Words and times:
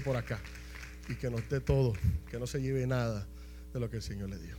por 0.00 0.16
acá 0.16 0.38
y 1.08 1.14
que 1.14 1.30
nos 1.30 1.48
dé 1.48 1.60
todo, 1.60 1.92
que 2.30 2.38
no 2.38 2.46
se 2.46 2.60
lleve 2.60 2.86
nada 2.86 3.26
de 3.72 3.80
lo 3.80 3.90
que 3.90 3.96
el 3.96 4.02
Señor 4.02 4.30
le 4.30 4.38
dio. 4.38 4.56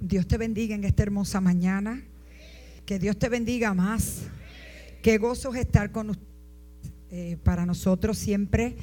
Dios 0.00 0.26
te 0.26 0.38
bendiga 0.38 0.74
en 0.74 0.84
esta 0.84 1.02
hermosa 1.02 1.40
mañana. 1.40 2.02
Que 2.86 2.98
Dios 2.98 3.18
te 3.18 3.28
bendiga 3.28 3.74
más. 3.74 4.22
Qué 5.02 5.18
gozo 5.18 5.54
es 5.54 5.60
estar 5.60 5.92
con 5.92 6.10
usted. 6.10 6.30
Eh, 7.12 7.38
para 7.42 7.66
nosotros 7.66 8.18
siempre 8.18 8.76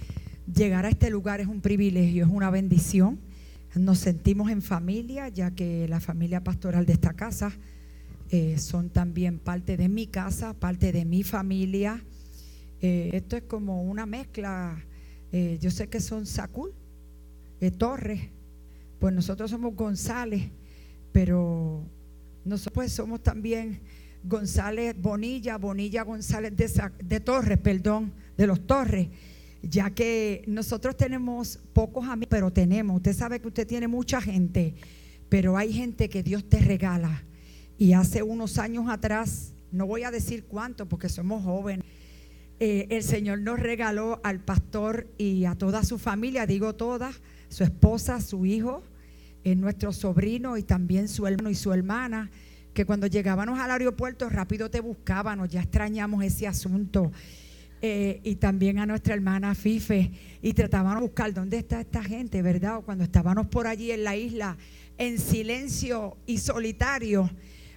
llegar 0.54 0.86
a 0.86 0.90
este 0.90 1.10
lugar 1.10 1.40
es 1.40 1.48
un 1.48 1.62
privilegio, 1.62 2.26
es 2.26 2.30
una 2.30 2.50
bendición. 2.50 3.20
Nos 3.74 4.00
sentimos 4.00 4.52
en 4.52 4.62
familia, 4.62 5.30
ya 5.30 5.52
que 5.52 5.88
la 5.88 6.02
familia 6.02 6.44
pastoral 6.44 6.86
de 6.86 6.94
esta 6.94 7.14
casa 7.14 7.54
eh, 8.30 8.58
son 8.58 8.90
también 8.90 9.40
parte 9.40 9.78
de 9.78 9.88
mi 9.88 10.08
casa, 10.08 10.54
parte 10.54 10.92
de 10.92 11.06
mi 11.06 11.24
familia. 11.24 12.04
Eh, 12.82 13.12
esto 13.14 13.38
es 13.38 13.44
como 13.44 13.84
una 13.84 14.06
mezcla. 14.06 14.84
Eh, 15.32 15.58
yo 15.62 15.72
sé 15.72 15.88
que 15.88 16.00
son 16.00 16.26
Sacul, 16.26 16.74
Torres, 17.78 18.22
pues 19.00 19.14
nosotros 19.14 19.50
somos 19.50 19.76
González, 19.76 20.50
pero 21.12 21.84
nosotros 22.46 22.74
pues 22.74 22.94
somos 22.94 23.22
también 23.22 23.80
González 24.24 24.96
Bonilla, 25.00 25.58
Bonilla 25.58 26.04
González 26.04 26.56
de, 26.56 26.92
de 27.04 27.20
Torres, 27.20 27.58
perdón, 27.58 28.14
de 28.38 28.48
los 28.48 28.66
Torres 28.66 29.08
ya 29.62 29.90
que 29.90 30.44
nosotros 30.48 30.96
tenemos 30.96 31.60
pocos 31.74 32.08
amigos, 32.08 32.30
pero 32.30 32.52
tenemos, 32.52 32.98
usted 32.98 33.14
sabe 33.14 33.40
que 33.40 33.48
usted 33.48 33.68
tiene 33.68 33.88
mucha 33.88 34.22
gente, 34.22 34.76
pero 35.30 35.58
hay 35.58 35.74
gente 35.74 36.10
que 36.10 36.24
Dios 36.24 36.48
te 36.48 36.60
regala. 36.60 37.24
Y 37.78 37.94
hace 37.94 38.24
unos 38.24 38.58
años 38.58 38.86
atrás, 38.90 39.54
no 39.72 39.86
voy 39.86 40.04
a 40.04 40.12
decir 40.12 40.46
cuánto 40.46 40.88
porque 40.88 41.10
somos 41.10 41.44
jóvenes, 41.44 41.86
eh, 42.60 42.88
el 42.90 43.04
Señor 43.04 43.42
nos 43.42 43.60
regaló 43.60 44.20
al 44.24 44.40
pastor 44.40 45.08
y 45.18 45.46
a 45.46 45.56
toda 45.56 45.84
su 45.84 46.00
familia, 46.00 46.48
digo 46.48 46.74
toda, 46.74 47.12
su 47.50 47.64
esposa, 47.64 48.20
su 48.20 48.46
hijo, 48.46 48.84
eh, 49.44 49.56
nuestro 49.56 49.94
sobrino 49.94 50.58
y 50.58 50.64
también 50.64 51.08
su 51.08 51.28
hermano 51.28 51.52
y 51.52 51.56
su 51.56 51.72
hermana, 51.72 52.32
que 52.74 52.86
cuando 52.86 53.08
llegábamos 53.08 53.60
al 53.60 53.72
aeropuerto 53.72 54.28
rápido 54.30 54.70
te 54.72 54.80
buscábamos, 54.80 55.50
ya 55.50 55.62
extrañamos 55.62 56.24
ese 56.24 56.48
asunto. 56.48 57.12
Eh, 57.80 58.22
y 58.24 58.36
también 58.36 58.80
a 58.80 58.88
nuestra 58.88 59.14
hermana 59.14 59.54
Fife, 59.54 60.12
y 60.42 60.54
tratábamos 60.54 60.96
de 60.96 61.02
buscar 61.02 61.32
dónde 61.32 61.58
está 61.58 61.80
esta 61.80 62.04
gente, 62.04 62.42
¿verdad? 62.42 62.82
cuando 62.84 63.04
estábamos 63.04 63.46
por 63.48 63.68
allí 63.68 63.92
en 63.92 64.04
la 64.04 64.16
isla, 64.16 64.58
en 64.98 65.20
silencio 65.20 66.18
y 66.26 66.40
solitario, 66.40 67.30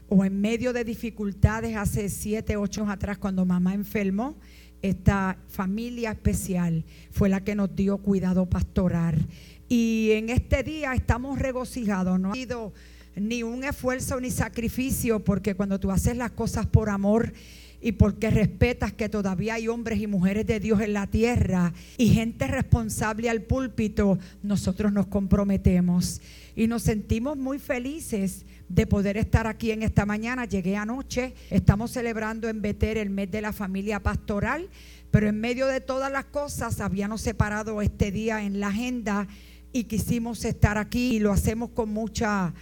o 0.08 0.24
en 0.24 0.40
medio 0.40 0.72
de 0.72 0.84
dificultades 0.84 1.76
hace 1.76 2.08
siete, 2.08 2.56
ocho 2.56 2.80
años 2.80 2.94
atrás, 2.94 3.18
cuando 3.18 3.44
mamá 3.44 3.74
enfermó, 3.74 4.36
esta 4.82 5.38
familia 5.48 6.12
especial 6.12 6.84
fue 7.10 7.28
la 7.28 7.42
que 7.42 7.54
nos 7.54 7.74
dio 7.74 7.98
cuidado 7.98 8.46
pastoral. 8.46 9.26
Y 9.68 10.10
en 10.12 10.30
este 10.30 10.62
día 10.62 10.94
estamos 10.94 11.38
regocijados, 11.38 12.18
no 12.18 12.32
ha 12.32 12.34
sido 12.34 12.72
ni 13.16 13.42
un 13.42 13.64
esfuerzo 13.64 14.20
ni 14.20 14.30
sacrificio, 14.30 15.24
porque 15.24 15.54
cuando 15.54 15.78
tú 15.78 15.90
haces 15.90 16.16
las 16.16 16.30
cosas 16.32 16.66
por 16.66 16.90
amor, 16.90 17.32
y 17.80 17.92
porque 17.92 18.30
respetas 18.30 18.92
que 18.92 19.08
todavía 19.08 19.54
hay 19.54 19.68
hombres 19.68 20.00
y 20.00 20.06
mujeres 20.06 20.46
de 20.46 20.60
Dios 20.60 20.80
en 20.80 20.92
la 20.92 21.06
tierra 21.06 21.72
y 21.96 22.08
gente 22.10 22.46
responsable 22.46 23.30
al 23.30 23.42
púlpito, 23.42 24.18
nosotros 24.42 24.92
nos 24.92 25.06
comprometemos 25.06 26.20
y 26.54 26.66
nos 26.66 26.82
sentimos 26.82 27.36
muy 27.36 27.58
felices 27.58 28.44
de 28.70 28.86
poder 28.86 29.16
estar 29.16 29.48
aquí 29.48 29.72
en 29.72 29.82
esta 29.82 30.06
mañana. 30.06 30.44
Llegué 30.44 30.76
anoche, 30.76 31.34
estamos 31.50 31.90
celebrando 31.90 32.48
en 32.48 32.62
Beter 32.62 32.98
el 32.98 33.10
mes 33.10 33.28
de 33.28 33.42
la 33.42 33.52
familia 33.52 34.00
pastoral, 34.00 34.70
pero 35.10 35.28
en 35.28 35.40
medio 35.40 35.66
de 35.66 35.80
todas 35.80 36.10
las 36.10 36.26
cosas 36.26 36.80
habíamos 36.80 37.20
separado 37.20 37.82
este 37.82 38.12
día 38.12 38.44
en 38.44 38.60
la 38.60 38.68
agenda 38.68 39.26
y 39.72 39.84
quisimos 39.84 40.44
estar 40.44 40.78
aquí 40.78 41.16
y 41.16 41.18
lo 41.18 41.32
hacemos 41.32 41.70
con 41.70 41.90
mucha 41.90 42.54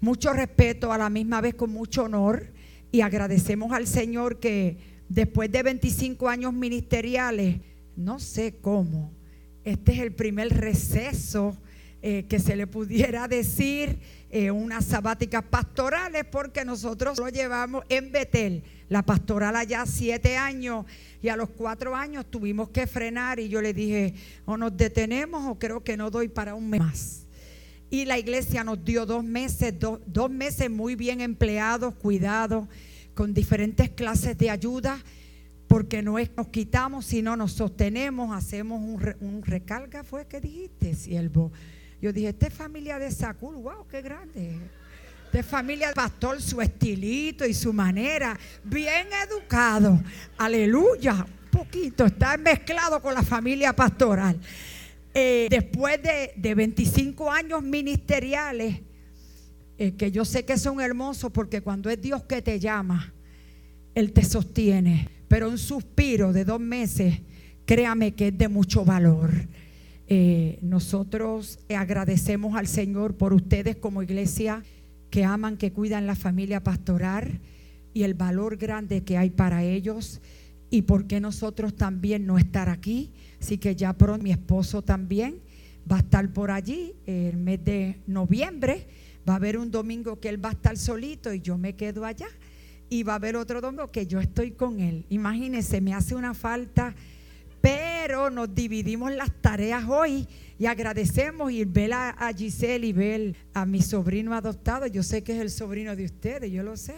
mucho 0.00 0.32
respeto, 0.32 0.92
a 0.92 0.98
la 0.98 1.10
misma 1.10 1.40
vez 1.40 1.54
con 1.54 1.70
mucho 1.70 2.04
honor 2.04 2.52
y 2.92 3.00
agradecemos 3.00 3.72
al 3.72 3.88
Señor 3.88 4.38
que 4.38 4.76
después 5.08 5.50
de 5.50 5.64
25 5.64 6.28
años 6.28 6.52
ministeriales, 6.52 7.56
no 7.96 8.20
sé 8.20 8.58
cómo, 8.60 9.10
este 9.64 9.94
es 9.94 9.98
el 9.98 10.12
primer 10.12 10.56
receso 10.56 11.56
eh, 12.02 12.26
que 12.28 12.38
se 12.38 12.54
le 12.54 12.68
pudiera 12.68 13.26
decir, 13.26 13.98
eh, 14.30 14.50
unas 14.50 14.84
sabáticas 14.84 15.42
pastorales, 15.44 16.24
porque 16.30 16.64
nosotros 16.64 17.18
lo 17.18 17.28
llevamos 17.28 17.84
en 17.88 18.10
Betel, 18.10 18.64
la 18.88 19.02
pastoral 19.02 19.56
allá 19.56 19.84
siete 19.86 20.36
años, 20.36 20.84
y 21.22 21.28
a 21.28 21.36
los 21.36 21.50
cuatro 21.50 21.94
años 21.94 22.26
tuvimos 22.30 22.70
que 22.70 22.86
frenar 22.86 23.38
y 23.38 23.48
yo 23.48 23.60
le 23.62 23.72
dije, 23.72 24.14
o 24.44 24.56
nos 24.56 24.76
detenemos 24.76 25.44
o 25.46 25.58
creo 25.58 25.82
que 25.82 25.96
no 25.96 26.10
doy 26.10 26.28
para 26.28 26.54
un 26.54 26.70
mes 26.70 26.80
más. 26.80 27.26
Y 27.88 28.04
la 28.04 28.18
iglesia 28.18 28.64
nos 28.64 28.84
dio 28.84 29.06
dos 29.06 29.22
meses, 29.22 29.74
dos 29.78 30.30
meses 30.30 30.70
muy 30.70 30.96
bien 30.96 31.20
empleados, 31.20 31.94
cuidados, 31.94 32.68
con 33.14 33.32
diferentes 33.32 33.90
clases 33.90 34.36
de 34.36 34.50
ayuda, 34.50 34.98
porque 35.68 36.02
no 36.02 36.18
es 36.18 36.30
nos 36.36 36.48
quitamos, 36.48 37.06
sino 37.06 37.36
nos 37.36 37.52
sostenemos, 37.52 38.36
hacemos 38.36 38.80
un, 39.20 39.42
recarga, 39.42 40.04
fue 40.04 40.26
que 40.26 40.40
dijiste, 40.40 40.94
siervo. 40.94 41.52
Yo 42.00 42.12
dije, 42.12 42.28
esta 42.28 42.46
es 42.46 42.54
familia 42.54 42.98
de 42.98 43.10
Sacul, 43.10 43.56
wow, 43.56 43.86
qué 43.90 44.02
grande. 44.02 44.58
Esta 45.26 45.38
es 45.38 45.46
familia 45.46 45.88
de 45.88 45.94
pastor, 45.94 46.40
su 46.40 46.60
estilito 46.60 47.46
y 47.46 47.54
su 47.54 47.72
manera, 47.72 48.38
bien 48.62 49.06
educado. 49.28 50.00
Aleluya, 50.36 51.14
un 51.14 51.50
poquito, 51.50 52.04
está 52.04 52.36
mezclado 52.36 53.00
con 53.00 53.14
la 53.14 53.22
familia 53.22 53.74
pastoral. 53.74 54.38
Eh, 55.14 55.46
después 55.48 55.98
de, 56.02 56.54
25 56.54 57.32
años 57.32 57.62
ministeriales, 57.62 58.82
eh, 59.78 59.92
que 59.92 60.10
yo 60.10 60.26
sé 60.26 60.44
que 60.44 60.58
son 60.58 60.80
hermosos 60.80 61.32
porque 61.32 61.62
cuando 61.62 61.88
es 61.88 62.00
Dios 62.00 62.24
que 62.24 62.42
te 62.42 62.60
llama, 62.60 63.14
Él 63.94 64.12
te 64.12 64.22
sostiene. 64.22 65.08
Pero 65.28 65.48
un 65.48 65.56
suspiro 65.56 66.34
de 66.34 66.44
dos 66.44 66.60
meses, 66.60 67.20
créame 67.64 68.12
que 68.12 68.28
es 68.28 68.36
de 68.36 68.48
mucho 68.48 68.84
valor. 68.84 69.30
Eh, 70.08 70.58
nosotros 70.62 71.58
agradecemos 71.68 72.56
al 72.56 72.68
Señor 72.68 73.16
por 73.16 73.32
ustedes 73.32 73.76
como 73.76 74.02
iglesia 74.02 74.62
que 75.10 75.24
aman, 75.24 75.56
que 75.56 75.72
cuidan 75.72 76.06
la 76.06 76.14
familia 76.14 76.62
pastoral 76.62 77.40
y 77.92 78.04
el 78.04 78.14
valor 78.14 78.56
grande 78.56 79.02
que 79.02 79.18
hay 79.18 79.30
para 79.30 79.64
ellos 79.64 80.20
y 80.70 80.82
por 80.82 81.06
qué 81.06 81.20
nosotros 81.20 81.74
también 81.74 82.26
no 82.26 82.38
estar 82.38 82.68
aquí 82.68 83.12
Así 83.40 83.58
que 83.58 83.76
ya 83.76 83.92
pronto 83.92 84.22
mi 84.22 84.32
esposo 84.32 84.82
también 84.82 85.40
va 85.90 85.96
a 85.96 86.00
estar 86.00 86.32
por 86.32 86.50
allí 86.50 86.94
el 87.06 87.36
mes 87.36 87.64
de 87.64 88.00
noviembre. 88.06 88.86
Va 89.28 89.34
a 89.34 89.36
haber 89.36 89.58
un 89.58 89.70
domingo 89.70 90.18
que 90.20 90.28
él 90.28 90.44
va 90.44 90.50
a 90.50 90.52
estar 90.52 90.76
solito 90.76 91.32
y 91.32 91.40
yo 91.40 91.58
me 91.58 91.74
quedo 91.74 92.04
allá. 92.04 92.28
Y 92.88 93.02
va 93.02 93.14
a 93.14 93.16
haber 93.16 93.36
otro 93.36 93.60
domingo 93.60 93.90
que 93.90 94.06
yo 94.06 94.20
estoy 94.20 94.52
con 94.52 94.80
él. 94.80 95.06
Imagínense, 95.08 95.80
me 95.80 95.92
hace 95.92 96.14
una 96.14 96.34
falta, 96.34 96.94
pero 97.66 98.30
nos 98.30 98.54
dividimos 98.54 99.12
las 99.12 99.32
tareas 99.40 99.86
hoy 99.88 100.28
y 100.56 100.66
agradecemos 100.66 101.50
y 101.50 101.64
ver 101.64 101.94
a, 101.94 102.32
Giselle 102.32 102.86
y 102.86 102.92
ver 102.92 103.34
a 103.54 103.66
mi 103.66 103.82
sobrino 103.82 104.34
adoptado. 104.34 104.86
Yo 104.86 105.02
sé 105.02 105.24
que 105.24 105.32
es 105.32 105.40
el 105.40 105.50
sobrino 105.50 105.96
de 105.96 106.04
ustedes, 106.04 106.52
yo 106.52 106.62
lo 106.62 106.76
sé. 106.76 106.94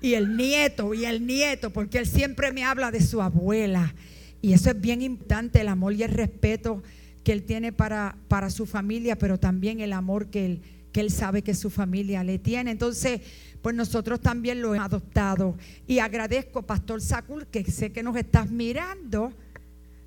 Y 0.00 0.14
el 0.14 0.36
nieto, 0.36 0.94
y 0.94 1.04
el 1.04 1.24
nieto, 1.24 1.72
porque 1.72 1.98
él 1.98 2.06
siempre 2.06 2.50
me 2.50 2.64
habla 2.64 2.90
de 2.90 3.00
su 3.00 3.22
abuela 3.22 3.94
y 4.42 4.52
eso 4.52 4.68
es 4.70 4.80
bien 4.80 5.00
importante, 5.00 5.60
el 5.60 5.68
amor 5.68 5.92
y 5.92 6.02
el 6.02 6.10
respeto 6.10 6.82
que 7.22 7.30
él 7.30 7.44
tiene 7.44 7.70
para, 7.70 8.16
para 8.26 8.50
su 8.50 8.66
familia, 8.66 9.16
pero 9.16 9.38
también 9.38 9.78
el 9.78 9.92
amor 9.92 10.26
que 10.28 10.44
él, 10.44 10.62
que 10.90 11.02
él 11.02 11.12
sabe 11.12 11.42
que 11.42 11.54
su 11.54 11.70
familia 11.70 12.24
le 12.24 12.40
tiene. 12.40 12.72
Entonces, 12.72 13.20
pues 13.62 13.76
nosotros 13.76 14.20
también 14.20 14.60
lo 14.60 14.74
hemos 14.74 14.86
adoptado. 14.86 15.56
Y 15.86 16.00
agradezco, 16.00 16.62
Pastor 16.62 17.00
Sacul, 17.00 17.46
que 17.46 17.64
sé 17.70 17.92
que 17.92 18.02
nos 18.02 18.16
estás 18.16 18.50
mirando. 18.50 19.32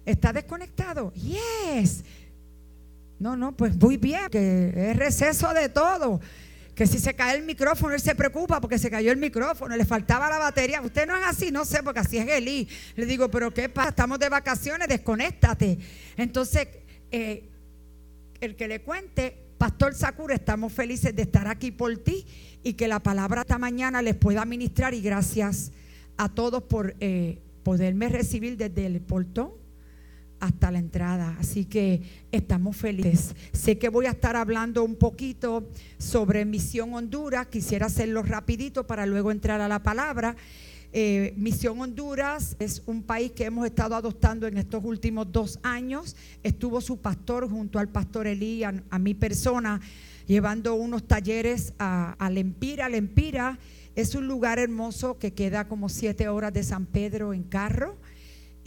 ¿Está 0.07 0.31
desconectado? 0.31 1.11
Yes. 1.13 2.05
No, 3.19 3.35
no, 3.35 3.55
pues 3.57 3.75
muy 3.75 3.97
bien, 3.97 4.29
que 4.31 4.91
es 4.91 4.95
receso 4.95 5.53
de 5.53 5.67
todo 5.67 6.21
que 6.73 6.85
si 6.85 6.99
se 6.99 7.15
cae 7.15 7.35
el 7.35 7.43
micrófono, 7.43 7.95
él 7.95 7.99
se 7.99 8.13
preocupa 8.13 8.61
porque 8.61 8.77
se 8.77 8.91
cayó 8.91 9.11
el 9.11 9.17
micrófono, 9.17 9.75
le 9.75 9.83
faltaba 9.83 10.29
la 10.29 10.37
batería. 10.37 10.79
Usted 10.79 11.07
no 11.07 11.17
es 11.17 11.25
así, 11.25 11.51
no 11.51 11.65
sé, 11.65 11.81
porque 11.81 12.01
así 12.01 12.19
es 12.19 12.29
Eli. 12.29 12.69
Le 12.95 13.07
digo, 13.07 13.31
pero 13.31 13.51
¿qué 13.51 13.67
pasa? 13.67 13.89
Estamos 13.89 14.19
de 14.19 14.29
vacaciones, 14.29 14.87
desconéctate. 14.87 15.79
Entonces, 16.15 16.67
eh, 17.11 17.49
el 18.39 18.55
que 18.55 18.67
le 18.67 18.83
cuente, 18.83 19.35
Pastor 19.57 19.95
Sakura, 19.95 20.35
estamos 20.35 20.71
felices 20.71 21.15
de 21.15 21.23
estar 21.23 21.47
aquí 21.47 21.71
por 21.71 21.97
ti 21.97 22.27
y 22.63 22.73
que 22.73 22.87
la 22.87 22.99
palabra 22.99 23.41
esta 23.41 23.57
mañana 23.57 24.03
les 24.03 24.15
pueda 24.15 24.45
ministrar 24.45 24.93
y 24.93 25.01
gracias 25.01 25.71
a 26.15 26.29
todos 26.29 26.61
por 26.61 26.95
eh, 26.99 27.39
poderme 27.63 28.07
recibir 28.07 28.55
desde 28.55 28.85
el 28.85 29.01
portón 29.01 29.66
hasta 30.39 30.71
la 30.71 30.79
entrada. 30.79 31.35
Así 31.39 31.65
que 31.65 32.01
estamos 32.31 32.75
felices. 32.75 33.35
Sé 33.51 33.77
que 33.77 33.89
voy 33.89 34.05
a 34.05 34.11
estar 34.11 34.35
hablando 34.35 34.83
un 34.83 34.95
poquito 34.95 35.69
sobre 35.97 36.45
Misión 36.45 36.93
Honduras. 36.93 37.47
Quisiera 37.47 37.87
hacerlo 37.87 38.23
rapidito 38.23 38.85
para 38.85 39.05
luego 39.05 39.31
entrar 39.31 39.61
a 39.61 39.67
la 39.67 39.83
palabra. 39.83 40.35
Eh, 40.93 41.33
Misión 41.37 41.79
Honduras 41.81 42.55
es 42.59 42.81
un 42.85 43.03
país 43.03 43.31
que 43.33 43.45
hemos 43.45 43.65
estado 43.65 43.95
adoptando 43.95 44.47
en 44.47 44.57
estos 44.57 44.83
últimos 44.83 45.31
dos 45.31 45.59
años. 45.63 46.15
Estuvo 46.43 46.81
su 46.81 46.97
pastor 46.97 47.49
junto 47.49 47.77
al 47.79 47.89
pastor 47.89 48.27
Elí, 48.27 48.63
a, 48.63 48.71
mi 48.99 49.13
persona, 49.13 49.81
llevando 50.25 50.75
unos 50.75 51.05
talleres 51.07 51.73
a, 51.77 52.13
a 52.13 52.29
Lempira. 52.29 52.87
Lempira 52.89 53.59
es 53.95 54.15
un 54.15 54.27
lugar 54.27 54.59
hermoso 54.59 55.17
que 55.17 55.33
queda 55.33 55.67
como 55.67 55.89
siete 55.89 56.29
horas 56.29 56.53
de 56.53 56.63
San 56.63 56.85
Pedro 56.85 57.33
en 57.33 57.43
carro. 57.43 57.97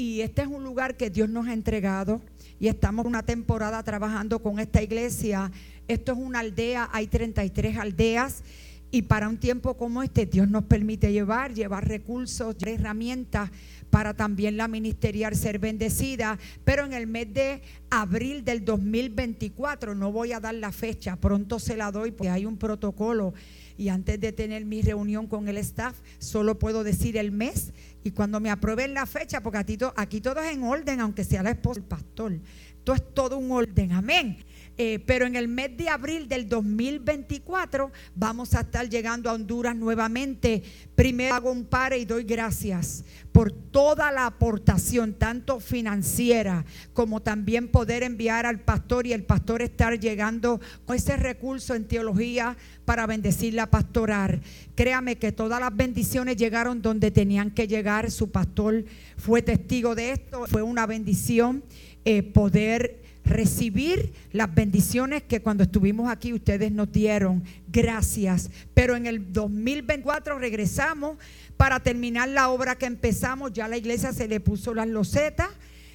Y 0.00 0.22
este 0.22 0.40
es 0.40 0.48
un 0.48 0.64
lugar 0.64 0.96
que 0.96 1.10
Dios 1.10 1.28
nos 1.28 1.46
ha 1.46 1.52
entregado 1.52 2.22
y 2.58 2.68
estamos 2.68 3.04
una 3.04 3.22
temporada 3.22 3.82
trabajando 3.82 4.38
con 4.38 4.58
esta 4.58 4.82
iglesia. 4.82 5.52
Esto 5.88 6.12
es 6.12 6.18
una 6.18 6.38
aldea, 6.38 6.88
hay 6.90 7.06
33 7.06 7.76
aldeas 7.76 8.42
y 8.90 9.02
para 9.02 9.28
un 9.28 9.36
tiempo 9.36 9.76
como 9.76 10.02
este, 10.02 10.24
Dios 10.24 10.48
nos 10.48 10.64
permite 10.64 11.12
llevar, 11.12 11.52
llevar 11.52 11.86
recursos, 11.86 12.56
herramientas 12.64 13.50
para 13.90 14.14
también 14.14 14.56
la 14.56 14.68
ministerial 14.68 15.36
ser 15.36 15.58
bendecida. 15.58 16.38
Pero 16.64 16.86
en 16.86 16.92
el 16.92 17.06
mes 17.06 17.32
de 17.34 17.62
abril 17.90 18.44
del 18.44 18.64
2024, 18.64 19.94
no 19.94 20.12
voy 20.12 20.32
a 20.32 20.40
dar 20.40 20.54
la 20.54 20.72
fecha, 20.72 21.16
pronto 21.16 21.58
se 21.58 21.76
la 21.76 21.92
doy 21.92 22.10
porque 22.10 22.30
hay 22.30 22.46
un 22.46 22.56
protocolo. 22.56 23.34
Y 23.76 23.88
antes 23.88 24.20
de 24.20 24.32
tener 24.32 24.64
mi 24.64 24.82
reunión 24.82 25.26
con 25.26 25.48
el 25.48 25.56
staff, 25.58 25.96
solo 26.18 26.58
puedo 26.58 26.84
decir 26.84 27.16
el 27.16 27.32
mes. 27.32 27.72
Y 28.02 28.12
cuando 28.12 28.40
me 28.40 28.50
aprueben 28.50 28.94
la 28.94 29.06
fecha, 29.06 29.42
porque 29.42 29.58
aquí, 29.58 29.78
aquí 29.96 30.20
todo 30.20 30.40
es 30.40 30.52
en 30.52 30.62
orden, 30.62 31.00
aunque 31.00 31.24
sea 31.24 31.42
la 31.42 31.50
esposa 31.50 31.80
del 31.80 31.88
pastor. 31.88 32.32
Esto 32.78 32.94
es 32.94 33.14
todo 33.14 33.36
un 33.36 33.50
orden. 33.52 33.92
Amén. 33.92 34.44
Eh, 34.82 34.98
pero 35.04 35.26
en 35.26 35.36
el 35.36 35.46
mes 35.46 35.76
de 35.76 35.90
abril 35.90 36.26
del 36.26 36.48
2024 36.48 37.92
vamos 38.14 38.54
a 38.54 38.60
estar 38.60 38.88
llegando 38.88 39.28
a 39.28 39.34
Honduras 39.34 39.76
nuevamente. 39.76 40.62
Primero 40.94 41.34
hago 41.34 41.52
un 41.52 41.66
pare 41.66 41.98
y 41.98 42.06
doy 42.06 42.24
gracias 42.24 43.04
por 43.30 43.52
toda 43.52 44.10
la 44.10 44.24
aportación, 44.24 45.12
tanto 45.12 45.60
financiera 45.60 46.64
como 46.94 47.20
también 47.20 47.68
poder 47.68 48.02
enviar 48.02 48.46
al 48.46 48.60
pastor 48.60 49.06
y 49.06 49.12
el 49.12 49.24
pastor 49.24 49.60
estar 49.60 50.00
llegando 50.00 50.62
con 50.86 50.96
ese 50.96 51.14
recurso 51.18 51.74
en 51.74 51.86
teología 51.86 52.56
para 52.86 53.06
bendecirla 53.06 53.68
pastoral. 53.68 54.40
Créame 54.76 55.18
que 55.18 55.30
todas 55.30 55.60
las 55.60 55.76
bendiciones 55.76 56.38
llegaron 56.38 56.80
donde 56.80 57.10
tenían 57.10 57.50
que 57.50 57.68
llegar. 57.68 58.10
Su 58.10 58.30
pastor 58.30 58.86
fue 59.18 59.42
testigo 59.42 59.94
de 59.94 60.12
esto. 60.12 60.46
Fue 60.46 60.62
una 60.62 60.86
bendición 60.86 61.64
eh, 62.06 62.22
poder 62.22 62.99
recibir 63.24 64.12
las 64.32 64.54
bendiciones 64.54 65.22
que 65.22 65.40
cuando 65.40 65.62
estuvimos 65.62 66.10
aquí 66.10 66.32
ustedes 66.32 66.72
nos 66.72 66.90
dieron. 66.90 67.44
Gracias. 67.68 68.50
Pero 68.74 68.96
en 68.96 69.06
el 69.06 69.32
2024 69.32 70.38
regresamos 70.38 71.16
para 71.56 71.80
terminar 71.80 72.28
la 72.28 72.48
obra 72.48 72.76
que 72.76 72.86
empezamos. 72.86 73.52
Ya 73.52 73.68
la 73.68 73.76
iglesia 73.76 74.12
se 74.12 74.28
le 74.28 74.40
puso 74.40 74.74
las 74.74 74.88
losetas, 74.88 75.48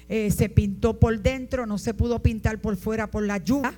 eh, 0.08 0.30
se 0.30 0.48
pintó 0.48 0.98
por 0.98 1.20
dentro, 1.20 1.66
no 1.66 1.78
se 1.78 1.94
pudo 1.94 2.22
pintar 2.22 2.60
por 2.60 2.76
fuera 2.76 3.10
por 3.10 3.24
la 3.24 3.38
lluvia. 3.38 3.74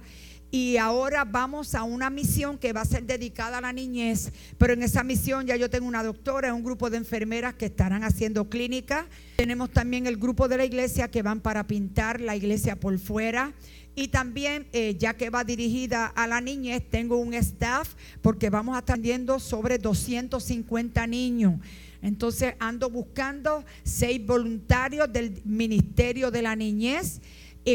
Y 0.51 0.79
ahora 0.79 1.27
vamos 1.27 1.75
a 1.75 1.83
una 1.83 2.09
misión 2.09 2.57
que 2.57 2.73
va 2.73 2.81
a 2.81 2.87
ser 2.87 3.05
dedicada 3.05 3.59
a 3.59 3.61
la 3.61 3.73
niñez, 3.73 4.33
pero 4.57 4.73
en 4.73 4.83
esa 4.83 5.05
misión 5.05 5.47
ya 5.47 5.57
yo 5.57 5.69
tengo 5.69 5.87
una 5.87 6.03
doctora, 6.03 6.55
un 6.55 6.65
grupo 6.65 6.89
de 6.89 6.97
enfermeras 6.97 7.55
que 7.55 7.67
estarán 7.67 8.03
haciendo 8.03 8.49
clínica. 8.49 9.07
Tenemos 9.37 9.71
también 9.71 10.07
el 10.07 10.17
grupo 10.17 10.49
de 10.49 10.57
la 10.57 10.65
iglesia 10.65 11.09
que 11.09 11.21
van 11.21 11.41
para 11.41 11.67
pintar 11.67 12.23
la 12.23 12.35
iglesia 12.35 12.77
por 12.77 12.99
fuera. 12.99 13.53
Y 13.95 14.09
también, 14.09 14.69
eh, 14.73 14.97
ya 14.99 15.15
que 15.15 15.29
va 15.29 15.45
dirigida 15.45 16.07
a 16.07 16.27
la 16.27 16.41
niñez, 16.41 16.89
tengo 16.89 17.19
un 17.19 17.35
staff 17.35 17.95
porque 18.23 18.49
vamos 18.49 18.79
atendiendo 18.79 19.41
sobre 19.41 19.77
250 19.77 21.07
niños. 21.07 21.61
Entonces 22.01 22.55
ando 22.59 22.89
buscando 22.91 23.65
seis 23.83 24.25
voluntarios 24.25 25.13
del 25.13 25.43
Ministerio 25.45 26.31
de 26.31 26.43
la 26.43 26.55
Niñez 26.55 27.21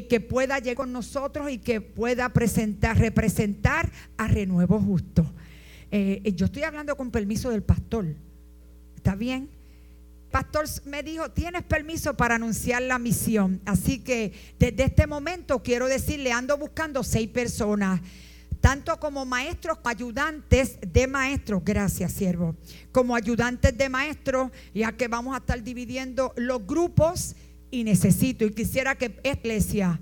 que 0.01 0.19
pueda 0.19 0.59
llegar 0.59 0.75
con 0.75 0.91
nosotros 0.91 1.49
y 1.51 1.59
que 1.59 1.79
pueda 1.79 2.29
presentar, 2.29 2.97
representar 2.97 3.91
a 4.17 4.27
Renuevo 4.27 4.79
Justo. 4.79 5.31
Eh, 5.91 6.33
yo 6.35 6.47
estoy 6.47 6.63
hablando 6.63 6.97
con 6.97 7.11
permiso 7.11 7.51
del 7.51 7.63
pastor. 7.63 8.07
¿Está 8.95 9.15
bien? 9.15 9.49
pastor 10.33 10.65
me 10.85 11.03
dijo, 11.03 11.29
tienes 11.29 11.61
permiso 11.61 12.15
para 12.15 12.35
anunciar 12.35 12.81
la 12.81 12.97
misión. 12.97 13.61
Así 13.65 13.99
que 13.99 14.33
desde 14.57 14.85
este 14.85 15.05
momento 15.05 15.61
quiero 15.61 15.85
decirle, 15.85 16.31
ando 16.31 16.57
buscando 16.57 17.03
seis 17.03 17.29
personas, 17.29 18.01
tanto 18.59 18.99
como 18.99 19.25
maestros, 19.25 19.77
ayudantes 19.83 20.79
de 20.81 21.05
maestros, 21.05 21.61
gracias 21.63 22.13
siervo, 22.13 22.55
como 22.91 23.15
ayudantes 23.15 23.77
de 23.77 23.89
maestros, 23.89 24.51
ya 24.73 24.91
que 24.93 25.07
vamos 25.07 25.35
a 25.35 25.37
estar 25.37 25.61
dividiendo 25.61 26.33
los 26.35 26.65
grupos 26.65 27.35
y 27.73 27.83
necesito 27.83 28.45
y 28.45 28.51
quisiera 28.51 28.95
que 28.99 29.19
iglesia, 29.23 29.99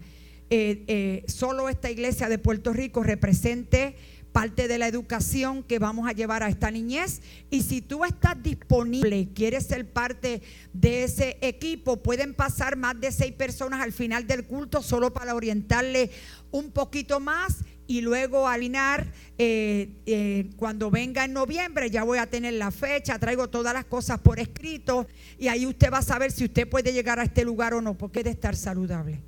eh, 0.50 0.84
eh, 0.88 1.24
solo 1.28 1.70
esta 1.70 1.90
iglesia 1.90 2.28
de 2.28 2.38
Puerto 2.38 2.74
Rico 2.74 3.02
represente 3.02 3.96
parte 4.34 4.68
de 4.68 4.78
la 4.78 4.90
educación 4.90 5.64
que 5.64 5.80
vamos 5.80 6.06
a 6.10 6.12
llevar 6.12 6.44
a 6.44 6.50
esta 6.50 6.70
niñez. 6.70 7.22
Y 7.50 7.64
si 7.64 7.82
tú 7.82 8.04
estás 8.04 8.44
disponible, 8.44 9.30
quieres 9.34 9.68
ser 9.68 9.90
parte 9.90 10.42
de 10.74 11.04
ese 11.06 11.38
equipo, 11.40 12.04
pueden 12.04 12.34
pasar 12.34 12.76
más 12.76 13.00
de 13.00 13.14
seis 13.14 13.32
personas 13.32 13.80
al 13.80 13.94
final 13.94 14.28
del 14.28 14.46
culto 14.46 14.82
solo 14.82 15.14
para 15.14 15.34
orientarle 15.34 16.12
un 16.52 16.72
poquito 16.72 17.22
más 17.22 17.64
y 17.92 18.00
luego 18.00 18.48
alinear 18.48 19.06
eh, 19.38 19.90
eh, 20.06 20.50
cuando 20.56 20.90
venga 20.90 21.26
en 21.26 21.34
noviembre 21.34 21.90
ya 21.90 22.04
voy 22.04 22.20
a 22.20 22.26
tener 22.26 22.54
la 22.54 22.72
fecha, 22.72 23.20
traigo 23.20 23.50
todas 23.50 23.74
las 23.74 23.84
cosas 23.84 24.18
por 24.20 24.40
escrito 24.40 25.08
y 25.38 25.50
ahí 25.50 25.66
usted 25.66 25.92
va 25.92 25.98
a 25.98 26.02
saber 26.02 26.32
si 26.32 26.46
usted 26.46 26.70
puede 26.70 26.94
llegar 26.94 27.20
a 27.20 27.24
este 27.24 27.44
lugar 27.44 27.74
o 27.74 27.82
no, 27.82 27.98
porque 27.98 28.24
de 28.24 28.30
estar 28.30 28.56
saludable. 28.56 29.20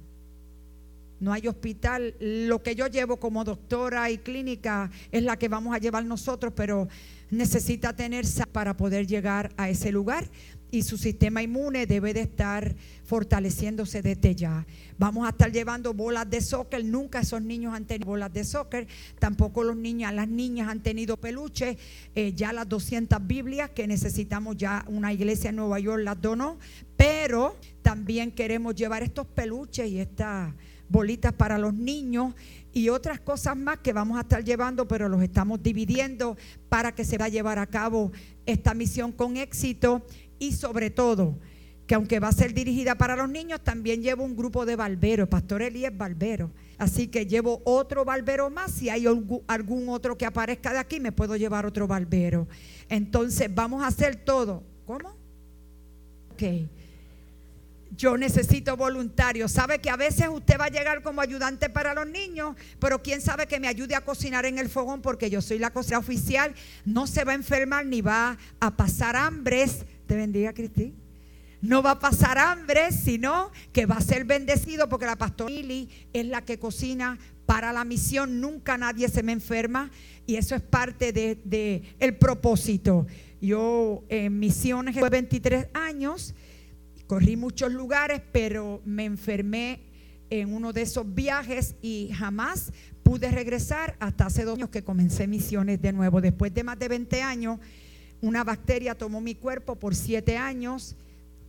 No 1.19 1.31
hay 1.31 1.48
hospital. 1.48 2.15
Lo 2.19 2.62
que 2.63 2.75
yo 2.75 2.88
llevo 2.88 3.18
como 3.18 3.44
doctora 3.44 4.10
y 4.12 4.18
clínica 4.18 4.92
es 5.12 5.24
la 5.24 5.38
que 5.38 5.48
vamos 5.48 5.74
a 5.75 5.77
llevar 5.80 6.06
nosotros, 6.06 6.54
pero 6.56 6.88
necesita 7.31 7.94
tener 7.94 8.25
para 8.51 8.77
poder 8.77 9.07
llegar 9.07 9.51
a 9.57 9.69
ese 9.69 9.92
lugar 9.92 10.25
y 10.74 10.81
su 10.81 10.98
sistema 10.98 11.44
inmune 11.44 11.86
debe 11.86 12.16
de 12.16 12.22
estar 12.22 12.75
fortaleciéndose 13.06 14.02
desde 14.02 14.34
ya. 14.34 14.66
Vamos 14.98 15.28
a 15.28 15.30
estar 15.30 15.52
llevando 15.52 15.94
bolas 15.94 16.28
de 16.28 16.42
soccer. 16.42 16.84
Nunca 16.84 17.20
esos 17.20 17.44
niños 17.44 17.75
han 17.75 17.86
tenido 17.86 18.08
bolas 18.08 18.34
de 18.34 18.44
soccer. 18.44 18.88
Tampoco 19.20 19.64
los 19.64 19.75
niños, 19.75 20.12
las 20.16 20.28
niñas 20.28 20.70
han 20.70 20.81
tenido 20.81 21.18
peluche. 21.18 21.78
Eh, 22.16 22.34
ya 22.34 22.52
las 22.54 22.68
200 22.68 23.20
Biblias 23.28 23.70
que 23.70 23.86
necesitamos 23.86 24.58
ya 24.58 24.84
una 24.88 25.14
iglesia 25.14 25.52
en 25.52 25.58
Nueva 25.58 25.80
York 25.80 26.02
las 26.04 26.20
donó. 26.20 26.58
Pero 26.98 27.56
también 27.84 28.31
queremos 28.31 28.74
llevar 28.74 29.04
estos 29.04 29.28
peluches 29.28 29.88
y 29.88 30.00
estas 30.00 30.56
bolitas 30.90 31.34
para 31.34 31.58
los 31.58 31.74
niños 31.74 32.34
y 32.72 32.89
otras 32.89 33.20
cosas 33.20 33.56
más 33.56 33.80
que 33.80 33.94
vamos 33.94 34.18
a 34.18 34.22
estar 34.22 34.44
llevando, 34.44 34.88
pero 34.88 35.08
los 35.08 35.22
estamos 35.22 35.62
dividiendo 35.62 36.38
para 36.70 36.94
que 36.94 37.06
se 37.06 37.18
va 37.18 37.25
a 37.25 37.30
llevar 37.30 37.60
a 37.60 37.68
cabo 37.68 38.12
esta 38.46 38.74
misión 38.74 39.12
con 39.12 39.38
éxito 39.38 40.06
y 40.40 40.54
sobre 40.54 40.90
todo 40.90 41.38
que 41.88 41.96
aunque 41.96 42.20
va 42.20 42.30
a 42.30 42.34
ser 42.34 42.54
dirigida 42.54 42.96
para 42.96 43.16
los 43.16 43.30
niños, 43.30 43.62
también 43.62 44.02
llevo 44.02 44.24
un 44.24 44.36
grupo 44.36 44.66
de 44.66 44.75
barberos. 44.75 45.28
Pastor 45.28 45.62
Eli 45.62 45.86
es 45.86 45.96
barbero. 45.96 46.52
Así 46.78 47.08
que 47.08 47.25
llevo 47.25 47.62
otro 47.66 48.06
barbero 48.06 48.50
más. 48.50 48.72
Si 48.72 48.90
hay 48.90 49.06
algún 49.06 49.90
otro 49.90 50.18
que 50.18 50.25
aparezca 50.25 50.72
de 50.72 50.80
aquí, 50.80 51.00
me 51.00 51.12
puedo 51.12 51.36
llevar 51.36 51.66
otro 51.66 51.88
barbero. 51.88 52.48
Entonces 52.88 53.54
vamos 53.54 53.84
a 53.84 53.88
hacer 53.88 54.16
todo. 54.16 54.63
¿Cómo? 54.86 55.10
Ok. 56.32 56.44
Yo 57.96 58.18
necesito 58.18 58.75
voluntarios. 58.75 59.52
Sabe 59.52 59.80
que 59.80 59.90
a 59.90 59.96
veces 59.96 60.28
usted 60.28 60.58
va 60.60 60.66
a 60.66 60.70
llegar 60.70 61.04
como 61.04 61.22
ayudante 61.22 61.70
para 61.70 61.94
los 61.94 62.08
niños, 62.08 62.56
pero 62.80 63.04
quién 63.04 63.22
sabe 63.22 63.46
que 63.46 63.60
me 63.60 63.68
ayude 63.68 63.94
a 63.94 64.02
cocinar 64.02 64.46
en 64.46 64.58
el 64.58 64.70
fogón 64.70 65.02
porque 65.02 65.30
yo 65.30 65.42
soy 65.42 65.60
la 65.60 65.72
cocina 65.72 66.00
oficial. 66.00 66.56
No 66.86 67.06
se 67.06 67.24
va 67.24 67.34
a 67.34 67.36
enfermar 67.36 67.86
ni 67.86 68.02
va 68.02 68.38
a 68.60 68.75
pasar 68.75 69.16
hambres 69.16 69.86
te 70.05 70.15
bendiga, 70.15 70.53
Cristi. 70.53 70.93
No 71.62 71.81
va 71.81 71.91
a 71.91 72.00
pasar 72.00 72.38
hambre, 72.38 72.91
sino 72.91 73.50
que 73.72 73.86
va 73.86 73.95
a 73.95 74.01
ser 74.01 74.25
bendecido 74.25 74.89
porque 74.89 75.05
la 75.05 75.15
pastora 75.15 75.50
Lili 75.50 75.88
es 76.12 76.25
la 76.25 76.41
que 76.41 76.60
cocina 76.60 77.17
para 77.45 77.72
la 77.72 77.86
misión. 77.86 78.41
Nunca 78.41 78.77
nadie 78.77 79.07
se 79.07 79.24
me 79.24 79.31
enferma 79.31 79.89
y 80.27 80.36
eso 80.36 80.55
es 80.55 80.62
parte 80.62 81.13
del 81.13 81.39
de, 81.45 81.95
el 82.00 82.17
propósito. 82.17 83.07
Yo 83.39 84.03
en 84.10 84.39
misiones 84.39 84.95
de 84.95 85.10
23 85.10 85.67
años, 85.74 86.36
corrí 87.07 87.38
muchos 87.38 87.72
lugares, 87.72 88.22
pero 88.33 88.81
me 88.83 89.05
enfermé 89.05 89.81
en 90.29 90.53
uno 90.53 90.74
de 90.74 90.81
esos 90.81 91.13
viajes 91.13 91.75
y 91.81 92.10
jamás 92.13 92.74
pude 93.03 93.29
regresar 93.31 93.95
hasta 94.00 94.25
hace 94.25 94.43
dos 94.43 94.57
años 94.57 94.69
que 94.69 94.83
comencé 94.83 95.27
misiones 95.27 95.81
de 95.81 95.93
nuevo. 95.93 96.19
Después 96.19 96.53
de 96.53 96.63
más 96.63 96.79
de 96.79 96.88
20 96.88 97.22
años 97.22 97.60
una 98.24 98.46
bacteria 98.46 98.96
tomó 98.96 99.20
mi 99.20 99.36
cuerpo 99.36 99.75
por 99.75 99.96
siete 99.96 100.38
años 100.38 100.96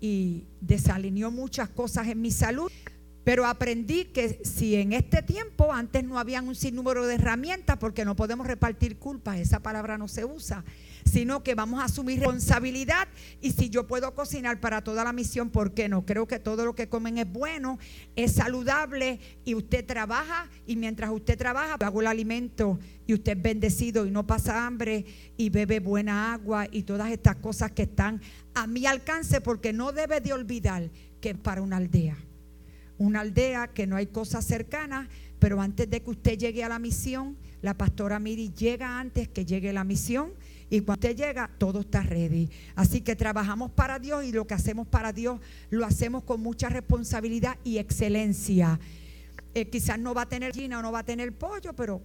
y 0.01 0.43
desalineó 0.61 1.31
muchas 1.31 1.69
cosas 1.69 2.09
en 2.09 2.21
mi 2.21 2.33
salud. 2.33 2.71
Pero 3.25 3.47
aprendí 3.47 4.05
que 4.05 4.41
si 4.45 4.77
en 4.77 4.93
este 4.93 5.23
tiempo 5.23 5.73
antes 5.73 6.05
no 6.05 6.19
habían 6.19 6.47
un 6.47 6.55
sinnúmero 6.55 7.07
de 7.07 7.15
herramientas, 7.15 7.79
porque 7.79 8.05
no 8.05 8.15
podemos 8.15 8.47
repartir 8.47 8.99
culpas, 8.99 9.39
esa 9.39 9.61
palabra 9.61 9.97
no 9.97 10.09
se 10.09 10.27
usa, 10.27 10.63
sino 11.05 11.43
que 11.43 11.55
vamos 11.55 11.81
a 11.81 11.85
asumir 11.85 12.19
responsabilidad 12.19 13.09
y 13.41 13.53
si 13.53 13.71
yo 13.71 13.87
puedo 13.87 14.15
cocinar 14.15 14.61
para 14.61 14.85
toda 14.85 15.05
la 15.05 15.13
misión, 15.13 15.49
¿por 15.49 15.73
qué 15.73 15.89
no? 15.89 16.05
Creo 16.05 16.27
que 16.27 16.39
todo 16.39 16.67
lo 16.67 16.75
que 16.75 16.89
comen 16.89 17.17
es 17.19 17.31
bueno, 17.31 17.79
es 18.15 18.33
saludable 18.33 19.21
y 19.45 19.55
usted 19.55 19.87
trabaja 19.87 20.49
y 20.67 20.77
mientras 20.77 21.11
usted 21.11 21.39
trabaja, 21.39 21.77
hago 21.81 22.01
el 22.01 22.07
alimento 22.09 22.79
y 23.07 23.15
usted 23.15 23.37
es 23.37 23.43
bendecido 23.43 24.07
y 24.07 24.11
no 24.11 24.27
pasa 24.27 24.67
hambre 24.67 25.07
y 25.37 25.49
bebe 25.51 25.81
buena 25.81 26.33
agua 26.35 26.67
y 26.71 26.83
todas 26.83 27.11
estas 27.11 27.37
cosas 27.37 27.73
que 27.73 27.83
están 27.83 28.21
a 28.55 28.67
mi 28.67 28.87
alcance 28.87 29.41
porque 29.41 29.73
no 29.73 29.93
debe 29.93 30.21
de 30.21 30.33
olvidar 30.33 30.91
que 31.21 31.31
es 31.31 31.39
para 31.39 31.63
una 31.63 31.77
aldea 31.77 32.17
una 32.99 33.21
aldea 33.21 33.69
que 33.69 33.87
no 33.87 33.97
hay 33.97 34.07
cosas 34.07 34.45
cercanas, 34.45 35.09
pero 35.39 35.61
antes 35.61 35.89
de 35.91 36.03
que 36.03 36.11
usted 36.11 36.39
llegue 36.39 36.65
a 36.65 36.69
la 36.69 36.79
misión, 36.79 37.37
la 37.63 37.75
pastora 37.75 38.19
Miri 38.19 38.53
llega 38.53 38.99
antes 38.99 39.29
que 39.29 39.45
llegue 39.45 39.73
la 39.73 39.85
misión 39.85 40.33
y 40.71 40.81
cuando 40.81 41.09
usted 41.09 41.17
llega, 41.17 41.51
todo 41.59 41.81
está 41.81 42.03
ready. 42.03 42.51
Así 42.75 43.01
que 43.01 43.17
trabajamos 43.17 43.71
para 43.71 43.99
Dios 43.99 44.25
y 44.25 44.33
lo 44.33 44.47
que 44.47 44.55
hacemos 44.55 44.87
para 44.87 45.13
Dios 45.13 45.41
lo 45.71 45.85
hacemos 45.85 46.25
con 46.25 46.41
mucha 46.41 46.69
responsabilidad 46.69 47.57
y 47.65 47.79
excelencia. 47.79 48.79
Eh, 49.55 49.69
quizás 49.69 49.99
no 49.99 50.15
va 50.15 50.23
a 50.23 50.29
tener 50.29 50.53
gina 50.53 50.79
o 50.79 50.83
no 50.83 50.91
va 50.91 51.01
a 51.01 51.05
tener 51.05 51.33
pollo, 51.33 51.75
pero 51.75 52.03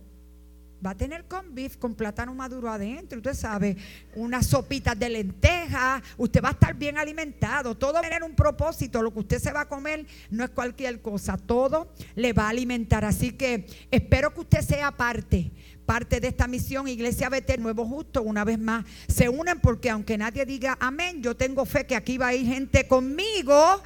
Va 0.85 0.91
a 0.91 0.95
tener 0.95 1.25
con 1.25 1.53
beef, 1.53 1.75
con 1.75 1.93
plátano 1.93 2.33
maduro 2.33 2.69
adentro, 2.69 3.17
usted 3.17 3.33
sabe, 3.33 3.75
unas 4.15 4.45
sopitas 4.45 4.97
de 4.97 5.09
lenteja, 5.09 6.01
usted 6.17 6.41
va 6.41 6.49
a 6.49 6.51
estar 6.51 6.73
bien 6.73 6.97
alimentado, 6.97 7.75
todo 7.75 7.93
va 7.93 7.99
a 7.99 8.03
tener 8.03 8.23
un 8.23 8.33
propósito, 8.33 9.01
lo 9.01 9.13
que 9.13 9.19
usted 9.19 9.39
se 9.39 9.51
va 9.51 9.61
a 9.61 9.67
comer 9.67 10.05
no 10.29 10.45
es 10.45 10.51
cualquier 10.51 11.01
cosa, 11.01 11.35
todo 11.35 11.91
le 12.15 12.31
va 12.31 12.45
a 12.45 12.49
alimentar. 12.49 13.03
Así 13.03 13.31
que 13.31 13.67
espero 13.91 14.33
que 14.33 14.39
usted 14.39 14.61
sea 14.61 14.91
parte, 14.95 15.51
parte 15.85 16.21
de 16.21 16.29
esta 16.29 16.47
misión, 16.47 16.87
Iglesia 16.87 17.27
Betel 17.27 17.61
Nuevo 17.61 17.85
Justo, 17.85 18.21
una 18.21 18.45
vez 18.45 18.59
más, 18.59 18.85
se 19.07 19.27
unen 19.27 19.59
porque 19.59 19.89
aunque 19.89 20.17
nadie 20.17 20.45
diga 20.45 20.77
amén, 20.79 21.21
yo 21.21 21.35
tengo 21.35 21.65
fe 21.65 21.85
que 21.85 21.97
aquí 21.97 22.17
va 22.17 22.27
a 22.27 22.35
ir 22.35 22.47
gente 22.47 22.87
conmigo 22.87 23.81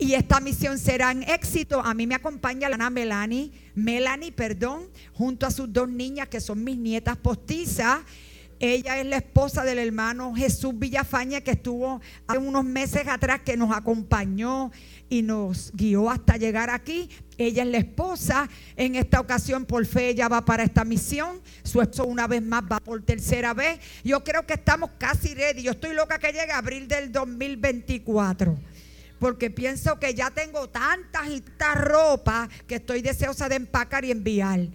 y 0.00 0.14
esta 0.14 0.40
misión 0.40 0.78
será 0.78 1.12
en 1.12 1.22
éxito. 1.22 1.80
A 1.84 1.92
mí 1.92 2.06
me 2.06 2.14
acompaña 2.14 2.70
la 2.70 2.88
Melanie, 2.88 3.52
Melanie, 3.74 4.32
perdón, 4.32 4.88
junto 5.12 5.46
a 5.46 5.50
sus 5.50 5.70
dos 5.70 5.88
niñas 5.90 6.28
que 6.28 6.40
son 6.40 6.64
mis 6.64 6.78
nietas 6.78 7.18
postizas. 7.18 8.00
Ella 8.58 8.98
es 8.98 9.06
la 9.06 9.16
esposa 9.16 9.62
del 9.62 9.78
hermano 9.78 10.34
Jesús 10.34 10.78
Villafaña 10.78 11.40
que 11.40 11.52
estuvo 11.52 12.00
hace 12.26 12.38
unos 12.38 12.64
meses 12.64 13.08
atrás 13.08 13.40
que 13.42 13.56
nos 13.56 13.74
acompañó 13.74 14.70
y 15.08 15.22
nos 15.22 15.70
guió 15.74 16.10
hasta 16.10 16.36
llegar 16.36 16.70
aquí. 16.70 17.10
Ella 17.36 17.62
es 17.62 17.68
la 17.68 17.78
esposa. 17.78 18.48
En 18.76 18.96
esta 18.96 19.20
ocasión, 19.20 19.64
por 19.64 19.84
fe, 19.86 20.10
ella 20.10 20.28
va 20.28 20.44
para 20.44 20.62
esta 20.62 20.84
misión. 20.84 21.40
Su 21.62 21.80
esposo 21.80 22.06
una 22.06 22.26
vez 22.26 22.42
más 22.42 22.62
va 22.70 22.80
por 22.80 23.02
tercera 23.02 23.54
vez. 23.54 23.80
Yo 24.02 24.24
creo 24.24 24.46
que 24.46 24.54
estamos 24.54 24.90
casi 24.98 25.34
ready. 25.34 25.62
Yo 25.62 25.72
estoy 25.72 25.94
loca 25.94 26.18
que 26.18 26.32
llegue 26.32 26.52
abril 26.52 26.88
del 26.88 27.12
2024 27.12 28.69
porque 29.20 29.50
pienso 29.50 30.00
que 30.00 30.14
ya 30.14 30.30
tengo 30.30 30.68
tantas 30.70 31.28
y 31.28 31.42
tantas 31.42 31.84
ropa 31.84 32.48
que 32.66 32.76
estoy 32.76 33.02
deseosa 33.02 33.48
de 33.48 33.56
empacar 33.56 34.04
y 34.04 34.10
enviar. 34.10 34.68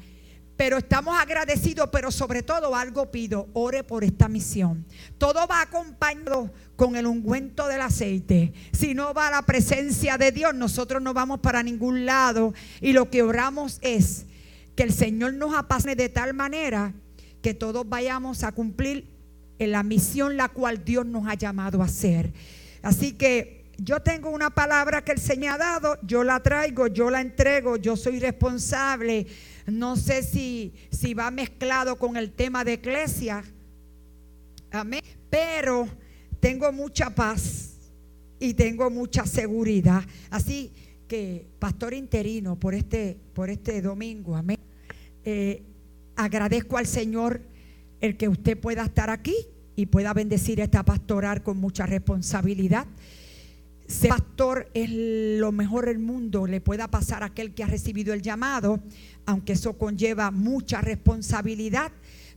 Pero 0.56 0.78
estamos 0.78 1.18
agradecidos, 1.20 1.90
pero 1.92 2.12
sobre 2.12 2.44
todo 2.44 2.75
algo 2.75 3.12
pido, 3.12 3.50
ore 3.54 3.84
por 3.84 4.04
esta 4.06 4.30
misión. 4.30 4.86
Todo 5.18 5.48
va 5.48 5.62
acompañado 5.62 6.54
con 6.78 6.96
el 6.96 7.08
ungüento 7.08 7.68
del 7.68 7.82
aceite. 7.82 8.54
Si 8.72 8.94
no 8.94 9.14
va 9.14 9.32
la 9.32 9.42
presencia 9.42 10.18
de 10.18 10.32
Dios, 10.32 10.54
nosotros 10.54 11.02
no 11.02 11.14
vamos 11.14 11.40
para 11.40 11.64
ningún 11.64 12.06
lado. 12.06 12.54
Y 12.80 12.94
lo 12.94 13.10
que 13.10 13.24
oramos 13.24 13.80
es 13.82 14.28
que 14.75 14.84
el 14.84 14.94
Señor 14.94 15.34
nos 15.34 15.56
apasione 15.56 15.96
de 15.96 16.10
tal 16.10 16.34
manera 16.34 16.94
que 17.42 17.54
todos 17.54 17.90
vayamos 17.90 18.44
a 18.44 18.52
cumplir 18.52 19.10
en 19.58 19.72
la 19.72 19.84
misión 19.84 20.38
la 20.38 20.50
cual 20.50 20.86
Dios 20.86 21.06
nos 21.06 21.28
ha 21.28 21.34
llamado 21.34 21.82
a 21.82 21.86
hacer. 21.86 22.32
Así 22.82 23.14
que 23.14 23.55
yo 23.77 24.01
tengo 24.01 24.29
una 24.29 24.50
palabra 24.50 25.03
que 25.03 25.12
el 25.12 25.20
Señor 25.20 25.53
ha 25.53 25.58
dado, 25.58 25.98
yo 26.03 26.24
la 26.24 26.41
traigo, 26.41 26.88
yo 26.88 27.10
la 27.10 27.22
entrego, 27.22 27.77
yo 27.77 27.96
soy 27.96 28.20
responsable. 28.20 29.27
No 29.67 29.96
sé 29.96 30.24
si, 30.24 30.74
si 30.91 31.13
va 31.13 31.32
mezclado 31.32 31.98
con 31.98 32.17
el 32.17 32.32
tema 32.32 32.63
de 32.63 32.74
iglesia. 32.74 33.44
Amén. 34.72 35.01
Pero 35.29 35.88
tengo 36.39 36.72
mucha 36.72 37.10
paz 37.10 37.77
y 38.39 38.53
tengo 38.53 38.89
mucha 38.89 39.25
seguridad. 39.25 40.03
Así 40.29 40.72
que, 41.08 41.48
pastor 41.60 41.94
interino, 41.94 42.60
por 42.60 42.74
este, 42.74 43.17
por 43.34 43.50
este 43.50 43.82
domingo, 43.82 44.36
amén. 44.36 44.60
Eh, 45.24 45.63
agradezco 46.15 46.77
al 46.77 46.88
Señor 46.88 47.41
el 48.01 48.17
que 48.17 48.29
usted 48.29 48.60
pueda 48.60 48.84
estar 48.84 49.10
aquí 49.10 49.36
y 49.75 49.88
pueda 49.88 50.13
bendecir 50.13 50.60
esta 50.60 50.84
pastoral 50.84 51.44
con 51.44 51.58
mucha 51.58 51.86
responsabilidad. 51.86 52.86
Ser 53.88 54.10
pastor 54.10 54.68
es 54.74 54.89
lo 54.89 55.51
mejor 55.51 55.86
del 55.86 56.00
mundo, 56.00 56.48
le 56.48 56.60
pueda 56.60 56.88
pasar 56.88 57.22
a 57.22 57.27
aquel 57.27 57.54
que 57.54 57.63
ha 57.63 57.68
recibido 57.68 58.13
el 58.13 58.24
llamado, 58.24 58.80
aunque 59.27 59.54
eso 59.54 59.77
conlleva 59.77 60.32
mucha 60.32 60.82
responsabilidad, 60.82 61.92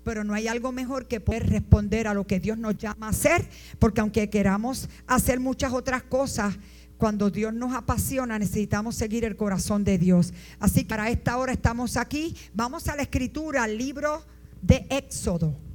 pero 0.04 0.24
no 0.24 0.34
hay 0.34 0.46
algo 0.46 0.72
mejor 0.72 1.06
que 1.06 1.20
poder 1.20 1.48
responder 1.48 2.06
a 2.06 2.12
lo 2.12 2.26
que 2.26 2.38
Dios 2.38 2.58
nos 2.58 2.76
llama 2.76 3.06
a 3.06 3.10
hacer, 3.10 3.48
porque 3.78 4.02
aunque 4.02 4.28
queramos 4.28 4.90
hacer 5.06 5.40
muchas 5.40 5.72
otras 5.72 6.02
cosas, 6.02 6.58
cuando 6.98 7.30
Dios 7.30 7.54
nos 7.54 7.74
apasiona 7.74 8.38
necesitamos 8.38 8.96
seguir 8.96 9.24
el 9.24 9.36
corazón 9.36 9.84
de 9.84 9.96
Dios. 9.96 10.34
Así 10.58 10.82
que 10.82 10.88
para 10.88 11.08
esta 11.08 11.38
hora 11.38 11.52
estamos 11.52 11.96
aquí, 11.96 12.36
vamos 12.52 12.88
a 12.88 12.96
la 12.96 13.02
escritura, 13.02 13.62
al 13.62 13.78
libro 13.78 14.22
de 14.60 14.84
Éxodo. 14.90 15.67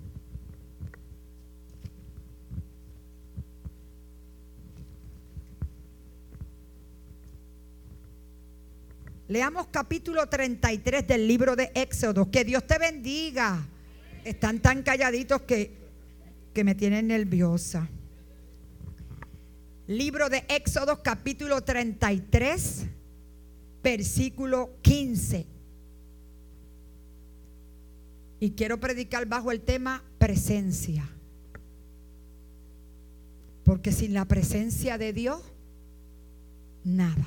Leamos 9.33 9.65
capítulo 9.71 10.29
33 10.29 11.07
del 11.07 11.27
libro 11.27 11.55
de 11.55 11.71
Éxodo. 11.73 12.29
Que 12.29 12.45
Dios 12.45 12.67
te 12.67 12.77
bendiga. 12.77 13.65
Están 14.23 14.59
tan 14.59 14.83
calladitos 14.83 15.41
que, 15.41 15.71
que 16.53 16.63
me 16.63 16.75
tienen 16.75 17.07
nerviosa. 17.07 17.89
Libro 19.87 20.29
de 20.29 20.45
Éxodo 20.49 21.01
capítulo 21.01 21.61
33, 21.61 22.85
versículo 23.83 24.77
15. 24.83 25.47
Y 28.39 28.51
quiero 28.51 28.79
predicar 28.79 29.25
bajo 29.25 29.51
el 29.51 29.61
tema 29.61 30.03
presencia. 30.19 31.09
Porque 33.63 33.91
sin 33.91 34.13
la 34.13 34.25
presencia 34.25 34.99
de 34.99 35.11
Dios, 35.11 35.41
nada. 36.83 37.25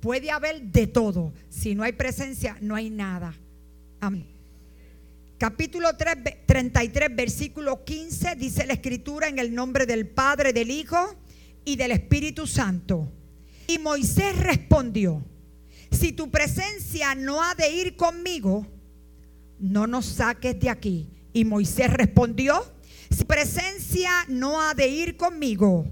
Puede 0.00 0.30
haber 0.30 0.62
de 0.62 0.86
todo. 0.86 1.32
Si 1.48 1.74
no 1.74 1.82
hay 1.82 1.92
presencia, 1.92 2.56
no 2.60 2.74
hay 2.74 2.90
nada. 2.90 3.34
Amén. 4.00 4.26
Capítulo 5.38 5.96
3, 5.96 6.44
33, 6.46 7.16
versículo 7.16 7.84
15, 7.84 8.36
dice 8.36 8.66
la 8.66 8.74
escritura 8.74 9.28
en 9.28 9.38
el 9.38 9.54
nombre 9.54 9.86
del 9.86 10.06
Padre, 10.06 10.52
del 10.52 10.70
Hijo 10.70 11.16
y 11.64 11.76
del 11.76 11.92
Espíritu 11.92 12.46
Santo. 12.46 13.10
Y 13.66 13.78
Moisés 13.78 14.36
respondió, 14.38 15.24
si 15.90 16.12
tu 16.12 16.30
presencia 16.30 17.14
no 17.14 17.42
ha 17.42 17.54
de 17.54 17.70
ir 17.70 17.96
conmigo, 17.96 18.66
no 19.58 19.86
nos 19.86 20.06
saques 20.06 20.58
de 20.58 20.68
aquí. 20.68 21.08
Y 21.32 21.44
Moisés 21.44 21.90
respondió, 21.90 22.62
si 23.10 23.24
presencia 23.24 24.10
no 24.28 24.60
ha 24.60 24.74
de 24.74 24.88
ir 24.88 25.16
conmigo, 25.16 25.86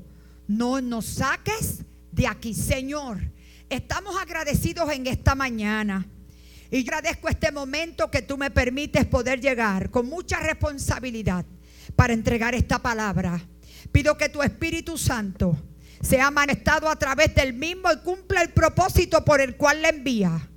no 0.47 0.81
nos 0.81 1.07
saques 1.07 1.85
de 2.13 2.27
aquí, 2.27 2.55
Señor. 2.55 3.19
Estamos 3.71 4.17
agradecidos 4.19 4.91
en 4.91 5.07
esta 5.07 5.35
mañana. 5.35 6.07
Y 6.71 6.81
agradezco 6.81 7.29
este 7.29 7.53
momento 7.53 8.11
que 8.11 8.23
tú 8.23 8.39
me 8.39 8.51
permites 8.51 9.05
poder 9.05 9.41
llegar 9.41 9.91
con 9.91 10.07
mucha 10.07 10.39
responsabilidad 10.41 11.45
para 11.95 12.15
entregar 12.15 12.55
esta 12.55 12.79
palabra. 12.79 13.41
Pido 13.93 14.17
que 14.17 14.31
tu 14.31 14.43
Espíritu 14.43 14.97
Santo 14.97 15.57
sea 16.01 16.31
manifestado 16.31 16.89
a 16.89 16.97
través 16.97 17.35
del 17.35 17.53
mismo 17.53 17.93
y 17.93 17.99
cumpla 17.99 18.41
el 18.43 18.51
propósito 18.51 19.23
por 19.25 19.41
el 19.41 19.57
cual 19.57 19.83
le 19.83 19.89
envía. 19.89 20.49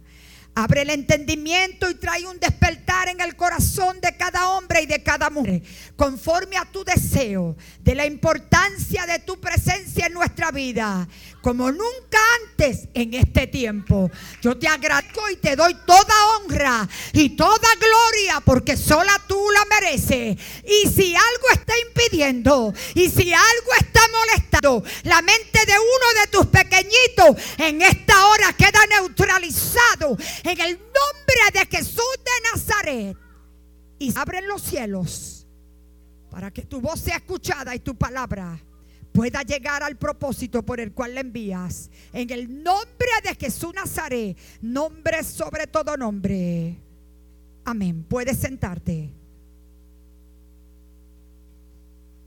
Abre 0.53 0.81
el 0.81 0.89
entendimiento 0.89 1.89
y 1.89 1.95
trae 1.95 2.25
un 2.27 2.37
despertar 2.37 3.07
en 3.07 3.21
el 3.21 3.37
corazón 3.37 4.01
de 4.01 4.17
cada 4.17 4.49
hombre 4.49 4.81
y 4.81 4.85
de 4.85 5.01
cada 5.01 5.29
mujer, 5.29 5.63
conforme 5.95 6.57
a 6.57 6.65
tu 6.65 6.83
deseo, 6.83 7.55
de 7.79 7.95
la 7.95 8.05
importancia 8.05 9.05
de 9.05 9.19
tu 9.19 9.39
presencia 9.39 10.07
en 10.07 10.13
nuestra 10.13 10.51
vida, 10.51 11.07
como 11.41 11.71
nunca 11.71 12.19
antes 12.41 12.87
en 12.93 13.13
este 13.13 13.47
tiempo. 13.47 14.09
Yo 14.41 14.57
te 14.57 14.67
agradezco 14.67 15.29
y 15.29 15.37
te 15.37 15.55
doy 15.55 15.75
toda 15.85 16.13
honra 16.37 16.87
y 17.13 17.29
toda 17.29 17.67
gloria 17.79 18.41
porque 18.45 18.77
sola 18.77 19.13
tú 19.27 19.39
la 19.51 19.65
mereces. 19.65 20.37
Y 20.65 20.89
si 20.89 21.15
algo 21.15 21.49
está 21.53 21.73
impidiendo 21.87 22.73
y 22.93 23.09
si 23.09 23.33
algo 23.33 23.71
está 23.79 24.01
molestando 24.11 24.83
la 25.03 25.21
mente 25.21 25.65
de 25.65 25.73
uno 25.73 26.21
de 26.21 26.27
tus 26.31 26.45
pequeñitos, 26.47 27.43
en 27.57 27.81
esta 27.81 28.27
hora 28.27 28.53
queda 28.53 28.85
neutralizado 28.89 30.17
en 30.43 30.61
el 30.61 30.77
nombre 30.77 31.59
de 31.59 31.77
Jesús 31.77 32.15
de 32.23 32.51
Nazaret. 32.51 33.17
Y 33.99 34.17
abren 34.17 34.47
los 34.47 34.63
cielos 34.63 35.45
para 36.29 36.49
que 36.49 36.63
tu 36.63 36.81
voz 36.81 36.99
sea 36.99 37.17
escuchada 37.17 37.75
y 37.75 37.79
tu 37.79 37.95
palabra 37.95 38.59
pueda 39.11 39.41
llegar 39.41 39.83
al 39.83 39.97
propósito 39.97 40.63
por 40.63 40.79
el 40.79 40.93
cual 40.93 41.15
le 41.15 41.21
envías. 41.21 41.89
En 42.13 42.29
el 42.29 42.63
nombre 42.63 43.09
de 43.23 43.35
Jesús 43.35 43.73
Nazaret, 43.73 44.37
nombre 44.61 45.23
sobre 45.23 45.67
todo 45.67 45.97
nombre. 45.97 46.77
Amén. 47.65 48.03
Puedes 48.03 48.37
sentarte. 48.37 49.13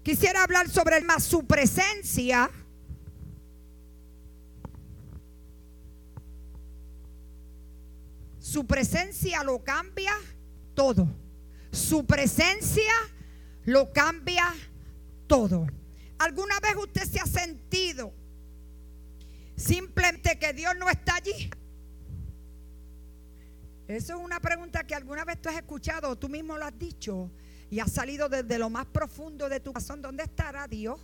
Quisiera 0.03 0.43
hablar 0.43 0.69
sobre 0.69 0.99
el 0.99 1.05
más 1.05 1.25
su 1.25 1.47
presencia. 1.47 2.51
Su 8.39 8.67
presencia 8.67 9.43
lo 9.43 9.65
cambia 9.65 10.13
todo. 10.75 11.09
Su 11.73 12.05
presencia 12.05 12.93
lo 13.65 13.93
cambia 13.93 14.45
todo. 15.27 15.67
¿Alguna 16.19 16.61
vez 16.61 16.77
usted 16.77 17.05
se 17.05 17.21
ha 17.21 17.27
sentido 17.27 18.13
simplemente 19.57 20.39
que 20.39 20.53
Dios 20.53 20.75
no 20.79 20.89
está 20.89 21.17
allí? 21.17 21.51
Eso 23.87 24.17
es 24.17 24.21
una 24.21 24.41
pregunta 24.41 24.85
que 24.85 24.95
alguna 24.95 25.25
vez 25.25 25.41
tú 25.43 25.49
has 25.49 25.57
escuchado 25.57 26.17
tú 26.17 26.29
mismo 26.29 26.57
lo 26.57 26.65
has 26.65 26.79
dicho 26.79 27.31
y 27.71 27.81
ha 27.81 27.87
salido 27.87 28.29
desde 28.29 28.59
lo 28.59 28.71
más 28.71 28.87
profundo 28.87 29.49
de 29.49 29.61
tu 29.61 29.73
corazón. 29.73 30.01
¿Dónde 30.01 30.23
estará 30.23 30.67
Dios? 30.67 30.99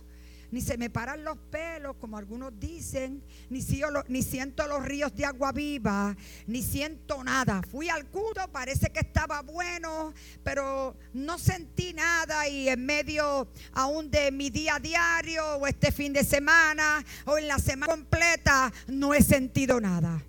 Ni 0.51 0.61
se 0.61 0.77
me 0.77 0.89
paran 0.89 1.23
los 1.23 1.37
pelos, 1.49 1.95
como 1.95 2.17
algunos 2.17 2.59
dicen, 2.59 3.23
ni, 3.49 3.61
ni 4.09 4.21
siento 4.21 4.67
los 4.67 4.83
ríos 4.83 5.15
de 5.15 5.25
agua 5.25 5.51
viva, 5.51 6.15
ni 6.45 6.61
siento 6.61 7.23
nada. 7.23 7.61
Fui 7.71 7.89
al 7.89 8.05
culto, 8.07 8.47
parece 8.51 8.89
que 8.91 8.99
estaba 8.99 9.41
bueno, 9.41 10.13
pero 10.43 10.97
no 11.13 11.39
sentí 11.39 11.93
nada 11.93 12.47
y 12.47 12.67
en 12.67 12.85
medio 12.85 13.47
aún 13.73 14.11
de 14.11 14.31
mi 14.31 14.49
día 14.49 14.77
diario 14.79 15.45
o 15.55 15.67
este 15.67 15.91
fin 15.91 16.11
de 16.11 16.23
semana 16.23 17.03
o 17.25 17.37
en 17.37 17.47
la 17.47 17.57
semana 17.57 17.91
completa 17.91 18.71
no 18.87 19.13
he 19.13 19.21
sentido 19.21 19.79
nada. 19.79 20.21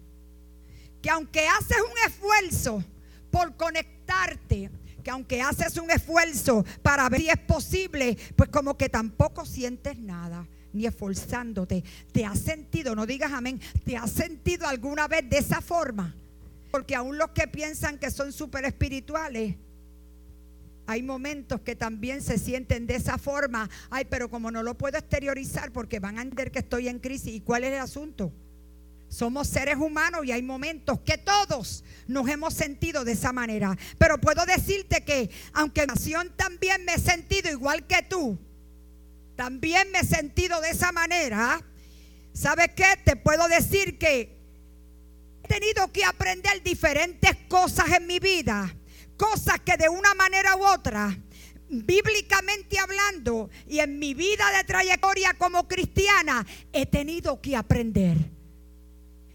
Que 1.02 1.10
aunque 1.10 1.48
haces 1.48 1.78
un 1.78 2.10
esfuerzo 2.10 2.84
por 3.30 3.56
conectarte, 3.56 4.70
que 5.02 5.11
aunque 5.11 5.40
haces 5.42 5.76
un 5.76 5.90
esfuerzo 5.90 6.64
para 6.82 7.09
ver 7.09 7.21
si 7.21 7.28
es 7.28 7.38
posible, 7.38 8.16
pues 8.37 8.49
como 8.50 8.76
que 8.76 8.88
tampoco 8.88 9.44
sientes 9.44 9.99
nada, 9.99 10.47
ni 10.73 10.87
esforzándote. 10.87 11.85
¿Te 12.12 12.25
has 12.25 12.40
sentido, 12.40 12.94
no 12.94 13.06
digas 13.06 13.32
amén, 13.32 13.61
te 13.85 13.97
has 13.97 14.11
sentido 14.11 14.66
alguna 14.66 15.09
vez 15.09 15.28
de 15.28 15.38
esa 15.38 15.61
forma? 15.61 16.14
Porque 16.71 16.94
aún 16.94 17.18
los 17.18 17.30
que 17.30 17.47
piensan 17.49 17.99
que 17.99 18.11
son 18.11 18.32
súper 18.32 18.64
espirituales, 18.64 19.56
hay 20.87 21.02
momentos 21.02 21.61
que 21.61 21.76
también 21.76 22.23
se 22.23 22.38
sienten 22.38 22.87
de 22.87 22.97
esa 22.97 23.18
forma. 23.18 23.71
Ay, 23.90 24.06
pero 24.11 24.28
como 24.28 24.50
no 24.50 24.62
lo 24.62 24.76
puedo 24.76 24.99
exteriorizar 24.99 25.73
porque 25.73 26.00
van 26.00 26.18
a 26.18 26.23
entender 26.23 26.50
que 26.50 26.59
estoy 26.61 26.88
en 26.88 26.99
crisis. 26.99 27.35
¿Y 27.35 27.40
cuál 27.40 27.64
es 27.64 27.73
el 27.73 27.78
asunto? 27.78 28.32
Somos 29.12 29.47
seres 29.47 29.76
humanos 29.76 30.25
y 30.25 30.33
hay 30.33 30.40
momentos 30.40 31.00
que 31.00 31.19
todos 31.19 31.85
nos 32.07 32.26
hemos 32.31 32.54
sentido 32.54 33.04
de 33.04 33.12
esa 33.12 33.31
manera. 33.31 33.76
Pero 33.99 34.19
puedo 34.19 34.47
decirte 34.47 35.04
que 35.04 35.28
aunque 35.52 35.87
nación 35.87 36.33
también 36.35 36.87
me 36.87 36.95
he 36.95 36.99
sentido 36.99 37.50
igual 37.50 37.87
que 37.87 38.02
tú, 38.09 38.38
también 39.37 39.90
me 39.90 39.99
he 39.99 40.04
sentido 40.04 40.62
de 40.62 40.71
esa 40.71 40.92
manera. 40.92 41.62
¿Sabes 42.33 42.69
qué? 42.75 42.87
Te 43.04 43.16
puedo 43.16 43.49
decir 43.49 43.99
que 43.99 44.35
he 45.45 45.47
tenido 45.47 45.92
que 45.92 46.07
aprender 46.07 46.62
diferentes 46.62 47.37
cosas 47.50 47.90
en 47.90 48.07
mi 48.07 48.19
vida. 48.19 48.75
Cosas 49.19 49.61
que 49.61 49.76
de 49.76 49.90
una 49.90 50.14
manera 50.14 50.57
u 50.57 50.64
otra 50.64 51.14
bíblicamente 51.69 52.78
hablando 52.78 53.50
y 53.69 53.81
en 53.81 53.99
mi 53.99 54.14
vida 54.14 54.50
de 54.57 54.64
trayectoria 54.64 55.35
como 55.35 55.69
cristiana 55.69 56.47
he 56.73 56.87
tenido 56.87 57.42
que 57.42 57.57
aprender. 57.57 58.41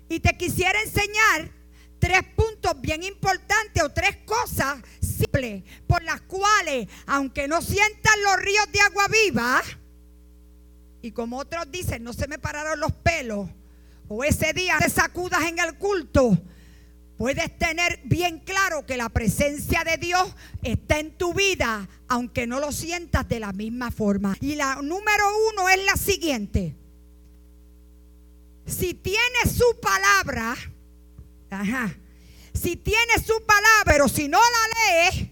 Y 0.10 0.20
te 0.20 0.38
quisiera 0.38 0.82
enseñar 0.82 1.52
tres 2.00 2.22
puntos 2.36 2.80
bien 2.80 3.04
importantes 3.04 3.84
o 3.84 3.90
tres 3.90 4.18
cosas 4.26 4.80
simples 5.00 5.64
por 5.88 6.04
las 6.04 6.22
cuales, 6.22 6.88
aunque 7.06 7.48
no 7.48 7.62
sientan 7.62 8.24
los 8.24 8.38
ríos 8.38 8.72
de 8.72 8.80
agua 8.82 9.08
viva, 9.08 9.62
y 11.02 11.12
como 11.12 11.38
otros 11.38 11.72
dicen, 11.72 12.04
no 12.04 12.14
se 12.14 12.28
me 12.28 12.40
pararon 12.40 12.80
los 12.80 12.92
pelos, 12.92 13.50
o 14.08 14.24
ese 14.24 14.54
día 14.54 14.78
te 14.80 14.90
sacudas 14.90 15.44
en 15.44 15.60
el 15.60 15.76
culto, 15.78 16.38
puedes 17.18 17.58
tener 17.58 18.00
bien 18.04 18.40
claro 18.40 18.86
que 18.86 18.98
la 18.98 19.10
presencia 19.10 19.84
de 19.84 19.98
Dios 19.98 20.36
está 20.64 21.00
en 21.00 21.18
tu 21.18 21.34
vida, 21.34 21.88
aunque 22.08 22.48
no 22.48 22.60
lo 22.60 22.72
sientas 22.72 23.28
de 23.28 23.40
la 23.40 23.54
misma 23.54 23.92
forma. 23.92 24.38
Y 24.40 24.56
la 24.56 24.76
número 24.76 25.26
uno 25.52 25.68
es 25.68 25.84
la 25.86 25.96
siguiente 25.96 26.76
si 28.68 28.94
tiene 28.94 29.46
su 29.46 29.80
palabra, 29.80 30.56
si 32.54 32.76
tiene 32.76 33.14
su 33.26 33.42
palabra, 33.46 33.84
pero 33.86 34.08
si 34.10 34.28
no 34.28 34.40
la 34.40 35.12
lee, 35.12 35.32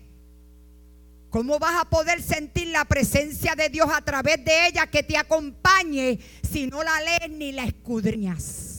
¿cómo 1.30 1.60
vas 1.60 1.82
a 1.82 1.90
poder 1.90 2.24
sentir 2.24 2.70
la 2.70 2.86
presencia 2.86 3.54
de 3.56 3.70
Dios 3.70 3.90
a 3.94 4.02
través 4.02 4.44
de 4.44 4.68
ella 4.68 4.88
que 4.88 5.04
te 5.04 5.18
acompañe 5.18 6.20
si 6.50 6.68
no 6.68 6.82
la 6.82 7.02
lees 7.02 7.30
ni 7.30 7.52
la 7.52 7.66
escudriñas? 7.66 8.75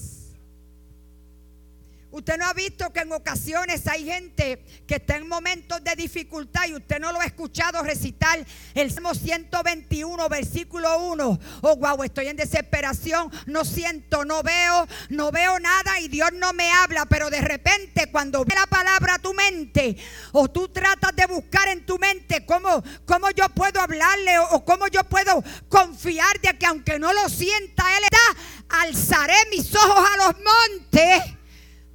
Usted 2.17 2.39
no 2.39 2.47
ha 2.47 2.55
visto 2.55 2.91
que 2.95 3.01
en 3.01 3.13
ocasiones 3.13 3.87
hay 3.87 4.07
gente 4.07 4.65
que 4.87 4.95
está 4.95 5.19
en 5.19 5.29
momentos 5.29 5.85
de 5.85 5.95
dificultad 5.97 6.63
y 6.67 6.75
usted 6.75 6.99
no 6.99 7.13
lo 7.13 7.21
ha 7.21 7.27
escuchado 7.27 7.83
recitar 7.83 8.43
el 8.73 8.91
Salmo 8.91 9.15
121, 9.15 10.27
versículo 10.31 10.99
1. 10.99 11.41
Oh, 11.61 11.77
wow, 11.77 12.03
estoy 12.05 12.29
en 12.29 12.39
desesperación, 12.39 13.31
no 13.45 13.67
siento, 13.67 14.25
no 14.25 14.43
veo, 14.43 14.89
no 15.11 15.31
veo 15.31 15.61
nada 15.61 16.01
y 16.01 16.09
Dios 16.09 16.31
no 16.33 16.55
me 16.55 16.73
habla. 16.73 17.05
Pero 17.05 17.29
de 17.29 17.43
repente, 17.43 18.11
cuando 18.11 18.47
ve 18.47 18.55
la 18.55 18.67
palabra 18.67 19.17
a 19.17 19.19
tu 19.19 19.35
mente, 19.35 19.99
o 20.33 20.49
tú 20.49 20.69
tratas 20.69 21.15
de 21.15 21.27
buscar 21.27 21.69
en 21.69 21.85
tu 21.85 21.99
mente 21.99 22.47
cómo, 22.47 22.83
cómo 23.05 23.31
yo 23.33 23.47
puedo 23.51 23.79
hablarle 23.79 24.39
o, 24.39 24.53
o 24.53 24.65
cómo 24.65 24.89
yo 24.89 25.05
puedo 25.05 25.45
confiar 25.69 26.41
de 26.41 26.57
que 26.57 26.65
aunque 26.65 26.99
no 26.99 27.13
lo 27.13 27.29
sienta, 27.29 27.85
Él 27.99 28.05
está, 28.05 28.81
alzaré 28.81 29.37
mis 29.51 29.75
ojos 29.75 30.09
a 30.15 30.17
los 30.17 30.37
montes 30.43 31.37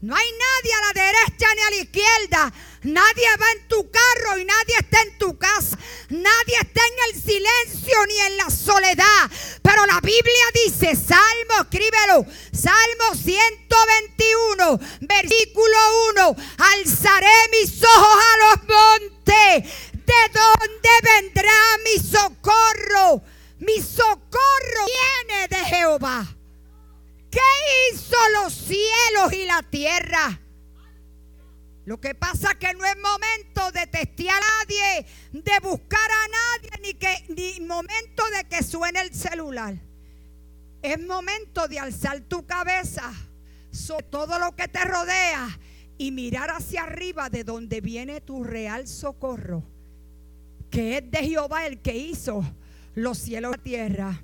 no 0.02 0.16
hay 0.16 0.32
nadie 0.32 0.74
a 0.74 0.82
la 0.82 1.04
derecha 1.04 1.46
ni 1.56 1.62
a 1.62 1.70
la 1.70 1.76
izquierda. 1.76 2.54
Nadie 2.82 3.28
va 3.40 3.52
en 3.52 3.68
tu 3.68 3.92
carro 3.92 4.40
y 4.40 4.46
nadie 4.46 4.76
está 4.80 5.00
en 5.04 5.18
tu 5.20 5.38
casa. 5.38 5.78
Nadie 6.10 6.56
está 6.60 6.82
en 6.88 7.14
el 7.14 7.22
silencio 7.22 8.06
ni 8.08 8.18
en 8.18 8.38
la 8.38 8.50
soledad. 8.50 9.30
Pero 9.62 9.86
la 9.86 10.00
Biblia 10.02 10.46
dice, 10.66 10.96
Salmo, 10.96 11.62
escríbelo, 11.62 12.26
Salmo 12.52 13.16
121, 13.16 14.80
versículo 15.02 15.78
1, 16.16 16.36
alzaré 16.58 17.50
mis 17.52 17.84
ojos 17.84 18.24
a 18.24 18.38
los 18.38 18.68
montes. 18.68 19.72
¿De 19.94 20.32
dónde 20.34 20.90
vendrá 21.04 21.78
mi 21.84 22.00
socorro? 22.00 23.22
Mi 23.60 23.80
socorro 23.80 24.86
viene 25.28 25.48
de 25.48 25.58
Jehová 25.58 26.41
¿Qué 27.32 27.40
hizo 27.94 28.16
los 28.42 28.54
cielos 28.54 29.34
y 29.34 29.46
la 29.46 29.64
tierra? 29.64 30.40
Lo 31.86 32.00
que 32.00 32.14
pasa 32.14 32.52
es 32.52 32.58
que 32.58 32.74
no 32.74 32.86
es 32.86 32.96
momento 32.98 33.72
de 33.72 33.88
testear 33.88 34.40
a 34.42 34.66
nadie, 34.66 35.06
de 35.32 35.60
buscar 35.64 36.12
a 36.12 36.28
nadie, 36.28 36.70
ni, 36.84 36.94
que, 36.94 37.26
ni 37.30 37.66
momento 37.66 38.24
de 38.38 38.44
que 38.44 38.64
suene 38.64 39.02
el 39.02 39.14
celular. 39.14 39.76
Es 40.82 41.00
momento 41.00 41.68
de 41.68 41.80
alzar 41.80 42.20
tu 42.22 42.46
cabeza 42.46 43.12
sobre 43.72 44.04
todo 44.04 44.38
lo 44.38 44.56
que 44.56 44.68
te 44.68 44.84
rodea 44.84 45.48
y 45.98 46.12
mirar 46.12 46.50
hacia 46.50 46.84
arriba 46.84 47.30
de 47.30 47.44
donde 47.44 47.82
viene 47.82 48.22
tu 48.22 48.44
real 48.44 48.88
socorro, 48.88 49.64
que 50.70 50.98
es 50.98 51.12
de 51.12 51.20
Jehová 51.20 51.66
el 51.66 51.82
que 51.82 51.96
hizo 51.96 52.44
los 52.96 53.18
cielos 53.18 53.54
y 53.54 53.58
la 53.58 53.64
tierra. 53.64 54.22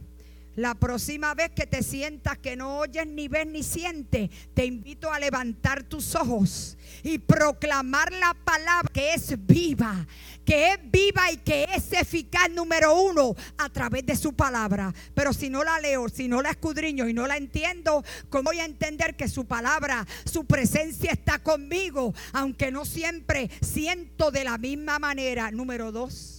La 0.58 0.74
próxima 0.74 1.36
vez 1.36 1.52
que 1.52 1.68
te 1.68 1.84
sientas 1.84 2.40
que 2.40 2.56
no 2.56 2.80
oyes, 2.80 3.06
ni 3.06 3.28
ves, 3.28 3.46
ni 3.46 3.62
sientes, 3.62 4.32
te 4.56 4.66
invito 4.66 5.12
a 5.12 5.20
levantar 5.20 5.84
tus 5.84 6.16
ojos 6.16 6.80
y 7.04 7.20
proclamar 7.20 8.12
la 8.12 8.34
palabra 8.34 8.90
que 8.92 9.14
es 9.14 9.36
viva, 9.46 10.08
que 10.44 10.72
es 10.72 10.80
viva 10.92 11.32
y 11.32 11.38
que 11.38 11.68
es 11.76 11.94
eficaz 11.94 12.50
número 12.50 13.00
uno 13.00 13.36
a 13.56 13.70
través 13.70 14.04
de 14.08 14.16
su 14.16 14.34
palabra. 14.34 14.92
Pero 15.14 15.32
si 15.32 15.52
no 15.52 15.64
la 15.64 15.80
leo, 15.80 16.10
si 16.10 16.28
no 16.28 16.42
la 16.42 16.50
escudriño 16.50 17.08
y 17.08 17.14
no 17.14 17.28
la 17.28 17.38
entiendo, 17.38 18.04
¿cómo 18.30 18.46
voy 18.46 18.60
a 18.60 18.66
entender 18.66 19.16
que 19.16 19.28
su 19.28 19.46
palabra, 19.46 20.08
su 20.26 20.46
presencia 20.46 21.12
está 21.12 21.38
conmigo? 21.38 22.16
Aunque 22.34 22.72
no 22.72 22.84
siempre 22.84 23.52
siento 23.62 24.32
de 24.32 24.44
la 24.44 24.58
misma 24.58 24.98
manera. 24.98 25.52
Número 25.52 25.92
dos. 25.92 26.37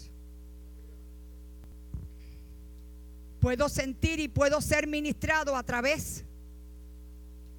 Puedo 3.40 3.68
sentir 3.68 4.20
y 4.20 4.28
puedo 4.28 4.60
ser 4.60 4.86
ministrado 4.86 5.56
a 5.56 5.62
través 5.62 6.24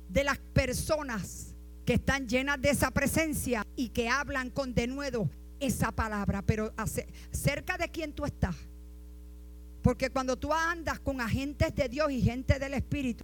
de 0.10 0.24
las 0.24 0.38
personas 0.38 1.56
que 1.86 1.94
están 1.94 2.28
llenas 2.28 2.62
de 2.62 2.70
esa 2.70 2.92
presencia 2.92 3.66
y 3.76 3.90
que 3.90 4.10
hablan 4.10 4.50
con 4.50 4.74
denuedo 4.74 5.30
esa 5.60 5.92
palabra, 5.92 6.42
pero 6.42 6.74
cerca 7.32 7.78
de 7.78 7.90
quien 7.90 8.14
tú 8.14 8.26
estás. 8.26 8.56
Porque 9.82 10.10
cuando 10.10 10.38
tú 10.38 10.54
andas 10.54 11.00
con 11.00 11.22
agentes 11.22 11.74
de 11.74 11.88
Dios 11.88 12.12
y 12.12 12.22
gente 12.22 12.60
del 12.60 12.74
Espíritu, 12.74 13.24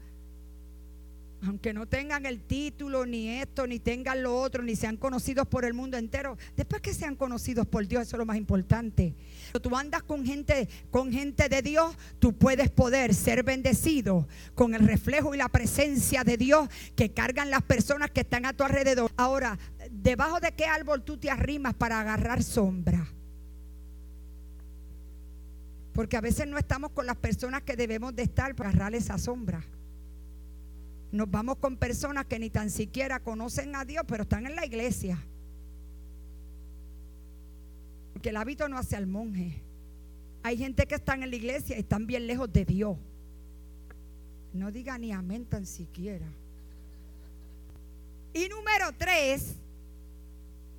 aunque 1.43 1.73
no 1.73 1.85
tengan 1.87 2.25
el 2.25 2.41
título, 2.41 3.05
ni 3.05 3.29
esto, 3.29 3.67
ni 3.67 3.79
tengan 3.79 4.23
lo 4.23 4.39
otro, 4.39 4.63
ni 4.63 4.75
sean 4.75 4.97
conocidos 4.97 5.47
por 5.47 5.65
el 5.65 5.73
mundo 5.73 5.97
entero, 5.97 6.37
después 6.55 6.81
que 6.81 6.93
sean 6.93 7.15
conocidos 7.15 7.67
por 7.67 7.87
Dios, 7.87 8.03
eso 8.03 8.15
es 8.15 8.19
lo 8.19 8.25
más 8.25 8.37
importante. 8.37 9.15
Cuando 9.51 9.69
tú 9.69 9.75
andas 9.75 10.03
con 10.03 10.25
gente, 10.25 10.67
con 10.91 11.11
gente 11.11 11.49
de 11.49 11.61
Dios, 11.61 11.95
tú 12.19 12.33
puedes 12.33 12.69
poder 12.71 13.13
ser 13.13 13.43
bendecido 13.43 14.27
con 14.53 14.73
el 14.73 14.87
reflejo 14.87 15.33
y 15.33 15.37
la 15.37 15.49
presencia 15.49 16.23
de 16.23 16.37
Dios 16.37 16.69
que 16.95 17.11
cargan 17.11 17.49
las 17.49 17.61
personas 17.63 18.11
que 18.11 18.21
están 18.21 18.45
a 18.45 18.53
tu 18.53 18.63
alrededor. 18.63 19.11
Ahora, 19.15 19.57
¿debajo 19.91 20.39
de 20.39 20.51
qué 20.53 20.65
árbol 20.65 21.03
tú 21.03 21.17
te 21.17 21.29
arrimas 21.29 21.73
para 21.73 21.99
agarrar 21.99 22.43
sombra? 22.43 23.07
Porque 25.93 26.17
a 26.17 26.21
veces 26.21 26.47
no 26.47 26.57
estamos 26.57 26.91
con 26.91 27.05
las 27.05 27.15
personas 27.15 27.61
que 27.61 27.77
debemos 27.77 28.13
de 28.15 28.23
estar 28.23 28.53
para 28.55 28.69
agarrar 28.69 28.95
esa 28.95 29.17
sombra. 29.17 29.63
Nos 31.15 31.31
vamos 31.31 31.59
con 31.59 31.77
personas 31.77 32.25
que 32.25 32.37
ni 32.37 32.49
tan 32.49 32.69
siquiera 32.69 33.21
conocen 33.21 33.73
a 33.77 33.85
Dios, 33.85 34.03
pero 34.05 34.23
están 34.23 34.45
en 34.47 34.53
la 34.57 34.65
iglesia. 34.65 35.17
Porque 38.11 38.31
el 38.31 38.35
hábito 38.35 38.67
no 38.67 38.77
hace 38.77 38.97
al 38.97 39.07
monje. 39.07 39.61
Hay 40.43 40.57
gente 40.57 40.85
que 40.85 40.95
están 40.95 41.23
en 41.23 41.29
la 41.29 41.37
iglesia 41.37 41.77
y 41.77 41.79
están 41.79 42.05
bien 42.05 42.27
lejos 42.27 42.51
de 42.51 42.65
Dios. 42.65 42.97
No 44.51 44.73
diga 44.73 44.97
ni 44.97 45.13
amén 45.13 45.45
tan 45.45 45.65
siquiera. 45.65 46.27
Y 48.33 48.49
número 48.49 48.91
tres, 48.97 49.55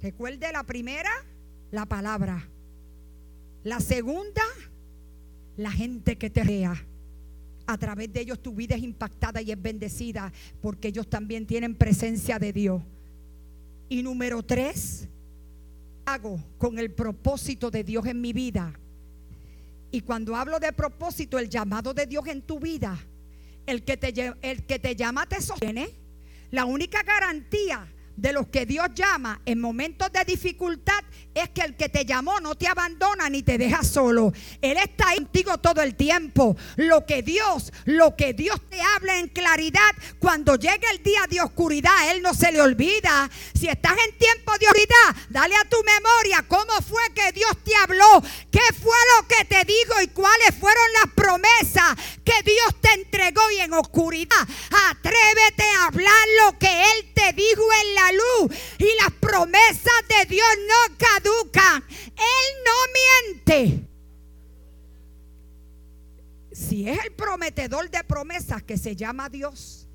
recuerde 0.02 0.52
la 0.52 0.64
primera, 0.64 1.12
la 1.70 1.86
palabra. 1.86 2.46
La 3.64 3.80
segunda, 3.80 4.42
la 5.56 5.70
gente 5.70 6.18
que 6.18 6.28
te 6.28 6.44
vea 6.44 6.74
a 7.66 7.76
través 7.78 8.12
de 8.12 8.20
ellos 8.20 8.40
tu 8.40 8.54
vida 8.54 8.76
es 8.76 8.82
impactada 8.82 9.42
y 9.42 9.50
es 9.50 9.60
bendecida 9.60 10.32
porque 10.60 10.88
ellos 10.88 11.08
también 11.08 11.46
tienen 11.46 11.74
presencia 11.74 12.38
de 12.38 12.52
Dios. 12.52 12.82
Y 13.88 14.02
número 14.02 14.42
tres, 14.42 15.08
hago 16.04 16.42
con 16.58 16.78
el 16.78 16.92
propósito 16.92 17.70
de 17.70 17.84
Dios 17.84 18.06
en 18.06 18.20
mi 18.20 18.32
vida. 18.32 18.72
Y 19.90 20.00
cuando 20.00 20.34
hablo 20.36 20.58
de 20.58 20.72
propósito, 20.72 21.38
el 21.38 21.48
llamado 21.48 21.94
de 21.94 22.06
Dios 22.06 22.26
en 22.26 22.42
tu 22.42 22.58
vida, 22.58 22.98
el 23.66 23.84
que 23.84 23.96
te, 23.96 24.12
el 24.42 24.64
que 24.64 24.78
te 24.78 24.96
llama 24.96 25.26
te 25.26 25.40
sostiene. 25.40 25.90
La 26.50 26.64
única 26.64 27.02
garantía 27.02 27.86
de 28.16 28.32
los 28.32 28.48
que 28.48 28.66
Dios 28.66 28.88
llama 28.94 29.40
en 29.44 29.60
momentos 29.60 30.10
de 30.12 30.24
dificultad 30.24 31.04
es 31.34 31.50
que 31.50 31.60
el 31.60 31.76
que 31.76 31.88
te 31.88 32.04
llamó 32.04 32.40
no 32.40 32.54
te 32.54 32.66
abandona 32.66 33.28
ni 33.28 33.42
te 33.42 33.58
deja 33.58 33.82
solo. 33.84 34.32
Él 34.62 34.78
está 34.78 35.08
ahí 35.08 35.18
contigo 35.18 35.58
todo 35.58 35.82
el 35.82 35.94
tiempo. 35.94 36.56
Lo 36.76 37.04
que 37.04 37.22
Dios, 37.22 37.72
lo 37.84 38.16
que 38.16 38.32
Dios 38.32 38.58
te 38.70 38.80
habla 38.80 39.18
en 39.18 39.28
claridad, 39.28 39.80
cuando 40.18 40.56
llegue 40.56 40.86
el 40.92 41.02
día 41.02 41.20
de 41.28 41.42
oscuridad, 41.42 42.10
Él 42.10 42.22
no 42.22 42.32
se 42.32 42.52
le 42.52 42.60
olvida. 42.60 43.28
Si 43.54 43.68
estás 43.68 43.92
en 43.92 44.16
tiempo 44.16 44.52
de 44.58 44.66
oscuridad, 44.66 45.16
dale 45.28 45.56
a 45.56 45.68
tu 45.68 45.76
memoria 45.84 46.44
cómo 46.48 46.72
fue 46.80 47.02
que 47.14 47.32
Dios 47.32 47.52
te 47.64 47.74
habló, 47.76 48.22
qué 48.50 48.60
fue 48.82 48.96
lo 49.16 49.28
que 49.28 49.44
te 49.44 49.64
dijo 49.64 50.00
y 50.02 50.08
cuáles 50.08 50.54
fueron 50.58 50.84
las 51.02 51.12
promesas 51.14 51.96
que 52.24 52.42
Dios 52.44 52.80
te 52.80 52.92
entregó 52.94 53.42
y 53.50 53.60
en 53.60 53.74
oscuridad. 53.74 54.48
Atrévete 54.90 55.64
a 55.78 55.86
hablar 55.86 56.26
lo 56.44 56.58
que 56.58 56.82
Él 56.82 57.12
te 57.14 57.32
dijo 57.34 57.62
en 57.82 57.94
la 57.94 58.05
y 58.78 59.02
las 59.02 59.12
promesas 59.20 60.02
de 60.08 60.26
Dios 60.26 60.48
no 60.68 60.96
caducan. 60.96 61.84
Él 61.88 62.64
no 62.64 62.72
miente. 63.34 63.88
Si 66.52 66.88
es 66.88 67.04
el 67.04 67.12
prometedor 67.12 67.90
de 67.90 68.02
promesas 68.04 68.62
que 68.62 68.78
se 68.78 68.96
llama 68.96 69.28
Dios, 69.28 69.86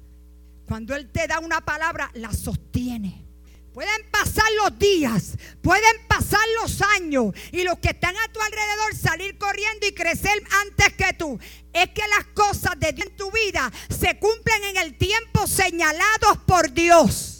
cuando 0.67 0.95
Él 0.95 1.09
te 1.11 1.27
da 1.27 1.39
una 1.39 1.61
palabra, 1.61 2.11
la 2.13 2.31
sostiene. 2.31 3.25
Pueden 3.73 4.11
pasar 4.11 4.45
los 4.61 4.77
días, 4.77 5.37
pueden 5.61 6.05
pasar 6.07 6.41
los 6.61 6.81
años 6.81 7.33
y 7.53 7.63
los 7.63 7.79
que 7.79 7.91
están 7.91 8.15
a 8.17 8.27
tu 8.27 8.41
alrededor 8.41 8.95
salir 8.95 9.37
corriendo 9.37 9.87
y 9.87 9.93
crecer 9.93 10.43
antes 10.67 10.93
que 10.93 11.13
tú. 11.13 11.39
Es 11.71 11.89
que 11.91 12.03
las 12.09 12.25
cosas 12.33 12.77
de 12.77 12.91
Dios 12.91 13.07
en 13.07 13.15
tu 13.15 13.31
vida 13.31 13.71
se 13.89 14.19
cumplen 14.19 14.63
en 14.65 14.77
el 14.77 14.97
tiempo 14.97 15.47
señalados 15.47 16.37
por 16.45 16.73
Dios 16.73 17.30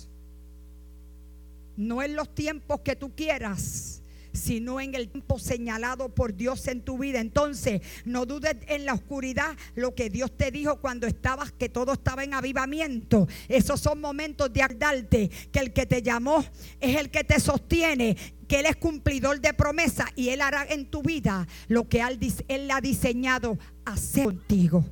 no 1.75 2.01
en 2.01 2.15
los 2.15 2.33
tiempos 2.33 2.81
que 2.81 2.95
tú 2.95 3.15
quieras, 3.15 4.01
sino 4.33 4.79
en 4.79 4.95
el 4.95 5.09
tiempo 5.09 5.39
señalado 5.39 6.09
por 6.09 6.35
Dios 6.35 6.67
en 6.67 6.81
tu 6.81 6.97
vida. 6.97 7.19
Entonces, 7.19 7.81
no 8.05 8.25
dudes 8.25 8.55
en 8.67 8.85
la 8.85 8.93
oscuridad 8.93 9.55
lo 9.75 9.93
que 9.95 10.09
Dios 10.09 10.35
te 10.35 10.51
dijo 10.51 10.79
cuando 10.79 11.07
estabas, 11.07 11.51
que 11.51 11.69
todo 11.69 11.93
estaba 11.93 12.23
en 12.23 12.33
avivamiento. 12.33 13.27
Esos 13.47 13.79
son 13.79 14.01
momentos 14.01 14.51
de 14.51 14.61
ardarte, 14.61 15.29
que 15.51 15.59
el 15.59 15.73
que 15.73 15.85
te 15.85 16.01
llamó 16.01 16.43
es 16.79 16.97
el 16.97 17.09
que 17.09 17.23
te 17.23 17.39
sostiene, 17.39 18.15
que 18.47 18.59
Él 18.59 18.65
es 18.65 18.75
cumplidor 18.75 19.39
de 19.39 19.53
promesa 19.53 20.07
y 20.15 20.29
Él 20.29 20.41
hará 20.41 20.65
en 20.69 20.85
tu 20.85 21.01
vida 21.01 21.47
lo 21.67 21.87
que 21.87 22.01
Él, 22.47 22.71
ha 22.71 22.81
diseñado 22.81 23.57
hacer 23.85 24.25
contigo. 24.25 24.85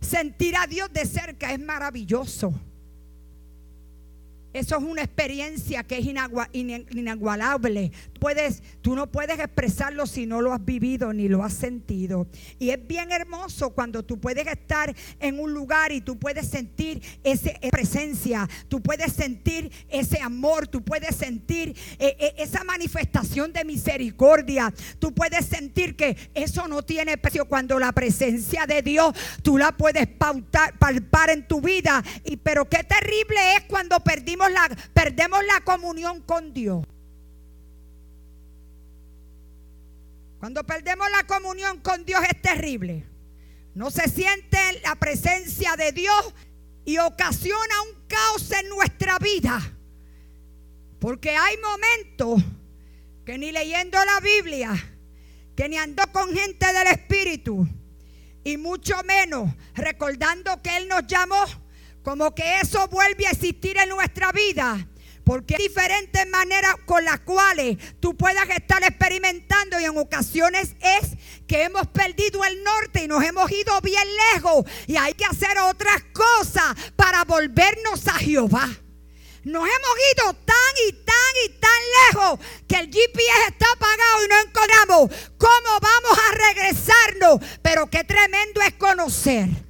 Sentir 0.00 0.56
a 0.56 0.66
Dios 0.66 0.92
de 0.92 1.04
cerca 1.04 1.52
es 1.52 1.58
maravilloso. 1.58 2.54
Eso 4.58 4.76
es 4.76 4.82
una 4.82 5.02
experiencia 5.02 5.84
que 5.84 5.98
es 5.98 6.06
inagualable. 6.90 7.92
Puedes, 8.18 8.60
tú 8.82 8.96
no 8.96 9.06
puedes 9.06 9.38
expresarlo 9.38 10.04
si 10.04 10.26
no 10.26 10.42
lo 10.42 10.52
has 10.52 10.64
vivido 10.64 11.12
ni 11.12 11.28
lo 11.28 11.44
has 11.44 11.52
sentido. 11.52 12.26
Y 12.58 12.70
es 12.70 12.84
bien 12.84 13.12
hermoso 13.12 13.70
cuando 13.70 14.04
tú 14.04 14.18
puedes 14.18 14.48
estar 14.48 14.92
en 15.20 15.38
un 15.38 15.54
lugar 15.54 15.92
y 15.92 16.00
tú 16.00 16.18
puedes 16.18 16.48
sentir 16.48 17.00
esa 17.22 17.52
presencia, 17.70 18.48
tú 18.66 18.82
puedes 18.82 19.12
sentir 19.12 19.70
ese 19.88 20.20
amor, 20.20 20.66
tú 20.66 20.82
puedes 20.82 21.14
sentir 21.14 21.76
eh, 22.00 22.16
eh, 22.18 22.34
esa 22.38 22.64
manifestación 22.64 23.52
de 23.52 23.64
misericordia. 23.64 24.74
Tú 24.98 25.14
puedes 25.14 25.46
sentir 25.46 25.94
que 25.94 26.16
eso 26.34 26.66
no 26.66 26.82
tiene 26.82 27.16
precio 27.16 27.44
cuando 27.44 27.78
la 27.78 27.92
presencia 27.92 28.66
de 28.66 28.82
Dios 28.82 29.14
tú 29.42 29.56
la 29.56 29.76
puedes 29.76 30.08
palpar 30.08 31.30
en 31.30 31.46
tu 31.46 31.60
vida. 31.60 32.02
Y 32.24 32.36
pero 32.38 32.68
qué 32.68 32.82
terrible 32.82 33.54
es 33.56 33.64
cuando 33.68 34.00
perdimos 34.00 34.47
la, 34.50 34.68
perdemos 34.92 35.40
la 35.46 35.60
comunión 35.60 36.20
con 36.22 36.52
Dios. 36.52 36.84
Cuando 40.38 40.64
perdemos 40.64 41.10
la 41.10 41.26
comunión 41.26 41.80
con 41.80 42.04
Dios 42.04 42.22
es 42.30 42.40
terrible. 42.40 43.04
No 43.74 43.90
se 43.90 44.08
siente 44.08 44.58
la 44.84 44.94
presencia 44.94 45.74
de 45.76 45.92
Dios 45.92 46.34
y 46.84 46.98
ocasiona 46.98 47.82
un 47.82 48.06
caos 48.06 48.50
en 48.52 48.68
nuestra 48.68 49.18
vida. 49.18 49.60
Porque 51.00 51.36
hay 51.36 51.56
momentos 51.58 52.42
que 53.24 53.36
ni 53.36 53.52
leyendo 53.52 53.98
la 54.04 54.20
Biblia, 54.20 54.72
que 55.54 55.68
ni 55.68 55.76
ando 55.76 56.02
con 56.12 56.32
gente 56.32 56.66
del 56.72 56.86
Espíritu, 56.88 57.68
y 58.42 58.56
mucho 58.56 58.94
menos 59.04 59.50
recordando 59.74 60.62
que 60.62 60.76
Él 60.76 60.88
nos 60.88 61.06
llamó 61.06 61.44
como 62.08 62.34
que 62.34 62.60
eso 62.60 62.88
vuelve 62.88 63.26
a 63.26 63.32
existir 63.32 63.76
en 63.76 63.90
nuestra 63.90 64.32
vida. 64.32 64.88
Porque 65.24 65.56
hay 65.56 65.68
diferentes 65.68 66.26
maneras 66.26 66.76
con 66.86 67.04
las 67.04 67.20
cuales 67.20 67.76
tú 68.00 68.16
puedas 68.16 68.48
estar 68.48 68.82
experimentando 68.82 69.78
y 69.78 69.84
en 69.84 69.98
ocasiones 69.98 70.74
es 70.80 71.10
que 71.46 71.64
hemos 71.64 71.86
perdido 71.88 72.42
el 72.46 72.64
norte 72.64 73.04
y 73.04 73.08
nos 73.08 73.22
hemos 73.22 73.52
ido 73.52 73.78
bien 73.82 74.08
lejos 74.32 74.64
y 74.86 74.96
hay 74.96 75.12
que 75.12 75.26
hacer 75.26 75.58
otras 75.58 76.02
cosas 76.14 76.74
para 76.96 77.24
volvernos 77.24 78.08
a 78.08 78.14
Jehová. 78.14 78.66
Nos 79.44 79.64
hemos 79.64 79.96
ido 80.16 80.32
tan 80.32 80.74
y 80.88 80.92
tan 80.92 81.34
y 81.44 81.48
tan 81.60 81.70
lejos 82.06 82.40
que 82.66 82.76
el 82.76 82.86
GPS 82.86 83.48
está 83.48 83.66
apagado 83.70 84.24
y 84.24 84.28
no 84.28 84.36
logramos, 84.44 85.10
cómo 85.36 85.78
vamos 85.78 86.18
a 86.18 86.54
regresarnos. 86.54 87.40
Pero 87.60 87.90
qué 87.90 88.02
tremendo 88.02 88.62
es 88.62 88.72
conocer 88.76 89.67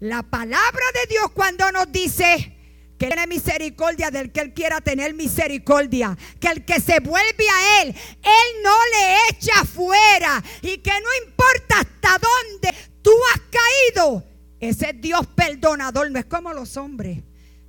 la 0.00 0.22
palabra 0.22 0.84
de 0.94 1.06
Dios 1.08 1.30
cuando 1.32 1.70
nos 1.72 1.90
dice 1.90 2.54
que 2.98 3.06
tiene 3.08 3.26
misericordia 3.26 4.10
del 4.10 4.32
que 4.32 4.40
él 4.40 4.54
quiera 4.54 4.80
tener 4.80 5.14
misericordia, 5.14 6.16
que 6.40 6.48
el 6.48 6.64
que 6.64 6.80
se 6.80 7.00
vuelve 7.00 7.44
a 7.48 7.82
él, 7.82 7.88
él 7.88 8.62
no 8.62 8.76
le 8.92 9.16
echa 9.30 9.64
fuera 9.64 10.42
y 10.62 10.78
que 10.78 10.90
no 10.90 11.26
importa 11.26 11.80
hasta 11.80 12.18
dónde 12.18 12.74
tú 13.02 13.12
has 13.34 13.40
caído, 13.50 14.24
ese 14.60 14.94
Dios 14.94 15.26
perdonador 15.34 16.10
no 16.10 16.18
es 16.18 16.24
como 16.24 16.52
los 16.52 16.76
hombres 16.76 17.22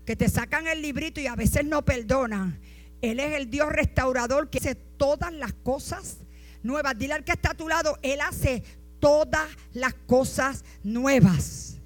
que 0.05 0.15
te 0.15 0.29
sacan 0.29 0.67
el 0.67 0.81
librito 0.81 1.19
y 1.19 1.27
a 1.27 1.35
veces 1.35 1.65
no 1.65 1.83
perdonan. 1.83 2.61
Él 3.01 3.19
es 3.19 3.33
el 3.33 3.49
Dios 3.49 3.69
restaurador 3.69 4.49
que 4.49 4.59
hace 4.59 4.75
todas 4.75 5.33
las 5.33 5.51
cosas 5.53 6.19
nuevas. 6.63 6.97
Dile 6.97 7.13
al 7.13 7.25
que 7.25 7.33
está 7.33 7.51
a 7.51 7.55
tu 7.55 7.67
lado, 7.67 7.99
Él 8.01 8.21
hace 8.21 8.63
todas 8.99 9.47
las 9.73 9.93
cosas 9.93 10.63
nuevas. 10.81 11.76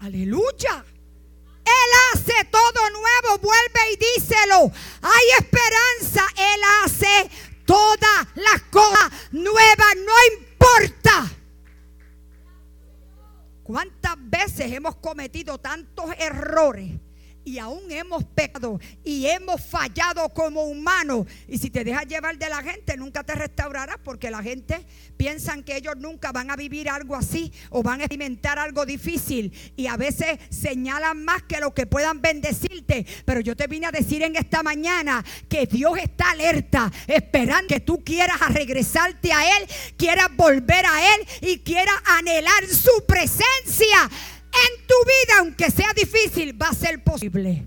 Aleluya. 0.00 0.84
Él 1.64 1.90
hace 2.12 2.44
todo 2.50 2.90
nuevo, 2.90 3.38
vuelve 3.38 3.92
y 3.92 3.96
díselo. 3.96 4.72
Hay 5.02 5.26
esperanza. 5.38 6.26
Él 6.36 6.60
hace 6.84 7.30
todas 7.64 8.26
las 8.34 8.62
cosas 8.70 9.10
nuevas, 9.30 9.96
no 10.04 10.12
importa. 10.38 11.30
¿Cuántas 13.62 14.16
veces 14.18 14.72
hemos 14.72 14.96
cometido 14.96 15.58
tantos 15.58 16.06
errores? 16.18 16.92
Y 17.44 17.58
aún 17.58 17.90
hemos 17.90 18.24
pecado 18.24 18.80
y 19.04 19.26
hemos 19.26 19.60
fallado 19.60 20.28
como 20.30 20.64
humanos. 20.64 21.26
Y 21.48 21.58
si 21.58 21.70
te 21.70 21.84
dejas 21.84 22.06
llevar 22.06 22.38
de 22.38 22.48
la 22.48 22.62
gente, 22.62 22.96
nunca 22.96 23.24
te 23.24 23.34
restaurarás 23.34 23.96
porque 24.02 24.30
la 24.30 24.42
gente 24.42 24.84
piensa 25.16 25.60
que 25.62 25.76
ellos 25.76 25.96
nunca 25.96 26.32
van 26.32 26.50
a 26.50 26.56
vivir 26.56 26.88
algo 26.88 27.16
así 27.16 27.52
o 27.70 27.82
van 27.82 28.00
a 28.00 28.04
experimentar 28.04 28.58
algo 28.58 28.86
difícil. 28.86 29.52
Y 29.76 29.86
a 29.86 29.96
veces 29.96 30.38
señalan 30.50 31.24
más 31.24 31.42
que 31.42 31.60
lo 31.60 31.74
que 31.74 31.86
puedan 31.86 32.20
bendecirte. 32.20 33.06
Pero 33.24 33.40
yo 33.40 33.56
te 33.56 33.66
vine 33.66 33.86
a 33.86 33.92
decir 33.92 34.22
en 34.22 34.36
esta 34.36 34.62
mañana 34.62 35.24
que 35.48 35.66
Dios 35.66 35.98
está 35.98 36.30
alerta, 36.30 36.90
esperando 37.06 37.68
que 37.68 37.80
tú 37.80 38.02
quieras 38.04 38.40
regresarte 38.52 39.32
a 39.32 39.58
Él, 39.58 39.66
quieras 39.96 40.28
volver 40.36 40.84
a 40.86 41.14
Él 41.14 41.26
y 41.42 41.58
quieras 41.58 41.96
anhelar 42.04 42.66
su 42.66 43.04
presencia 43.06 44.10
en 44.52 44.86
tu 44.86 44.94
vida, 45.04 45.38
aunque 45.40 45.70
sea 45.70 45.92
difícil, 45.94 46.60
va 46.60 46.68
a 46.68 46.74
ser 46.74 47.02
posible. 47.02 47.66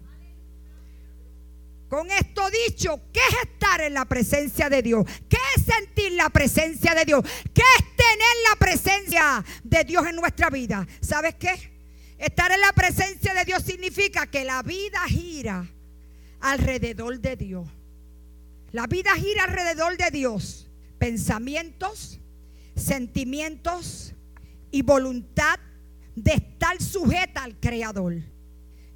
Con 1.93 2.09
esto 2.09 2.41
dicho, 2.49 2.99
¿qué 3.13 3.19
es 3.19 3.51
estar 3.51 3.81
en 3.81 3.93
la 3.93 4.05
presencia 4.05 4.67
de 4.67 4.81
Dios? 4.81 5.05
¿Qué 5.29 5.37
es 5.55 5.63
sentir 5.63 6.13
la 6.13 6.29
presencia 6.29 6.95
de 6.95 7.05
Dios? 7.05 7.23
¿Qué 7.53 7.61
es 7.61 7.95
tener 7.95 8.35
la 8.49 8.55
presencia 8.57 9.45
de 9.63 9.83
Dios 9.83 10.07
en 10.07 10.15
nuestra 10.15 10.49
vida? 10.49 10.87
¿Sabes 11.01 11.35
qué? 11.35 11.71
Estar 12.17 12.51
en 12.51 12.61
la 12.61 12.73
presencia 12.73 13.35
de 13.35 13.45
Dios 13.45 13.61
significa 13.63 14.25
que 14.25 14.43
la 14.43 14.63
vida 14.63 15.01
gira 15.07 15.67
alrededor 16.39 17.19
de 17.19 17.35
Dios. 17.35 17.67
La 18.71 18.87
vida 18.87 19.11
gira 19.15 19.43
alrededor 19.43 19.95
de 19.95 20.09
Dios. 20.09 20.67
Pensamientos, 20.97 22.19
sentimientos 22.75 24.15
y 24.71 24.81
voluntad 24.81 25.59
de 26.15 26.33
estar 26.33 26.81
sujeta 26.81 27.43
al 27.43 27.59
Creador. 27.59 28.15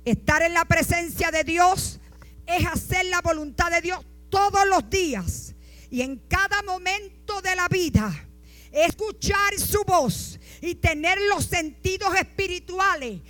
Estar 0.06 0.42
en 0.42 0.54
la 0.54 0.66
presencia 0.66 1.32
de 1.32 1.44
Dios 1.44 2.00
es 2.46 2.66
hacer 2.66 3.06
la 3.08 3.22
voluntad 3.22 3.70
de 3.72 3.82
Dios 3.82 4.06
todos 4.30 4.68
los 4.68 4.90
días 4.90 5.56
y 5.90 6.02
en 6.02 6.18
cada 6.28 6.62
momento 6.64 7.42
de 7.42 7.56
la 7.56 7.68
vida. 7.68 8.28
Escuchar 8.72 9.58
su 9.58 9.84
voz 9.86 10.40
y 10.62 10.76
tener 10.76 11.18
los 11.30 11.46
sentidos 11.46 12.16
espirituales 12.16 13.22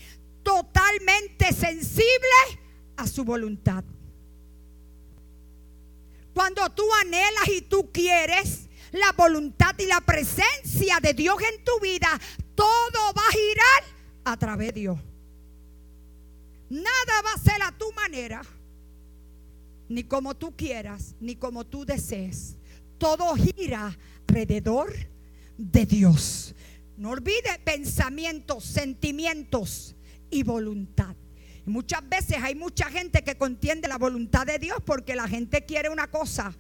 totalmente 0.43 1.53
sensibles 1.53 2.59
a 2.95 3.07
su 3.07 3.23
voluntad. 3.23 3.83
Cuando 6.33 6.69
tú 6.69 6.83
anhelas 7.01 7.47
y 7.55 7.61
tú 7.61 7.91
quieres 7.91 8.67
la 8.91 9.11
voluntad 9.13 9.75
y 9.79 9.85
la 9.85 10.01
presencia 10.01 10.99
de 11.01 11.13
Dios 11.13 11.35
en 11.51 11.63
tu 11.63 11.79
vida, 11.79 12.19
todo 12.57 13.13
va 13.15 13.21
a 13.21 13.31
girar 13.31 13.83
a 14.25 14.35
través 14.35 14.73
de 14.73 14.81
Dios. 14.81 14.99
Nada 16.69 17.21
va 17.23 17.33
a 17.33 17.37
ser 17.37 17.61
a 17.61 17.71
tu 17.71 17.93
manera, 17.93 18.41
ni 19.87 20.03
como 20.03 20.35
tú 20.35 20.55
quieras, 20.55 21.15
ni 21.19 21.35
como 21.35 21.65
tú 21.65 21.85
desees. 21.85 22.57
Todo 22.97 23.35
gira 23.35 23.95
alrededor 24.27 24.91
de 25.57 25.85
Dios. 25.85 26.55
No 26.97 27.11
olvide 27.11 27.59
pensamientos, 27.63 28.65
sentimientos 28.65 29.95
y 30.29 30.43
voluntad. 30.43 31.15
muchas 31.65 32.07
veces 32.09 32.37
hay 32.41 32.55
mucha 32.55 32.89
gente 32.89 33.23
que 33.23 33.37
contiende 33.37 33.87
la 33.87 33.97
voluntad 33.97 34.45
de 34.45 34.57
Dios 34.57 34.79
porque 34.85 35.15
la 35.15 35.27
gente 35.27 35.65
quiere 35.65 35.89
una 35.89 36.07
cosa 36.09 36.55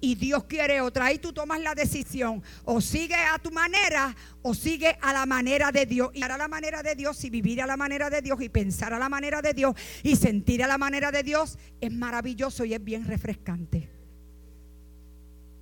y 0.00 0.14
Dios 0.14 0.44
quiere 0.44 0.80
otra. 0.80 1.06
Ahí 1.06 1.18
tú 1.18 1.32
tomas 1.32 1.60
la 1.60 1.74
decisión. 1.74 2.42
O 2.64 2.80
sigue 2.80 3.14
a 3.14 3.38
tu 3.38 3.50
manera 3.50 4.14
o 4.42 4.54
sigue 4.54 4.96
a 5.00 5.12
la 5.12 5.26
manera 5.26 5.72
de 5.72 5.86
Dios. 5.86 6.10
Y 6.14 6.22
a 6.22 6.36
la 6.36 6.48
manera 6.48 6.82
de 6.82 6.94
Dios 6.94 7.22
y 7.24 7.30
vivir 7.30 7.60
a 7.62 7.66
la 7.66 7.76
manera 7.76 8.10
de 8.10 8.22
Dios 8.22 8.40
y 8.40 8.48
pensar 8.48 8.92
a 8.92 8.98
la 8.98 9.08
manera 9.08 9.42
de 9.42 9.54
Dios 9.54 9.74
y 10.02 10.16
sentir 10.16 10.62
a 10.62 10.66
la 10.66 10.78
manera 10.78 11.10
de 11.10 11.22
Dios 11.22 11.58
es 11.80 11.92
maravilloso 11.92 12.64
y 12.64 12.74
es 12.74 12.82
bien 12.82 13.04
refrescante. 13.04 13.88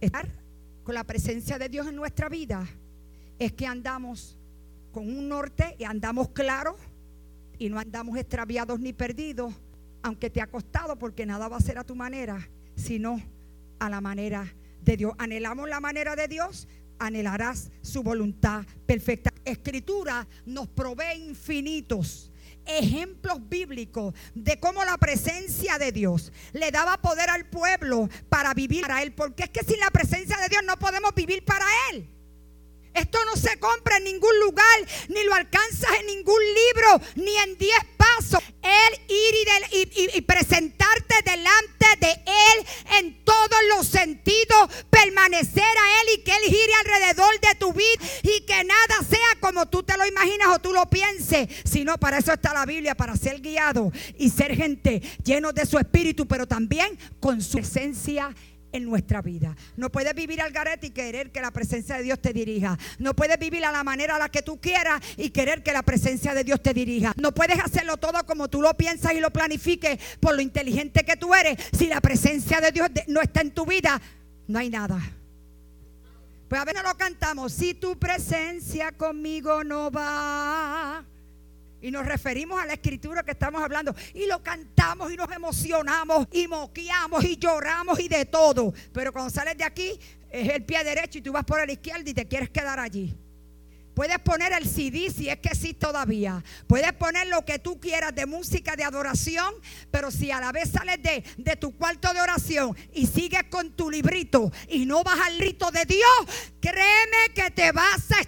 Estar 0.01 0.29
con 0.85 0.95
la 0.95 1.05
presencia 1.05 1.59
de 1.59 1.69
Dios 1.69 1.87
en 1.87 1.97
nuestra 1.97 2.29
vida 2.29 2.67
es 3.39 3.53
que 3.53 3.67
andamos 3.67 4.39
con 4.93 5.09
un 5.09 5.29
norte 5.29 5.77
y 5.79 5.85
andamos 5.85 6.31
claros 6.31 6.77
y 7.59 7.71
no 7.71 7.79
andamos 7.79 8.19
extraviados 8.19 8.79
ni 8.81 8.93
perdidos, 8.93 9.55
aunque 10.03 10.31
te 10.31 10.41
ha 10.41 10.47
costado 10.47 10.97
porque 10.99 11.25
nada 11.25 11.49
va 11.49 11.57
a 11.57 11.61
ser 11.61 11.79
a 11.79 11.85
tu 11.85 11.95
manera, 11.95 12.49
sino 12.75 13.21
a 13.79 13.89
la 13.89 14.01
manera 14.01 14.55
de 14.83 14.97
Dios. 14.97 15.13
Anhelamos 15.19 15.69
la 15.69 15.81
manera 15.81 16.17
de 16.17 16.29
Dios, 16.29 16.69
anhelarás 16.99 17.71
su 17.83 18.03
voluntad 18.03 18.65
perfecta. 18.87 19.33
Escritura 19.45 20.27
nos 20.45 20.69
provee 20.69 21.27
infinitos 21.29 22.31
ejemplos 22.67 23.49
bíblicos 23.49 24.15
de 24.35 24.59
cómo 24.59 24.85
la 24.85 24.99
presencia 24.99 25.79
de 25.79 25.93
Dios 25.93 26.33
le 26.53 26.71
daba 26.71 27.01
poder 27.01 27.31
al 27.31 27.49
pueblo 27.49 28.09
para 28.29 28.55
vivir 28.55 28.83
para 28.83 29.03
Él. 29.03 29.13
Porque 29.15 29.45
es 29.45 29.51
que 29.51 29.65
sin 29.65 29.79
la 29.79 29.91
presencia 29.91 30.37
de 30.39 30.49
Dios 30.49 30.63
no 30.67 30.77
podemos 30.79 31.15
vivir 31.15 31.45
para 31.45 31.65
Él. 31.93 32.16
Esto 32.97 33.19
no 33.27 33.37
se 33.37 33.59
compra 33.59 33.99
en 33.99 34.05
ningún 34.05 34.39
lugar, 34.41 34.79
ni 35.09 35.23
lo 35.25 35.35
alcanzas 35.35 35.91
en 36.01 36.07
ningún 36.07 36.41
libro, 36.41 37.01
ni 37.17 37.37
en 37.37 37.59
diez 37.59 37.79
pasos. 37.97 38.43
Él 38.63 39.01
ir 39.09 39.37
y, 39.73 40.19
y, 40.19 40.21
presentarte 40.23 41.15
delante 41.25 41.87
de 42.01 42.11
Él 42.11 42.67
en 42.99 43.25
todos 43.25 43.61
los 43.77 43.87
sentidos, 43.87 44.71
permanecer 44.91 45.63
a 45.63 46.03
Él 46.03 46.09
y 46.15 46.23
que 46.23 46.33
Él 46.33 46.43
gire 46.45 46.73
alrededor 46.85 47.41
de 47.41 47.55
tu 47.59 47.73
vida 47.73 48.05
y 48.23 48.41
que 48.41 48.65
nada 48.65 49.03
sea 49.09 49.41
como 49.41 49.67
tú 49.67 49.83
te 49.83 49.97
lo 49.97 50.07
imaginas 50.07 50.49
o 50.55 50.59
tú 50.59 50.73
lo 50.73 50.89
pienses, 50.89 51.49
sino 51.65 51.99
para 51.99 52.19
eso 52.19 52.33
está 52.33 52.55
la 52.55 52.67
Biblia, 52.67 52.95
para 52.95 53.17
ser 53.17 53.41
guiado 53.41 53.93
y 54.19 54.31
ser 54.31 54.57
gente 54.57 55.01
lleno 55.23 55.53
de 55.53 55.67
su 55.67 55.79
espíritu, 55.79 56.27
pero 56.27 56.47
también 56.47 56.99
con 57.21 57.43
su 57.43 57.59
esencia 57.59 58.35
en 58.77 58.85
nuestra 58.85 59.23
vida. 59.23 59.57
No 59.77 59.91
puedes 59.91 60.15
vivir 60.15 60.41
al 60.41 60.53
garete 60.53 60.89
y 60.89 60.91
querer 60.91 61.33
que 61.33 61.41
la 61.41 61.51
presencia 61.51 61.97
de 61.97 62.03
Dios 62.03 62.21
te 62.21 62.33
dirija. 62.33 62.79
No 62.99 63.15
puedes 63.15 63.39
vivir 63.39 63.65
a 63.65 63.73
la 63.73 63.83
manera 63.85 64.17
a 64.17 64.19
la 64.19 64.29
que 64.29 64.43
tú 64.43 64.61
quieras 64.61 65.03
y 65.17 65.31
querer 65.31 65.63
que 65.63 65.73
la 65.73 65.83
presencia 65.83 66.35
de 66.35 66.45
Dios 66.45 66.63
te 66.63 66.73
dirija. 66.75 67.13
No 67.17 67.33
puedes 67.33 67.59
hacerlo 67.59 67.97
todo 67.97 68.25
como 68.27 68.49
tú 68.49 68.63
lo 68.63 68.75
piensas 68.77 69.13
y 69.13 69.21
lo 69.21 69.31
planifiques 69.31 69.99
por 70.21 70.35
lo 70.35 70.43
inteligente 70.43 71.05
que 71.05 71.17
tú 71.17 71.35
eres. 71.35 71.59
Si 71.73 71.87
la 71.87 72.01
presencia 72.01 72.61
de 72.61 72.73
Dios 72.73 72.89
no 73.09 73.21
está 73.21 73.41
en 73.41 73.51
tu 73.51 73.67
vida, 73.67 74.01
no 74.47 74.59
hay 74.59 74.71
nada. 74.71 75.01
Pues 76.49 76.61
a 76.61 76.65
ver, 76.65 76.77
no 76.77 76.83
lo 76.83 76.97
cantamos. 76.97 77.53
Si 77.53 77.75
tu 77.75 77.99
presencia 77.99 78.93
conmigo 78.93 79.65
no 79.65 79.91
va. 79.91 81.05
Y 81.81 81.91
nos 81.91 82.07
referimos 82.07 82.61
a 82.61 82.67
la 82.67 82.75
escritura 82.75 83.23
que 83.23 83.33
estamos 83.33 83.63
hablando. 83.63 83.95
Y 84.15 84.27
lo 84.27 84.43
cantamos 84.43 85.13
y 85.13 85.17
nos 85.17 85.31
emocionamos 85.31 86.27
y 86.33 86.49
moqueamos 86.49 87.25
y 87.25 87.37
lloramos 87.37 88.01
y 88.01 88.09
de 88.09 88.25
todo. 88.25 88.73
Pero 88.93 89.13
cuando 89.13 89.31
sales 89.31 89.57
de 89.57 89.65
aquí 89.65 89.99
es 90.31 90.49
el 90.49 90.65
pie 90.65 90.83
derecho 90.85 91.19
y 91.19 91.23
tú 91.23 91.33
vas 91.33 91.45
por 91.45 91.61
el 91.61 91.71
izquierdo 91.71 92.09
y 92.11 92.15
te 92.15 92.27
quieres 92.27 92.51
quedar 92.51 92.79
allí. 92.81 93.15
Puedes 93.97 94.19
poner 94.19 94.53
el 94.53 94.69
CD 94.69 95.11
si 95.11 95.31
es 95.31 95.39
que 95.39 95.55
sí 95.55 95.73
todavía. 95.73 96.45
Puedes 96.67 96.93
poner 96.93 97.29
lo 97.29 97.47
que 97.47 97.59
tú 97.59 97.81
quieras 97.81 98.15
de 98.15 98.27
música 98.27 98.77
de 98.77 98.85
adoración, 98.85 99.55
pero 99.91 100.11
si 100.11 100.31
a 100.31 100.39
la 100.39 100.53
vez 100.53 100.71
sales 100.71 101.03
de, 101.03 101.25
de, 101.39 101.57
tu 101.57 101.75
cuarto 101.75 102.13
de 102.13 102.21
oración 102.21 102.77
y 102.93 103.07
sigues 103.07 103.45
con 103.45 103.71
tu 103.71 103.91
librito 103.91 104.53
y 104.69 104.85
no 104.85 105.03
vas 105.03 105.19
al 105.25 105.39
rito 105.39 105.71
de 105.71 105.87
Dios, 105.87 106.51
créeme 106.61 107.33
que 107.35 107.51
te 107.53 107.73
vas 107.73 108.13
a 108.13 108.21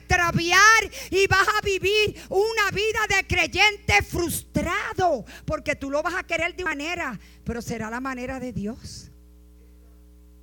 y 1.10 1.26
vas 1.26 1.46
a 1.48 1.60
vivir 1.64 2.20
una 2.28 2.70
vida 2.70 3.00
de 3.08 3.26
creyente 3.26 4.02
frustrado, 4.02 5.24
porque 5.44 5.76
tú 5.76 5.90
lo 5.90 6.02
vas 6.02 6.14
a 6.14 6.24
querer 6.24 6.54
de 6.54 6.64
manera, 6.64 7.18
pero 7.44 7.62
será 7.62 7.90
la 7.90 8.00
manera 8.00 8.38
de 8.38 8.52
Dios. 8.52 9.10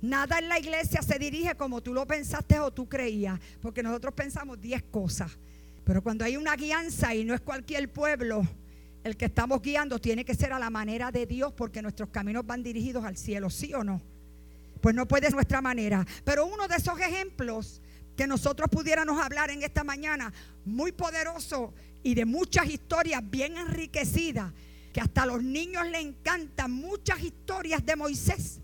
Nada 0.02 0.38
en 0.38 0.48
la 0.48 0.58
iglesia 0.58 1.02
se 1.02 1.18
dirige 1.18 1.54
como 1.54 1.82
tú 1.82 1.94
lo 1.94 2.06
pensaste 2.06 2.58
o 2.60 2.70
tú 2.70 2.88
creías, 2.88 3.38
porque 3.60 3.82
nosotros 3.82 4.14
pensamos 4.14 4.60
10 4.60 4.82
cosas. 4.84 5.32
Pero 5.84 6.02
cuando 6.02 6.24
hay 6.24 6.36
una 6.36 6.56
guianza 6.56 7.14
y 7.14 7.24
no 7.24 7.34
es 7.34 7.40
cualquier 7.40 7.90
pueblo, 7.92 8.46
el 9.04 9.16
que 9.16 9.26
estamos 9.26 9.62
guiando 9.62 10.00
tiene 10.00 10.24
que 10.24 10.34
ser 10.34 10.52
a 10.52 10.58
la 10.58 10.68
manera 10.68 11.12
de 11.12 11.26
Dios, 11.26 11.52
porque 11.56 11.80
nuestros 11.80 12.10
caminos 12.10 12.44
van 12.44 12.62
dirigidos 12.62 13.04
al 13.04 13.16
cielo, 13.16 13.50
¿sí 13.50 13.72
o 13.72 13.84
no? 13.84 14.02
Pues 14.80 14.94
no 14.94 15.06
puede 15.06 15.26
ser 15.26 15.34
nuestra 15.34 15.62
manera. 15.62 16.04
Pero 16.24 16.46
uno 16.46 16.68
de 16.68 16.76
esos 16.76 16.98
ejemplos 17.00 17.80
que 18.16 18.26
nosotros 18.26 18.68
pudiéramos 18.70 19.20
hablar 19.22 19.50
en 19.50 19.62
esta 19.62 19.84
mañana, 19.84 20.32
muy 20.64 20.92
poderoso 20.92 21.74
y 22.02 22.14
de 22.14 22.24
muchas 22.24 22.66
historias 22.66 23.20
bien 23.28 23.56
enriquecidas, 23.56 24.52
que 24.92 25.00
hasta 25.00 25.24
a 25.24 25.26
los 25.26 25.42
niños 25.42 25.86
le 25.88 26.00
encantan 26.00 26.72
muchas 26.72 27.22
historias 27.22 27.84
de 27.84 27.96
Moisés. 27.96 28.60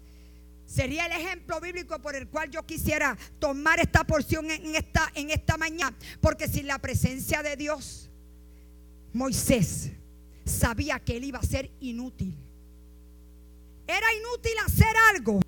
Sería 0.65 1.05
el 1.05 1.12
ejemplo 1.12 1.61
bíblico 1.61 2.01
por 2.01 2.17
el 2.17 2.29
cual 2.29 2.51
yo 2.51 2.65
quisiera 2.65 3.19
tomar 3.38 3.79
esta 3.79 4.05
porción 4.05 4.51
en 4.51 4.75
esta, 4.75 5.12
en 5.15 5.29
esta 5.29 5.59
mañana. 5.59 5.95
Porque 6.23 6.49
sin 6.49 6.67
la 6.67 6.79
presencia 6.79 7.43
de 7.43 7.57
Dios, 7.57 8.09
Moisés 9.12 9.91
sabía 10.47 10.99
que 10.99 11.19
él 11.19 11.25
iba 11.25 11.41
a 11.41 11.43
ser 11.43 11.71
inútil. 11.81 12.35
Era 13.87 14.07
inútil 14.15 14.53
hacer 14.65 14.97
algo 15.15 15.41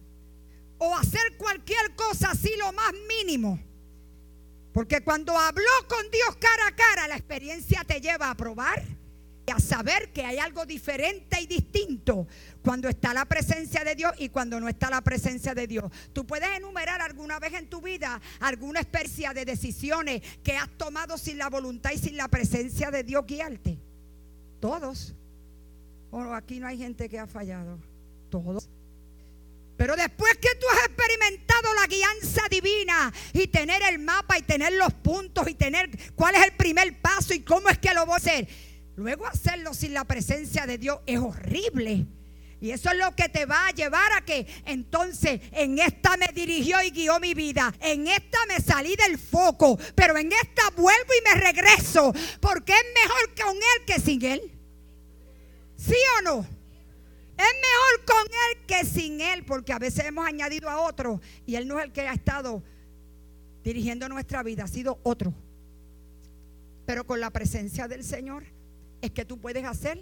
o 0.77 0.95
hacer 0.95 1.39
cualquier 1.39 1.95
cosa 1.95 2.33
así 2.33 2.51
lo 2.59 2.71
más 2.75 2.93
mínimo. 3.09 3.59
Porque 4.75 5.05
cuando 5.05 5.39
habló 5.39 5.71
con 5.89 6.11
Dios 6.11 6.37
cara 6.41 6.67
a 6.67 6.75
cara, 6.75 7.07
la 7.07 7.15
experiencia 7.15 7.85
te 7.85 8.01
lleva 8.01 8.29
a 8.29 8.37
probar 8.37 8.83
y 9.47 9.51
a 9.53 9.61
saber 9.61 10.13
que 10.13 10.25
hay 10.25 10.39
algo 10.39 10.67
diferente 10.67 11.41
y 11.41 11.47
distinto 11.47 12.27
cuando 12.61 12.89
está 12.89 13.15
la 13.15 13.25
presencia 13.25 13.85
de 13.85 13.95
Dios 13.95 14.13
y 14.19 14.31
cuando 14.31 14.59
no 14.59 14.69
está 14.69 14.91
la 14.91 15.01
presencia 15.01 15.55
de 15.55 15.69
Dios. 15.69 15.93
Tú 16.13 16.27
puedes 16.27 16.49
enumerar 16.57 17.01
alguna 17.01 17.39
vez 17.39 17.53
en 17.55 17.71
tu 17.71 17.81
vida 17.81 18.21
alguna 18.41 18.81
experiencia 18.81 19.33
de 19.33 19.45
decisiones 19.45 20.23
que 20.43 20.57
has 20.57 20.69
tomado 20.71 21.19
sin 21.19 21.39
la 21.39 21.49
voluntad 21.49 21.93
y 21.93 21.99
sin 21.99 22.17
la 22.17 22.27
presencia 22.27 22.91
de 22.91 23.05
Dios 23.05 23.25
guiarte. 23.29 23.79
Todos. 24.59 25.15
Bueno, 26.11 26.35
aquí 26.35 26.59
no 26.59 26.67
hay 26.67 26.79
gente 26.79 27.09
que 27.09 27.21
ha 27.21 27.29
fallado. 27.29 27.79
Todos. 28.29 28.69
Pero 29.77 29.97
después 29.97 30.37
que 30.39 30.55
tú 30.55 30.67
has 30.73 30.87
experimentado 30.87 31.75
la 31.75 31.87
guianza 31.87 32.43
divina 32.49 33.13
y 33.33 33.49
tener 33.49 33.83
el 33.83 33.99
mapa 33.99 34.39
y 34.39 34.43
tener 34.43 34.73
los 34.75 34.93
puntos 34.95 35.49
y 35.49 35.55
tener 35.55 35.91
cuál 36.15 36.37
es 36.37 36.45
el 36.45 36.53
primer 36.53 37.01
paso 37.01 37.35
y 37.35 37.41
cómo 37.41 37.69
es 37.69 37.79
que 37.79 37.93
lo 37.93 38.07
voy 38.07 38.15
a 38.15 38.19
hacer, 38.19 38.49
luego 38.97 39.27
hacerlo 39.27 39.75
sin 39.75 39.93
la 39.93 40.05
presencia 40.05 40.67
de 40.67 40.79
Dios 40.79 41.01
es 41.07 41.19
horrible. 41.19 42.07
Y 42.61 42.71
eso 42.71 42.89
es 42.91 42.97
lo 42.97 43.15
que 43.15 43.29
te 43.29 43.45
va 43.45 43.67
a 43.67 43.73
llevar 43.73 44.11
a 44.13 44.25
que 44.25 44.47
entonces 44.65 45.39
en 45.53 45.79
esta 45.79 46.17
me 46.17 46.29
dirigió 46.29 46.83
y 46.83 46.93
guió 46.93 47.21
mi 47.21 47.35
vida. 47.35 47.75
En 47.79 48.07
esta 48.07 48.39
me 48.47 48.59
salí 48.59 48.97
del 48.97 49.19
foco. 49.19 49.79
Pero 49.95 50.17
en 50.17 50.33
esta 50.33 50.71
vuelvo 50.71 51.13
y 51.13 51.29
me 51.29 51.41
regreso. 51.43 52.15
Porque 52.41 52.73
es 52.73 52.85
mejor 53.03 53.35
con 53.45 53.57
Él 53.57 53.85
que 53.87 54.01
sin 54.01 54.25
Él. 54.25 54.51
¿Sí 55.77 55.97
o 56.19 56.23
no? 56.23 56.54
Es 57.37 57.45
mejor 57.45 58.05
con 58.07 58.27
Él 58.27 58.67
que 58.67 58.85
sin 58.85 59.21
Él. 59.21 59.45
Porque 59.45 59.73
a 59.73 59.79
veces 59.79 60.05
hemos 60.07 60.27
añadido 60.27 60.69
a 60.69 60.81
otro. 60.81 61.21
Y 61.47 61.57
Él 61.57 61.67
no 61.67 61.79
es 61.79 61.87
el 61.87 61.93
que 61.93 62.03
ha 62.03 62.13
estado 62.13 62.63
dirigiendo 63.63 64.09
nuestra 64.09 64.43
vida. 64.43 64.65
Ha 64.65 64.69
sido 64.69 64.99
otro. 65.03 65.33
Pero 66.87 67.07
con 67.07 67.21
la 67.21 67.31
presencia 67.31 67.89
del 67.89 68.05
Señor 68.05 68.45
es 69.01 69.11
que 69.11 69.25
tú 69.25 69.39
puedes 69.39 69.65
hacer 69.65 69.99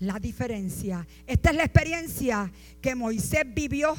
la 0.00 0.18
diferencia. 0.18 1.06
Esta 1.26 1.50
es 1.50 1.56
la 1.56 1.64
experiencia 1.64 2.52
que 2.80 2.94
Moisés 2.94 3.44
vivió 3.46 3.94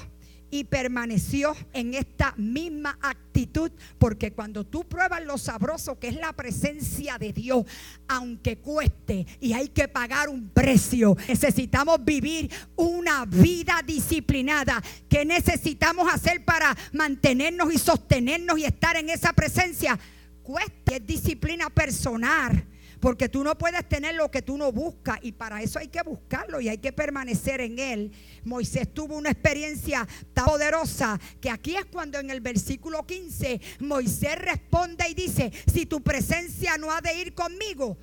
y 0.52 0.64
permaneció 0.66 1.56
en 1.74 1.94
esta 1.94 2.34
misma 2.38 2.98
actitud, 3.02 3.72
porque 3.98 4.32
cuando 4.34 4.66
tú 4.66 4.88
pruebas 4.88 5.24
lo 5.26 5.38
sabroso 5.38 6.00
que 6.00 6.08
es 6.08 6.16
la 6.16 6.34
presencia 6.34 7.18
de 7.18 7.34
Dios, 7.34 7.66
aunque 8.08 8.58
cueste 8.58 9.26
y 9.40 9.54
hay 9.54 9.70
que 9.70 9.88
pagar 9.88 10.30
un 10.30 10.50
precio, 10.50 11.18
necesitamos 11.28 12.04
vivir 12.04 12.50
una 12.76 13.26
vida 13.26 13.82
disciplinada. 13.86 14.82
¿Qué 15.10 15.26
necesitamos 15.26 16.12
hacer 16.14 16.46
para 16.46 16.76
mantenernos 16.94 17.74
y 17.74 17.78
sostenernos 17.78 18.58
y 18.60 18.66
estar 18.66 18.96
en 18.96 19.10
esa 19.10 19.34
presencia? 19.34 19.98
Cueste, 20.44 20.98
es 20.98 21.06
disciplina 21.06 21.70
personal 21.70 22.66
porque 23.06 23.30
tú 23.30 23.44
no 23.44 23.56
puedes 23.56 23.88
tener 23.88 24.16
lo 24.16 24.32
que 24.32 24.42
tú 24.42 24.58
no 24.58 24.72
buscas 24.72 25.20
y 25.22 25.32
para 25.32 25.62
eso 25.62 25.78
hay 25.78 25.90
que 25.90 26.02
buscarlo 26.02 26.60
y 26.60 26.70
hay 26.70 26.80
que 26.80 26.92
permanecer 26.92 27.62
en 27.62 27.78
él. 27.78 28.12
Moisés 28.44 28.92
tuvo 28.96 29.16
una 29.16 29.30
experiencia 29.30 30.08
tan 30.34 30.46
poderosa 30.46 31.20
que 31.40 31.52
aquí 31.52 31.76
es 31.76 31.86
cuando 31.86 32.18
en 32.18 32.32
el 32.32 32.42
versículo 32.42 33.06
15 33.06 33.62
Moisés 33.82 34.40
responde 34.40 35.08
y 35.08 35.14
dice, 35.14 35.52
si 35.72 35.86
tu 35.86 36.02
presencia 36.02 36.80
no 36.80 36.92
ha 36.92 37.00
de 37.00 37.14
ir 37.14 37.36
conmigo, 37.36 37.96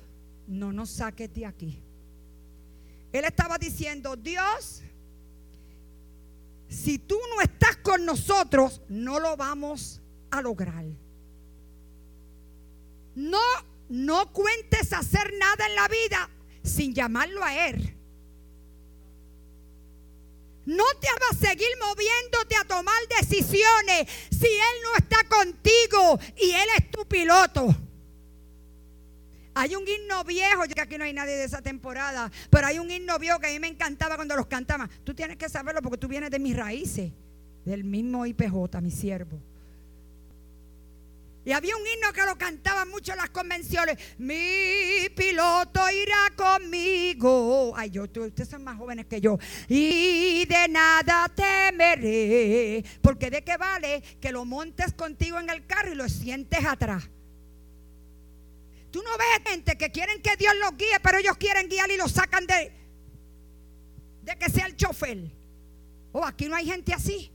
no 0.47 0.71
nos 0.71 0.91
saques 0.91 1.33
de 1.33 1.47
aquí. 1.47 1.83
Él 3.11 3.25
estaba 3.25 3.57
diciendo, 3.57 4.15
Dios, 4.15 4.83
si 6.69 6.97
tú 6.97 7.19
no 7.35 7.41
estás 7.41 7.75
con 7.75 8.05
nosotros, 8.05 8.81
no 8.87 9.19
lo 9.19 9.35
vamos 9.35 10.01
a 10.31 10.41
lograr. 10.41 10.85
No 13.15 13.41
no 13.93 14.33
cuentes 14.33 14.91
hacer 14.91 15.33
nada 15.37 15.67
en 15.67 15.75
la 15.75 15.87
vida 15.87 16.27
sin 16.63 16.95
llamarlo 16.95 17.43
a 17.43 17.67
Él. 17.67 17.95
No 20.65 20.83
te 20.99 21.07
vas 21.21 21.37
a 21.37 21.47
seguir 21.49 21.67
moviéndote 21.79 22.55
a 22.55 22.63
tomar 22.63 22.95
decisiones 23.19 24.07
si 24.31 24.47
Él 24.47 24.75
no 24.83 24.95
está 24.97 25.17
contigo 25.29 26.19
y 26.41 26.49
Él 26.49 26.67
es 26.75 26.89
tu 26.89 27.05
piloto. 27.05 27.67
Hay 29.53 29.75
un 29.75 29.87
himno 29.87 30.23
viejo, 30.23 30.65
yo 30.65 30.73
que 30.73 30.81
aquí 30.81 30.97
no 30.97 31.03
hay 31.03 31.13
nadie 31.13 31.35
de 31.35 31.43
esa 31.43 31.61
temporada, 31.61 32.31
pero 32.49 32.65
hay 32.65 32.79
un 32.79 32.89
himno 32.89 33.19
viejo 33.19 33.39
que 33.39 33.45
a 33.45 33.51
mí 33.51 33.59
me 33.59 33.67
encantaba 33.67 34.15
cuando 34.15 34.35
los 34.35 34.47
cantaban. 34.47 34.89
Tú 35.03 35.13
tienes 35.13 35.37
que 35.37 35.47
saberlo 35.49 35.83
porque 35.83 35.99
tú 35.99 36.07
vienes 36.07 36.31
de 36.31 36.39
mis 36.39 36.57
raíces, 36.57 37.11
del 37.63 37.83
mismo 37.83 38.25
IPJ, 38.25 38.81
mi 38.81 38.89
siervo. 38.89 39.52
Y 41.45 41.51
había 41.51 41.75
un 41.75 41.85
himno 41.85 42.13
que 42.13 42.21
lo 42.23 42.37
cantaban 42.37 42.89
mucho 42.89 43.11
en 43.11 43.17
las 43.17 43.29
convenciones. 43.29 43.97
Mi 44.17 45.09
piloto 45.15 45.81
irá 45.89 46.31
conmigo. 46.35 47.73
Ay, 47.75 47.89
yo, 47.89 48.03
ustedes 48.03 48.47
son 48.47 48.63
más 48.63 48.77
jóvenes 48.77 49.07
que 49.07 49.19
yo. 49.19 49.37
Y 49.67 50.45
de 50.45 50.67
nada 50.69 51.29
temeré. 51.35 52.83
Porque 53.01 53.29
de 53.29 53.43
qué 53.43 53.57
vale 53.57 54.01
que 54.21 54.31
lo 54.31 54.45
montes 54.45 54.93
contigo 54.93 55.37
en 55.37 55.49
el 55.49 55.65
carro 55.65 55.91
y 55.91 55.95
lo 55.95 56.07
sientes 56.07 56.63
atrás. 56.63 57.09
Tú 58.89 59.01
no 59.01 59.09
ves 59.17 59.51
gente 59.51 59.75
que 59.75 59.91
quieren 59.91 60.21
que 60.21 60.37
Dios 60.37 60.53
los 60.61 60.77
guíe, 60.77 60.99
pero 61.01 61.17
ellos 61.17 61.35
quieren 61.35 61.67
guiar 61.67 61.91
y 61.91 61.97
lo 61.97 62.07
sacan 62.07 62.45
de, 62.45 62.71
de 64.21 64.35
que 64.37 64.49
sea 64.49 64.67
el 64.67 64.77
chofer. 64.77 65.29
Oh, 66.13 66.23
aquí 66.23 66.47
no 66.47 66.55
hay 66.55 66.67
gente 66.67 66.93
así. 66.93 67.31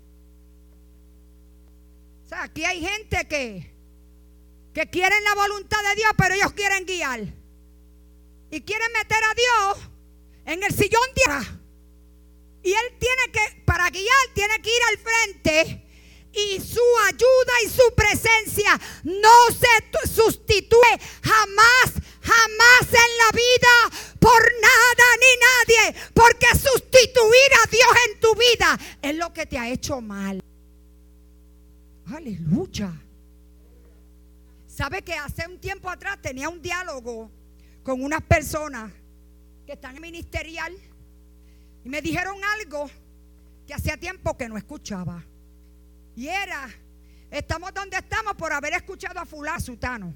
O 2.25 2.29
sea, 2.29 2.45
aquí 2.45 2.65
hay 2.65 2.81
gente 2.81 3.27
que 3.27 3.78
que 4.79 4.91
quieren 4.91 5.25
la 5.25 5.35
voluntad 5.35 5.83
de 5.89 5.97
Dios, 5.97 6.13
pero 6.17 6.35
ellos 6.37 6.53
quieren 6.53 6.87
guiar. 6.87 7.21
Y 8.49 8.61
quieren 8.61 8.93
meter 8.93 9.19
a 9.25 9.35
Dios 9.35 9.89
en 10.45 10.63
el 10.63 10.73
sillón 10.73 11.03
de 11.17 12.71
Y 12.71 12.73
él 12.73 12.97
tiene 13.01 13.33
que, 13.33 13.63
para 13.65 13.91
guiar, 13.91 14.29
tiene 14.35 14.63
que 14.63 14.71
ir 14.71 14.83
al 14.89 14.99
frente. 14.99 15.85
Y 16.33 16.61
su 16.61 16.81
ayuda 17.09 17.53
y 17.65 17.69
su 17.71 17.93
presencia 17.97 18.81
no 19.03 19.49
se 19.51 20.09
sustituye 20.09 21.01
jamás, 21.25 21.95
jamás 22.23 22.83
en 22.83 23.17
la 23.19 23.31
vida 23.33 23.99
por 24.21 24.41
nada 24.63 25.05
ni 25.19 25.83
nadie. 25.91 26.01
Porque 26.15 26.47
sustituir 26.57 27.51
a 27.65 27.69
Dios 27.69 27.91
en 28.09 28.21
tu 28.21 28.33
vida 28.37 28.79
es 29.03 29.17
lo 29.17 29.33
que 29.33 29.45
te 29.45 29.59
ha 29.59 29.69
hecho 29.69 30.01
mal. 30.01 30.41
Aleluya. 32.15 33.08
¿Sabe 34.79 35.03
que 35.03 35.15
hace 35.15 35.45
un 35.49 35.59
tiempo 35.59 35.91
atrás 35.91 36.23
tenía 36.23 36.49
un 36.49 36.63
diálogo 36.63 37.33
con 37.83 38.01
unas 38.01 38.23
personas 38.23 38.93
que 39.67 39.73
están 39.73 39.97
en 39.97 40.03
ministerial 40.03 40.73
y 41.85 41.89
me 41.89 42.01
dijeron 42.01 42.37
algo 42.61 42.89
que 43.67 43.75
hacía 43.75 43.97
tiempo 43.97 44.37
que 44.37 44.49
no 44.49 44.57
escuchaba? 44.57 45.25
Y 46.15 46.29
era, 46.29 46.71
estamos 47.29 47.75
donde 47.75 47.97
estamos 47.97 48.35
por 48.35 48.53
haber 48.53 48.75
escuchado 48.75 49.19
a 49.19 49.27
fulano 49.27 49.59
sutano. 49.59 50.15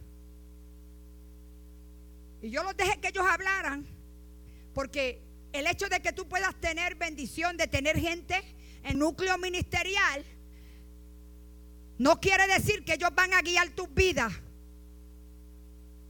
Y 2.40 2.48
yo 2.48 2.62
los 2.62 2.76
dejé 2.76 3.00
que 3.00 3.08
ellos 3.08 3.26
hablaran 3.28 3.84
porque 4.74 5.20
el 5.52 5.66
hecho 5.66 5.88
de 5.88 6.00
que 6.00 6.12
tú 6.12 6.28
puedas 6.28 6.54
tener 6.60 6.94
bendición 6.94 7.56
de 7.56 7.66
tener 7.66 7.98
gente 7.98 8.40
en 8.84 9.00
núcleo 9.00 9.36
ministerial 9.38 10.24
no 11.98 12.20
quiere 12.20 12.46
decir 12.46 12.84
que 12.84 12.92
ellos 12.92 13.10
van 13.12 13.34
a 13.34 13.42
guiar 13.42 13.68
tus 13.70 13.92
vidas. 13.92 14.32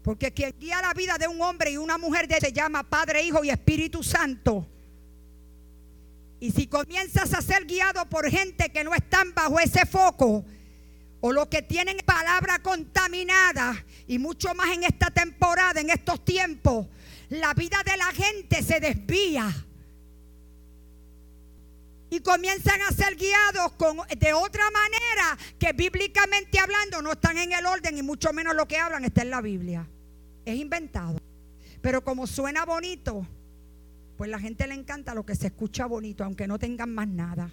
Porque 0.03 0.33
quien 0.33 0.55
guía 0.59 0.83
la 0.83 0.95
vida 0.95 1.17
de 1.19 1.29
un 1.29 1.41
hombre 1.41 1.71
y 1.71 1.77
una 1.77 1.97
mujer 1.97 2.27
se 2.41 2.53
llama 2.53 2.83
Padre, 2.83 3.23
Hijo 3.23 3.45
y 3.45 3.51
Espíritu 3.51 4.03
Santo. 4.03 4.67
Y 6.41 6.51
si 6.51 6.67
comienzas 6.67 7.33
a 7.35 7.41
ser 7.41 7.67
guiado 7.67 8.05
por 8.09 8.29
gente 8.29 8.71
que 8.71 8.83
no 8.83 8.93
están 8.95 9.33
bajo 9.33 9.61
ese 9.61 9.87
foco, 9.87 10.45
o 11.21 11.33
los 11.33 11.47
que 11.47 11.63
tienen 11.63 11.99
palabra 12.05 12.59
contaminada, 12.59 13.85
y 14.09 14.19
mucho 14.19 14.53
más 14.57 14.71
en 14.71 14.83
esta 14.83 15.09
temporada, 15.13 15.81
en 15.81 15.91
estos 15.91 16.25
tiempos, 16.25 16.89
la 17.29 17.55
vida 17.55 17.81
de 17.85 17.97
la 17.97 18.07
gente 18.07 18.61
se 18.61 18.81
desvía. 18.81 19.55
Y 22.11 22.19
comienzan 22.21 22.83
a 22.83 22.91
ser 22.91 23.15
guiados 23.15 23.73
con, 23.75 23.99
de 24.19 24.35
otra 24.35 24.69
manera 24.73 25.39
que 25.61 25.73
bíblicamente 25.73 26.59
hablando 26.59 27.01
no 27.01 27.13
están 27.13 27.39
en 27.39 27.53
el 27.53 27.65
orden 27.67 27.97
y 27.97 28.03
mucho 28.03 28.33
menos 28.33 28.57
lo 28.57 28.67
que 28.67 28.79
hablan 28.79 29.05
está 29.05 29.23
en 29.23 29.31
la 29.31 29.41
Biblia. 29.41 29.89
Es 30.45 30.59
inventado. 30.59 31.19
Pero 31.81 32.03
como 32.05 32.27
suena 32.27 32.65
bonito, 32.65 33.27
pues 34.17 34.31
la 34.31 34.39
gente 34.39 34.67
le 34.67 34.75
encanta 34.75 35.15
lo 35.15 35.27
que 35.27 35.35
se 35.35 35.49
escucha 35.49 35.87
bonito, 35.87 36.25
aunque 36.25 36.47
no 36.47 36.59
tengan 36.59 36.95
más 36.95 37.09
nada. 37.09 37.51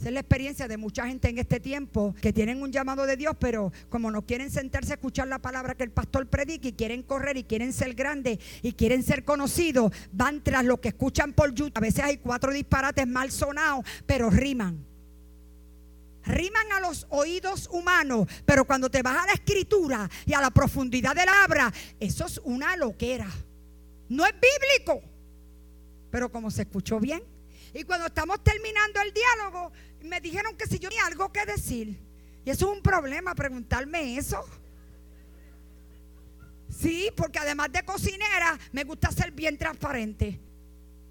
Esa 0.00 0.08
es 0.08 0.14
la 0.14 0.20
experiencia 0.20 0.66
de 0.66 0.78
mucha 0.78 1.06
gente 1.06 1.28
en 1.28 1.38
este 1.38 1.60
tiempo 1.60 2.14
que 2.22 2.32
tienen 2.32 2.62
un 2.62 2.72
llamado 2.72 3.04
de 3.04 3.18
Dios, 3.18 3.36
pero 3.38 3.70
como 3.90 4.10
no 4.10 4.22
quieren 4.22 4.50
sentarse 4.50 4.92
a 4.92 4.94
escuchar 4.94 5.28
la 5.28 5.40
palabra 5.40 5.74
que 5.74 5.84
el 5.84 5.90
pastor 5.90 6.26
predica 6.26 6.68
y 6.68 6.72
quieren 6.72 7.02
correr 7.02 7.36
y 7.36 7.44
quieren 7.44 7.74
ser 7.74 7.92
grandes 7.92 8.38
y 8.62 8.72
quieren 8.72 9.02
ser 9.02 9.26
conocidos, 9.26 9.92
van 10.10 10.42
tras 10.42 10.64
lo 10.64 10.80
que 10.80 10.88
escuchan 10.88 11.34
por 11.34 11.54
YouTube. 11.54 11.76
A 11.76 11.80
veces 11.80 12.02
hay 12.02 12.16
cuatro 12.16 12.50
disparates 12.50 13.06
mal 13.06 13.30
sonados, 13.30 13.84
pero 14.06 14.30
riman. 14.30 14.89
Riman 16.30 16.72
a 16.72 16.80
los 16.80 17.06
oídos 17.10 17.68
humanos, 17.72 18.26
pero 18.44 18.64
cuando 18.64 18.90
te 18.90 19.02
vas 19.02 19.24
a 19.24 19.26
la 19.26 19.32
escritura 19.32 20.08
y 20.26 20.34
a 20.34 20.40
la 20.40 20.50
profundidad 20.50 21.14
de 21.14 21.26
la 21.26 21.44
obra, 21.46 21.72
eso 21.98 22.26
es 22.26 22.38
una 22.44 22.76
loquera. 22.76 23.28
No 24.08 24.24
es 24.26 24.32
bíblico, 24.32 25.02
pero 26.10 26.30
como 26.30 26.50
se 26.50 26.62
escuchó 26.62 26.98
bien. 26.98 27.22
Y 27.72 27.84
cuando 27.84 28.06
estamos 28.06 28.42
terminando 28.42 29.00
el 29.00 29.12
diálogo, 29.12 29.72
me 30.02 30.20
dijeron 30.20 30.56
que 30.56 30.66
si 30.66 30.78
yo 30.78 30.88
tenía 30.88 31.06
algo 31.06 31.32
que 31.32 31.46
decir. 31.46 32.00
Y 32.44 32.50
eso 32.50 32.70
es 32.70 32.76
un 32.76 32.82
problema, 32.82 33.34
preguntarme 33.34 34.16
eso. 34.16 34.44
Sí, 36.68 37.10
porque 37.16 37.38
además 37.38 37.70
de 37.72 37.82
cocinera, 37.84 38.58
me 38.72 38.84
gusta 38.84 39.10
ser 39.12 39.32
bien 39.32 39.58
transparente. 39.58 40.40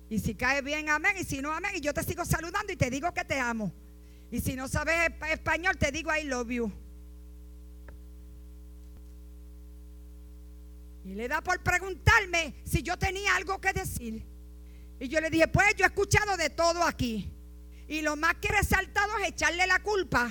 Y 0.09 0.19
si 0.19 0.33
cae 0.33 0.61
bien, 0.61 0.89
amén. 0.89 1.15
Y 1.19 1.23
si 1.23 1.41
no, 1.41 1.51
amén. 1.51 1.71
Y 1.75 1.81
yo 1.81 1.93
te 1.93 2.03
sigo 2.03 2.25
saludando 2.25 2.73
y 2.73 2.75
te 2.75 2.89
digo 2.89 3.13
que 3.13 3.23
te 3.23 3.39
amo. 3.39 3.71
Y 4.31 4.41
si 4.41 4.55
no 4.55 4.67
sabes 4.67 5.11
español, 5.31 5.77
te 5.77 5.91
digo 5.91 6.15
I 6.15 6.23
love 6.23 6.49
you. 6.49 6.71
Y 11.05 11.15
le 11.15 11.27
da 11.27 11.41
por 11.41 11.61
preguntarme 11.63 12.53
si 12.63 12.83
yo 12.83 12.97
tenía 12.97 13.35
algo 13.35 13.59
que 13.59 13.73
decir. 13.73 14.23
Y 14.99 15.07
yo 15.07 15.19
le 15.19 15.29
dije, 15.29 15.47
pues 15.47 15.75
yo 15.75 15.85
he 15.85 15.87
escuchado 15.87 16.37
de 16.37 16.49
todo 16.51 16.83
aquí. 16.83 17.31
Y 17.87 18.01
lo 18.01 18.15
más 18.15 18.35
que 18.35 18.49
he 18.49 18.51
resaltado 18.51 19.17
es 19.17 19.29
echarle 19.29 19.65
la 19.65 19.79
culpa. 19.79 20.29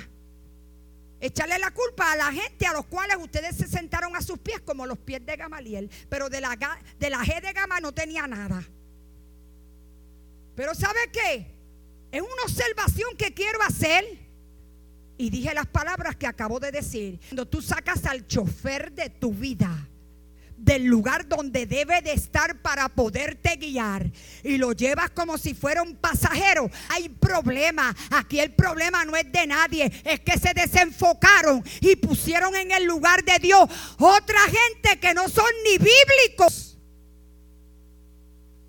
Echarle 1.20 1.59
la 1.59 1.72
culpa 1.72 2.12
a 2.12 2.16
la 2.16 2.32
gente 2.32 2.66
a 2.66 2.72
los 2.72 2.86
cuales 2.86 3.16
ustedes 3.18 3.57
se 3.57 3.66
sentaron 3.66 4.14
a 4.14 4.22
sus 4.22 4.38
pies 4.38 4.61
como 4.61 4.86
los 4.86 4.99
pies 4.99 5.26
de 5.26 5.36
Gamaliel. 5.36 5.90
Pero 6.09 6.28
de 6.28 6.40
la, 6.40 6.57
de 7.01 7.11
la 7.11 7.24
G 7.24 7.40
de 7.42 7.53
Gama 7.53 7.80
no 7.80 7.92
tenía 7.92 8.28
nada. 8.28 8.62
Pero 10.55 10.74
¿sabe 10.76 11.01
qué? 11.12 11.57
Es 12.11 12.22
una 12.22 12.42
observación 12.44 13.16
que 13.16 13.34
quiero 13.34 13.62
hacer. 13.62 14.04
Y 15.16 15.30
dije 15.30 15.52
las 15.52 15.66
palabras 15.66 16.16
que 16.16 16.26
acabo 16.26 16.61
de 16.61 16.70
decir. 16.70 17.18
Cuando 17.28 17.46
tú 17.46 17.61
sacas 17.61 18.04
al 18.06 18.26
chofer 18.26 18.92
de 18.92 19.11
tu 19.11 19.32
vida 19.32 19.88
del 20.59 20.84
lugar 20.84 21.28
donde 21.28 21.66
debe 21.66 22.02
de 22.02 22.12
estar 22.12 22.61
para 22.61 22.88
poderte 22.88 23.56
guiar 23.56 24.11
y 24.42 24.59
lo 24.59 24.72
llevas 24.72 25.11
como 25.11 25.38
si 25.38 25.54
fuera 25.54 25.82
un 25.82 25.96
pasajero, 25.96 26.68
hay 26.88 27.09
problema. 27.09 27.94
Aquí 28.11 28.40
el 28.40 28.52
problema 28.52 29.04
no 29.04 29.16
es 29.16 29.30
de 29.30 29.46
nadie, 29.46 29.90
es 30.04 30.20
que 30.20 30.36
se 30.38 30.52
desenfocaron 30.54 31.62
y 31.80 31.96
pusieron 31.96 32.54
en 32.56 32.72
el 32.72 32.84
lugar 32.84 33.24
de 33.24 33.38
Dios 33.38 33.68
otra 33.98 34.40
gente 34.40 34.98
que 35.00 35.14
no 35.14 35.28
son 35.28 35.46
ni 35.64 35.78
bíblicos. 35.78 36.68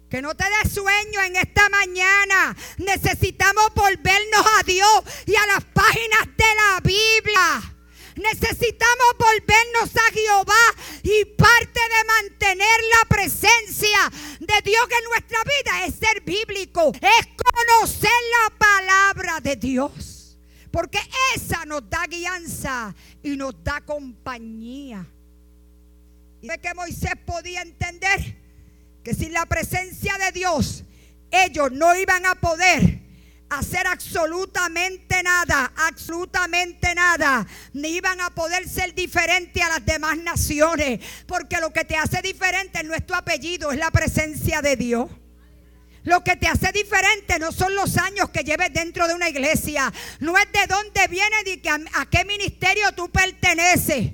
Que 0.10 0.22
no 0.22 0.36
te 0.36 0.44
dé 0.44 0.70
sueño 0.70 1.22
en 1.22 1.36
esta 1.36 1.70
mañana. 1.70 2.56
Necesitamos 2.78 3.72
volvernos 3.76 4.46
a 4.60 4.64
Dios 4.64 5.04
y 5.28 5.36
a 5.36 5.46
las 5.46 5.64
páginas 5.66 6.26
de 6.36 6.56
la 6.56 6.80
Biblia. 6.82 7.76
Necesitamos 8.16 9.16
volvernos 9.18 9.96
a 9.96 10.12
Jehová 10.12 10.76
y 11.04 11.26
parte 11.26 11.80
de 11.80 12.04
mantener 12.06 12.80
la 12.98 13.06
presencia 13.08 14.12
de 14.40 14.62
Dios 14.64 14.84
en 14.98 15.10
nuestra 15.10 15.40
vida 15.44 15.86
es 15.86 15.96
ser 15.96 16.22
bíblico, 16.22 16.92
es 16.96 17.28
conocer 17.38 18.12
la 18.42 18.58
palabra 18.58 19.40
de 19.40 19.56
Dios. 19.56 20.38
Porque 20.72 21.00
esa 21.36 21.66
nos 21.66 21.90
da 21.90 22.08
guianza 22.08 22.94
y 23.24 23.38
nos 23.38 23.64
da 23.64 23.80
compañía. 23.82 25.06
Y 26.42 26.48
de 26.48 26.58
que 26.58 26.74
Moisés 26.74 27.14
podía 27.26 27.62
entender 27.62 28.39
que 29.04 29.14
sin 29.14 29.34
la 29.34 29.46
presencia 29.46 30.18
de 30.18 30.32
Dios 30.32 30.84
ellos 31.32 31.72
no 31.72 31.96
iban 31.96 32.26
a 32.26 32.36
poder 32.36 33.10
hacer 33.50 33.88
absolutamente 33.88 35.24
nada, 35.24 35.74
absolutamente 35.76 36.94
nada. 36.96 37.46
Ni 37.74 37.90
iban 37.90 38.22
a 38.22 38.30
poder 38.30 38.68
ser 38.68 38.94
diferentes 38.94 39.62
a 39.64 39.70
las 39.70 39.86
demás 39.86 40.18
naciones. 40.18 41.00
Porque 41.26 41.60
lo 41.60 41.72
que 41.72 41.86
te 41.86 41.96
hace 41.96 42.22
diferente 42.22 42.84
no 42.84 42.94
es 42.94 43.06
tu 43.06 43.14
apellido, 43.14 43.72
es 43.72 43.78
la 43.78 43.92
presencia 43.92 44.62
de 44.62 44.76
Dios. 44.76 45.10
Lo 46.04 46.24
que 46.24 46.38
te 46.38 46.48
hace 46.48 46.72
diferente 46.72 47.38
no 47.40 47.52
son 47.52 47.76
los 47.76 47.98
años 47.98 48.30
que 48.30 48.44
lleves 48.44 48.74
dentro 48.74 49.08
de 49.08 49.14
una 49.14 49.30
iglesia. 49.30 49.92
No 50.20 50.38
es 50.38 50.52
de 50.52 50.66
dónde 50.68 51.08
viene 51.08 51.36
ni 51.46 51.68
a, 51.68 52.02
a 52.02 52.06
qué 52.10 52.24
ministerio 52.26 52.92
tú 52.94 53.10
perteneces. 53.10 54.14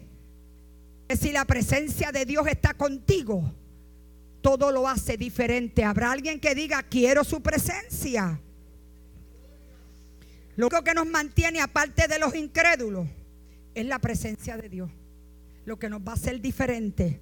Si 1.20 1.32
la 1.32 1.46
presencia 1.46 2.12
de 2.12 2.26
Dios 2.26 2.48
está 2.48 2.74
contigo, 2.74 3.54
todo 4.46 4.72
lo 4.72 4.88
hace 4.88 5.18
diferente. 5.18 5.84
Habrá 5.84 6.12
alguien 6.12 6.39
que 6.39 6.54
diga, 6.54 6.84
quiero 6.84 7.24
su 7.24 7.41
presencia. 7.41 8.39
Lo 10.56 10.68
único 10.68 10.84
que 10.84 10.93
nos 10.93 11.08
mantiene 11.08 11.60
aparte 11.62 12.08
de 12.08 12.20
los 12.20 12.36
incrédulos 12.36 13.08
es 13.74 13.88
la 13.88 13.98
presencia 13.98 14.56
de 14.56 14.70
Dios. 14.70 14.91
Lo 15.66 15.80
que 15.80 15.89
nos 15.89 16.00
va 16.02 16.12
a 16.12 16.14
hacer 16.14 16.39
diferente. 16.39 17.20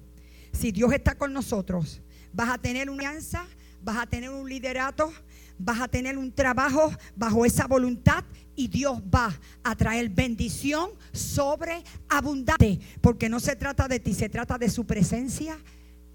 Si 0.52 0.70
Dios 0.70 0.92
está 0.92 1.14
con 1.14 1.32
nosotros, 1.32 2.02
vas 2.34 2.50
a 2.50 2.58
tener 2.58 2.90
una 2.90 3.08
alianza, 3.08 3.46
vas 3.82 3.96
a 3.96 4.06
tener 4.06 4.28
un 4.28 4.46
liderato, 4.46 5.10
vas 5.58 5.80
a 5.80 5.88
tener 5.88 6.18
un 6.18 6.30
trabajo 6.30 6.92
bajo 7.16 7.46
esa 7.46 7.66
voluntad 7.66 8.22
y 8.54 8.68
Dios 8.68 9.00
va 9.02 9.32
a 9.62 9.74
traer 9.74 10.10
bendición 10.10 10.90
sobre 11.12 11.82
abundante. 12.10 12.80
Porque 13.00 13.30
no 13.30 13.40
se 13.40 13.56
trata 13.56 13.88
de 13.88 13.98
ti, 13.98 14.12
se 14.12 14.28
trata 14.28 14.58
de 14.58 14.68
su 14.68 14.84
presencia 14.84 15.56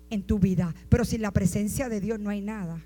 en 0.09 0.23
tu 0.23 0.39
vida. 0.39 0.73
Pero 0.89 1.05
sin 1.05 1.21
la 1.21 1.31
presencia 1.31 1.89
de 1.89 2.01
Dios 2.01 2.19
no 2.19 2.29
hay 2.29 2.41
nada. 2.41 2.83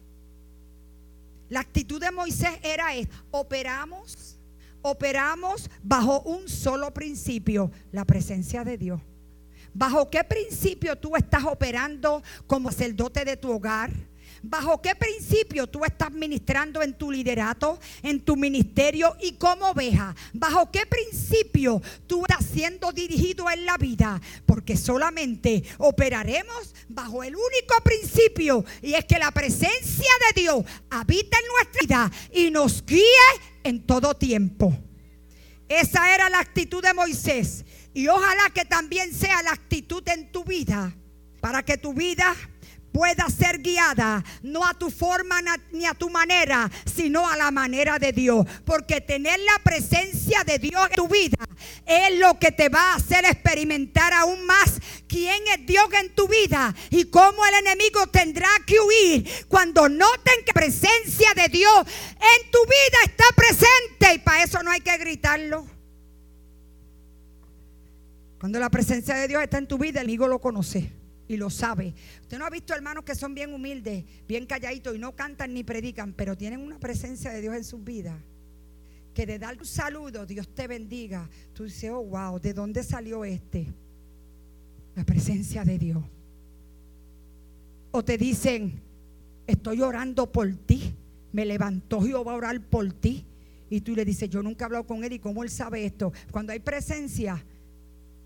La 1.49 1.59
actitud 1.59 2.01
de 2.01 2.11
Moisés 2.11 2.51
era. 2.63 2.88
Operamos, 3.32 4.38
operamos 4.82 5.69
bajo 5.82 6.21
un 6.21 6.49
solo 6.49 6.93
principio, 6.93 7.71
la 7.91 8.05
presencia 8.05 8.63
de 8.63 8.78
Dios. 8.78 9.01
¿Bajo 9.74 10.09
qué 10.09 10.24
principio 10.24 10.95
tú 10.95 11.15
estás 11.15 11.43
operando 11.45 12.21
como 12.45 12.71
sacerdote 12.71 13.26
de 13.26 13.38
tu 13.38 13.51
hogar? 13.51 13.91
¿Bajo 14.45 14.81
qué 14.81 14.93
principio 14.93 15.67
tú 15.67 15.85
estás 15.85 16.11
ministrando 16.11 16.81
en 16.81 16.97
tu 16.97 17.09
liderato, 17.09 17.79
en 18.01 18.19
tu 18.19 18.35
ministerio 18.35 19.15
y 19.21 19.35
como 19.35 19.69
oveja? 19.69 20.13
¿Bajo 20.33 20.69
qué 20.69 20.85
principio 20.85 21.81
tú 22.07 22.25
estás 22.27 22.45
siendo 22.53 22.91
dirigido 22.91 23.49
en 23.49 23.65
la 23.65 23.77
vida? 23.77 24.21
Porque 24.45 24.75
solamente 24.75 25.63
operaremos 25.77 26.75
bajo 26.89 27.23
el 27.23 27.37
único 27.37 27.81
principio 27.85 28.65
y 28.81 28.95
es 28.95 29.05
que 29.05 29.17
la 29.17 29.31
presencia 29.31 30.11
de 30.27 30.41
Dios 30.41 30.65
habita 30.89 31.37
en 31.39 31.45
nuestra 31.47 31.79
vida 31.79 32.11
y 32.33 32.51
nos 32.51 32.85
guíe 32.85 33.01
en 33.63 33.85
todo 33.85 34.13
tiempo. 34.13 34.77
Esa 35.69 36.13
era 36.13 36.29
la 36.29 36.39
actitud 36.39 36.83
de 36.83 36.93
Moisés 36.93 37.63
y 37.93 38.09
ojalá 38.09 38.49
que 38.53 38.65
también 38.65 39.13
sea 39.13 39.41
la 39.41 39.51
actitud 39.51 40.03
en 40.09 40.33
tu 40.33 40.43
vida 40.43 40.93
para 41.39 41.63
que 41.63 41.77
tu 41.77 41.93
vida 41.93 42.35
pueda 42.93 43.27
ser 43.29 43.61
guiada 43.61 44.23
no 44.43 44.65
a 44.65 44.73
tu 44.75 44.89
forma 44.89 45.41
ni 45.71 45.85
a 45.85 45.95
tu 45.95 46.09
manera, 46.09 46.71
sino 46.85 47.27
a 47.27 47.35
la 47.35 47.51
manera 47.51 47.99
de 47.99 48.13
Dios. 48.13 48.45
Porque 48.63 49.01
tener 49.01 49.39
la 49.39 49.59
presencia 49.63 50.43
de 50.45 50.59
Dios 50.59 50.87
en 50.89 50.95
tu 50.95 51.07
vida 51.07 51.43
es 51.85 52.19
lo 52.19 52.39
que 52.39 52.51
te 52.51 52.69
va 52.69 52.93
a 52.93 52.95
hacer 52.95 53.25
experimentar 53.25 54.13
aún 54.13 54.45
más 54.45 54.79
quién 55.07 55.41
es 55.53 55.65
Dios 55.65 55.85
en 56.01 56.13
tu 56.13 56.27
vida 56.27 56.73
y 56.91 57.05
cómo 57.05 57.45
el 57.45 57.55
enemigo 57.65 58.07
tendrá 58.07 58.49
que 58.65 58.79
huir 58.79 59.29
cuando 59.47 59.89
noten 59.89 60.35
que 60.45 60.51
la 60.53 60.61
presencia 60.61 61.33
de 61.35 61.49
Dios 61.49 61.79
en 61.79 62.51
tu 62.51 62.59
vida 62.63 62.97
está 63.05 63.25
presente 63.35 64.13
y 64.13 64.19
para 64.19 64.43
eso 64.43 64.61
no 64.61 64.71
hay 64.71 64.81
que 64.81 64.95
gritarlo. 64.97 65.65
Cuando 68.39 68.59
la 68.59 68.69
presencia 68.69 69.15
de 69.15 69.27
Dios 69.27 69.41
está 69.41 69.57
en 69.57 69.67
tu 69.67 69.77
vida, 69.77 70.01
el 70.01 70.05
enemigo 70.07 70.27
lo 70.27 70.39
conoce 70.39 71.02
y 71.34 71.38
lo 71.38 71.49
sabe. 71.49 71.93
Usted 72.21 72.38
no 72.38 72.45
ha 72.45 72.49
visto 72.49 72.73
hermanos 72.73 73.03
que 73.03 73.15
son 73.15 73.34
bien 73.34 73.53
humildes, 73.53 74.05
bien 74.27 74.45
calladitos 74.45 74.95
y 74.95 74.99
no 74.99 75.15
cantan 75.15 75.53
ni 75.53 75.63
predican, 75.63 76.13
pero 76.13 76.38
tienen 76.38 76.61
una 76.61 76.79
presencia 76.79 77.31
de 77.31 77.41
Dios 77.41 77.55
en 77.55 77.63
sus 77.63 77.84
vidas. 77.84 78.19
Que 79.13 79.25
de 79.25 79.38
dar 79.38 79.57
un 79.57 79.65
saludo, 79.65 80.25
Dios 80.25 80.47
te 80.53 80.67
bendiga. 80.67 81.29
Tú 81.53 81.65
dices, 81.65 81.91
oh, 81.91 82.03
wow, 82.03 82.39
¿de 82.39 82.53
dónde 82.53 82.84
salió 82.84 83.23
este? 83.25 83.67
La 84.95 85.03
presencia 85.03 85.63
de 85.63 85.77
Dios. 85.77 86.03
O 87.91 88.03
te 88.03 88.17
dicen, 88.17 88.81
estoy 89.45 89.81
orando 89.81 90.31
por 90.31 90.51
ti. 90.55 90.95
Me 91.31 91.45
levantó 91.45 92.01
Jehová 92.01 92.34
a 92.34 92.36
orar 92.36 92.59
por 92.61 92.91
ti. 92.93 93.25
Y 93.69 93.81
tú 93.81 93.95
le 93.95 94.05
dices, 94.05 94.29
yo 94.29 94.41
nunca 94.41 94.65
he 94.65 94.67
hablado 94.67 94.86
con 94.86 95.03
él 95.03 95.13
y 95.13 95.19
cómo 95.19 95.43
él 95.43 95.49
sabe 95.49 95.86
esto. 95.86 96.11
Cuando 96.31 96.53
hay 96.53 96.59
presencia, 96.59 97.43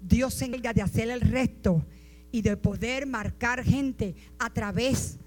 Dios 0.02 0.34
se 0.34 0.46
encarga 0.46 0.74
de 0.74 0.82
hacer 0.82 1.10
el 1.10 1.22
resto 1.22 1.86
y 2.32 2.42
de 2.42 2.58
poder 2.58 3.06
marcar 3.06 3.64
gente 3.64 4.16
a 4.40 4.50
través 4.50 5.18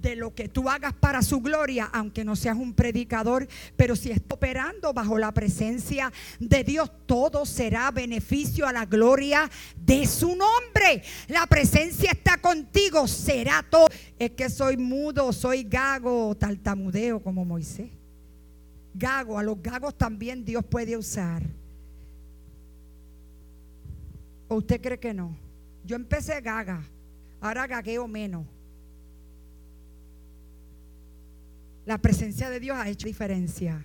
de 0.00 0.16
lo 0.16 0.34
que 0.34 0.48
tú 0.48 0.68
hagas 0.68 0.94
para 0.94 1.22
su 1.22 1.40
gloria, 1.40 1.88
aunque 1.92 2.24
no 2.24 2.36
seas 2.36 2.56
un 2.56 2.72
predicador, 2.72 3.46
pero 3.76 3.96
si 3.96 4.10
estás 4.10 4.36
operando 4.36 4.92
bajo 4.92 5.18
la 5.18 5.32
presencia 5.32 6.12
de 6.38 6.64
Dios, 6.64 6.90
todo 7.06 7.44
será 7.44 7.90
beneficio 7.90 8.66
a 8.66 8.72
la 8.72 8.86
gloria 8.86 9.50
de 9.76 10.06
su 10.06 10.28
nombre. 10.28 11.02
La 11.28 11.46
presencia 11.46 12.12
está 12.12 12.38
contigo, 12.38 13.06
será 13.06 13.64
todo. 13.68 13.86
Es 14.18 14.30
que 14.32 14.48
soy 14.48 14.76
mudo, 14.76 15.32
soy 15.32 15.64
gago, 15.64 16.34
tartamudeo 16.34 17.22
como 17.22 17.44
Moisés. 17.44 17.90
Gago, 18.94 19.38
a 19.38 19.42
los 19.42 19.62
gagos 19.62 19.96
también 19.96 20.44
Dios 20.44 20.64
puede 20.64 20.96
usar. 20.96 21.42
¿O 24.48 24.56
usted 24.56 24.80
cree 24.80 24.98
que 24.98 25.14
no? 25.14 25.49
Yo 25.90 25.96
empecé 25.96 26.40
gaga, 26.40 26.84
ahora 27.40 27.66
gagueo 27.66 28.06
menos. 28.06 28.46
La 31.84 31.98
presencia 31.98 32.48
de 32.48 32.60
Dios 32.60 32.76
ha 32.76 32.88
hecho 32.88 33.08
diferencia. 33.08 33.84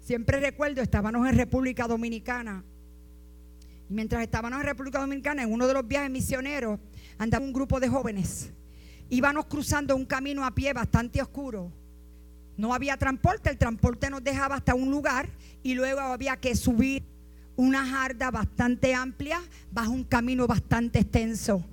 Siempre 0.00 0.40
recuerdo, 0.40 0.80
estábamos 0.80 1.28
en 1.28 1.36
República 1.36 1.86
Dominicana. 1.86 2.64
Y 3.90 3.92
mientras 3.92 4.22
estábamos 4.22 4.60
en 4.60 4.64
República 4.64 4.98
Dominicana, 4.98 5.42
en 5.42 5.52
uno 5.52 5.66
de 5.66 5.74
los 5.74 5.86
viajes 5.86 6.10
misioneros, 6.10 6.80
andaba 7.18 7.44
un 7.44 7.52
grupo 7.52 7.78
de 7.78 7.90
jóvenes. 7.90 8.50
Íbamos 9.10 9.44
cruzando 9.44 9.94
un 9.94 10.06
camino 10.06 10.42
a 10.42 10.54
pie 10.54 10.72
bastante 10.72 11.20
oscuro. 11.20 11.70
No 12.56 12.72
había 12.72 12.96
transporte, 12.96 13.50
el 13.50 13.58
transporte 13.58 14.08
nos 14.08 14.24
dejaba 14.24 14.54
hasta 14.54 14.74
un 14.74 14.90
lugar 14.90 15.28
y 15.62 15.74
luego 15.74 16.00
había 16.00 16.38
que 16.38 16.56
subir 16.56 17.11
una 17.56 17.86
jarda 17.86 18.30
bastante 18.30 18.94
amplia 18.94 19.40
bajo 19.70 19.90
un 19.90 20.04
camino 20.04 20.46
bastante 20.46 21.00
extenso. 21.00 21.64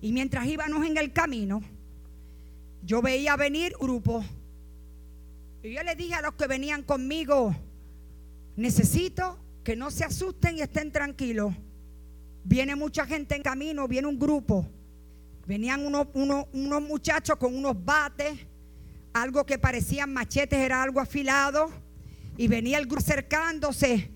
Y 0.00 0.12
mientras 0.12 0.46
íbamos 0.46 0.86
en 0.86 0.96
el 0.96 1.12
camino, 1.12 1.62
yo 2.82 3.02
veía 3.02 3.36
venir 3.36 3.74
un 3.80 3.86
grupo. 3.88 4.24
Y 5.62 5.74
yo 5.74 5.82
le 5.82 5.94
dije 5.94 6.14
a 6.14 6.22
los 6.22 6.34
que 6.34 6.46
venían 6.46 6.82
conmigo, 6.82 7.54
necesito 8.56 9.38
que 9.62 9.76
no 9.76 9.90
se 9.90 10.04
asusten 10.04 10.56
y 10.56 10.62
estén 10.62 10.90
tranquilos. 10.90 11.54
Viene 12.44 12.74
mucha 12.76 13.04
gente 13.04 13.36
en 13.36 13.42
camino, 13.42 13.86
viene 13.86 14.08
un 14.08 14.18
grupo. 14.18 14.66
Venían 15.46 15.84
unos, 15.84 16.06
unos 16.14 16.82
muchachos 16.82 17.36
con 17.36 17.54
unos 17.54 17.84
bates, 17.84 18.38
algo 19.12 19.44
que 19.44 19.58
parecían 19.58 20.12
machetes, 20.12 20.58
era 20.58 20.82
algo 20.82 21.00
afilado. 21.00 21.70
Y 22.38 22.48
venía 22.48 22.78
el 22.78 22.86
grupo 22.86 23.00
acercándose. 23.00 24.10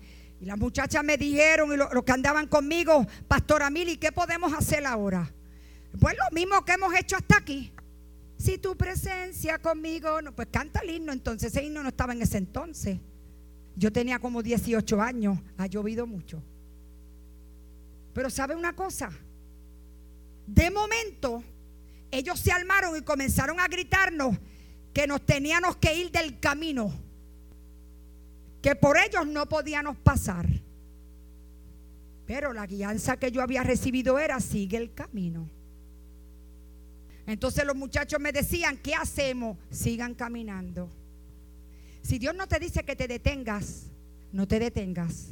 Las 0.45 0.59
muchachas 0.59 1.03
me 1.03 1.17
dijeron, 1.17 1.73
y 1.73 1.75
los 1.75 2.03
que 2.05 2.11
andaban 2.11 2.45
conmigo, 2.45 3.03
Pastora 3.27 3.71
Mili, 3.71 3.97
¿qué 3.97 4.11
podemos 4.11 4.53
hacer 4.53 4.85
ahora? 4.85 5.33
Pues 5.99 6.15
lo 6.15 6.35
mismo 6.35 6.63
que 6.63 6.73
hemos 6.73 6.93
hecho 6.93 7.15
hasta 7.15 7.37
aquí. 7.37 7.73
Si 8.37 8.59
tu 8.59 8.77
presencia 8.77 9.57
conmigo, 9.57 10.21
no, 10.21 10.35
pues 10.35 10.49
canta 10.51 10.81
el 10.81 10.91
himno. 10.91 11.11
Entonces 11.13 11.51
ese 11.51 11.65
himno 11.65 11.81
no 11.81 11.89
estaba 11.89 12.13
en 12.13 12.21
ese 12.21 12.37
entonces. 12.37 12.99
Yo 13.75 13.91
tenía 13.91 14.19
como 14.19 14.43
18 14.43 15.01
años, 15.01 15.39
ha 15.57 15.65
llovido 15.65 16.05
mucho. 16.05 16.43
Pero 18.13 18.29
¿sabe 18.29 18.55
una 18.55 18.75
cosa? 18.75 19.09
De 20.45 20.69
momento, 20.69 21.43
ellos 22.11 22.39
se 22.39 22.51
armaron 22.51 22.95
y 22.95 23.01
comenzaron 23.01 23.59
a 23.59 23.67
gritarnos 23.67 24.37
que 24.93 25.07
nos 25.07 25.25
teníamos 25.25 25.77
que 25.77 25.95
ir 25.95 26.11
del 26.11 26.39
camino 26.39 27.04
que 28.65 28.75
por 28.75 28.97
ellos 28.97 29.27
no 29.27 29.47
podíamos 29.47 29.95
pasar. 29.97 30.47
Pero 32.25 32.51
la 32.51 32.65
guianza 32.65 33.15
que 33.15 33.31
yo 33.31 33.43
había 33.43 33.61
recibido 33.61 34.17
era, 34.17 34.39
sigue 34.39 34.75
el 34.77 34.91
camino. 34.91 35.47
Entonces 37.27 37.63
los 37.63 37.75
muchachos 37.75 38.19
me 38.19 38.31
decían, 38.31 38.79
¿qué 38.81 38.95
hacemos? 38.95 39.59
Sigan 39.69 40.15
caminando. 40.15 40.89
Si 42.01 42.17
Dios 42.17 42.33
no 42.33 42.47
te 42.47 42.57
dice 42.57 42.83
que 42.83 42.95
te 42.95 43.07
detengas, 43.07 43.83
no 44.31 44.47
te 44.47 44.57
detengas. 44.57 45.27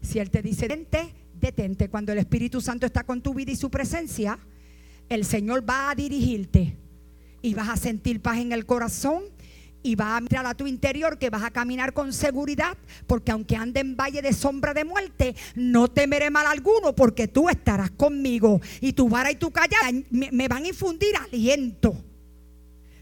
Si 0.00 0.20
Él 0.20 0.30
te 0.30 0.40
dice, 0.40 0.68
detente, 0.68 1.12
detente. 1.40 1.88
Cuando 1.88 2.12
el 2.12 2.18
Espíritu 2.18 2.60
Santo 2.60 2.86
está 2.86 3.02
con 3.02 3.20
tu 3.20 3.34
vida 3.34 3.50
y 3.50 3.56
su 3.56 3.68
presencia, 3.68 4.38
el 5.08 5.24
Señor 5.24 5.68
va 5.68 5.90
a 5.90 5.96
dirigirte 5.96 6.76
y 7.42 7.52
vas 7.52 7.68
a 7.68 7.76
sentir 7.76 8.22
paz 8.22 8.38
en 8.38 8.52
el 8.52 8.64
corazón 8.64 9.24
y 9.82 9.94
va 9.94 10.16
a 10.16 10.20
mirar 10.20 10.46
a 10.46 10.54
tu 10.54 10.66
interior 10.66 11.18
que 11.18 11.30
vas 11.30 11.42
a 11.42 11.50
caminar 11.50 11.92
con 11.92 12.12
seguridad, 12.12 12.76
porque 13.06 13.32
aunque 13.32 13.56
ande 13.56 13.80
en 13.80 13.96
valle 13.96 14.22
de 14.22 14.32
sombra 14.32 14.74
de 14.74 14.84
muerte, 14.84 15.34
no 15.54 15.88
temeré 15.88 16.30
mal 16.30 16.46
alguno, 16.46 16.94
porque 16.94 17.28
tú 17.28 17.48
estarás 17.48 17.90
conmigo 17.90 18.60
y 18.80 18.92
tu 18.92 19.08
vara 19.08 19.30
y 19.30 19.36
tu 19.36 19.50
callada 19.50 19.90
me, 20.10 20.48
van 20.48 20.64
a 20.64 20.68
infundir 20.68 21.16
aliento. 21.16 21.94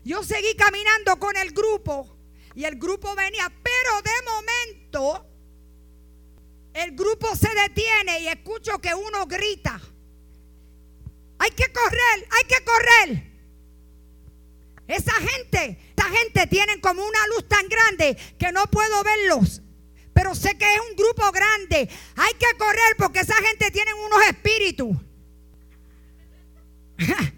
Yo 0.05 0.23
seguí 0.23 0.55
caminando 0.57 1.19
con 1.19 1.37
el 1.37 1.51
grupo 1.51 2.17
y 2.55 2.65
el 2.65 2.77
grupo 2.77 3.15
venía, 3.15 3.51
pero 3.63 4.03
de 4.03 4.11
momento 4.31 5.27
el 6.75 6.95
grupo 6.95 7.35
se 7.35 7.49
detiene 7.55 8.21
y 8.21 8.29
escucho 8.29 8.79
que 8.79 8.95
uno 8.95 9.27
grita. 9.27 9.81
Hay 11.41 11.51
que 11.51 11.73
correr, 11.73 12.29
hay 12.31 12.45
que 12.49 12.65
correr. 12.65 13.29
Esa 14.89 15.13
gente, 15.13 15.79
gente 16.09 16.47
tienen 16.47 16.81
como 16.81 17.05
una 17.05 17.27
luz 17.29 17.49
tan 17.49 17.69
grande 17.69 18.17
que 18.39 18.53
no 18.53 18.67
puedo 18.67 19.03
verlos. 19.03 19.63
Pero 20.13 20.35
sé 20.35 20.57
que 20.59 20.65
es 20.65 20.81
un 20.91 20.97
grupo 20.97 21.31
grande. 21.31 21.89
Hay 22.17 22.35
que 22.35 22.59
correr 22.59 22.97
porque 22.97 23.21
esa 23.21 23.37
gente 23.37 23.71
tiene 23.71 23.93
unos 23.95 24.21
espíritus. 24.27 24.97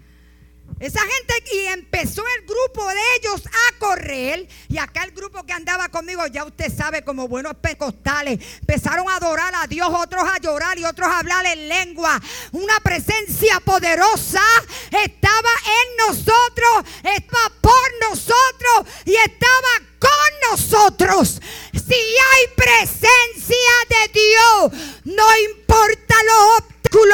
Esa 0.81 0.99
gente 0.99 1.43
y 1.53 1.59
empezó 1.67 2.23
el 2.39 2.45
grupo 2.47 2.87
de 2.87 2.99
ellos 3.19 3.43
a 3.45 3.77
correr 3.77 4.47
y 4.67 4.79
acá 4.79 5.03
el 5.03 5.11
grupo 5.11 5.43
que 5.45 5.53
andaba 5.53 5.89
conmigo, 5.89 6.25
ya 6.25 6.43
usted 6.43 6.75
sabe, 6.75 7.03
como 7.03 7.27
buenos 7.27 7.53
pecostales, 7.53 8.39
empezaron 8.61 9.07
a 9.07 9.17
adorar 9.17 9.53
a 9.53 9.67
Dios, 9.67 9.87
otros 9.91 10.23
a 10.23 10.39
llorar 10.39 10.79
y 10.79 10.83
otros 10.83 11.07
a 11.07 11.19
hablar 11.19 11.45
en 11.45 11.69
lengua. 11.69 12.19
Una 12.51 12.79
presencia 12.79 13.59
poderosa 13.59 14.41
estaba 14.89 15.49
en 15.65 16.07
nosotros, 16.07 16.85
estaba 17.03 17.51
por 17.61 18.09
nosotros 18.09 19.05
y 19.05 19.13
estaba 19.13 19.90
con 20.01 20.49
nosotros. 20.51 21.39
Si 21.71 21.93
hay 21.93 22.47
presencia 22.57 23.73
de 23.89 24.11
Dios, 24.13 24.81
no 25.05 25.23
importa 25.53 26.15
lo 26.25 26.71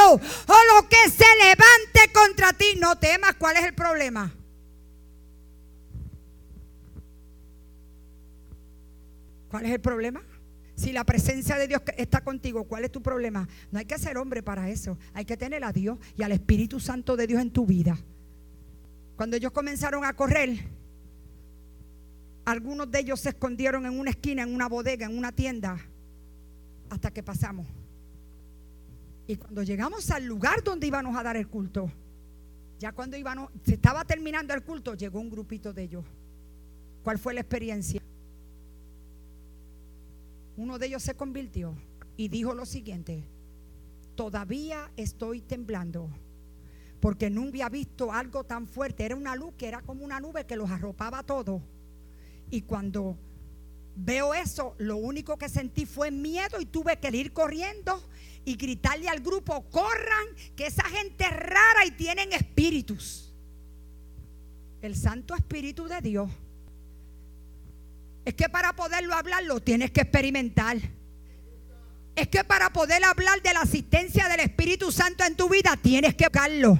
o 0.07 0.19
lo 0.19 0.89
que 0.89 1.09
se 1.09 1.25
levante 1.39 2.11
contra 2.13 2.53
ti, 2.53 2.77
no 2.77 2.97
temas. 2.97 3.35
¿Cuál 3.35 3.57
es 3.57 3.65
el 3.65 3.73
problema? 3.73 4.33
¿Cuál 9.49 9.65
es 9.65 9.71
el 9.71 9.81
problema? 9.81 10.21
Si 10.75 10.91
la 10.91 11.03
presencia 11.03 11.57
de 11.57 11.67
Dios 11.67 11.81
está 11.97 12.21
contigo, 12.21 12.65
¿cuál 12.65 12.83
es 12.83 12.91
tu 12.91 13.01
problema? 13.01 13.47
No 13.71 13.79
hay 13.79 13.85
que 13.85 13.97
ser 13.97 14.17
hombre 14.17 14.43
para 14.43 14.69
eso. 14.69 14.97
Hay 15.13 15.25
que 15.25 15.37
tener 15.37 15.63
a 15.63 15.71
Dios 15.71 15.97
y 16.15 16.23
al 16.23 16.31
Espíritu 16.31 16.79
Santo 16.79 17.15
de 17.15 17.25
Dios 17.25 17.41
en 17.41 17.51
tu 17.51 17.65
vida. 17.65 17.97
Cuando 19.15 19.37
ellos 19.37 19.51
comenzaron 19.51 20.05
a 20.05 20.13
correr, 20.15 20.69
algunos 22.47 22.89
de 22.89 22.99
ellos 22.99 23.19
se 23.19 23.29
escondieron 23.29 23.85
en 23.85 23.99
una 23.99 24.11
esquina, 24.11 24.43
en 24.43 24.55
una 24.55 24.69
bodega, 24.69 25.05
en 25.05 25.17
una 25.17 25.33
tienda, 25.33 25.77
hasta 26.89 27.11
que 27.11 27.21
pasamos. 27.21 27.67
Y 29.27 29.35
cuando 29.35 29.63
llegamos 29.63 30.09
al 30.11 30.23
lugar 30.23 30.63
donde 30.63 30.87
íbamos 30.87 31.17
a 31.17 31.23
dar 31.23 31.35
el 31.35 31.49
culto, 31.49 31.91
ya 32.79 32.93
cuando 32.93 33.17
íbamos, 33.17 33.51
se 33.65 33.73
estaba 33.73 34.05
terminando 34.05 34.53
el 34.53 34.63
culto, 34.63 34.93
llegó 34.93 35.19
un 35.19 35.29
grupito 35.29 35.73
de 35.73 35.83
ellos. 35.83 36.05
¿Cuál 37.03 37.19
fue 37.19 37.33
la 37.33 37.41
experiencia? 37.41 38.01
Uno 40.55 40.79
de 40.79 40.87
ellos 40.87 41.03
se 41.03 41.15
convirtió 41.15 41.75
y 42.15 42.29
dijo 42.29 42.53
lo 42.53 42.65
siguiente, 42.65 43.25
todavía 44.15 44.89
estoy 44.95 45.41
temblando 45.41 46.09
porque 47.01 47.29
nunca 47.29 47.49
había 47.49 47.69
visto 47.69 48.13
algo 48.13 48.45
tan 48.45 48.67
fuerte. 48.67 49.03
Era 49.03 49.17
una 49.17 49.35
luz 49.35 49.53
que 49.57 49.67
era 49.67 49.81
como 49.81 50.05
una 50.05 50.21
nube 50.21 50.45
que 50.45 50.55
los 50.55 50.71
arropaba 50.71 51.19
a 51.19 51.23
todos. 51.23 51.61
Y 52.49 52.61
cuando 52.61 53.17
veo 53.95 54.33
eso, 54.33 54.75
lo 54.77 54.97
único 54.97 55.37
que 55.37 55.49
sentí 55.49 55.85
fue 55.85 56.11
miedo 56.11 56.59
y 56.59 56.65
tuve 56.65 56.97
que 56.97 57.15
ir 57.15 57.33
corriendo 57.33 58.07
y 58.45 58.55
gritarle 58.55 59.09
al 59.09 59.19
grupo, 59.19 59.69
corran, 59.69 60.27
que 60.55 60.67
esa 60.67 60.83
gente 60.83 61.25
es 61.25 61.31
rara 61.31 61.85
y 61.85 61.91
tienen 61.91 62.31
espíritus. 62.31 63.33
El 64.81 64.95
Santo 64.95 65.35
Espíritu 65.35 65.87
de 65.87 65.99
Dios. 66.01 66.31
Es 68.23 68.35
que 68.35 68.47
para 68.47 68.73
poderlo 68.73 69.15
hablar 69.15 69.43
lo 69.43 69.59
tienes 69.59 69.91
que 69.91 70.01
experimentar. 70.01 70.77
Es 72.15 72.27
que 72.29 72.43
para 72.43 72.71
poder 72.71 73.03
hablar 73.03 73.41
de 73.41 73.53
la 73.53 73.61
asistencia 73.61 74.27
del 74.27 74.41
Espíritu 74.41 74.91
Santo 74.91 75.23
en 75.25 75.35
tu 75.35 75.49
vida 75.49 75.77
tienes 75.81 76.15
que 76.15 76.25
buscarlo. 76.25 76.79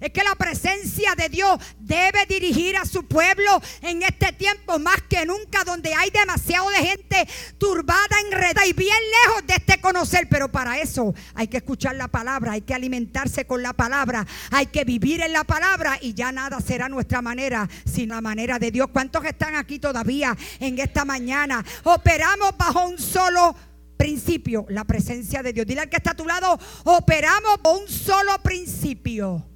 Es 0.00 0.10
que 0.10 0.22
la 0.22 0.34
presencia 0.34 1.14
de 1.16 1.28
Dios 1.28 1.58
debe 1.78 2.26
dirigir 2.28 2.76
a 2.76 2.84
su 2.84 3.06
pueblo 3.06 3.60
en 3.82 4.02
este 4.02 4.32
tiempo 4.32 4.78
más 4.78 5.02
que 5.08 5.24
nunca, 5.26 5.64
donde 5.64 5.94
hay 5.94 6.10
demasiado 6.10 6.68
de 6.70 6.76
gente 6.76 7.28
turbada, 7.58 8.20
enredada 8.26 8.66
y 8.66 8.72
bien 8.72 8.96
lejos 9.26 9.46
de 9.46 9.54
este 9.54 9.80
conocer. 9.80 10.28
Pero 10.28 10.50
para 10.50 10.78
eso 10.78 11.14
hay 11.34 11.48
que 11.48 11.58
escuchar 11.58 11.96
la 11.96 12.08
palabra, 12.08 12.52
hay 12.52 12.62
que 12.62 12.74
alimentarse 12.74 13.46
con 13.46 13.62
la 13.62 13.72
palabra, 13.72 14.26
hay 14.50 14.66
que 14.66 14.84
vivir 14.84 15.22
en 15.22 15.32
la 15.32 15.44
palabra 15.44 15.98
y 16.00 16.14
ya 16.14 16.32
nada 16.32 16.60
será 16.60 16.88
nuestra 16.88 17.22
manera, 17.22 17.68
sino 17.84 18.14
la 18.14 18.20
manera 18.20 18.58
de 18.58 18.70
Dios. 18.70 18.88
¿Cuántos 18.92 19.24
están 19.24 19.56
aquí 19.56 19.78
todavía 19.78 20.36
en 20.60 20.78
esta 20.78 21.04
mañana? 21.04 21.64
Operamos 21.84 22.56
bajo 22.56 22.86
un 22.86 22.98
solo 22.98 23.54
principio, 23.96 24.66
la 24.68 24.84
presencia 24.84 25.42
de 25.42 25.52
Dios. 25.52 25.66
Dile 25.66 25.82
al 25.82 25.88
que 25.88 25.96
está 25.96 26.12
a 26.12 26.16
tu 26.16 26.26
lado, 26.26 26.58
operamos 26.84 27.60
bajo 27.62 27.78
un 27.78 27.88
solo 27.88 28.38
principio 28.42 29.53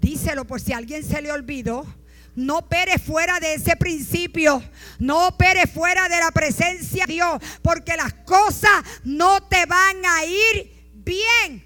díselo 0.00 0.46
por 0.46 0.60
si 0.60 0.72
a 0.72 0.78
alguien 0.78 1.04
se 1.04 1.20
le 1.22 1.32
olvidó. 1.32 1.86
No 2.34 2.58
opere 2.58 2.98
fuera 2.98 3.40
de 3.40 3.54
ese 3.54 3.76
principio. 3.76 4.62
No 4.98 5.28
opere 5.28 5.66
fuera 5.66 6.08
de 6.08 6.18
la 6.18 6.30
presencia 6.30 7.06
de 7.06 7.14
Dios. 7.14 7.42
Porque 7.62 7.96
las 7.96 8.12
cosas 8.12 8.84
no 9.04 9.42
te 9.48 9.64
van 9.66 9.96
a 10.04 10.24
ir 10.24 10.92
bien. 10.92 11.64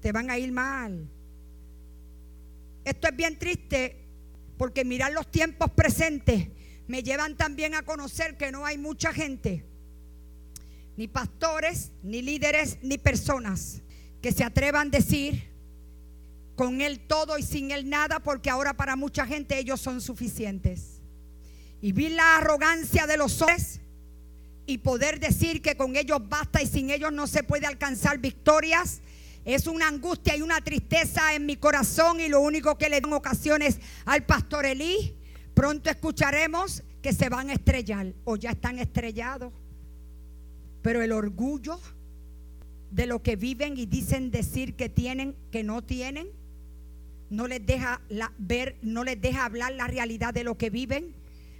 Te 0.00 0.12
van 0.12 0.30
a 0.30 0.38
ir 0.38 0.52
mal. 0.52 1.08
Esto 2.84 3.08
es 3.08 3.16
bien 3.16 3.36
triste 3.36 4.06
porque 4.56 4.84
mirar 4.84 5.12
los 5.12 5.30
tiempos 5.30 5.70
presentes 5.72 6.48
me 6.86 7.02
llevan 7.02 7.36
también 7.36 7.74
a 7.74 7.82
conocer 7.82 8.36
que 8.36 8.52
no 8.52 8.64
hay 8.64 8.78
mucha 8.78 9.12
gente, 9.12 9.64
ni 10.96 11.08
pastores, 11.08 11.90
ni 12.02 12.22
líderes, 12.22 12.78
ni 12.82 12.96
personas 12.96 13.82
que 14.22 14.32
se 14.32 14.44
atrevan 14.44 14.88
a 14.88 14.90
decir, 14.90 15.50
con 16.56 16.80
Él 16.80 17.00
todo 17.06 17.38
y 17.38 17.42
sin 17.42 17.70
Él 17.70 17.88
nada, 17.88 18.18
porque 18.18 18.50
ahora 18.50 18.74
para 18.74 18.96
mucha 18.96 19.26
gente 19.26 19.58
ellos 19.58 19.80
son 19.80 20.00
suficientes. 20.00 21.00
Y 21.80 21.92
vi 21.92 22.08
la 22.08 22.38
arrogancia 22.38 23.06
de 23.06 23.18
los 23.18 23.40
hombres 23.42 23.80
y 24.66 24.78
poder 24.78 25.20
decir 25.20 25.62
que 25.62 25.76
con 25.76 25.94
ellos 25.94 26.18
basta 26.28 26.60
y 26.62 26.66
sin 26.66 26.90
ellos 26.90 27.12
no 27.12 27.26
se 27.26 27.42
puede 27.42 27.66
alcanzar 27.66 28.18
victorias. 28.18 29.00
Es 29.44 29.66
una 29.66 29.86
angustia 29.86 30.36
y 30.36 30.42
una 30.42 30.60
tristeza 30.60 31.34
en 31.34 31.46
mi 31.46 31.56
corazón 31.56 32.20
y 32.20 32.28
lo 32.28 32.40
único 32.40 32.76
que 32.76 32.88
le 32.88 33.00
dan 33.00 33.12
ocasiones 33.12 33.78
al 34.06 34.24
pastor 34.24 34.66
Elí. 34.66 35.14
Pronto 35.54 35.88
escucharemos 35.88 36.82
que 37.00 37.12
se 37.12 37.28
van 37.28 37.50
a 37.50 37.52
estrellar 37.52 38.12
o 38.24 38.36
ya 38.36 38.50
están 38.50 38.78
estrellados. 38.78 39.52
Pero 40.82 41.02
el 41.02 41.12
orgullo 41.12 41.78
de 42.90 43.06
lo 43.06 43.22
que 43.22 43.36
viven 43.36 43.76
y 43.76 43.86
dicen 43.86 44.30
decir 44.30 44.74
que 44.74 44.88
tienen, 44.88 45.36
que 45.52 45.62
no 45.62 45.84
tienen, 45.84 46.28
no 47.30 47.46
les 47.46 47.64
deja 47.64 48.00
ver, 48.38 48.76
no 48.82 49.04
les 49.04 49.20
deja 49.20 49.44
hablar 49.44 49.72
la 49.72 49.86
realidad 49.86 50.32
de 50.32 50.44
lo 50.44 50.56
que 50.56 50.70
viven, 50.70 51.14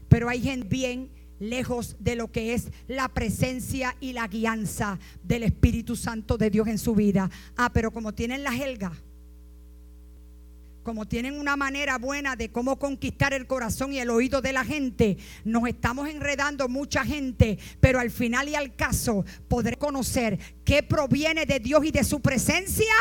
pero 0.08 0.28
hay 0.28 0.40
gente 0.40 0.68
bien 0.68 1.10
lejos 1.38 1.96
de 1.98 2.16
lo 2.16 2.30
que 2.32 2.54
es 2.54 2.70
la 2.88 3.08
presencia 3.08 3.96
y 4.00 4.12
la 4.12 4.26
guianza 4.28 4.98
del 5.22 5.42
Espíritu 5.42 5.96
Santo 5.96 6.38
de 6.38 6.50
Dios 6.50 6.68
en 6.68 6.78
su 6.78 6.94
vida. 6.94 7.30
Ah, 7.56 7.70
pero 7.72 7.90
como 7.90 8.14
tienen 8.14 8.42
la 8.42 8.56
helga, 8.56 8.92
como 10.86 11.06
tienen 11.08 11.36
una 11.36 11.56
manera 11.56 11.98
buena 11.98 12.36
de 12.36 12.52
cómo 12.52 12.78
conquistar 12.78 13.34
el 13.34 13.48
corazón 13.48 13.92
y 13.92 13.98
el 13.98 14.08
oído 14.08 14.40
de 14.40 14.52
la 14.52 14.64
gente, 14.64 15.16
nos 15.44 15.66
estamos 15.66 16.08
enredando 16.08 16.68
mucha 16.68 17.04
gente, 17.04 17.58
pero 17.80 17.98
al 17.98 18.12
final 18.12 18.48
y 18.48 18.54
al 18.54 18.76
caso 18.76 19.24
podré 19.48 19.74
conocer 19.74 20.38
qué 20.64 20.84
proviene 20.84 21.44
de 21.44 21.58
Dios 21.58 21.84
y 21.84 21.90
de 21.90 22.04
su 22.04 22.20
presencia 22.20 22.94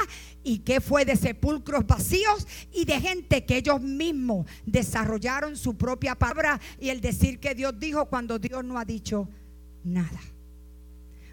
y 0.44 0.58
qué 0.60 0.82
fue 0.82 1.06
de 1.06 1.16
sepulcros 1.16 1.86
vacíos 1.86 2.48
y 2.74 2.86
de 2.86 3.00
gente 3.00 3.46
que 3.46 3.58
ellos 3.58 3.80
mismos 3.80 4.48
desarrollaron 4.66 5.56
su 5.56 5.78
propia 5.78 6.16
palabra 6.16 6.60
y 6.80 6.90
el 6.90 7.02
decir 7.02 7.40
que 7.40 7.54
Dios 7.54 7.76
dijo 7.78 8.08
cuando 8.08 8.40
Dios 8.40 8.66
no 8.66 8.80
ha 8.80 8.86
dicho 8.86 9.30
nada. 9.84 10.22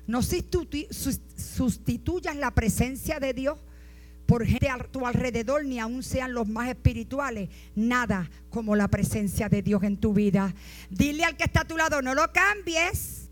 No 0.06 0.20
sustituyas 0.20 2.36
la 2.36 2.50
presencia 2.50 3.18
de 3.20 3.32
Dios 3.32 3.58
por 4.26 4.46
gente 4.46 4.68
a 4.68 4.78
tu 4.78 5.06
alrededor, 5.06 5.64
ni 5.64 5.78
aun 5.78 6.02
sean 6.02 6.32
los 6.32 6.48
más 6.48 6.68
espirituales, 6.68 7.48
nada 7.74 8.30
como 8.50 8.76
la 8.76 8.88
presencia 8.88 9.48
de 9.48 9.62
Dios 9.62 9.82
en 9.82 9.96
tu 9.96 10.12
vida. 10.12 10.54
Dile 10.90 11.24
al 11.24 11.36
que 11.36 11.44
está 11.44 11.60
a 11.62 11.66
tu 11.66 11.76
lado, 11.76 12.02
no 12.02 12.14
lo 12.14 12.32
cambies. 12.32 13.28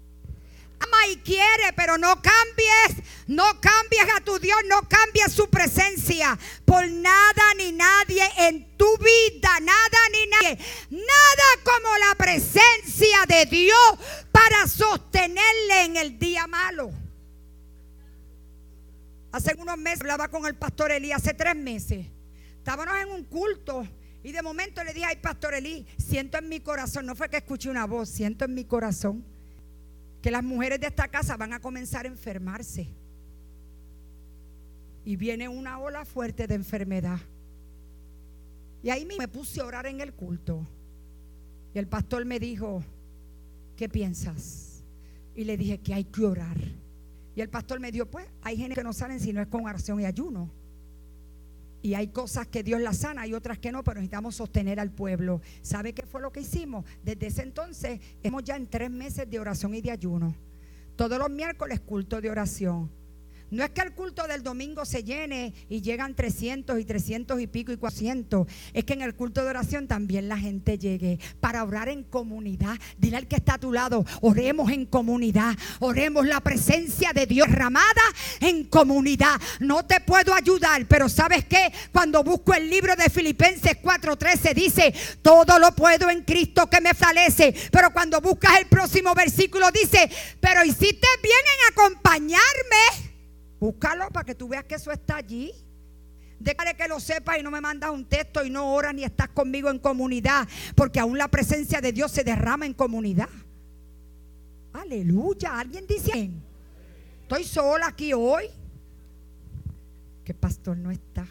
Ama 0.83 1.09
y 1.13 1.17
quiere, 1.17 1.75
pero 1.77 1.99
no 1.99 2.23
cambies, 2.23 3.05
no 3.27 3.45
cambies 3.61 4.07
a 4.17 4.21
tu 4.23 4.39
Dios, 4.39 4.59
no 4.67 4.81
cambies 4.89 5.31
su 5.31 5.51
presencia 5.51 6.39
por 6.65 6.89
nada 6.89 7.43
ni 7.59 7.73
nadie 7.73 8.23
en 8.39 8.77
tu 8.79 8.87
vida, 8.97 9.61
nada 9.61 9.99
ni 10.11 10.27
nadie, 10.27 10.59
nada 10.89 11.45
como 11.65 11.99
la 11.99 12.15
presencia 12.15 13.19
de 13.29 13.45
Dios 13.45 13.99
para 14.33 14.67
sostenerle 14.67 15.85
en 15.85 15.97
el 15.99 16.19
día 16.19 16.47
malo. 16.47 16.91
Hace 19.33 19.55
unos 19.59 19.79
meses 19.79 20.01
hablaba 20.01 20.29
con 20.29 20.45
el 20.47 20.57
pastor 20.57 20.91
Elí, 20.91 21.13
hace 21.13 21.35
tres 21.35 21.55
meses. 21.55 22.07
Estábamos 22.59 22.95
en 23.03 23.11
un 23.11 23.25
culto 23.25 23.87
y 24.23 24.33
de 24.33 24.43
momento 24.43 24.83
le 24.85 24.93
dije, 24.93 25.07
ay, 25.07 25.17
pastor 25.17 25.55
Elí, 25.55 25.87
siento 25.97 26.39
en 26.39 26.49
mi 26.49 26.61
corazón, 26.61 27.07
no 27.07 27.15
fue 27.15 27.29
que 27.29 27.39
escuché 27.39 27.71
una 27.71 27.87
voz, 27.87 28.09
siento 28.09 28.45
en 28.45 28.55
mi 28.55 28.65
corazón 28.65 29.25
que 30.21 30.31
las 30.31 30.43
mujeres 30.43 30.81
de 30.81 30.89
esta 30.89 31.09
casa 31.09 31.37
van 31.37 31.53
a 31.53 31.61
comenzar 31.61 32.05
a 32.05 32.09
enfermarse. 32.09 32.89
Y 35.05 35.17
viene 35.17 35.49
una 35.49 35.79
ola 35.79 36.05
fuerte 36.05 36.47
de 36.47 36.55
enfermedad. 36.55 37.19
Y 38.83 38.91
ahí 38.91 39.07
me 39.07 39.29
puse 39.29 39.61
a 39.61 39.65
orar 39.65 39.87
en 39.87 40.01
el 40.01 40.13
culto. 40.13 40.67
Y 41.75 41.79
el 41.79 41.87
pastor 41.87 42.25
me 42.25 42.39
dijo, 42.39 42.85
¿qué 43.77 43.89
piensas? 43.89 44.85
Y 45.35 45.45
le 45.45 45.57
dije 45.57 45.79
que 45.79 45.95
hay 45.95 46.05
que 46.05 46.25
orar. 46.25 46.59
Y 47.41 47.43
el 47.43 47.49
pastor 47.49 47.81
me 47.81 47.91
dijo, 47.91 48.05
pues 48.05 48.27
hay 48.43 48.59
gente 48.59 48.75
que 48.75 48.85
no 48.85 48.93
salen 48.93 49.19
si 49.19 49.33
no 49.33 49.41
es 49.41 49.47
con 49.47 49.65
oración 49.65 49.99
y 49.99 50.05
ayuno. 50.05 50.51
Y 51.81 51.95
hay 51.95 52.09
cosas 52.09 52.47
que 52.47 52.63
Dios 52.63 52.83
las 52.83 52.99
sana, 52.99 53.23
hay 53.23 53.33
otras 53.33 53.59
que 53.59 53.73
no, 53.73 53.83
pero 53.83 53.95
necesitamos 53.95 54.37
sostener 54.37 54.79
al 54.79 54.91
pueblo. 54.91 55.41
¿Sabe 55.63 55.95
qué 55.95 56.05
fue 56.05 56.21
lo 56.21 56.33
que 56.33 56.41
hicimos? 56.41 56.85
Desde 57.03 57.29
ese 57.29 57.43
entonces, 57.43 57.99
hemos 58.23 58.45
ya 58.45 58.57
en 58.57 58.67
tres 58.67 58.91
meses 58.91 59.31
de 59.31 59.41
oración 59.41 59.75
y 59.75 59.81
de 59.81 59.91
ayuno. 59.91 60.35
Todos 60.97 61.19
los 61.19 61.31
miércoles 61.31 61.81
culto 61.81 62.21
de 62.21 62.29
oración. 62.29 62.91
No 63.51 63.65
es 63.65 63.71
que 63.71 63.83
el 63.83 63.93
culto 63.93 64.27
del 64.27 64.43
domingo 64.43 64.85
se 64.85 65.05
llene 65.05 65.55
y 65.69 65.81
llegan 65.81 66.15
300 66.15 66.79
y 66.79 66.85
300 66.85 67.41
y 67.41 67.47
pico 67.47 67.73
y 67.73 67.77
400. 67.77 68.47
Es 68.73 68.85
que 68.85 68.95
en 68.95 69.03
el 69.03 69.15
culto 69.15 69.43
de 69.43 69.51
oración 69.51 69.87
también 69.87 70.29
la 70.29 70.39
gente 70.39 70.79
llegue 70.79 71.19
para 71.41 71.65
orar 71.65 71.89
en 71.89 72.05
comunidad. 72.05 72.77
Dile 72.99 73.17
al 73.17 73.29
que 73.29 73.37
está 73.37 73.55
a 73.55 73.59
tu 73.59 73.73
lado, 73.73 74.05
oremos 74.21 74.71
en 74.71 74.87
comunidad. 74.87 75.57
Oremos 75.81 76.27
la 76.27 76.41
presencia 76.41 77.13
de 77.13 77.27
Dios 77.27 77.49
derramada 77.61 78.03
en 78.41 78.65
comunidad. 78.65 79.41
No 79.61 79.85
te 79.85 80.01
puedo 80.01 80.35
ayudar, 80.35 80.87
pero 80.87 81.09
¿sabes 81.09 81.45
qué? 81.45 81.73
Cuando 81.93 82.25
busco 82.25 82.55
el 82.55 82.71
libro 82.71 82.97
de 82.97 83.11
Filipenses 83.11 83.77
4:13 83.83 84.55
dice, 84.55 84.95
todo 85.23 85.59
lo 85.59 85.75
puedo 85.75 86.09
en 86.11 86.23
Cristo 86.23 86.69
que 86.69 86.81
me 86.81 86.95
falece. 86.95 87.55
Pero 87.71 87.93
cuando 87.93 88.21
buscas 88.21 88.59
el 88.59 88.67
próximo 88.67 89.15
versículo 89.15 89.71
dice, 89.71 90.11
pero 90.41 90.65
hiciste 90.65 91.07
bien 91.23 91.35
en 91.35 91.73
acompañarme. 91.73 93.10
Búscalo 93.61 94.09
para 94.09 94.25
que 94.25 94.35
tú 94.35 94.49
veas 94.49 94.65
que 94.65 94.77
eso 94.77 94.91
está 94.91 95.17
allí. 95.17 95.53
Déjale 96.39 96.75
que 96.75 96.89
lo 96.89 96.99
sepa 96.99 97.39
y 97.39 97.43
no 97.43 97.51
me 97.51 97.61
mandas 97.61 97.91
un 97.91 98.07
texto 98.07 98.43
y 98.43 98.49
no 98.49 98.73
oras 98.73 98.95
ni 98.95 99.05
estás 99.05 99.29
conmigo 99.29 99.69
en 99.69 99.79
comunidad. 99.79 100.49
Porque 100.75 100.99
aún 100.99 101.19
la 101.19 101.29
presencia 101.29 101.83
de 101.83 101.93
Dios 101.93 102.11
se 102.11 102.25
derrama 102.25 102.65
en 102.65 102.73
comunidad. 102.73 103.29
Aleluya. 104.73 105.61
Alguien 105.61 105.87
dice, 105.87 106.31
estoy 107.21 107.45
sola 107.45 107.89
aquí 107.89 108.15
hoy. 108.15 108.47
Que 110.25 110.33
pastor 110.33 110.79
no 110.79 110.91
está. 110.91 111.27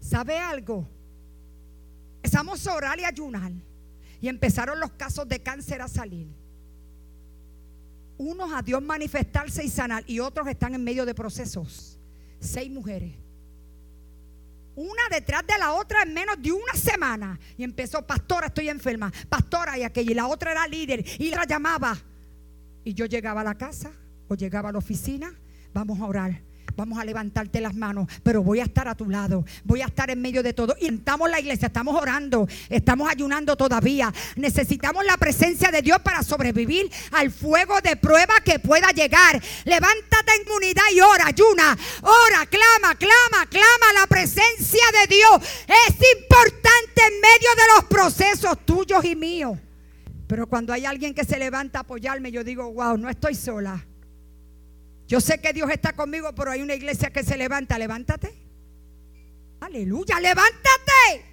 ¿Sabe 0.00 0.38
algo? 0.38 0.86
Empezamos 2.16 2.66
a 2.66 2.74
orar 2.74 3.00
y 3.00 3.06
ayunar. 3.06 3.52
Y 4.20 4.28
empezaron 4.28 4.78
los 4.78 4.92
casos 4.92 5.26
de 5.26 5.42
cáncer 5.42 5.80
a 5.80 5.88
salir 5.88 6.41
unos 8.22 8.52
a 8.52 8.62
Dios 8.62 8.82
manifestarse 8.82 9.64
y 9.64 9.68
sanar 9.68 10.04
y 10.06 10.20
otros 10.20 10.46
están 10.48 10.74
en 10.74 10.84
medio 10.84 11.04
de 11.04 11.14
procesos. 11.14 11.98
Seis 12.40 12.70
mujeres. 12.70 13.14
una 14.74 15.02
detrás 15.10 15.46
de 15.46 15.58
la 15.58 15.72
otra 15.72 16.02
en 16.02 16.14
menos 16.14 16.40
de 16.40 16.50
una 16.50 16.72
semana. 16.74 17.38
Y 17.58 17.64
empezó, 17.64 18.06
pastora, 18.06 18.46
estoy 18.46 18.68
enferma, 18.68 19.12
pastora 19.28 19.76
y 19.76 19.82
aquella. 19.82 20.12
Y 20.12 20.14
la 20.14 20.26
otra 20.28 20.52
era 20.52 20.66
líder 20.66 21.04
y 21.18 21.30
la 21.30 21.44
llamaba. 21.44 21.96
Y 22.84 22.94
yo 22.94 23.06
llegaba 23.06 23.42
a 23.42 23.44
la 23.44 23.54
casa 23.54 23.92
o 24.28 24.34
llegaba 24.34 24.70
a 24.70 24.72
la 24.72 24.78
oficina, 24.78 25.32
vamos 25.74 26.00
a 26.00 26.06
orar. 26.06 26.40
Vamos 26.76 26.98
a 26.98 27.04
levantarte 27.04 27.60
las 27.60 27.74
manos, 27.74 28.08
pero 28.22 28.42
voy 28.42 28.60
a 28.60 28.64
estar 28.64 28.88
a 28.88 28.94
tu 28.94 29.08
lado, 29.08 29.44
voy 29.64 29.82
a 29.82 29.86
estar 29.86 30.10
en 30.10 30.20
medio 30.22 30.42
de 30.42 30.54
todo. 30.54 30.74
Y 30.80 30.86
estamos 30.86 31.28
la 31.30 31.38
iglesia, 31.38 31.66
estamos 31.66 31.94
orando, 32.00 32.48
estamos 32.70 33.10
ayunando 33.10 33.56
todavía. 33.56 34.12
Necesitamos 34.36 35.04
la 35.04 35.16
presencia 35.16 35.70
de 35.70 35.82
Dios 35.82 35.98
para 36.00 36.22
sobrevivir 36.22 36.90
al 37.12 37.30
fuego 37.30 37.80
de 37.82 37.96
prueba 37.96 38.34
que 38.44 38.58
pueda 38.58 38.88
llegar. 38.90 39.40
Levántate 39.64 40.32
en 40.40 40.50
unidad 40.50 40.82
y 40.94 41.00
ora, 41.00 41.26
ayuna, 41.26 41.76
ora, 42.00 42.46
clama, 42.46 42.94
clama, 42.94 43.46
clama 43.50 44.00
la 44.00 44.06
presencia 44.06 44.84
de 45.00 45.14
Dios. 45.14 45.50
Es 45.88 45.94
importante 46.16 47.02
en 47.06 47.20
medio 47.20 47.50
de 47.56 47.74
los 47.76 47.84
procesos 47.84 48.64
tuyos 48.64 49.04
y 49.04 49.14
míos. 49.14 49.58
Pero 50.26 50.46
cuando 50.46 50.72
hay 50.72 50.86
alguien 50.86 51.12
que 51.12 51.24
se 51.24 51.38
levanta 51.38 51.80
a 51.80 51.82
apoyarme, 51.82 52.32
yo 52.32 52.42
digo, 52.42 52.72
wow, 52.72 52.96
no 52.96 53.10
estoy 53.10 53.34
sola. 53.34 53.84
Yo 55.06 55.20
sé 55.20 55.40
que 55.40 55.52
Dios 55.52 55.70
está 55.70 55.92
conmigo, 55.92 56.34
pero 56.34 56.50
hay 56.50 56.62
una 56.62 56.74
iglesia 56.74 57.10
que 57.10 57.22
se 57.22 57.36
levanta. 57.36 57.78
Levántate. 57.78 58.34
Aleluya, 59.60 60.18
levántate. 60.20 61.24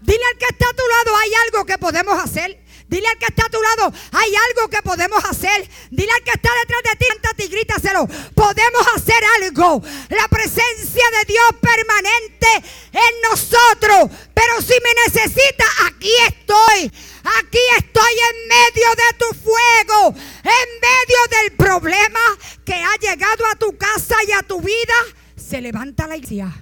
Dile 0.00 0.22
al 0.32 0.38
que 0.38 0.46
está 0.50 0.66
a 0.68 0.74
tu 0.74 0.82
lado, 0.88 1.16
hay 1.16 1.30
algo 1.46 1.66
que 1.66 1.78
podemos 1.78 2.18
hacer. 2.22 2.61
Dile 2.92 3.08
al 3.08 3.16
que 3.16 3.24
está 3.24 3.46
a 3.46 3.48
tu 3.48 3.62
lado, 3.62 3.90
hay 4.12 4.30
algo 4.50 4.68
que 4.68 4.82
podemos 4.82 5.24
hacer. 5.24 5.66
Dile 5.90 6.12
al 6.12 6.22
que 6.24 6.32
está 6.32 6.50
detrás 6.60 6.82
de 6.82 6.96
ti, 6.96 7.06
levántate 7.08 7.44
y 7.44 7.48
grítaselo. 7.48 8.06
Podemos 8.34 8.86
hacer 8.94 9.16
algo. 9.40 9.82
La 10.10 10.28
presencia 10.28 11.04
de 11.18 11.24
Dios 11.24 11.46
permanente 11.58 12.68
en 12.92 13.30
nosotros. 13.30 14.10
Pero 14.34 14.60
si 14.60 14.74
me 14.74 14.92
necesita, 15.06 15.64
aquí 15.86 16.12
estoy. 16.28 16.92
Aquí 17.40 17.58
estoy 17.78 18.12
en 18.30 18.48
medio 18.48 18.88
de 18.90 19.18
tu 19.18 19.40
fuego, 19.40 20.14
en 20.44 20.68
medio 20.82 21.40
del 21.40 21.56
problema 21.56 22.20
que 22.62 22.74
ha 22.74 22.94
llegado 23.00 23.46
a 23.46 23.56
tu 23.56 23.74
casa 23.78 24.16
y 24.28 24.32
a 24.32 24.42
tu 24.42 24.60
vida. 24.60 24.94
Se 25.34 25.62
levanta 25.62 26.06
la 26.06 26.16
iglesia. 26.16 26.52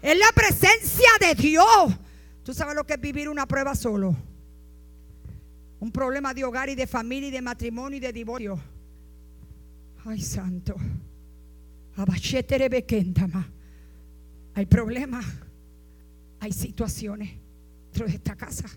Es 0.00 0.16
la 0.16 0.30
presencia 0.30 1.10
de 1.18 1.34
Dios. 1.34 1.92
Tú 2.44 2.54
sabes 2.54 2.76
lo 2.76 2.86
que 2.86 2.92
es 2.94 3.00
vivir 3.00 3.28
una 3.28 3.46
prueba 3.46 3.74
solo. 3.74 4.29
Un 5.80 5.90
problema 5.90 6.32
de 6.34 6.44
hogar 6.44 6.68
y 6.68 6.74
de 6.74 6.86
familia 6.86 7.28
y 7.28 7.32
de 7.32 7.42
matrimonio 7.42 7.96
y 7.96 8.00
de 8.00 8.12
divorcio. 8.12 8.60
Ay, 10.04 10.20
santo. 10.20 10.76
Hay 14.54 14.66
problemas. 14.66 15.26
Hay 16.40 16.52
situaciones 16.52 17.30
dentro 17.84 18.06
de 18.06 18.14
esta 18.14 18.36
casa. 18.36 18.68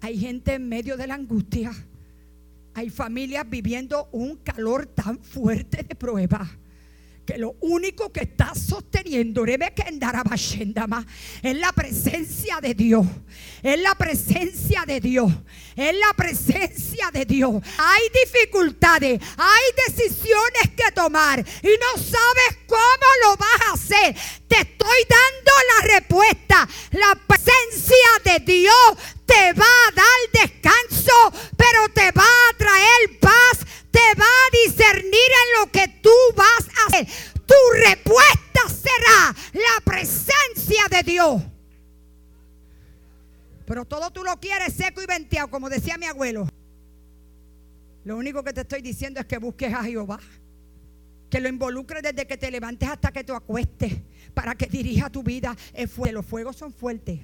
Hay 0.00 0.18
gente 0.18 0.54
en 0.54 0.68
medio 0.68 0.96
de 0.96 1.06
la 1.06 1.14
angustia. 1.14 1.72
Hay 2.74 2.90
familias 2.90 3.48
viviendo 3.48 4.08
un 4.12 4.36
calor 4.36 4.86
tan 4.86 5.18
fuerte 5.18 5.82
de 5.82 5.94
prueba 5.94 6.48
que 7.28 7.36
lo 7.36 7.56
único 7.60 8.10
que 8.10 8.20
está 8.20 8.54
sosteniendo 8.54 9.44
es 9.44 9.58
la 11.58 11.72
presencia 11.72 12.58
de 12.62 12.72
Dios. 12.72 13.06
Es 13.62 13.78
la 13.78 13.94
presencia 13.94 14.84
de 14.86 14.98
Dios. 14.98 15.30
Es 15.76 15.94
la 15.94 16.14
presencia 16.16 17.10
de 17.12 17.26
Dios. 17.26 17.62
Hay 17.76 18.02
dificultades, 18.24 19.20
hay 19.36 19.64
decisiones 19.86 20.70
que 20.74 20.90
tomar 20.94 21.40
y 21.40 21.68
no 21.68 22.02
sabes 22.02 22.58
cómo 22.66 23.06
lo 23.24 23.36
vas 23.36 23.60
a 23.66 23.72
hacer. 23.74 24.16
Te 24.48 24.60
estoy 24.60 24.98
dando 25.10 25.52
la 25.76 25.98
respuesta. 25.98 26.66
La 26.92 27.14
presencia 27.26 28.22
de 28.24 28.38
Dios 28.40 28.96
te 29.26 29.52
va 29.52 29.66
a 29.66 29.92
dar 29.94 30.30
descanso, 30.32 31.12
pero 31.58 31.90
te 31.92 32.10
va 32.12 32.24
a 32.24 32.56
traer 32.56 33.20
paz, 33.20 33.66
te 33.98 34.20
va 34.20 34.26
a 34.26 34.66
discernir 34.66 35.12
en 35.12 35.60
lo 35.60 35.72
que 35.72 35.88
tú 36.00 36.10
vas 36.36 36.68
a 36.68 36.86
hacer. 36.86 37.06
Tu 37.46 37.54
respuesta 37.84 38.60
será 38.68 39.34
la 39.52 39.84
presencia 39.84 40.84
de 40.90 41.02
Dios. 41.02 41.42
Pero 43.66 43.84
todo 43.84 44.10
tú 44.10 44.22
lo 44.22 44.38
quieres 44.38 44.72
seco 44.72 45.02
y 45.02 45.06
venteado, 45.06 45.50
como 45.50 45.68
decía 45.68 45.98
mi 45.98 46.06
abuelo. 46.06 46.48
Lo 48.04 48.16
único 48.16 48.42
que 48.42 48.52
te 48.52 48.62
estoy 48.62 48.82
diciendo 48.82 49.20
es 49.20 49.26
que 49.26 49.38
busques 49.38 49.72
a 49.74 49.82
Jehová. 49.82 50.20
Que 51.28 51.40
lo 51.40 51.48
involucres 51.48 52.02
desde 52.02 52.26
que 52.26 52.38
te 52.38 52.50
levantes 52.50 52.88
hasta 52.88 53.12
que 53.12 53.24
te 53.24 53.34
acuestes. 53.34 53.94
Para 54.32 54.54
que 54.54 54.66
dirija 54.66 55.10
tu 55.10 55.22
vida. 55.22 55.56
Los 56.12 56.24
fuegos 56.24 56.56
son 56.56 56.72
fuertes. 56.72 57.20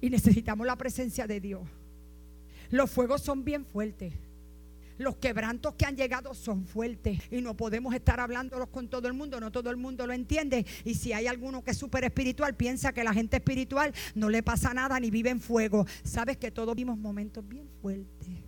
Y 0.00 0.08
necesitamos 0.08 0.66
la 0.66 0.76
presencia 0.76 1.26
de 1.26 1.40
Dios. 1.40 1.62
Los 2.70 2.90
fuegos 2.90 3.22
son 3.22 3.44
bien 3.44 3.66
fuertes. 3.66 4.14
Los 4.98 5.16
quebrantos 5.16 5.74
que 5.74 5.86
han 5.86 5.96
llegado 5.96 6.34
son 6.34 6.66
fuertes 6.66 7.20
y 7.30 7.40
no 7.40 7.56
podemos 7.56 7.94
estar 7.94 8.20
hablándolos 8.20 8.68
con 8.68 8.88
todo 8.88 9.08
el 9.08 9.14
mundo, 9.14 9.40
no 9.40 9.50
todo 9.50 9.70
el 9.70 9.76
mundo 9.76 10.06
lo 10.06 10.12
entiende. 10.12 10.66
Y 10.84 10.94
si 10.94 11.12
hay 11.12 11.26
alguno 11.26 11.62
que 11.62 11.70
es 11.70 11.78
súper 11.78 12.04
espiritual, 12.04 12.56
piensa 12.56 12.92
que 12.92 13.04
la 13.04 13.14
gente 13.14 13.36
espiritual 13.36 13.92
no 14.14 14.28
le 14.28 14.42
pasa 14.42 14.74
nada 14.74 14.98
ni 15.00 15.10
vive 15.10 15.30
en 15.30 15.40
fuego. 15.40 15.86
Sabes 16.02 16.36
que 16.36 16.50
todos 16.50 16.74
vimos 16.74 16.98
momentos 16.98 17.46
bien 17.46 17.68
fuertes. 17.80 18.47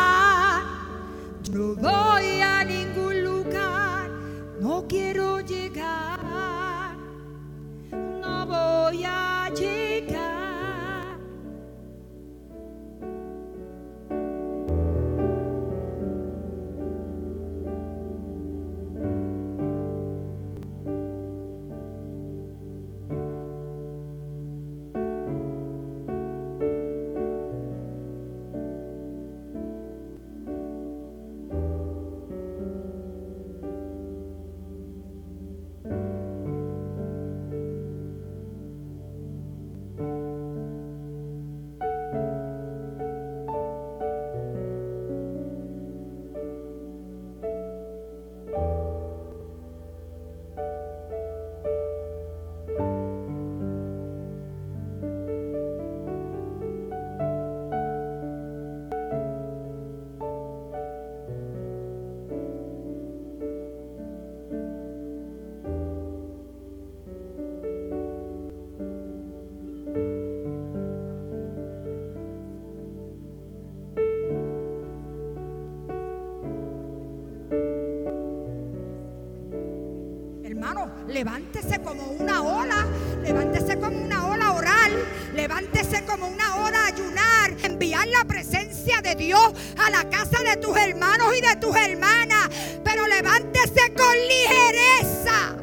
levántese 81.07 81.79
como 81.81 82.11
una 82.11 82.41
ola, 82.41 82.85
levántese 83.23 83.79
como 83.79 83.97
una 83.97 84.27
ola 84.27 84.51
oral, 84.53 84.91
levántese 85.33 86.03
como 86.05 86.27
una 86.27 86.55
ola 86.55 86.85
ayunar, 86.85 87.53
enviar 87.63 88.07
la 88.07 88.23
presencia 88.25 89.01
de 89.01 89.15
Dios 89.15 89.53
a 89.77 89.89
la 89.89 90.07
casa 90.09 90.43
de 90.43 90.57
tus 90.57 90.77
hermanos 90.77 91.35
y 91.37 91.41
de 91.41 91.55
tus 91.57 91.75
hermanas, 91.75 92.49
pero 92.83 93.07
levántese 93.07 93.93
con 93.95 94.15
ligereza. 94.27 95.57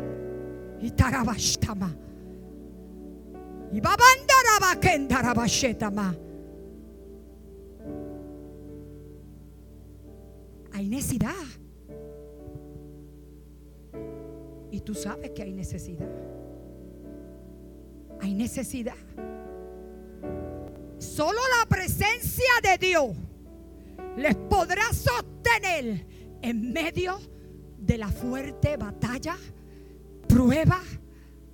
Y 0.81 0.91
tarabashtama. 0.93 1.95
Y 3.73 3.81
babandarabakendarabasetama. 3.81 6.15
Hay 6.15 6.28
necesidad. 18.49 18.95
Solo 20.99 21.39
la 21.59 21.67
presencia 21.69 22.51
de 22.63 22.79
Dios 22.79 23.11
les 24.17 24.35
podrá 24.35 24.85
sostener 24.93 26.07
en 26.41 26.73
medio 26.73 27.21
de 27.77 27.99
la 27.99 28.09
fuerte 28.09 28.77
batalla, 28.79 29.37
prueba, 30.27 30.81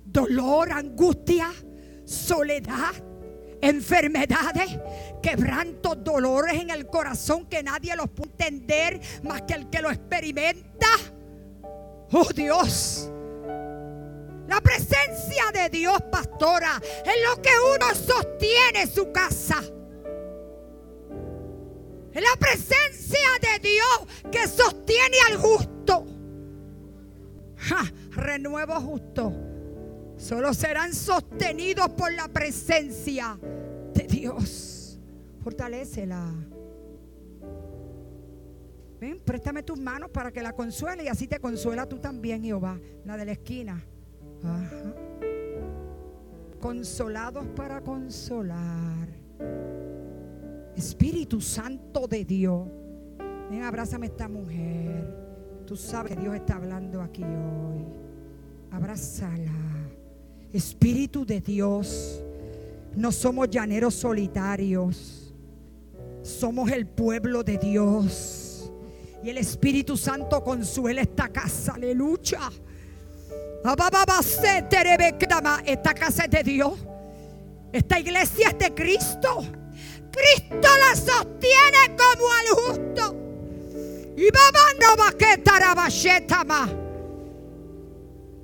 dolor, 0.05 0.71
angustia, 0.71 1.51
soledad, 2.05 2.93
enfermedades, 3.61 4.79
quebrantos, 5.21 6.01
dolores 6.01 6.53
en 6.53 6.69
el 6.69 6.87
corazón 6.87 7.45
que 7.47 7.61
nadie 7.61 7.93
los 7.97 8.09
puede 8.09 8.31
entender 8.47 9.01
más 9.21 9.41
que 9.41 9.53
el 9.53 9.69
que 9.69 9.81
lo 9.81 9.91
experimenta. 9.91 10.87
Oh 12.11 12.29
Dios. 12.33 13.11
La 14.47 14.61
presencia 14.61 15.43
de 15.53 15.69
Dios, 15.69 15.99
pastora, 16.11 16.81
es 17.03 17.15
lo 17.27 17.41
que 17.41 17.49
uno 17.75 17.95
sostiene 17.95 18.87
su 18.87 19.11
casa. 19.11 19.61
Es 22.13 22.21
la 22.21 22.35
presencia 22.39 23.27
de 23.41 23.69
Dios 23.69 24.31
que 24.31 24.47
sostiene 24.47 25.17
al 25.29 25.37
justo. 25.37 26.05
Renuevo 28.11 28.79
justo. 28.79 29.33
Solo 30.17 30.53
serán 30.53 30.93
sostenidos 30.93 31.89
por 31.89 32.13
la 32.13 32.27
presencia 32.27 33.37
de 33.93 34.03
Dios. 34.07 34.97
Fortalecela. 35.43 36.33
Ven, 38.99 39.19
préstame 39.19 39.61
tus 39.63 39.77
manos 39.77 40.09
para 40.09 40.31
que 40.31 40.41
la 40.41 40.53
consuele 40.53 41.03
y 41.03 41.07
así 41.09 41.27
te 41.27 41.39
consuela 41.39 41.85
tú 41.85 41.99
también, 41.99 42.41
Jehová, 42.43 42.79
la 43.03 43.17
de 43.17 43.25
la 43.25 43.31
esquina. 43.33 43.83
Consolados 46.59 47.45
para 47.55 47.81
consolar. 47.81 49.07
Espíritu 50.75 51.39
Santo 51.39 52.07
de 52.07 52.25
Dios. 52.25 52.67
Ven, 53.49 53.63
abrázame 53.63 54.07
esta 54.07 54.27
mujer. 54.27 55.25
Tú 55.65 55.75
sabes 55.75 56.15
que 56.15 56.21
Dios 56.21 56.35
está 56.35 56.55
hablando 56.55 57.01
aquí 57.01 57.23
hoy. 57.23 57.85
Abrázala. 58.71 59.51
Espíritu 60.51 61.25
de 61.25 61.41
Dios. 61.41 62.21
No 62.95 63.11
somos 63.11 63.49
llaneros 63.49 63.93
solitarios. 63.93 65.33
Somos 66.21 66.71
el 66.71 66.87
pueblo 66.87 67.43
de 67.43 67.57
Dios. 67.57 68.71
Y 69.23 69.29
el 69.29 69.37
Espíritu 69.37 69.97
Santo 69.97 70.43
consuela 70.43 71.01
esta 71.01 71.29
casa. 71.29 71.73
Aleluya. 71.73 72.39
Esta 75.65 75.93
casa 75.95 76.25
es 76.25 76.29
de 76.29 76.43
Dios. 76.43 76.73
Esta 77.73 77.99
iglesia 77.99 78.49
es 78.49 78.59
de 78.59 78.73
Cristo. 78.75 79.43
Cristo 80.11 80.55
la 80.61 80.95
sostiene 80.95 81.95
como 81.97 82.31
al 82.31 82.47
justo. 82.53 83.15
Y 84.15 84.29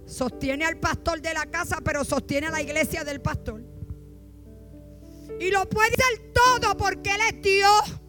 Sostiene 0.07 0.65
al 0.65 0.77
pastor 0.77 1.21
de 1.21 1.33
la 1.35 1.45
casa, 1.45 1.77
pero 1.83 2.03
sostiene 2.03 2.47
a 2.47 2.51
la 2.51 2.61
iglesia 2.61 3.03
del 3.03 3.21
pastor. 3.21 3.61
Y 5.39 5.51
lo 5.51 5.69
puede 5.69 5.89
hacer 5.89 6.33
todo 6.33 6.75
porque 6.75 7.11
Él 7.11 7.21
es 7.29 7.41
Dios. 7.43 8.00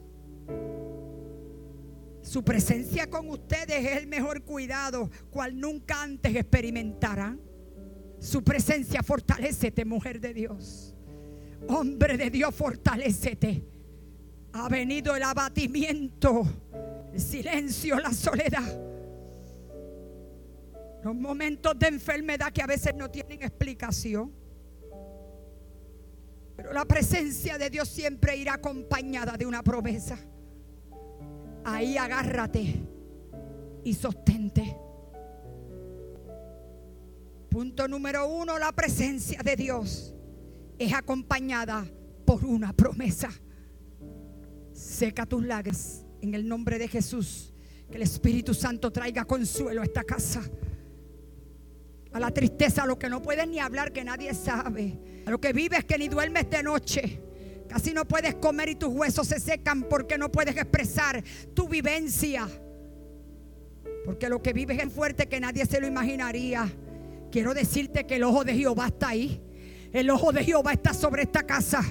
Su 2.22 2.44
presencia 2.44 3.10
con 3.10 3.28
ustedes 3.28 3.84
es 3.84 3.96
el 3.96 4.06
mejor 4.06 4.42
cuidado, 4.42 5.10
cual 5.30 5.58
nunca 5.58 6.02
antes 6.02 6.34
experimentarán. 6.34 7.40
Su 8.20 8.44
presencia 8.44 9.02
fortalecete, 9.02 9.84
mujer 9.84 10.20
de 10.20 10.32
Dios. 10.32 10.94
Hombre 11.68 12.16
de 12.16 12.30
Dios, 12.30 12.54
fortalecete. 12.54 13.64
Ha 14.52 14.68
venido 14.68 15.16
el 15.16 15.24
abatimiento, 15.24 16.46
el 17.12 17.20
silencio, 17.20 17.98
la 17.98 18.12
soledad. 18.12 18.80
Los 21.02 21.14
momentos 21.16 21.76
de 21.76 21.88
enfermedad 21.88 22.52
que 22.52 22.62
a 22.62 22.66
veces 22.66 22.94
no 22.94 23.10
tienen 23.10 23.42
explicación. 23.42 24.32
Pero 26.54 26.72
la 26.72 26.84
presencia 26.84 27.58
de 27.58 27.68
Dios 27.68 27.88
siempre 27.88 28.36
irá 28.36 28.54
acompañada 28.54 29.36
de 29.36 29.44
una 29.44 29.64
promesa. 29.64 30.16
Ahí 31.64 31.96
agárrate 31.96 32.74
y 33.84 33.94
sostente. 33.94 34.76
Punto 37.48 37.86
número 37.86 38.26
uno, 38.28 38.58
la 38.58 38.72
presencia 38.72 39.40
de 39.42 39.56
Dios 39.56 40.14
es 40.78 40.92
acompañada 40.92 41.86
por 42.24 42.44
una 42.44 42.72
promesa. 42.72 43.30
Seca 44.72 45.26
tus 45.26 45.44
lágrimas 45.44 46.04
en 46.20 46.34
el 46.34 46.48
nombre 46.48 46.78
de 46.78 46.88
Jesús. 46.88 47.52
Que 47.90 47.98
el 47.98 48.02
Espíritu 48.02 48.54
Santo 48.54 48.90
traiga 48.90 49.26
consuelo 49.26 49.82
a 49.82 49.84
esta 49.84 50.02
casa. 50.02 50.42
A 52.12 52.18
la 52.18 52.30
tristeza, 52.30 52.84
a 52.84 52.86
lo 52.86 52.98
que 52.98 53.10
no 53.10 53.20
puedes 53.20 53.46
ni 53.46 53.58
hablar, 53.58 53.92
que 53.92 54.02
nadie 54.02 54.32
sabe. 54.32 55.22
A 55.26 55.30
lo 55.30 55.38
que 55.40 55.52
vives, 55.52 55.84
que 55.84 55.98
ni 55.98 56.08
duermes 56.08 56.48
de 56.48 56.62
noche 56.62 57.20
Casi 57.72 57.94
no 57.94 58.04
puedes 58.04 58.34
comer 58.34 58.68
y 58.68 58.74
tus 58.74 58.90
huesos 58.90 59.26
se 59.26 59.40
secan 59.40 59.84
porque 59.84 60.18
no 60.18 60.30
puedes 60.30 60.54
expresar 60.54 61.24
tu 61.54 61.66
vivencia. 61.68 62.46
Porque 64.04 64.28
lo 64.28 64.42
que 64.42 64.52
vives 64.52 64.78
es 64.78 64.92
fuerte 64.92 65.26
que 65.26 65.40
nadie 65.40 65.64
se 65.64 65.80
lo 65.80 65.86
imaginaría. 65.86 66.70
Quiero 67.30 67.54
decirte 67.54 68.06
que 68.06 68.16
el 68.16 68.24
ojo 68.24 68.44
de 68.44 68.52
Jehová 68.52 68.88
está 68.88 69.08
ahí. 69.08 69.40
El 69.90 70.10
ojo 70.10 70.32
de 70.32 70.44
Jehová 70.44 70.74
está 70.74 70.92
sobre 70.92 71.22
esta 71.22 71.44
casa. 71.44 71.82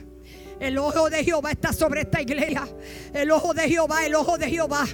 El 0.59 0.77
ojo 0.77 1.09
de 1.09 1.23
Jehová 1.23 1.49
está 1.49 1.73
sobre 1.73 2.01
esta 2.01 2.21
iglesia. 2.21 2.63
El 3.11 3.31
ojo 3.31 3.55
de 3.55 3.67
Jehová, 3.67 4.05
el 4.05 4.13
ojo 4.13 4.37
de 4.37 4.51
Jehová. 4.51 4.85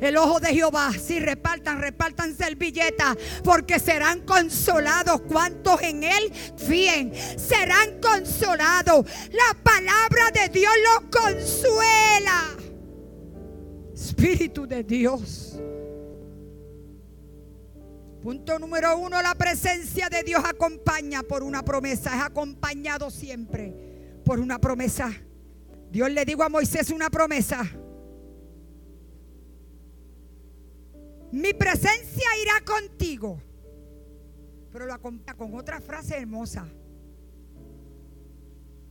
El 0.00 0.16
ojo 0.16 0.40
de 0.40 0.48
Jehová, 0.48 0.92
si 0.92 1.20
repartan, 1.20 1.80
repartan 1.80 2.36
servilletas, 2.36 3.16
porque 3.42 3.78
serán 3.78 4.20
consolados. 4.22 5.22
¿Cuántos 5.22 5.80
en 5.82 6.04
él 6.04 6.32
fíen? 6.56 7.12
Serán 7.36 8.00
consolados. 8.00 9.06
La 9.30 9.62
palabra 9.62 10.30
de 10.32 10.48
Dios 10.48 10.72
los 10.84 11.10
consuela. 11.10 12.42
Espíritu 13.94 14.66
de 14.66 14.82
Dios. 14.82 15.58
Punto 18.22 18.58
número 18.58 18.96
uno, 18.96 19.20
la 19.20 19.34
presencia 19.34 20.08
de 20.08 20.22
Dios 20.22 20.42
acompaña 20.44 21.22
por 21.22 21.42
una 21.42 21.62
promesa. 21.62 22.16
Es 22.16 22.22
acompañado 22.22 23.10
siempre 23.10 23.74
por 24.24 24.40
una 24.40 24.58
promesa. 24.58 25.12
Dios 25.90 26.10
le 26.10 26.24
dijo 26.24 26.42
a 26.42 26.48
Moisés 26.48 26.90
una 26.90 27.10
promesa. 27.10 27.70
Mi 31.34 31.52
presencia 31.52 32.28
irá 32.40 32.64
contigo. 32.64 33.42
Pero 34.70 34.86
lo 34.86 34.94
acompaña 34.94 35.36
con 35.36 35.52
otra 35.54 35.80
frase 35.80 36.16
hermosa. 36.16 36.64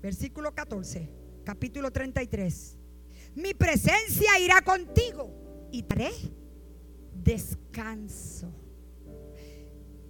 Versículo 0.01 0.53
14, 0.53 1.09
capítulo 1.45 1.89
33. 1.89 2.77
Mi 3.35 3.53
presencia 3.53 4.37
irá 4.39 4.61
contigo 4.61 5.69
y 5.71 5.83
daré 5.83 6.11
descanso. 7.13 8.51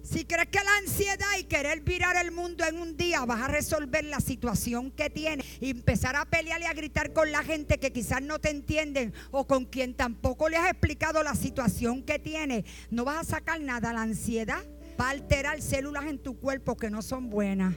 Si 0.04 0.26
crees 0.26 0.48
que 0.48 0.58
la 0.58 0.76
ansiedad 0.82 1.38
y 1.40 1.44
querer 1.44 1.80
virar 1.80 2.14
el 2.22 2.30
mundo 2.30 2.62
en 2.66 2.78
un 2.78 2.94
día 2.94 3.24
vas 3.24 3.40
a 3.40 3.48
resolver 3.48 4.04
la 4.04 4.20
situación 4.20 4.90
que 4.90 5.08
tienes 5.08 5.46
y 5.62 5.70
empezar 5.70 6.14
a 6.14 6.26
pelear 6.26 6.60
y 6.60 6.64
a 6.64 6.74
gritar 6.74 7.14
con 7.14 7.32
la 7.32 7.42
gente 7.42 7.78
que 7.78 7.90
quizás 7.90 8.20
no 8.20 8.38
te 8.38 8.50
entienden 8.50 9.14
o 9.30 9.46
con 9.46 9.64
quien 9.64 9.94
tampoco 9.94 10.50
le 10.50 10.58
has 10.58 10.70
explicado 10.70 11.22
la 11.22 11.34
situación 11.34 12.02
que 12.02 12.18
tiene, 12.18 12.66
no 12.90 13.06
vas 13.06 13.16
a 13.16 13.36
sacar 13.36 13.58
nada. 13.62 13.94
La 13.94 14.02
ansiedad 14.02 14.62
va 15.00 15.06
a 15.06 15.10
alterar 15.10 15.62
células 15.62 16.04
en 16.04 16.18
tu 16.18 16.38
cuerpo 16.38 16.76
que 16.76 16.90
no 16.90 17.00
son 17.00 17.30
buenas. 17.30 17.74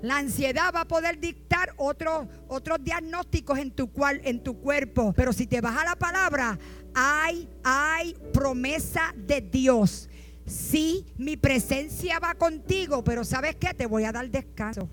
La 0.00 0.16
ansiedad 0.16 0.72
va 0.74 0.82
a 0.82 0.88
poder 0.88 1.20
dictar 1.20 1.74
otros, 1.76 2.26
otros 2.48 2.78
diagnósticos 2.82 3.58
en 3.58 3.70
tu, 3.70 3.92
cual, 3.92 4.22
en 4.24 4.42
tu 4.42 4.58
cuerpo. 4.60 5.12
Pero 5.14 5.34
si 5.34 5.46
te 5.46 5.60
vas 5.60 5.76
a 5.76 5.84
la 5.84 5.96
palabra, 5.96 6.58
hay, 6.94 7.50
hay 7.62 8.14
promesa 8.32 9.14
de 9.14 9.42
Dios 9.42 10.08
Sí, 10.46 11.06
mi 11.16 11.36
presencia 11.36 12.18
va 12.18 12.34
contigo, 12.34 13.02
pero 13.02 13.24
¿sabes 13.24 13.56
qué? 13.56 13.72
Te 13.72 13.86
voy 13.86 14.04
a 14.04 14.12
dar 14.12 14.28
descanso. 14.30 14.88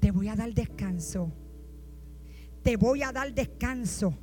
Te 0.00 0.10
voy 0.10 0.28
a 0.28 0.34
dar 0.34 0.52
descanso. 0.52 1.32
Te 2.62 2.76
voy 2.76 3.02
a 3.02 3.12
dar 3.12 3.32
descanso. 3.32 4.18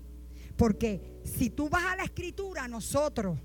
Porque 0.57 1.21
si 1.23 1.49
tú 1.49 1.69
vas 1.69 1.85
a 1.85 1.95
la 1.95 2.03
escritura, 2.03 2.67
nosotros, 2.67 3.39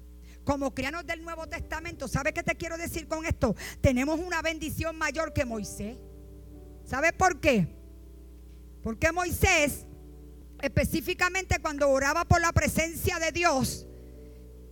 como 0.44 0.74
crianos 0.74 1.06
del 1.06 1.22
Nuevo 1.22 1.46
Testamento, 1.46 2.08
¿sabes 2.08 2.32
qué 2.32 2.42
te 2.42 2.56
quiero 2.56 2.76
decir 2.76 3.06
con 3.06 3.24
esto? 3.24 3.54
Tenemos 3.80 4.18
una 4.18 4.42
bendición 4.42 4.96
mayor 4.96 5.32
que 5.32 5.44
Moisés. 5.44 5.98
¿Sabes 6.84 7.12
por 7.12 7.38
qué? 7.40 7.68
Porque 8.82 9.12
Moisés, 9.12 9.86
específicamente 10.62 11.58
cuando 11.60 11.88
oraba 11.90 12.24
por 12.24 12.40
la 12.40 12.52
presencia 12.52 13.18
de 13.18 13.30
Dios, 13.32 13.87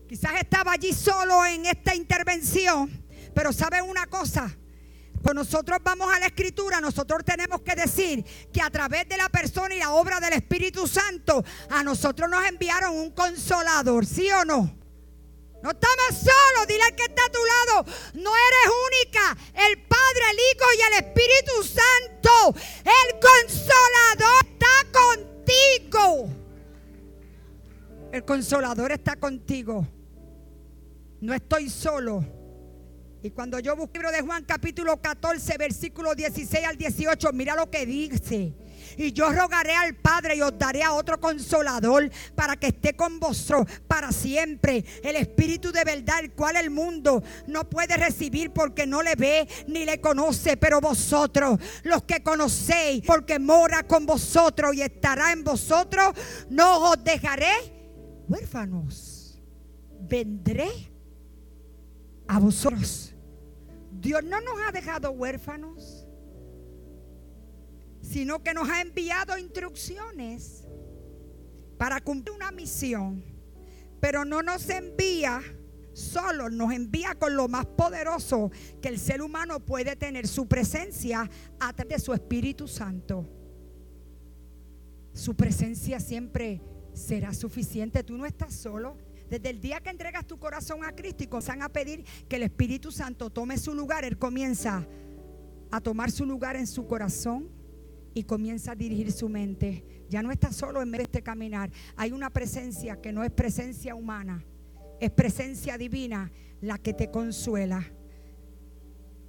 Quizás 0.09 0.35
estaba 0.41 0.73
allí 0.73 0.93
solo 0.93 1.45
en 1.45 1.67
esta 1.67 1.95
intervención, 1.95 3.05
pero 3.35 3.53
¿sabe 3.53 3.83
una 3.83 4.07
cosa? 4.07 4.57
Cuando 5.21 5.43
nosotros 5.43 5.81
vamos 5.83 6.13
a 6.15 6.21
la 6.21 6.27
escritura, 6.27 6.81
nosotros 6.81 7.25
tenemos 7.25 7.63
que 7.63 7.75
decir 7.75 8.25
que 8.53 8.63
a 8.63 8.71
través 8.71 9.09
de 9.09 9.17
la 9.17 9.29
persona 9.29 9.75
y 9.75 9.81
la 9.81 9.91
obra 9.91 10.21
del 10.21 10.35
Espíritu 10.35 10.87
Santo, 10.87 11.45
a 11.69 11.83
nosotros 11.83 12.31
nos 12.31 12.47
enviaron 12.47 12.95
un 12.95 13.11
consolador, 13.11 14.07
¿sí 14.07 14.31
o 14.31 14.45
no? 14.45 14.73
No 15.63 15.71
estamos 15.71 16.07
solos, 16.11 16.69
dile 16.69 16.85
al 16.85 16.95
que 16.95 17.03
está 17.03 17.25
a 17.25 17.33
tu 17.33 17.41
lado, 17.45 17.85
no 18.15 18.31
eres 18.31 18.73
única. 18.87 19.37
El 19.55 19.83
Padre, 19.89 20.23
el 20.31 20.39
Hijo 20.39 20.67
y 20.79 20.83
el 20.83 21.05
Espíritu 21.05 21.65
Santo, 21.65 22.55
el 22.85 23.19
consolador 23.19 24.47
está 24.47 24.67
contigo. 24.93 26.29
El 28.13 28.25
consolador 28.25 28.93
está 28.93 29.17
contigo. 29.17 29.89
No 31.21 31.35
estoy 31.35 31.71
solo. 31.71 32.25
Y 33.23 33.31
cuando 33.31 33.59
yo 33.59 33.75
busqué 33.75 33.99
el 33.99 34.05
libro 34.05 34.17
de 34.17 34.23
Juan 34.23 34.45
capítulo 34.45 35.01
14, 35.01 35.59
versículo 35.59 36.14
16 36.14 36.64
al 36.64 36.77
18, 36.77 37.33
mira 37.33 37.57
lo 37.57 37.69
que 37.71 37.85
dice. 37.85 38.55
Y 38.97 39.12
yo 39.12 39.33
rogaré 39.33 39.75
al 39.75 39.97
Padre 39.97 40.37
y 40.37 40.43
os 40.43 40.57
daré 40.57 40.83
a 40.83 40.93
otro 40.93 41.19
consolador 41.19 42.09
para 42.35 42.57
que 42.57 42.69
esté 42.69 42.95
con 42.95 43.19
vosotros 43.19 43.67
para 43.89 44.12
siempre. 44.12 44.85
El 45.03 45.17
Espíritu 45.17 45.73
de 45.73 45.83
verdad, 45.83 46.21
el 46.21 46.33
cual 46.33 46.57
el 46.57 46.71
mundo 46.71 47.23
no 47.49 47.69
puede 47.69 47.97
recibir 47.97 48.53
porque 48.53 48.87
no 48.87 49.03
le 49.03 49.17
ve 49.17 49.49
ni 49.67 49.85
le 49.85 50.01
conoce. 50.01 50.57
Pero 50.57 50.81
vosotros, 50.81 51.59
los 51.83 52.05
que 52.05 52.23
conocéis, 52.23 53.03
porque 53.05 53.39
mora 53.39 53.83
con 53.83 54.07
vosotros 54.07 54.75
y 54.77 54.83
estará 54.83 55.33
en 55.33 55.43
vosotros, 55.43 56.14
no 56.49 56.93
os 56.93 57.03
dejaré 57.03 57.51
huérfanos. 58.29 59.41
Vendré 59.99 60.95
a 62.29 62.39
vosotros. 62.39 63.14
Dios 63.93 64.22
no 64.24 64.41
nos 64.41 64.55
ha 64.66 64.72
dejado 64.72 65.11
huérfanos, 65.11 66.07
sino 68.01 68.43
que 68.43 68.55
nos 68.55 68.68
ha 68.68 68.81
enviado 68.81 69.37
instrucciones 69.39 70.66
para 71.79 72.01
cumplir 72.01 72.35
una 72.35 72.51
misión. 72.51 73.24
Pero 74.01 74.24
no 74.24 74.43
nos 74.43 74.68
envía 74.70 75.41
solo, 75.93 76.51
nos 76.51 76.72
envía 76.72 77.14
con 77.14 77.35
lo 77.35 77.49
más 77.49 77.66
poderoso 77.66 78.51
que 78.83 78.89
el 78.89 78.99
ser 78.99 79.22
humano 79.22 79.61
puede 79.61 79.97
tener, 79.97 80.29
su 80.29 80.47
presencia 80.47 81.29
a 81.59 81.72
través 81.72 81.99
de 81.99 82.05
su 82.05 82.12
Espíritu 82.12 82.68
Santo. 82.68 83.27
Su 85.12 85.35
presencia 85.35 85.99
siempre 85.99 86.61
será 86.93 87.33
suficiente. 87.33 88.05
Tú 88.05 88.18
no 88.18 88.27
estás 88.27 88.55
solo. 88.55 88.99
Desde 89.29 89.51
el 89.51 89.61
día 89.61 89.81
que 89.81 89.91
entregas 89.91 90.27
tu 90.27 90.39
corazón 90.39 90.85
a 90.85 90.93
Cristo 90.93 91.24
y 91.24 91.27
comienzan 91.27 91.62
a 91.62 91.68
pedir 91.68 92.05
que 92.29 92.37
el 92.37 92.45
Espíritu 92.45 92.93
Santo 92.93 93.31
tome 93.31 93.59
su 93.59 93.74
lugar, 93.74 94.05
Él 94.05 94.18
comienza 94.18 94.87
a 95.70 95.81
tomar 95.81 96.11
su 96.11 96.24
lugar 96.24 96.57
en 96.57 96.66
su 96.66 96.87
corazón 96.87 97.51
y 98.14 98.22
comienza 98.22 98.72
a 98.72 98.74
dirigir 98.74 99.12
su 99.12 99.29
mente. 99.29 99.85
Ya 100.09 100.22
no 100.22 100.31
está 100.31 100.53
solo 100.53 100.81
en 100.81 100.95
este 100.95 101.22
caminar. 101.22 101.70
Hay 101.97 102.12
una 102.12 102.31
presencia 102.31 103.01
que 103.01 103.12
no 103.12 103.24
es 103.24 103.31
presencia 103.31 103.95
humana, 103.95 104.45
es 105.01 105.11
presencia 105.11 105.77
divina 105.77 106.31
la 106.61 106.79
que 106.79 106.95
te 106.95 107.11
consuela. 107.11 107.85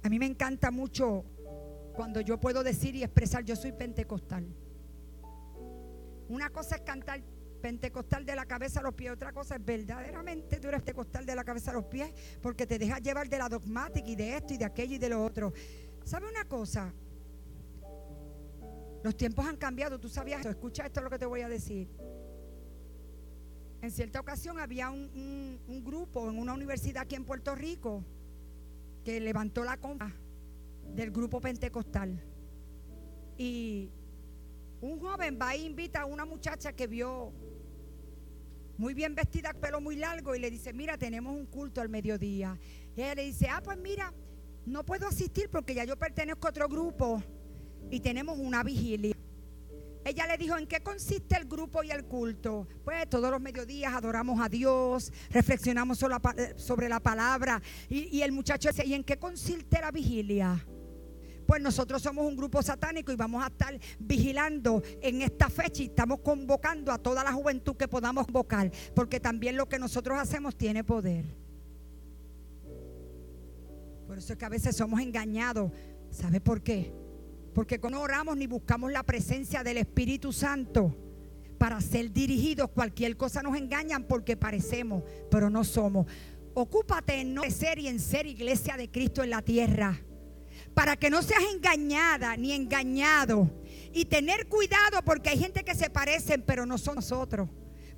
A 0.02 0.08
mí 0.08 0.18
me 0.18 0.26
encanta 0.26 0.70
mucho 0.70 1.24
cuando 1.94 2.20
yo 2.20 2.38
puedo 2.38 2.62
decir 2.62 2.94
y 2.94 3.02
expresar, 3.02 3.44
yo 3.44 3.56
soy 3.56 3.72
pentecostal. 3.72 4.46
Una 6.28 6.50
cosa 6.50 6.76
es 6.76 6.82
cantar 6.82 7.22
pentecostal 7.58 8.24
de 8.24 8.34
la 8.34 8.46
cabeza 8.46 8.80
a 8.80 8.82
los 8.82 8.94
pies. 8.94 9.12
Otra 9.12 9.32
cosa 9.32 9.56
es 9.56 9.64
verdaderamente 9.64 10.58
tú 10.58 10.68
eres 10.68 10.80
pentecostal 10.82 11.26
de 11.26 11.34
la 11.34 11.44
cabeza 11.44 11.70
a 11.70 11.74
los 11.74 11.84
pies 11.84 12.12
porque 12.40 12.66
te 12.66 12.78
dejas 12.78 13.02
llevar 13.02 13.28
de 13.28 13.38
la 13.38 13.48
dogmática 13.48 14.08
y 14.08 14.16
de 14.16 14.36
esto 14.36 14.54
y 14.54 14.56
de 14.56 14.64
aquello 14.64 14.94
y 14.94 14.98
de 14.98 15.08
lo 15.08 15.24
otro. 15.24 15.52
¿Sabe 16.04 16.28
una 16.28 16.44
cosa? 16.44 16.92
Los 19.02 19.16
tiempos 19.16 19.46
han 19.46 19.56
cambiado, 19.56 19.98
tú 19.98 20.08
sabías 20.08 20.40
esto. 20.40 20.50
Escucha 20.50 20.86
esto 20.86 21.00
lo 21.00 21.10
que 21.10 21.18
te 21.18 21.26
voy 21.26 21.42
a 21.42 21.48
decir. 21.48 21.88
En 23.80 23.90
cierta 23.90 24.18
ocasión 24.18 24.58
había 24.58 24.90
un, 24.90 25.60
un 25.66 25.84
grupo 25.84 26.28
en 26.28 26.38
una 26.38 26.52
universidad 26.52 27.02
aquí 27.02 27.14
en 27.14 27.24
Puerto 27.24 27.54
Rico 27.54 28.04
que 29.04 29.20
levantó 29.20 29.62
la 29.62 29.76
compra 29.76 30.12
del 30.94 31.10
grupo 31.10 31.40
pentecostal. 31.40 32.20
Y 33.36 33.92
un 34.80 34.98
joven 35.00 35.38
va 35.40 35.54
e 35.54 35.58
invita 35.58 36.02
a 36.02 36.06
una 36.06 36.24
muchacha 36.24 36.72
que 36.72 36.86
vio 36.86 37.32
muy 38.78 38.94
bien 38.94 39.14
vestida, 39.14 39.52
pelo 39.52 39.80
muy 39.80 39.96
largo, 39.96 40.34
y 40.34 40.38
le 40.38 40.50
dice, 40.50 40.72
mira, 40.72 40.96
tenemos 40.96 41.36
un 41.36 41.46
culto 41.46 41.80
al 41.80 41.88
mediodía. 41.88 42.58
Y 42.96 43.02
ella 43.02 43.16
le 43.16 43.24
dice, 43.24 43.48
ah, 43.48 43.60
pues 43.62 43.76
mira, 43.76 44.14
no 44.64 44.84
puedo 44.84 45.06
asistir 45.08 45.50
porque 45.50 45.74
ya 45.74 45.84
yo 45.84 45.98
pertenezco 45.98 46.46
a 46.46 46.50
otro 46.50 46.68
grupo 46.68 47.22
y 47.90 48.00
tenemos 48.00 48.38
una 48.38 48.62
vigilia. 48.62 49.14
Ella 50.04 50.26
le 50.26 50.38
dijo, 50.38 50.56
¿en 50.56 50.66
qué 50.66 50.80
consiste 50.80 51.36
el 51.36 51.46
grupo 51.46 51.82
y 51.82 51.90
el 51.90 52.04
culto? 52.04 52.66
Pues 52.84 53.08
todos 53.10 53.30
los 53.30 53.40
mediodías 53.40 53.92
adoramos 53.92 54.40
a 54.40 54.48
Dios, 54.48 55.12
reflexionamos 55.30 55.98
sobre 55.98 56.88
la, 56.88 57.00
palabra. 57.00 57.60
Y, 57.90 58.16
y 58.16 58.22
el 58.22 58.32
muchacho 58.32 58.68
dice, 58.68 58.86
¿y 58.86 58.94
en 58.94 59.04
qué 59.04 59.18
consiste 59.18 59.80
la 59.80 59.90
vigilia? 59.90 60.64
Pues 61.48 61.62
nosotros 61.62 62.02
somos 62.02 62.26
un 62.26 62.36
grupo 62.36 62.62
satánico 62.62 63.10
y 63.10 63.16
vamos 63.16 63.42
a 63.42 63.46
estar 63.46 63.80
vigilando 63.98 64.82
en 65.00 65.22
esta 65.22 65.48
fecha 65.48 65.82
y 65.82 65.86
estamos 65.86 66.20
convocando 66.20 66.92
a 66.92 66.98
toda 66.98 67.24
la 67.24 67.32
juventud 67.32 67.74
que 67.74 67.88
podamos 67.88 68.26
convocar, 68.26 68.70
porque 68.94 69.18
también 69.18 69.56
lo 69.56 69.66
que 69.66 69.78
nosotros 69.78 70.18
hacemos 70.18 70.58
tiene 70.58 70.84
poder. 70.84 71.24
Por 74.06 74.18
eso 74.18 74.34
es 74.34 74.38
que 74.38 74.44
a 74.44 74.50
veces 74.50 74.76
somos 74.76 75.00
engañados. 75.00 75.72
¿Sabe 76.10 76.38
por 76.38 76.60
qué? 76.60 76.92
Porque 77.54 77.78
no 77.78 78.02
oramos 78.02 78.36
ni 78.36 78.46
buscamos 78.46 78.92
la 78.92 79.02
presencia 79.02 79.64
del 79.64 79.78
Espíritu 79.78 80.34
Santo 80.34 80.94
para 81.56 81.80
ser 81.80 82.12
dirigidos. 82.12 82.68
Cualquier 82.72 83.16
cosa 83.16 83.42
nos 83.42 83.56
engañan 83.56 84.04
porque 84.04 84.36
parecemos, 84.36 85.02
pero 85.30 85.48
no 85.48 85.64
somos. 85.64 86.06
Ocúpate 86.52 87.22
en 87.22 87.32
no 87.32 87.42
ser 87.50 87.78
y 87.78 87.88
en 87.88 88.00
ser 88.00 88.26
iglesia 88.26 88.76
de 88.76 88.90
Cristo 88.90 89.22
en 89.22 89.30
la 89.30 89.40
tierra. 89.40 89.98
Para 90.78 90.96
que 90.96 91.10
no 91.10 91.22
seas 91.22 91.42
engañada 91.52 92.36
ni 92.36 92.52
engañado. 92.52 93.50
Y 93.92 94.04
tener 94.04 94.46
cuidado 94.46 95.02
porque 95.04 95.30
hay 95.30 95.36
gente 95.36 95.64
que 95.64 95.74
se 95.74 95.90
parecen, 95.90 96.40
pero 96.42 96.66
no 96.66 96.78
son 96.78 96.94
nosotros. 96.94 97.48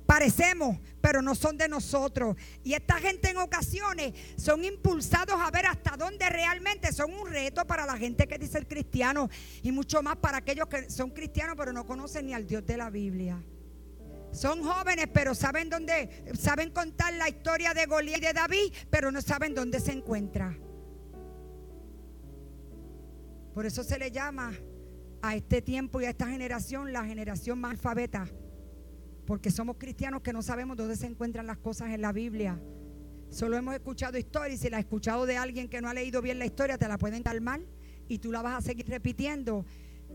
Parecemos, 0.07 0.79
pero 0.99 1.21
no 1.21 1.35
son 1.35 1.59
de 1.59 1.67
nosotros. 1.67 2.35
Y 2.63 2.73
esta 2.73 2.95
gente 2.95 3.29
en 3.29 3.37
ocasiones 3.37 4.13
son 4.35 4.65
impulsados 4.65 5.39
a 5.39 5.51
ver 5.51 5.67
hasta 5.67 5.95
dónde 5.95 6.27
realmente 6.27 6.91
son 6.91 7.13
un 7.13 7.29
reto 7.29 7.67
para 7.67 7.85
la 7.85 7.97
gente 7.97 8.27
que 8.27 8.39
dice 8.39 8.57
el 8.57 8.67
cristiano 8.67 9.29
y 9.61 9.71
mucho 9.71 10.01
más 10.01 10.15
para 10.15 10.39
aquellos 10.39 10.67
que 10.67 10.89
son 10.89 11.11
cristianos 11.11 11.53
pero 11.55 11.71
no 11.71 11.85
conocen 11.85 12.25
ni 12.25 12.33
al 12.33 12.47
Dios 12.47 12.65
de 12.65 12.77
la 12.77 12.89
Biblia. 12.89 13.43
Son 14.31 14.63
jóvenes, 14.63 15.05
pero 15.13 15.35
saben 15.35 15.69
dónde, 15.69 16.33
saben 16.33 16.71
contar 16.71 17.13
la 17.13 17.29
historia 17.29 17.75
de 17.75 17.85
Goliat 17.85 18.17
y 18.17 18.21
de 18.21 18.33
David, 18.33 18.73
pero 18.89 19.11
no 19.11 19.21
saben 19.21 19.53
dónde 19.53 19.79
se 19.79 19.91
encuentra. 19.91 20.57
Por 23.53 23.65
eso 23.65 23.83
se 23.83 23.99
le 23.99 24.11
llama 24.11 24.53
a 25.21 25.35
este 25.35 25.61
tiempo 25.61 26.01
y 26.01 26.05
a 26.05 26.09
esta 26.09 26.27
generación 26.27 26.93
la 26.93 27.05
generación 27.05 27.59
más 27.59 27.71
alfabeta 27.71 28.27
porque 29.25 29.51
somos 29.51 29.77
cristianos 29.77 30.21
que 30.21 30.33
no 30.33 30.41
sabemos 30.41 30.77
dónde 30.77 30.95
se 30.95 31.05
encuentran 31.05 31.47
las 31.47 31.57
cosas 31.57 31.91
en 31.91 32.01
la 32.01 32.11
Biblia. 32.11 32.59
Solo 33.29 33.55
hemos 33.55 33.73
escuchado 33.73 34.17
historias 34.17 34.59
y 34.59 34.63
si 34.63 34.69
la 34.69 34.77
has 34.77 34.83
escuchado 34.83 35.25
de 35.25 35.37
alguien 35.37 35.69
que 35.69 35.81
no 35.81 35.87
ha 35.87 35.93
leído 35.93 36.21
bien 36.21 36.37
la 36.37 36.45
historia, 36.45 36.77
te 36.77 36.87
la 36.87 36.97
pueden 36.97 37.23
dar 37.23 37.39
mal 37.39 37.65
y 38.09 38.17
tú 38.17 38.31
la 38.31 38.41
vas 38.41 38.57
a 38.57 38.61
seguir 38.61 38.89
repitiendo. 38.89 39.65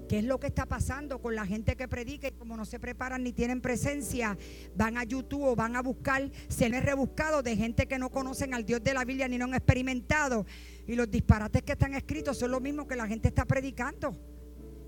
¿Qué 0.07 0.19
es 0.19 0.25
lo 0.25 0.39
que 0.39 0.49
está 0.49 0.67
pasando 0.67 1.23
con 1.23 1.35
la 1.35 1.47
gente 1.47 1.77
que 1.77 1.89
predica 1.89 2.29
y 2.29 2.33
como 2.33 2.59
no 2.59 2.67
se 2.67 2.79
preparan 2.79 3.23
ni 3.23 3.33
tienen 3.33 3.63
presencia, 3.63 4.37
van 4.77 4.99
a 4.99 5.05
YouTube 5.05 5.45
o 5.45 5.57
van 5.57 5.77
a 5.77 5.81
buscar 5.81 6.31
se 6.49 6.69
les 6.69 6.85
rebuscado 6.85 7.43
de 7.43 7.57
gente 7.57 7.89
que 7.89 7.99
no 7.99 8.11
conocen 8.11 8.53
al 8.53 8.67
Dios 8.67 8.85
de 8.85 8.93
la 8.93 9.07
Biblia 9.07 9.29
ni 9.29 9.39
no 9.39 9.47
han 9.47 9.55
experimentado? 9.55 10.45
Y 10.87 10.95
los 10.95 11.11
disparates 11.11 11.63
que 11.63 11.73
están 11.73 11.95
escritos 11.95 12.39
son 12.39 12.51
lo 12.51 12.61
mismo 12.61 12.87
que 12.87 12.97
la 12.97 13.07
gente 13.07 13.29
está 13.29 13.45
predicando. 13.45 14.17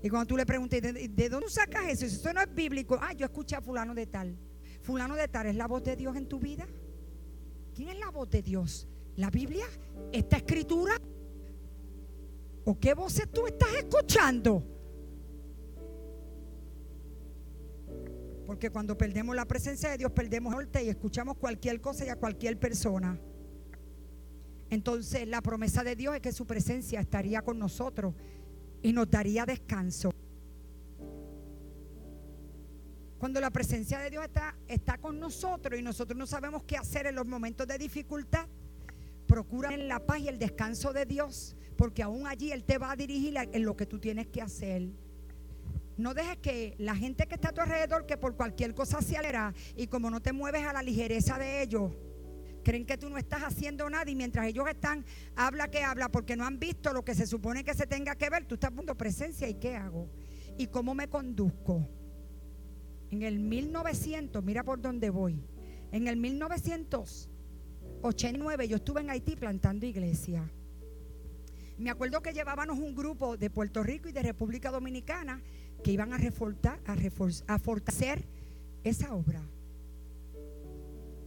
Y 0.01 0.09
cuando 0.09 0.27
tú 0.27 0.37
le 0.37 0.45
preguntas, 0.45 0.81
¿de, 0.81 1.29
dónde 1.29 1.49
sacas 1.49 1.89
eso? 1.89 2.05
Eso 2.05 2.33
no 2.33 2.41
es 2.41 2.53
bíblico. 2.53 2.97
Ah, 3.01 3.13
yo 3.13 3.25
escuché 3.25 3.55
a 3.55 3.61
fulano 3.61 3.93
de 3.93 4.07
tal. 4.07 4.37
Fulano 4.81 5.15
de 5.15 5.27
tal, 5.27 5.47
¿es 5.47 5.55
la 5.55 5.67
voz 5.67 5.83
de 5.83 5.95
Dios 5.97 6.15
en 6.15 6.27
tu 6.27 6.39
vida? 6.39 6.65
¿Quién 7.75 7.89
es 7.89 7.99
la 7.99 8.09
voz 8.09 8.29
de 8.29 8.41
Dios? 8.41 8.87
¿La 9.17 9.29
Biblia? 9.29 9.65
¿Esta 10.13 10.37
escritura? 10.37 10.93
¿O 12.63 12.79
qué 12.79 12.93
voces 12.93 13.29
tú 13.31 13.45
estás 13.47 13.73
escuchando? 13.77 14.63
Porque 18.45 18.69
cuando 18.69 18.97
perdemos 18.97 19.35
la 19.35 19.45
presencia 19.45 19.89
de 19.89 19.97
Dios, 19.97 20.11
perdemos 20.11 20.53
norte 20.53 20.83
y 20.83 20.89
escuchamos 20.89 21.37
cualquier 21.37 21.81
cosa 21.81 22.05
y 22.05 22.09
a 22.09 22.15
cualquier 22.15 22.57
persona. 22.57 23.19
Entonces 24.69 25.27
la 25.27 25.41
promesa 25.41 25.83
de 25.83 25.95
Dios 25.95 26.15
es 26.15 26.21
que 26.21 26.31
su 26.31 26.45
presencia 26.45 26.99
estaría 26.99 27.41
con 27.41 27.57
nosotros 27.57 28.13
y 28.81 28.93
nos 28.93 29.09
daría 29.09 29.45
descanso. 29.45 30.11
Cuando 33.17 33.41
la 33.41 33.49
presencia 33.49 33.99
de 33.99 34.09
Dios 34.09 34.23
está, 34.23 34.55
está 34.67 34.97
con 34.97 35.19
nosotros 35.19 35.77
y 35.77 35.83
nosotros 35.83 36.17
no 36.17 36.25
sabemos 36.25 36.63
qué 36.63 36.77
hacer 36.77 37.07
en 37.07 37.15
los 37.15 37.25
momentos 37.25 37.67
de 37.67 37.77
dificultad, 37.77 38.47
procura 39.27 39.73
en 39.73 39.89
la 39.89 39.99
paz 40.05 40.19
y 40.19 40.29
el 40.29 40.39
descanso 40.39 40.93
de 40.93 41.05
Dios, 41.05 41.55
porque 41.75 42.01
aún 42.01 42.25
allí 42.27 42.51
Él 42.51 42.63
te 42.63 42.77
va 42.77 42.91
a 42.91 42.95
dirigir 42.95 43.35
en 43.37 43.65
lo 43.65 43.75
que 43.75 43.85
tú 43.85 43.99
tienes 43.99 44.27
que 44.27 44.41
hacer. 44.41 44.87
No 45.97 46.13
dejes 46.13 46.37
que 46.37 46.75
la 46.77 46.95
gente 46.95 47.27
que 47.27 47.35
está 47.35 47.49
a 47.49 47.51
tu 47.51 47.59
alrededor, 47.59 48.05
que 48.05 48.15
por 48.15 48.37
cualquier 48.37 48.73
cosa 48.73 49.01
se 49.01 49.17
alera 49.17 49.53
y 49.75 49.87
como 49.87 50.09
no 50.09 50.21
te 50.21 50.31
mueves 50.31 50.65
a 50.65 50.71
la 50.71 50.81
ligereza 50.81 51.37
de 51.37 51.61
ellos, 51.61 51.91
creen 52.63 52.85
que 52.85 52.97
tú 52.97 53.09
no 53.09 53.17
estás 53.17 53.43
haciendo 53.43 53.89
nada 53.89 54.09
y 54.09 54.15
mientras 54.15 54.47
ellos 54.47 54.67
están, 54.69 55.05
habla 55.35 55.69
que 55.69 55.83
habla 55.83 56.09
porque 56.09 56.35
no 56.35 56.45
han 56.45 56.59
visto 56.59 56.93
lo 56.93 57.03
que 57.03 57.15
se 57.15 57.27
supone 57.27 57.63
que 57.63 57.73
se 57.73 57.87
tenga 57.87 58.15
que 58.15 58.29
ver, 58.29 58.45
tú 58.45 58.55
estás 58.55 58.75
dando 58.75 58.95
presencia 58.95 59.47
y 59.47 59.55
qué 59.55 59.75
hago 59.75 60.09
y 60.57 60.67
cómo 60.67 60.93
me 60.93 61.07
conduzco. 61.07 61.87
En 63.11 63.23
el 63.23 63.39
1900, 63.39 64.43
mira 64.43 64.63
por 64.63 64.79
dónde 64.81 65.09
voy. 65.09 65.43
En 65.91 66.07
el 66.07 66.17
1989 66.17 68.67
yo 68.67 68.75
estuve 68.75 69.01
en 69.01 69.09
Haití 69.09 69.35
plantando 69.35 69.87
iglesia. 69.87 70.47
Me 71.77 71.89
acuerdo 71.89 72.21
que 72.21 72.33
llevábamos 72.33 72.77
un 72.77 72.93
grupo 72.93 73.37
de 73.37 73.49
Puerto 73.49 73.81
Rico 73.83 74.09
y 74.09 74.11
de 74.11 74.21
República 74.21 74.69
Dominicana 74.69 75.41
que 75.83 75.93
iban 75.93 76.13
a, 76.13 76.17
a, 76.17 76.25
a 77.47 77.59
fortalecer 77.59 78.27
esa 78.83 79.13
obra. 79.13 79.41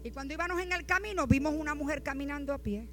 Y 0.04 0.10
cuando 0.10 0.34
íbamos 0.34 0.60
en 0.60 0.72
el 0.72 0.84
camino, 0.84 1.26
vimos 1.26 1.54
una 1.54 1.74
mujer 1.74 2.02
caminando 2.02 2.52
a 2.52 2.58
pie. 2.58 2.88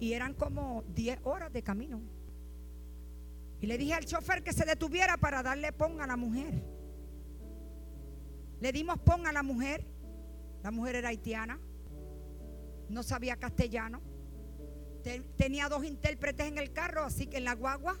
Y 0.00 0.12
eran 0.12 0.34
como 0.34 0.84
10 0.94 1.20
horas 1.24 1.52
de 1.52 1.62
camino. 1.62 2.00
Y 3.60 3.66
le 3.66 3.76
dije 3.76 3.94
al 3.94 4.06
chofer 4.06 4.42
que 4.42 4.52
se 4.52 4.64
detuviera 4.64 5.16
para 5.16 5.42
darle 5.42 5.72
pon 5.72 6.00
a 6.00 6.06
la 6.06 6.16
mujer. 6.16 6.62
Le 8.60 8.72
dimos 8.72 8.98
pon 9.00 9.26
a 9.26 9.32
la 9.32 9.42
mujer. 9.42 9.84
La 10.62 10.70
mujer 10.70 10.96
era 10.96 11.08
haitiana. 11.08 11.58
No 12.88 13.02
sabía 13.02 13.36
castellano. 13.36 14.00
Tenía 15.36 15.68
dos 15.68 15.84
intérpretes 15.84 16.46
en 16.46 16.58
el 16.58 16.72
carro, 16.72 17.04
así 17.04 17.26
que 17.26 17.38
en 17.38 17.44
la 17.44 17.54
guagua 17.54 17.98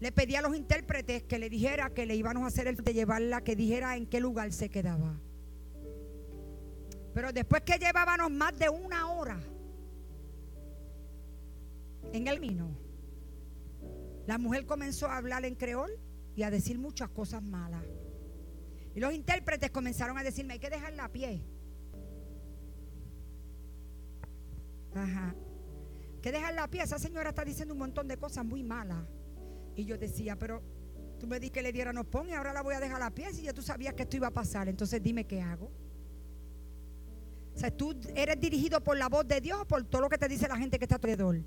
le 0.00 0.12
pedí 0.12 0.34
a 0.34 0.42
los 0.42 0.54
intérpretes 0.56 1.22
que 1.22 1.38
le 1.38 1.48
dijera 1.48 1.90
que 1.90 2.04
le 2.04 2.16
íbamos 2.16 2.42
a 2.42 2.46
hacer 2.46 2.66
el 2.66 2.76
de 2.76 2.92
llevarla, 2.92 3.42
que 3.42 3.56
dijera 3.56 3.96
en 3.96 4.06
qué 4.06 4.20
lugar 4.20 4.52
se 4.52 4.68
quedaba. 4.68 5.20
Pero 7.14 7.32
después 7.32 7.62
que 7.62 7.78
llevábamos 7.78 8.30
más 8.32 8.58
de 8.58 8.68
una 8.68 9.08
hora 9.12 9.40
en 12.12 12.26
el 12.26 12.40
vino, 12.40 12.76
la 14.26 14.36
mujer 14.36 14.66
comenzó 14.66 15.06
a 15.06 15.16
hablar 15.16 15.44
en 15.44 15.54
creol 15.54 15.92
y 16.34 16.42
a 16.42 16.50
decir 16.50 16.76
muchas 16.76 17.08
cosas 17.10 17.40
malas. 17.40 17.84
Y 18.96 19.00
los 19.00 19.14
intérpretes 19.14 19.70
comenzaron 19.70 20.18
a 20.18 20.24
decirme, 20.24 20.54
hay 20.54 20.58
que 20.58 20.70
dejarla 20.70 21.04
a 21.04 21.12
pie. 21.12 21.44
Ajá. 24.94 25.36
Que 26.20 26.32
dejarla 26.32 26.64
a 26.64 26.68
pie. 26.68 26.82
Esa 26.82 26.98
señora 26.98 27.30
está 27.30 27.44
diciendo 27.44 27.74
un 27.74 27.78
montón 27.78 28.08
de 28.08 28.16
cosas 28.16 28.44
muy 28.44 28.64
malas. 28.64 29.04
Y 29.76 29.84
yo 29.84 29.98
decía, 29.98 30.36
pero 30.36 30.62
tú 31.20 31.28
me 31.28 31.38
dijiste 31.38 31.60
que 31.60 31.62
le 31.62 31.72
diera 31.72 31.92
nos 31.92 32.06
pon 32.06 32.28
y 32.28 32.32
ahora 32.32 32.52
la 32.52 32.62
voy 32.62 32.74
a 32.74 32.80
dejar 32.80 33.02
a 33.02 33.10
pie 33.10 33.32
si 33.32 33.42
ya 33.42 33.52
tú 33.52 33.62
sabías 33.62 33.94
que 33.94 34.02
esto 34.02 34.16
iba 34.16 34.28
a 34.28 34.32
pasar. 34.32 34.68
Entonces 34.68 35.00
dime 35.00 35.26
qué 35.26 35.40
hago. 35.40 35.83
O 37.54 37.58
sea, 37.58 37.70
tú 37.70 37.94
eres 38.14 38.40
dirigido 38.40 38.82
por 38.82 38.96
la 38.96 39.08
voz 39.08 39.26
de 39.28 39.40
Dios 39.40 39.60
o 39.60 39.64
por 39.66 39.84
todo 39.84 40.02
lo 40.02 40.08
que 40.08 40.18
te 40.18 40.28
dice 40.28 40.48
la 40.48 40.56
gente 40.56 40.78
que 40.78 40.84
está 40.84 40.96
a 40.96 40.98
tu 40.98 41.06
alrededor. 41.06 41.40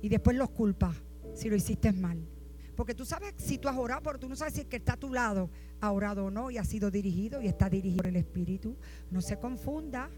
Y 0.00 0.08
después 0.08 0.36
los 0.36 0.50
culpas 0.50 0.96
si 1.34 1.48
lo 1.48 1.56
hiciste 1.56 1.92
mal. 1.92 2.28
Porque 2.76 2.94
tú 2.94 3.04
sabes 3.04 3.34
si 3.38 3.58
tú 3.58 3.68
has 3.68 3.76
orado, 3.76 4.02
pero 4.02 4.18
tú 4.18 4.28
no 4.28 4.36
sabes 4.36 4.54
si 4.54 4.60
el 4.62 4.68
que 4.68 4.76
está 4.76 4.94
a 4.94 4.96
tu 4.96 5.12
lado 5.12 5.50
ha 5.80 5.92
orado 5.92 6.26
o 6.26 6.30
no 6.30 6.50
y 6.50 6.58
ha 6.58 6.64
sido 6.64 6.90
dirigido 6.90 7.40
y 7.40 7.46
está 7.46 7.68
dirigido 7.68 7.98
por 7.98 8.08
el 8.08 8.16
Espíritu. 8.16 8.76
No 9.10 9.20
se 9.20 9.38
confunda. 9.38 10.10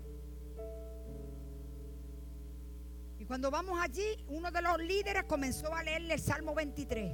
Y 3.18 3.24
cuando 3.24 3.50
vamos 3.50 3.78
allí, 3.80 4.24
uno 4.28 4.50
de 4.50 4.62
los 4.62 4.78
líderes 4.78 5.24
comenzó 5.24 5.74
a 5.74 5.82
leerle 5.82 6.14
el 6.14 6.20
Salmo 6.20 6.54
23. 6.54 7.12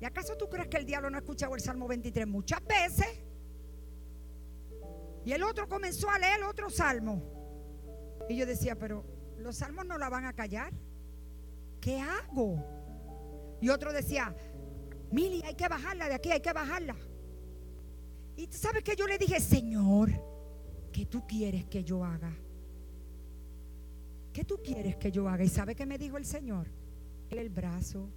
¿Y 0.00 0.04
acaso 0.04 0.36
tú 0.36 0.48
crees 0.48 0.68
que 0.68 0.76
el 0.76 0.84
diablo 0.84 1.10
no 1.10 1.16
ha 1.16 1.20
escuchado 1.20 1.54
el 1.54 1.60
Salmo 1.60 1.86
23 1.86 2.26
muchas 2.26 2.60
veces? 2.64 3.06
Y 5.24 5.32
el 5.32 5.42
otro 5.42 5.68
comenzó 5.68 6.10
a 6.10 6.18
leer 6.18 6.42
otro 6.44 6.70
salmo. 6.70 7.22
Y 8.28 8.36
yo 8.36 8.46
decía, 8.46 8.76
pero 8.78 9.04
los 9.38 9.56
salmos 9.56 9.86
no 9.86 9.98
la 9.98 10.08
van 10.08 10.24
a 10.24 10.32
callar. 10.32 10.72
¿Qué 11.80 12.00
hago? 12.00 12.64
Y 13.60 13.68
otro 13.68 13.92
decía, 13.92 14.34
Mili, 15.10 15.42
hay 15.44 15.54
que 15.54 15.68
bajarla 15.68 16.08
de 16.08 16.14
aquí, 16.14 16.30
hay 16.30 16.40
que 16.40 16.52
bajarla. 16.52 16.96
Y 18.36 18.46
sabes 18.50 18.82
que 18.82 18.96
yo 18.96 19.06
le 19.06 19.18
dije, 19.18 19.40
Señor, 19.40 20.10
¿qué 20.92 21.06
tú 21.06 21.26
quieres 21.26 21.66
que 21.66 21.84
yo 21.84 22.04
haga? 22.04 22.32
¿Qué 24.32 24.44
tú 24.44 24.60
quieres 24.62 24.96
que 24.96 25.12
yo 25.12 25.28
haga? 25.28 25.44
¿Y 25.44 25.48
sabe 25.48 25.74
qué 25.74 25.84
me 25.84 25.98
dijo 25.98 26.16
el 26.16 26.24
Señor? 26.24 26.66
El 27.28 27.50
brazo. 27.50 28.08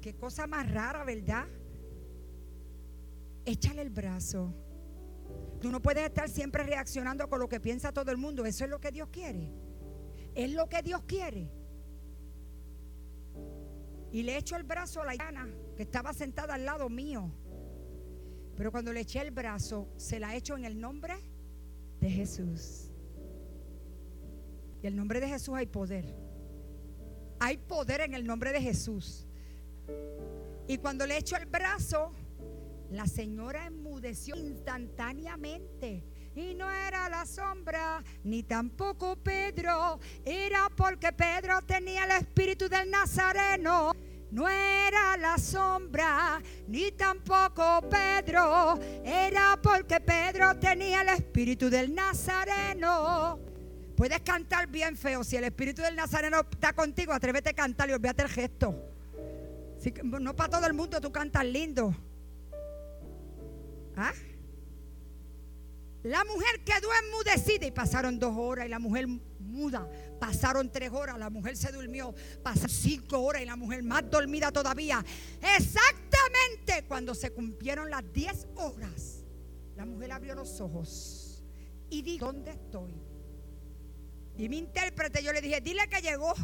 Qué 0.00 0.14
cosa 0.16 0.46
más 0.46 0.70
rara, 0.70 1.04
¿verdad? 1.04 1.46
Échale 3.44 3.82
el 3.82 3.90
brazo. 3.90 4.54
Tú 5.60 5.70
no 5.70 5.80
puedes 5.80 6.04
estar 6.04 6.28
siempre 6.28 6.62
reaccionando 6.62 7.28
con 7.28 7.40
lo 7.40 7.48
que 7.48 7.60
piensa 7.60 7.92
todo 7.92 8.10
el 8.10 8.16
mundo. 8.16 8.44
Eso 8.44 8.64
es 8.64 8.70
lo 8.70 8.80
que 8.80 8.92
Dios 8.92 9.08
quiere. 9.10 9.50
Es 10.34 10.52
lo 10.52 10.68
que 10.68 10.82
Dios 10.82 11.02
quiere. 11.06 11.50
Y 14.12 14.22
le 14.22 14.36
echo 14.36 14.56
el 14.56 14.62
brazo 14.62 15.02
a 15.02 15.06
la 15.06 15.14
llana 15.14 15.48
que 15.76 15.82
estaba 15.82 16.12
sentada 16.12 16.54
al 16.54 16.64
lado 16.64 16.88
mío. 16.88 17.32
Pero 18.56 18.70
cuando 18.70 18.92
le 18.92 19.00
eché 19.00 19.20
el 19.20 19.30
brazo, 19.30 19.88
se 19.96 20.20
la 20.20 20.36
echo 20.36 20.56
en 20.56 20.64
el 20.64 20.80
nombre 20.80 21.14
de 22.00 22.10
Jesús. 22.10 22.90
Y 24.82 24.86
el 24.86 24.94
nombre 24.94 25.18
de 25.18 25.28
Jesús 25.28 25.54
hay 25.54 25.66
poder. 25.66 26.14
Hay 27.40 27.56
poder 27.56 28.02
en 28.02 28.14
el 28.14 28.26
nombre 28.26 28.52
de 28.52 28.60
Jesús. 28.60 29.26
Y 30.68 30.78
cuando 30.78 31.06
le 31.06 31.16
echo 31.16 31.36
el 31.36 31.46
brazo, 31.46 32.12
la 32.90 33.06
señora 33.06 33.66
enmudeció 33.66 34.36
instantáneamente. 34.36 36.04
Y 36.36 36.54
no 36.54 36.68
era 36.70 37.08
la 37.08 37.26
sombra, 37.26 38.02
ni 38.24 38.42
tampoco 38.42 39.16
Pedro. 39.16 40.00
Era 40.24 40.68
porque 40.74 41.12
Pedro 41.12 41.62
tenía 41.62 42.04
el 42.04 42.10
espíritu 42.10 42.68
del 42.68 42.90
Nazareno. 42.90 43.92
No 44.32 44.48
era 44.48 45.16
la 45.16 45.38
sombra, 45.38 46.42
ni 46.66 46.90
tampoco 46.90 47.82
Pedro. 47.88 48.80
Era 49.04 49.56
porque 49.62 50.00
Pedro 50.00 50.58
tenía 50.58 51.02
el 51.02 51.10
espíritu 51.10 51.70
del 51.70 51.94
Nazareno. 51.94 53.38
Puedes 53.96 54.20
cantar 54.22 54.66
bien 54.66 54.96
feo. 54.96 55.22
Si 55.22 55.36
el 55.36 55.44
espíritu 55.44 55.82
del 55.82 55.94
Nazareno 55.94 56.40
está 56.50 56.72
contigo, 56.72 57.12
atrévete 57.12 57.50
a 57.50 57.54
cantar 57.54 57.88
y 57.88 57.92
olvídate 57.92 58.22
el 58.24 58.28
gesto. 58.28 58.74
no 60.02 60.34
para 60.34 60.50
todo 60.50 60.66
el 60.66 60.74
mundo 60.74 61.00
tú 61.00 61.12
cantas 61.12 61.44
lindo. 61.44 61.94
¿Ah? 63.96 64.12
La 66.02 66.22
mujer 66.24 66.62
quedó 66.64 66.88
enmudecida 67.02 67.66
y 67.66 67.70
pasaron 67.70 68.18
dos 68.18 68.34
horas 68.36 68.66
y 68.66 68.68
la 68.68 68.78
mujer 68.78 69.06
muda. 69.06 69.88
Pasaron 70.20 70.70
tres 70.70 70.90
horas, 70.92 71.18
la 71.18 71.30
mujer 71.30 71.56
se 71.56 71.72
durmió. 71.72 72.14
Pasaron 72.42 72.68
cinco 72.68 73.20
horas 73.20 73.42
y 73.42 73.46
la 73.46 73.56
mujer 73.56 73.82
más 73.82 74.08
dormida 74.10 74.52
todavía. 74.52 75.02
Exactamente 75.56 76.84
cuando 76.86 77.14
se 77.14 77.30
cumplieron 77.30 77.88
las 77.88 78.04
diez 78.12 78.46
horas, 78.56 79.24
la 79.76 79.86
mujer 79.86 80.12
abrió 80.12 80.34
los 80.34 80.60
ojos 80.60 81.42
y 81.88 82.02
dijo, 82.02 82.26
¿dónde 82.26 82.50
estoy? 82.50 82.92
Y 84.36 84.48
mi 84.48 84.58
intérprete 84.58 85.22
yo 85.22 85.32
le 85.32 85.40
dije, 85.40 85.60
dile 85.60 85.88
que 85.88 86.02
llegó. 86.02 86.34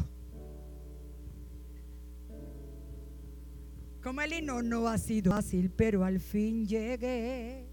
Como 4.01 4.21
el 4.21 4.33
himno 4.33 4.63
no 4.63 4.87
ha 4.87 4.97
sido 4.97 5.31
fácil, 5.31 5.69
pero 5.69 6.03
al 6.03 6.19
fin 6.19 6.65
llegué. 6.65 7.67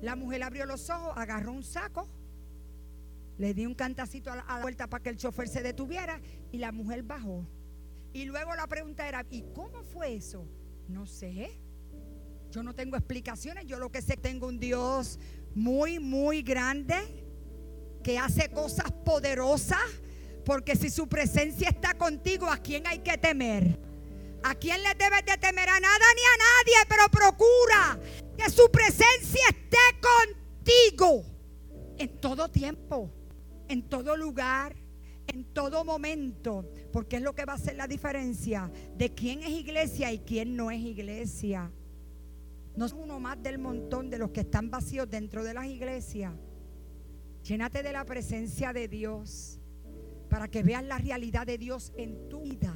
La 0.00 0.14
mujer 0.16 0.42
abrió 0.42 0.64
los 0.64 0.88
ojos, 0.90 1.12
agarró 1.16 1.52
un 1.52 1.64
saco, 1.64 2.08
le 3.38 3.52
di 3.52 3.66
un 3.66 3.74
cantacito 3.74 4.30
a 4.30 4.36
la, 4.36 4.60
vuelta 4.60 4.86
para 4.86 5.02
que 5.02 5.10
el 5.10 5.16
chofer 5.16 5.48
se 5.48 5.62
detuviera 5.62 6.20
y 6.52 6.58
la 6.58 6.70
mujer 6.70 7.02
bajó. 7.02 7.46
Y 8.12 8.26
luego 8.26 8.54
la 8.54 8.68
pregunta 8.68 9.08
era, 9.08 9.26
¿y 9.28 9.42
cómo 9.54 9.82
fue 9.82 10.14
eso? 10.14 10.46
No 10.88 11.06
sé. 11.06 11.58
Yo 12.50 12.62
no 12.62 12.74
tengo 12.74 12.96
explicaciones. 12.96 13.66
Yo 13.66 13.80
lo 13.80 13.90
que 13.90 14.02
sé, 14.02 14.16
tengo 14.16 14.46
un 14.46 14.60
Dios 14.60 15.18
muy, 15.54 15.98
muy 15.98 16.42
grande 16.42 16.94
que 18.04 18.18
hace 18.18 18.50
cosas 18.50 18.92
poderosas. 19.04 19.80
Porque 20.44 20.76
si 20.76 20.90
su 20.90 21.08
presencia 21.08 21.70
está 21.70 21.94
contigo, 21.94 22.50
¿a 22.50 22.58
quién 22.58 22.86
hay 22.86 22.98
que 22.98 23.16
temer? 23.16 23.78
¿A 24.42 24.54
quién 24.54 24.82
le 24.82 24.90
debes 24.94 25.24
de 25.24 25.38
temer? 25.38 25.68
A 25.68 25.80
nada 25.80 26.04
ni 26.14 26.22
a 26.22 26.36
nadie, 26.38 26.86
pero 26.88 27.08
procura 27.08 27.98
que 28.36 28.50
su 28.50 28.70
presencia 28.70 29.42
esté 29.48 29.78
contigo 30.02 31.24
en 31.96 32.20
todo 32.20 32.50
tiempo, 32.50 33.10
en 33.68 33.88
todo 33.88 34.16
lugar, 34.16 34.76
en 35.26 35.44
todo 35.54 35.82
momento, 35.82 36.70
porque 36.92 37.16
es 37.16 37.22
lo 37.22 37.34
que 37.34 37.46
va 37.46 37.54
a 37.54 37.56
hacer 37.56 37.76
la 37.76 37.86
diferencia 37.86 38.70
de 38.96 39.14
quién 39.14 39.42
es 39.42 39.50
iglesia 39.50 40.12
y 40.12 40.18
quién 40.18 40.56
no 40.56 40.70
es 40.70 40.80
iglesia. 40.80 41.72
No 42.76 42.84
es 42.84 42.92
uno 42.92 43.20
más 43.20 43.42
del 43.42 43.58
montón 43.58 44.10
de 44.10 44.18
los 44.18 44.30
que 44.30 44.40
están 44.40 44.70
vacíos 44.70 45.08
dentro 45.08 45.42
de 45.42 45.54
las 45.54 45.66
iglesias. 45.66 46.34
Llénate 47.44 47.82
de 47.82 47.92
la 47.92 48.04
presencia 48.04 48.72
de 48.74 48.88
Dios 48.88 49.60
para 50.34 50.48
que 50.48 50.64
veas 50.64 50.82
la 50.82 50.98
realidad 50.98 51.46
de 51.46 51.58
Dios 51.58 51.92
en 51.96 52.28
tu 52.28 52.40
vida 52.40 52.74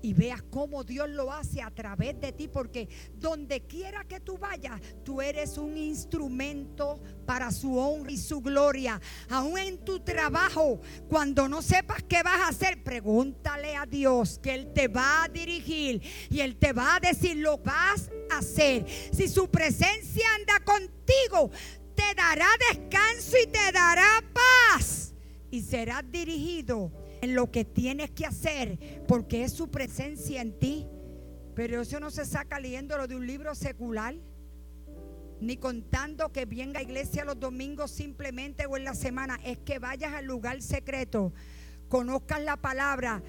y 0.00 0.14
veas 0.14 0.40
cómo 0.44 0.84
Dios 0.84 1.10
lo 1.10 1.30
hace 1.30 1.60
a 1.60 1.70
través 1.70 2.18
de 2.18 2.32
ti, 2.32 2.48
porque 2.48 2.88
donde 3.12 3.66
quiera 3.66 4.04
que 4.04 4.20
tú 4.20 4.38
vayas, 4.38 4.80
tú 5.04 5.20
eres 5.20 5.58
un 5.58 5.76
instrumento 5.76 6.98
para 7.26 7.52
su 7.52 7.76
honra 7.76 8.10
y 8.10 8.16
su 8.16 8.40
gloria. 8.40 8.98
Aún 9.28 9.58
en 9.58 9.84
tu 9.84 10.00
trabajo, 10.00 10.80
cuando 11.10 11.46
no 11.46 11.60
sepas 11.60 12.02
qué 12.04 12.22
vas 12.22 12.40
a 12.40 12.48
hacer, 12.48 12.82
pregúntale 12.82 13.76
a 13.76 13.84
Dios 13.84 14.38
que 14.38 14.54
Él 14.54 14.72
te 14.72 14.88
va 14.88 15.24
a 15.24 15.28
dirigir 15.28 16.00
y 16.30 16.40
Él 16.40 16.56
te 16.56 16.72
va 16.72 16.96
a 16.96 17.00
decir 17.00 17.36
lo 17.36 17.58
vas 17.58 18.10
a 18.30 18.38
hacer. 18.38 18.86
Si 19.12 19.28
su 19.28 19.50
presencia 19.50 20.24
anda 20.36 20.58
contigo, 20.64 21.50
te 21.94 22.14
dará 22.16 22.48
descanso 22.70 23.36
y 23.36 23.46
te 23.46 23.72
dará 23.72 24.24
paz 24.32 25.09
y 25.50 25.62
serás 25.62 26.10
dirigido 26.10 26.92
en 27.20 27.34
lo 27.34 27.50
que 27.50 27.64
tienes 27.64 28.10
que 28.10 28.26
hacer, 28.26 29.04
porque 29.06 29.44
es 29.44 29.52
su 29.52 29.70
presencia 29.70 30.40
en 30.40 30.58
ti. 30.58 30.86
Pero 31.54 31.82
eso 31.82 32.00
no 32.00 32.10
se 32.10 32.24
saca 32.24 32.60
leyéndolo 32.60 33.06
de 33.06 33.16
un 33.16 33.26
libro 33.26 33.54
secular, 33.54 34.14
ni 35.40 35.56
contando 35.56 36.32
que 36.32 36.44
venga 36.44 36.80
a 36.80 36.82
iglesia 36.82 37.24
los 37.24 37.38
domingos 37.40 37.90
simplemente 37.90 38.66
o 38.66 38.76
en 38.76 38.84
la 38.84 38.94
semana. 38.94 39.38
Es 39.44 39.58
que 39.58 39.78
vayas 39.78 40.14
al 40.14 40.26
lugar 40.26 40.62
secreto, 40.62 41.32
conozcas 41.88 42.42
la 42.42 42.56
palabra, 42.56 43.22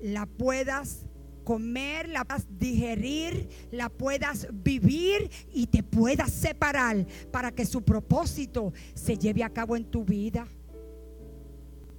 la 0.00 0.26
puedas 0.26 1.06
comer, 1.44 2.08
la 2.08 2.24
puedas 2.24 2.46
digerir, 2.58 3.48
la 3.70 3.88
puedas 3.88 4.48
vivir 4.52 5.30
y 5.52 5.68
te 5.68 5.82
puedas 5.84 6.32
separar 6.32 7.06
para 7.30 7.52
que 7.52 7.64
su 7.64 7.82
propósito 7.82 8.72
se 8.94 9.16
lleve 9.16 9.44
a 9.44 9.50
cabo 9.50 9.76
en 9.76 9.84
tu 9.84 10.04
vida. 10.04 10.48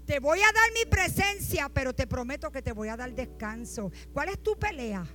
Te 0.08 0.20
voy 0.20 0.40
a 0.40 0.54
dar 0.54 0.72
mi 0.74 0.90
presencia, 0.90 1.68
pero 1.68 1.94
te 1.94 2.08
prometo 2.08 2.50
que 2.50 2.62
te 2.62 2.72
voy 2.72 2.88
a 2.88 2.96
dar 2.96 3.14
descanso. 3.14 3.92
¿Cuál 4.14 4.30
es 4.30 4.42
tu 4.42 4.58
pelea? 4.58 5.06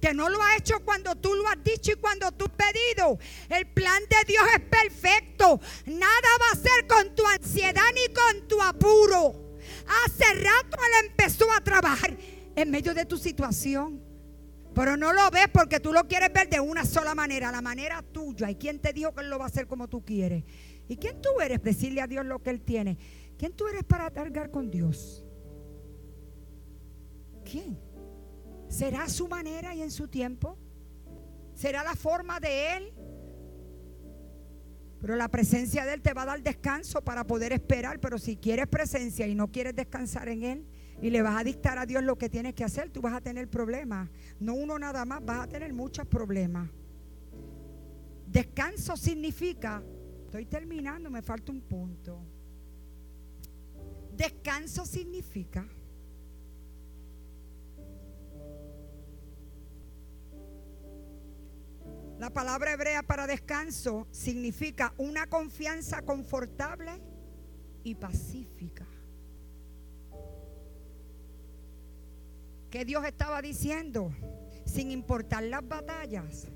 Que 0.00 0.14
no 0.14 0.30
lo 0.30 0.42
ha 0.42 0.56
hecho 0.56 0.82
cuando 0.82 1.14
tú 1.14 1.34
lo 1.34 1.46
has 1.46 1.62
dicho 1.62 1.92
y 1.92 1.96
cuando 1.96 2.32
tú 2.32 2.46
has 2.46 2.72
pedido. 2.72 3.18
El 3.50 3.66
plan 3.66 4.02
de 4.08 4.32
Dios 4.32 4.42
es 4.56 4.60
perfecto. 4.62 5.60
Nada 5.84 6.28
va 6.40 6.52
a 6.52 6.56
ser 6.56 6.86
con 6.88 7.14
tu 7.14 7.26
ansiedad 7.26 7.82
ni 7.94 8.14
con 8.14 8.48
tu 8.48 8.62
apuro. 8.62 9.58
Hace 10.06 10.32
rato 10.32 10.78
Él 10.78 11.08
empezó 11.10 11.52
a 11.52 11.62
trabajar 11.62 12.16
en 12.56 12.70
medio 12.70 12.94
de 12.94 13.04
tu 13.04 13.18
situación. 13.18 14.02
Pero 14.74 14.96
no 14.96 15.12
lo 15.12 15.30
ves 15.30 15.48
porque 15.52 15.80
tú 15.80 15.92
lo 15.92 16.08
quieres 16.08 16.32
ver 16.32 16.48
de 16.48 16.60
una 16.60 16.86
sola 16.86 17.14
manera, 17.14 17.52
la 17.52 17.60
manera 17.60 18.00
tuya. 18.00 18.50
¿Y 18.50 18.54
quién 18.54 18.78
te 18.78 18.94
dijo 18.94 19.14
que 19.14 19.20
Él 19.20 19.28
lo 19.28 19.38
va 19.38 19.44
a 19.44 19.48
hacer 19.48 19.66
como 19.66 19.86
tú 19.86 20.02
quieres? 20.02 20.44
¿Y 20.88 20.96
quién 20.96 21.20
tú 21.20 21.40
eres? 21.40 21.62
Decirle 21.62 22.00
a 22.00 22.06
Dios 22.06 22.24
lo 22.24 22.42
que 22.42 22.50
Él 22.50 22.60
tiene. 22.60 22.98
¿Quién 23.38 23.52
tú 23.52 23.66
eres 23.66 23.84
para 23.84 24.10
cargar 24.10 24.50
con 24.50 24.70
Dios? 24.70 25.24
¿Quién? 27.44 27.78
¿Será 28.68 29.08
su 29.08 29.28
manera 29.28 29.74
y 29.74 29.82
en 29.82 29.90
su 29.90 30.08
tiempo? 30.08 30.56
¿Será 31.54 31.84
la 31.84 31.94
forma 31.94 32.40
de 32.40 32.76
Él? 32.76 32.92
Pero 35.00 35.16
la 35.16 35.28
presencia 35.28 35.84
de 35.84 35.94
Él 35.94 36.00
te 36.00 36.14
va 36.14 36.22
a 36.22 36.26
dar 36.26 36.42
descanso 36.42 37.02
para 37.02 37.26
poder 37.26 37.52
esperar. 37.52 37.98
Pero 38.00 38.18
si 38.18 38.36
quieres 38.36 38.68
presencia 38.68 39.26
y 39.26 39.34
no 39.34 39.50
quieres 39.50 39.74
descansar 39.74 40.28
en 40.28 40.44
Él 40.44 40.66
y 41.02 41.10
le 41.10 41.22
vas 41.22 41.40
a 41.40 41.44
dictar 41.44 41.76
a 41.78 41.86
Dios 41.86 42.04
lo 42.04 42.16
que 42.16 42.28
tienes 42.28 42.54
que 42.54 42.64
hacer, 42.64 42.90
tú 42.90 43.00
vas 43.00 43.12
a 43.12 43.20
tener 43.20 43.50
problemas. 43.50 44.08
No 44.38 44.54
uno 44.54 44.78
nada 44.78 45.04
más, 45.04 45.24
vas 45.24 45.40
a 45.40 45.48
tener 45.48 45.72
muchos 45.72 46.06
problemas. 46.06 46.70
Descanso 48.28 48.96
significa 48.96 49.82
Estoy 50.32 50.46
terminando, 50.46 51.10
me 51.10 51.20
falta 51.20 51.52
un 51.52 51.60
punto. 51.60 52.18
Descanso 54.16 54.86
significa 54.86 55.68
La 62.18 62.30
palabra 62.30 62.72
hebrea 62.72 63.02
para 63.02 63.26
descanso 63.26 64.06
significa 64.10 64.94
una 64.96 65.26
confianza 65.26 66.00
confortable 66.00 66.92
y 67.84 67.94
pacífica. 67.96 68.86
¿Qué 72.70 72.86
Dios 72.86 73.04
estaba 73.04 73.42
diciendo? 73.42 74.14
Sin 74.64 74.90
importar 74.92 75.42
las 75.42 75.68
batallas, 75.68 76.48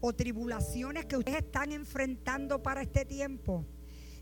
o 0.00 0.12
tribulaciones 0.12 1.06
que 1.06 1.16
ustedes 1.16 1.38
están 1.38 1.72
enfrentando 1.72 2.62
para 2.62 2.82
este 2.82 3.04
tiempo, 3.04 3.66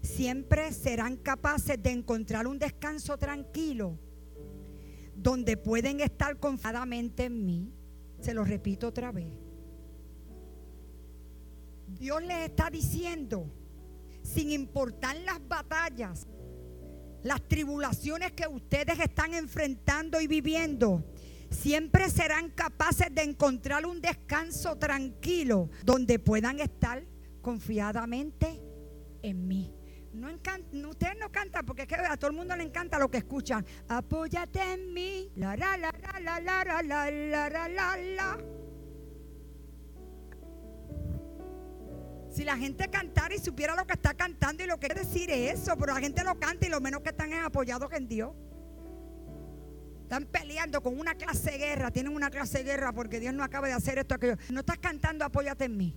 siempre 0.03 0.73
serán 0.73 1.17
capaces 1.17 1.83
de 1.83 1.91
encontrar 1.91 2.47
un 2.47 2.59
descanso 2.59 3.19
tranquilo 3.19 3.99
donde 5.15 5.57
pueden 5.57 6.01
estar 6.01 6.39
confiadamente 6.39 7.25
en 7.25 7.45
mí. 7.45 7.73
Se 8.21 8.35
lo 8.35 8.45
repito 8.45 8.89
otra 8.89 9.13
vez. 9.13 9.33
Dios 11.89 12.23
les 12.23 12.51
está 12.51 12.71
diciendo, 12.71 13.51
sin 14.23 14.51
importar 14.51 15.17
las 15.17 15.47
batallas, 15.47 16.27
las 17.23 17.43
tribulaciones 17.49 18.33
que 18.33 18.47
ustedes 18.47 18.99
están 19.01 19.35
enfrentando 19.35 20.21
y 20.21 20.27
viviendo, 20.27 21.05
siempre 21.51 22.11
serán 22.11 22.51
capaces 22.51 23.15
de 23.15 23.23
encontrar 23.23 23.87
un 23.87 24.01
descanso 24.01 24.77
tranquilo 24.77 25.71
donde 25.85 26.19
puedan 26.19 26.61
estar 26.61 27.05
confiadamente 27.41 28.61
en 29.23 29.47
mí. 29.47 29.73
No 30.13 30.29
ustedes 30.89 31.17
no 31.19 31.31
cantan 31.31 31.67
porque 31.67 31.83
es 31.83 31.89
que 31.89 31.95
a 31.95 32.17
todo 32.17 32.31
el 32.31 32.37
mundo 32.37 32.57
le 32.57 32.65
encanta 32.65 32.99
lo 32.99 33.11
que 33.11 33.19
escuchan. 33.19 33.65
Apóyate 33.87 34.61
en 34.73 34.95
mí. 34.95 35.31
La 35.37 35.57
la 35.57 35.77
la 35.77 35.93
la 36.21 36.41
la 36.41 36.65
la 36.65 36.83
la 36.83 37.11
la 37.11 37.69
la 37.69 37.97
la. 37.97 38.39
Si 42.31 42.45
la 42.45 42.57
gente 42.57 42.89
cantara 42.89 43.35
y 43.35 43.39
supiera 43.39 43.75
lo 43.75 43.87
que 43.87 43.95
está 43.95 44.15
cantando 44.15 44.65
y 44.65 44.67
lo 44.67 44.79
que 44.79 44.89
quiere 44.89 45.03
decir 45.03 45.31
es 45.31 45.61
eso, 45.61 45.77
pero 45.79 45.95
la 45.95 46.01
gente 46.01 46.25
lo 46.25 46.39
canta 46.39 46.67
y 46.67 46.71
lo 46.71 46.81
menos 46.81 47.03
que 47.03 47.11
están 47.11 47.33
es 47.33 47.45
apoyados 47.45 47.93
en 47.93 48.09
Dios. 48.09 48.33
Están 50.07 50.27
peleando 50.27 50.81
con 50.81 51.01
una 51.01 51.17
clase 51.17 51.51
de 51.51 51.59
guerra, 51.59 51.91
tienen 51.91 52.15
una 52.15 52.31
clase 52.31 52.59
de 52.59 52.65
guerra 52.65 52.93
porque 52.93 53.19
Dios 53.19 53.35
no 53.35 53.43
acaba 53.43 53.67
de 53.67 53.73
hacer 53.73 53.99
esto, 53.99 54.15
aquello. 54.15 54.37
No 54.51 54.61
estás 54.61 54.79
cantando, 54.79 55.25
apóyate 55.25 55.65
en 55.65 55.77
mí. 55.77 55.97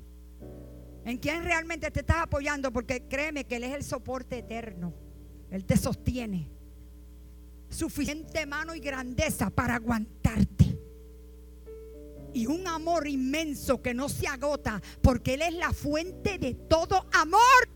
¿En 1.06 1.18
quién 1.20 1.44
realmente 1.44 1.92
te 1.92 2.00
estás 2.00 2.24
apoyando? 2.24 2.74
Porque 2.74 3.08
créeme 3.08 3.46
que 3.46 3.58
Él 3.58 3.66
es 3.66 3.76
el 3.76 3.84
soporte 3.84 4.40
eterno. 4.40 4.96
Él 5.52 5.64
te 5.64 5.78
sostiene. 5.78 6.50
Suficiente 7.70 8.48
mano 8.48 8.74
y 8.74 8.80
grandeza 8.80 9.52
para 9.52 9.76
aguantarte 9.76 10.80
y 12.34 12.48
un 12.48 12.66
amor 12.68 13.08
inmenso 13.08 13.80
que 13.80 13.94
no 13.94 14.10
se 14.10 14.28
agota, 14.28 14.82
porque 15.04 15.36
Él 15.36 15.44
es 15.44 15.54
la 15.54 15.72
fuente 15.72 16.40
de 16.40 16.56
todo 16.56 17.08
amor. 17.14 17.70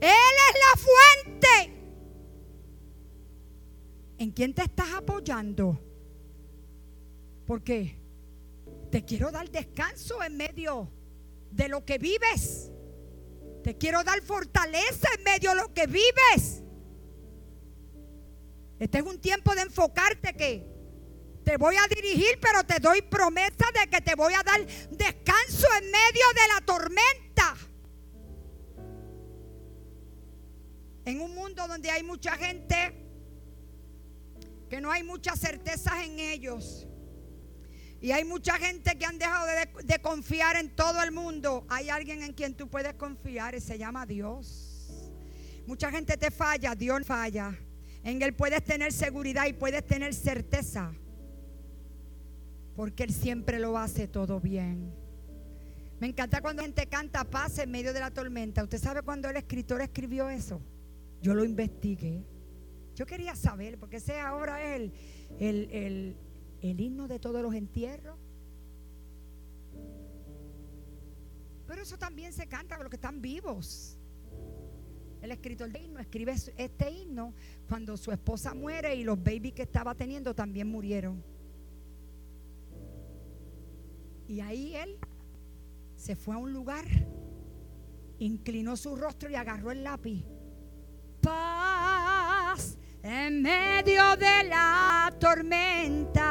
Él 0.00 0.36
es 0.48 0.54
la 0.54 0.80
fuente. 0.80 1.77
¿En 4.18 4.32
quién 4.32 4.52
te 4.52 4.62
estás 4.62 4.92
apoyando? 4.94 5.80
Porque 7.46 7.96
te 8.90 9.04
quiero 9.04 9.30
dar 9.30 9.48
descanso 9.48 10.22
en 10.24 10.36
medio 10.36 10.90
de 11.52 11.68
lo 11.68 11.84
que 11.84 11.98
vives. 11.98 12.70
Te 13.62 13.78
quiero 13.78 14.02
dar 14.02 14.20
fortaleza 14.22 15.08
en 15.16 15.22
medio 15.22 15.50
de 15.50 15.56
lo 15.56 15.72
que 15.72 15.86
vives. 15.86 16.64
Este 18.80 18.98
es 18.98 19.04
un 19.04 19.20
tiempo 19.20 19.54
de 19.54 19.62
enfocarte 19.62 20.34
que 20.34 20.66
te 21.44 21.56
voy 21.56 21.76
a 21.76 21.86
dirigir, 21.88 22.38
pero 22.40 22.64
te 22.64 22.80
doy 22.80 23.02
promesa 23.02 23.66
de 23.80 23.88
que 23.88 24.00
te 24.00 24.16
voy 24.16 24.34
a 24.34 24.42
dar 24.42 24.66
descanso 24.66 25.66
en 25.80 25.90
medio 25.90 26.24
de 26.34 26.54
la 26.54 26.60
tormenta. 26.66 27.56
En 31.04 31.20
un 31.20 31.34
mundo 31.34 31.66
donde 31.68 31.90
hay 31.90 32.02
mucha 32.02 32.36
gente 32.36 33.07
que 34.68 34.80
no 34.80 34.90
hay 34.90 35.02
muchas 35.02 35.38
certezas 35.40 36.04
en 36.04 36.18
ellos. 36.18 36.86
Y 38.00 38.12
hay 38.12 38.24
mucha 38.24 38.54
gente 38.54 38.96
que 38.96 39.04
han 39.04 39.18
dejado 39.18 39.46
de, 39.46 39.84
de, 39.84 39.98
confiar 40.00 40.56
en 40.56 40.74
todo 40.74 41.02
el 41.02 41.10
mundo. 41.10 41.66
Hay 41.68 41.88
alguien 41.88 42.22
en 42.22 42.32
quien 42.32 42.54
tú 42.54 42.68
puedes 42.68 42.94
confiar 42.94 43.54
y 43.54 43.60
se 43.60 43.76
llama 43.76 44.06
Dios. 44.06 45.02
Mucha 45.66 45.90
gente 45.90 46.16
te 46.16 46.30
falla, 46.30 46.74
Dios 46.74 47.04
falla. 47.04 47.58
En 48.04 48.22
Él 48.22 48.34
puedes 48.34 48.62
tener 48.62 48.92
seguridad 48.92 49.46
y 49.46 49.52
puedes 49.52 49.84
tener 49.84 50.14
certeza 50.14 50.94
porque 52.78 53.02
Él 53.02 53.12
siempre 53.12 53.58
lo 53.58 53.76
hace 53.76 54.06
todo 54.06 54.38
bien. 54.38 54.94
Me 55.98 56.06
encanta 56.06 56.40
cuando 56.40 56.62
gente 56.62 56.86
canta 56.86 57.24
paz 57.24 57.58
en 57.58 57.72
medio 57.72 57.92
de 57.92 57.98
la 57.98 58.12
tormenta. 58.12 58.62
¿Usted 58.62 58.78
sabe 58.78 59.02
cuando 59.02 59.28
el 59.28 59.36
escritor 59.36 59.80
escribió 59.80 60.28
eso? 60.28 60.60
Yo 61.20 61.34
lo 61.34 61.44
investigué. 61.44 62.24
Yo 62.98 63.06
quería 63.06 63.36
saber, 63.36 63.78
porque 63.78 63.98
ese 63.98 64.18
ahora 64.18 64.74
es 64.74 64.90
el, 65.38 66.16
el 66.60 66.80
himno 66.80 67.06
de 67.06 67.20
todos 67.20 67.40
los 67.40 67.54
entierros. 67.54 68.18
Pero 71.64 71.80
eso 71.80 71.96
también 71.96 72.32
se 72.32 72.48
canta 72.48 72.74
con 72.74 72.82
los 72.82 72.90
que 72.90 72.96
están 72.96 73.22
vivos. 73.22 73.96
El 75.22 75.30
escritor 75.30 75.70
de 75.70 75.78
himno 75.80 76.00
escribe 76.00 76.34
este 76.56 76.90
himno 76.90 77.34
cuando 77.68 77.96
su 77.96 78.10
esposa 78.10 78.52
muere 78.52 78.96
y 78.96 79.04
los 79.04 79.16
babies 79.22 79.52
que 79.52 79.62
estaba 79.62 79.94
teniendo 79.94 80.34
también 80.34 80.66
murieron. 80.66 81.22
Y 84.26 84.40
ahí 84.40 84.74
él 84.74 84.98
se 85.94 86.16
fue 86.16 86.34
a 86.34 86.38
un 86.38 86.52
lugar, 86.52 86.84
inclinó 88.18 88.76
su 88.76 88.96
rostro 88.96 89.30
y 89.30 89.36
agarró 89.36 89.70
el 89.70 89.84
lápiz. 89.84 90.24
Paz 91.22 92.76
en 93.08 93.40
medio 93.40 94.16
de 94.16 94.44
la 94.50 95.10
tormenta. 95.18 96.24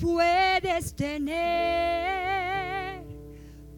Puedes 0.00 0.94
tener 0.94 3.04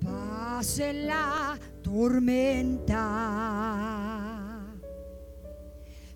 paz 0.04 0.78
en 0.78 1.08
la 1.08 1.58
tormenta. 1.82 2.94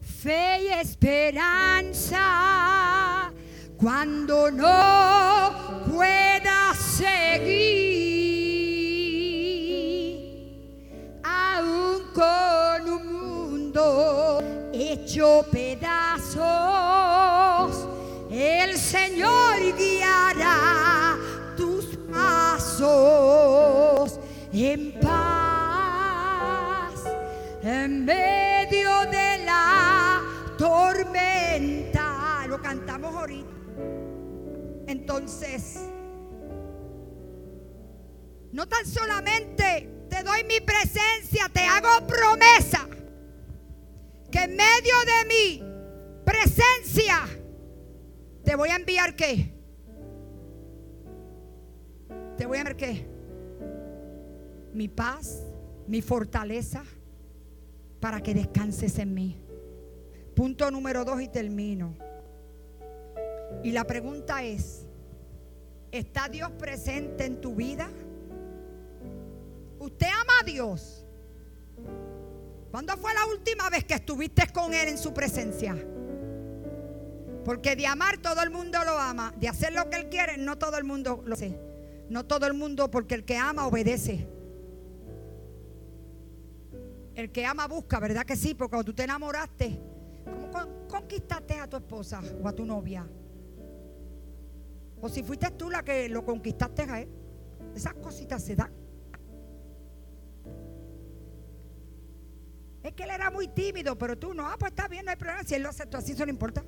Fe 0.00 0.62
y 0.62 0.68
esperanza 0.68 2.22
cuando 3.76 4.48
no 4.52 5.82
pueda 5.90 6.72
seguir, 6.74 7.82
aún 11.24 12.02
con 12.14 12.88
un 12.88 13.11
hecho 14.73 15.44
pedazos, 15.51 16.43
el 18.31 18.77
Señor 18.77 19.57
guiará 19.78 21.16
tus 21.57 21.97
pasos 22.12 24.20
en 24.53 24.93
paz, 25.01 26.93
en 27.62 28.05
medio 28.05 29.01
de 29.11 29.44
la 29.44 30.20
tormenta. 30.59 32.44
Lo 32.49 32.61
cantamos 32.61 33.15
ahorita. 33.15 33.49
Entonces, 34.86 35.78
no 38.53 38.69
tan 38.69 38.86
solamente 38.86 39.89
te 40.11 40.23
doy 40.23 40.44
mi 40.44 40.61
presencia, 40.61 41.49
te 41.51 41.65
hago 41.65 42.07
promesa 42.07 42.86
en 44.43 44.56
medio 44.56 44.94
de 45.06 45.28
mi 45.28 45.62
presencia 46.24 47.19
te 48.44 48.56
voy 48.56 48.70
a 48.70 48.77
enviar 48.77 49.14
qué? 49.14 49.52
Te 52.36 52.47
voy 52.47 52.59
a 52.59 52.60
enviar 52.60 52.77
qué? 52.77 53.06
Mi 54.73 54.89
paz, 54.89 55.43
mi 55.86 56.02
fortaleza, 56.02 56.82
para 58.01 58.20
que 58.20 58.35
descanses 58.35 58.98
en 58.98 59.14
mí. 59.14 59.39
Punto 60.35 60.70
número 60.70 61.05
dos 61.05 61.20
y 61.20 61.28
termino. 61.28 61.94
Y 63.62 63.70
la 63.70 63.85
pregunta 63.85 64.43
es, 64.43 64.86
¿está 65.93 66.28
Dios 66.28 66.51
presente 66.52 67.27
en 67.27 67.40
tu 67.40 67.55
vida? 67.55 67.89
¿Usted 69.78 70.06
ama 70.06 70.32
a 70.40 70.44
Dios? 70.44 71.01
¿Cuándo 72.73 72.97
fue 72.97 73.12
la 73.12 73.27
última 73.27 73.69
vez 73.69 73.85
que 73.85 73.93
estuviste 73.93 74.51
con 74.51 74.73
Él 74.73 74.89
en 74.89 74.97
su 74.97 75.12
presencia? 75.12 75.77
Porque 77.44 77.77
de 77.77 77.86
amar 77.86 78.16
todo 78.16 78.43
el 78.43 78.49
mundo 78.49 78.78
lo 78.82 78.99
ama, 78.99 79.35
de 79.39 79.47
hacer 79.47 79.74
lo 79.74 79.90
que 79.90 79.97
Él 79.97 80.09
quiere, 80.09 80.39
no 80.39 80.57
todo 80.57 80.78
el 80.78 80.85
mundo 80.85 81.23
lo 81.27 81.35
hace. 81.35 81.55
No 82.09 82.24
todo 82.24 82.47
el 82.47 82.55
mundo, 82.55 82.90
porque 82.90 83.15
el 83.15 83.27
que 83.27 83.36
ama 83.36 83.66
obedece. 83.66 84.27
El 87.15 87.31
que 87.31 87.44
ama 87.44 87.69
busca, 87.69 88.01
¿verdad 88.01 88.24
que 88.24 88.36
sí? 88.36 88.55
Porque 88.55 88.70
cuando 88.70 88.90
tú 88.90 88.94
te 88.94 89.05
enamoraste, 89.05 89.78
¿cómo 90.24 90.89
conquistaste 90.89 91.61
a 91.61 91.69
tu 91.69 91.77
esposa 91.77 92.23
o 92.43 92.49
a 92.49 92.53
tu 92.53 92.65
novia? 92.65 93.07
O 94.99 95.11
si 95.11 95.23
fuiste 95.23 95.51
tú 95.51 95.69
la 95.69 95.82
que 95.82 96.09
lo 96.09 96.24
conquistaste 96.24 96.82
a 96.82 97.03
él. 97.03 97.09
Esas 97.74 97.93
cositas 97.94 98.43
se 98.43 98.57
dan. 98.57 98.81
Es 102.82 102.94
que 102.94 103.04
él 103.04 103.10
era 103.10 103.30
muy 103.30 103.48
tímido, 103.48 103.96
pero 103.96 104.18
tú 104.18 104.34
no. 104.34 104.46
Ah, 104.48 104.56
pues 104.59 104.72
está 104.72 104.88
bien, 104.88 105.04
no 105.04 105.10
hay 105.10 105.16
problema. 105.16 105.44
Si 105.44 105.54
él 105.54 105.62
lo 105.62 105.68
aceptó 105.68 105.98
así, 105.98 106.12
eso 106.12 106.26
no 106.26 106.32
importa. 106.32 106.64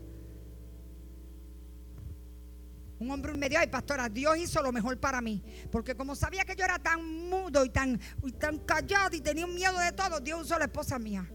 Un 2.98 3.10
hombre 3.10 3.34
medio, 3.34 3.58
ay 3.58 3.66
pastora, 3.66 4.08
Dios 4.08 4.36
hizo 4.38 4.62
lo 4.62 4.70
mejor 4.70 4.98
para 4.98 5.20
mí. 5.20 5.42
Porque 5.72 5.96
como 5.96 6.14
sabía 6.14 6.44
que 6.44 6.54
yo 6.54 6.64
era 6.64 6.78
tan 6.78 7.28
mudo 7.28 7.64
y 7.64 7.68
tan, 7.70 8.00
y 8.22 8.32
tan 8.32 8.58
callado 8.58 9.16
y 9.16 9.20
tenía 9.20 9.44
un 9.44 9.54
miedo 9.54 9.78
de 9.78 9.92
todo, 9.92 10.20
Dios 10.20 10.42
usó 10.42 10.58
la 10.58 10.66
esposa 10.66 10.98
mía. 10.98 11.28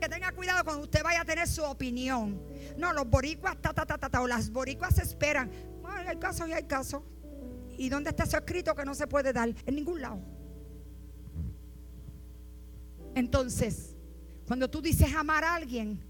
Que 0.00 0.08
tenga 0.08 0.30
cuidado 0.32 0.62
cuando 0.62 0.84
usted 0.84 1.02
vaya 1.02 1.22
a 1.22 1.24
tener 1.24 1.48
su 1.48 1.64
opinión. 1.64 2.40
No, 2.76 2.92
los 2.92 3.08
boricuas, 3.08 3.60
ta, 3.60 3.72
ta, 3.72 3.84
ta, 3.84 3.98
ta, 3.98 4.08
ta 4.08 4.20
o 4.20 4.26
las 4.26 4.50
boricuas 4.50 4.98
esperan. 4.98 5.50
hay 6.06 6.16
casos 6.18 6.48
y 6.48 6.52
hay 6.52 6.64
casos. 6.64 7.02
¿Y 7.76 7.88
dónde 7.88 8.10
está 8.10 8.22
eso 8.24 8.36
escrito 8.38 8.74
que 8.74 8.84
no 8.84 8.94
se 8.94 9.06
puede 9.06 9.32
dar? 9.32 9.48
En 9.66 9.74
ningún 9.74 10.00
lado. 10.00 10.20
Entonces, 13.16 13.96
cuando 14.46 14.68
tú 14.68 14.82
dices 14.82 15.12
amar 15.14 15.42
a 15.42 15.54
alguien, 15.54 16.04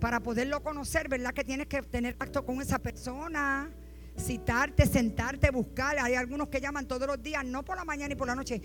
para 0.00 0.20
poderlo 0.20 0.62
conocer, 0.62 1.08
¿verdad? 1.08 1.32
Que 1.32 1.44
tienes 1.44 1.66
que 1.66 1.80
tener 1.82 2.16
pacto 2.16 2.44
con 2.44 2.60
esa 2.60 2.78
persona, 2.78 3.70
citarte, 4.18 4.86
sentarte, 4.86 5.50
buscar. 5.50 5.98
Hay 5.98 6.14
algunos 6.14 6.48
que 6.48 6.60
llaman 6.60 6.86
todos 6.86 7.06
los 7.06 7.22
días, 7.22 7.42
no 7.44 7.64
por 7.64 7.76
la 7.76 7.86
mañana 7.86 8.12
y 8.12 8.16
por 8.16 8.26
la 8.26 8.34
noche. 8.34 8.60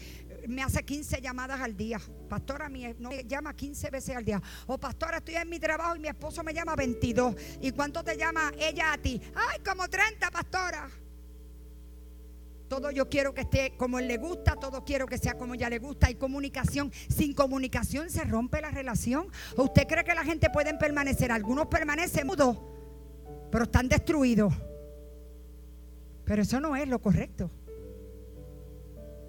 Me 0.47 0.63
hace 0.63 0.83
15 0.83 1.21
llamadas 1.21 1.61
al 1.61 1.77
día. 1.77 1.99
Pastora, 2.27 2.67
mi 2.67 2.93
no, 2.99 3.11
llama 3.11 3.55
15 3.55 3.89
veces 3.89 4.17
al 4.17 4.25
día. 4.25 4.41
O 4.67 4.77
pastora, 4.77 5.17
estoy 5.17 5.35
en 5.35 5.49
mi 5.49 5.59
trabajo 5.59 5.95
y 5.95 5.99
mi 5.99 6.09
esposo 6.09 6.43
me 6.43 6.53
llama 6.53 6.75
22. 6.75 7.35
¿Y 7.61 7.71
cuánto 7.71 8.03
te 8.03 8.17
llama 8.17 8.51
ella 8.59 8.91
a 8.91 8.97
ti? 8.97 9.21
Ay, 9.33 9.59
como 9.63 9.87
30, 9.87 10.29
pastora. 10.29 10.89
Todo 12.67 12.89
yo 12.91 13.09
quiero 13.09 13.33
que 13.33 13.41
esté 13.41 13.75
como 13.77 13.99
él 13.99 14.07
le 14.07 14.17
gusta, 14.17 14.55
todo 14.55 14.83
quiero 14.83 15.05
que 15.05 15.17
sea 15.17 15.37
como 15.37 15.53
ella 15.53 15.69
le 15.69 15.79
gusta. 15.79 16.07
Hay 16.07 16.15
comunicación. 16.15 16.91
Sin 17.09 17.33
comunicación 17.33 18.09
se 18.09 18.23
rompe 18.23 18.61
la 18.61 18.71
relación. 18.71 19.27
¿O 19.55 19.63
usted 19.63 19.87
cree 19.87 20.03
que 20.03 20.15
la 20.15 20.23
gente 20.23 20.49
puede 20.49 20.73
permanecer? 20.73 21.31
Algunos 21.31 21.67
permanecen 21.67 22.25
mudos, 22.25 22.57
pero 23.51 23.65
están 23.65 23.87
destruidos. 23.87 24.53
Pero 26.25 26.41
eso 26.41 26.59
no 26.59 26.75
es 26.75 26.87
lo 26.87 26.99
correcto. 26.99 27.51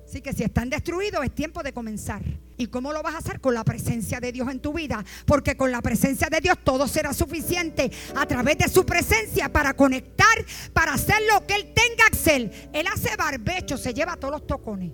Así 0.07 0.21
que 0.21 0.33
si 0.33 0.45
están 0.45 0.71
destruidos 0.71 1.25
es 1.25 1.35
tiempo 1.35 1.65
de 1.65 1.73
comenzar. 1.73 2.23
¿Y 2.57 2.69
cómo 2.69 2.93
lo 2.93 3.03
vas 3.03 3.17
a 3.17 3.19
hacer? 3.19 3.41
Con 3.41 3.55
la 3.55 3.65
presencia 3.65 4.21
de 4.21 4.31
Dios 4.31 4.49
en 4.49 4.61
tu 4.61 4.73
vida. 4.73 5.05
Porque 5.27 5.57
con 5.57 5.73
la 5.73 5.83
presencia 5.83 6.29
de 6.31 6.41
Dios 6.41 6.59
todo 6.63 6.87
será 6.87 7.13
suficiente 7.13 7.91
a 8.15 8.25
través 8.25 8.57
de 8.57 8.69
su 8.69 8.87
presencia 8.87 9.53
para 9.53 9.75
conectar, 9.75 10.27
para 10.73 10.95
hacer 10.95 11.17
lo 11.33 11.45
que 11.45 11.57
Él 11.57 11.75
tenga 11.75 12.09
que 12.09 12.17
hacer. 12.17 12.71
Él 12.73 12.87
hace 12.87 13.17
barbecho, 13.17 13.77
se 13.77 13.93
lleva 13.93 14.17
todos 14.17 14.35
los 14.35 14.47
tocones. 14.47 14.93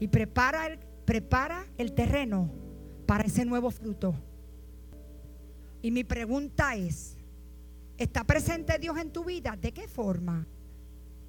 Y 0.00 0.08
prepara 0.08 0.66
el, 0.66 0.78
prepara 1.04 1.66
el 1.76 1.92
terreno 1.92 2.50
para 3.04 3.24
ese 3.24 3.44
nuevo 3.44 3.70
fruto. 3.70 4.14
Y 5.82 5.90
mi 5.90 6.02
pregunta 6.02 6.76
es, 6.76 7.18
¿está 7.98 8.24
presente 8.24 8.78
Dios 8.78 8.96
en 8.96 9.12
tu 9.12 9.22
vida? 9.22 9.54
¿De 9.54 9.72
qué 9.72 9.86
forma? 9.86 10.46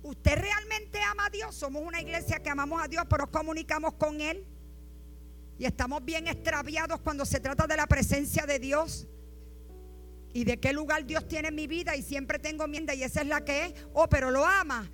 ¿Usted 0.01 0.37
realmente 0.37 0.99
ama 1.01 1.25
a 1.25 1.29
Dios? 1.29 1.55
Somos 1.55 1.83
una 1.85 2.01
iglesia 2.01 2.39
que 2.39 2.49
amamos 2.49 2.81
a 2.81 2.87
Dios, 2.87 3.03
pero 3.09 3.29
comunicamos 3.29 3.93
con 3.93 4.21
Él. 4.21 4.45
Y 5.57 5.65
estamos 5.65 6.03
bien 6.05 6.27
extraviados 6.27 7.01
cuando 7.01 7.25
se 7.25 7.39
trata 7.39 7.67
de 7.67 7.75
la 7.75 7.85
presencia 7.85 8.45
de 8.45 8.59
Dios. 8.59 9.07
Y 10.31 10.45
de 10.45 10.59
qué 10.59 10.71
lugar 10.73 11.05
Dios 11.05 11.27
tiene 11.27 11.49
en 11.49 11.55
mi 11.55 11.67
vida. 11.67 11.95
Y 11.95 12.01
siempre 12.01 12.39
tengo 12.39 12.67
miedo 12.67 12.93
y 12.93 13.03
esa 13.03 13.21
es 13.21 13.27
la 13.27 13.43
que 13.43 13.65
es. 13.65 13.73
Oh, 13.93 14.07
pero 14.07 14.31
lo 14.31 14.45
ama. 14.45 14.89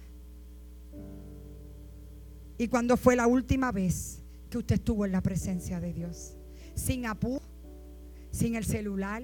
¿Y 2.58 2.68
cuando 2.68 2.98
fue 2.98 3.16
la 3.16 3.28
última 3.28 3.72
vez 3.72 4.24
que 4.50 4.58
usted 4.58 4.76
estuvo 4.76 5.06
en 5.06 5.12
la 5.12 5.22
presencia 5.22 5.80
de 5.80 5.94
Dios? 5.94 6.38
Sin 6.74 7.06
apuro, 7.06 7.46
sin 8.32 8.56
el 8.56 8.66
celular, 8.66 9.24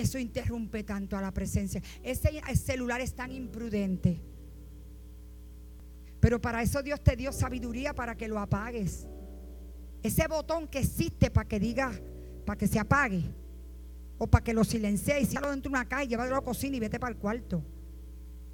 eso 0.00 0.18
interrumpe 0.18 0.84
tanto 0.84 1.16
a 1.16 1.20
la 1.20 1.32
presencia. 1.32 1.82
Ese 2.02 2.40
celular 2.56 3.00
es 3.00 3.14
tan 3.14 3.32
imprudente. 3.32 4.20
Pero 6.20 6.40
para 6.40 6.62
eso 6.62 6.82
Dios 6.82 7.02
te 7.02 7.16
dio 7.16 7.32
sabiduría 7.32 7.94
para 7.94 8.16
que 8.16 8.28
lo 8.28 8.38
apagues. 8.38 9.06
Ese 10.02 10.26
botón 10.26 10.68
que 10.68 10.80
existe 10.80 11.30
para 11.30 11.48
que 11.48 11.60
diga, 11.60 11.92
para 12.44 12.56
que 12.56 12.66
se 12.66 12.78
apague. 12.78 13.24
O 14.18 14.26
para 14.26 14.42
que 14.42 14.52
lo 14.52 14.64
silencie 14.64 15.20
y 15.20 15.34
lo 15.34 15.50
dentro 15.50 15.70
de 15.70 15.78
una 15.78 16.02
y 16.02 16.08
llévalo 16.08 16.32
a 16.34 16.38
la 16.38 16.44
cocina 16.44 16.76
y 16.76 16.80
vete 16.80 16.98
para 16.98 17.12
el 17.12 17.18
cuarto. 17.18 17.64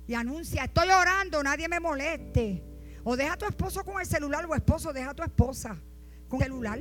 Y 0.06 0.12
anuncia, 0.12 0.64
estoy 0.64 0.88
orando, 0.90 1.42
nadie 1.42 1.68
me 1.68 1.80
moleste. 1.80 2.62
O 3.02 3.16
deja 3.16 3.34
a 3.34 3.38
tu 3.38 3.46
esposo 3.46 3.82
con 3.82 4.00
el 4.00 4.06
celular 4.06 4.44
o 4.46 4.54
esposo, 4.54 4.92
deja 4.92 5.10
a 5.10 5.14
tu 5.14 5.22
esposa 5.22 5.80
con 6.28 6.40
el 6.40 6.46
celular. 6.46 6.80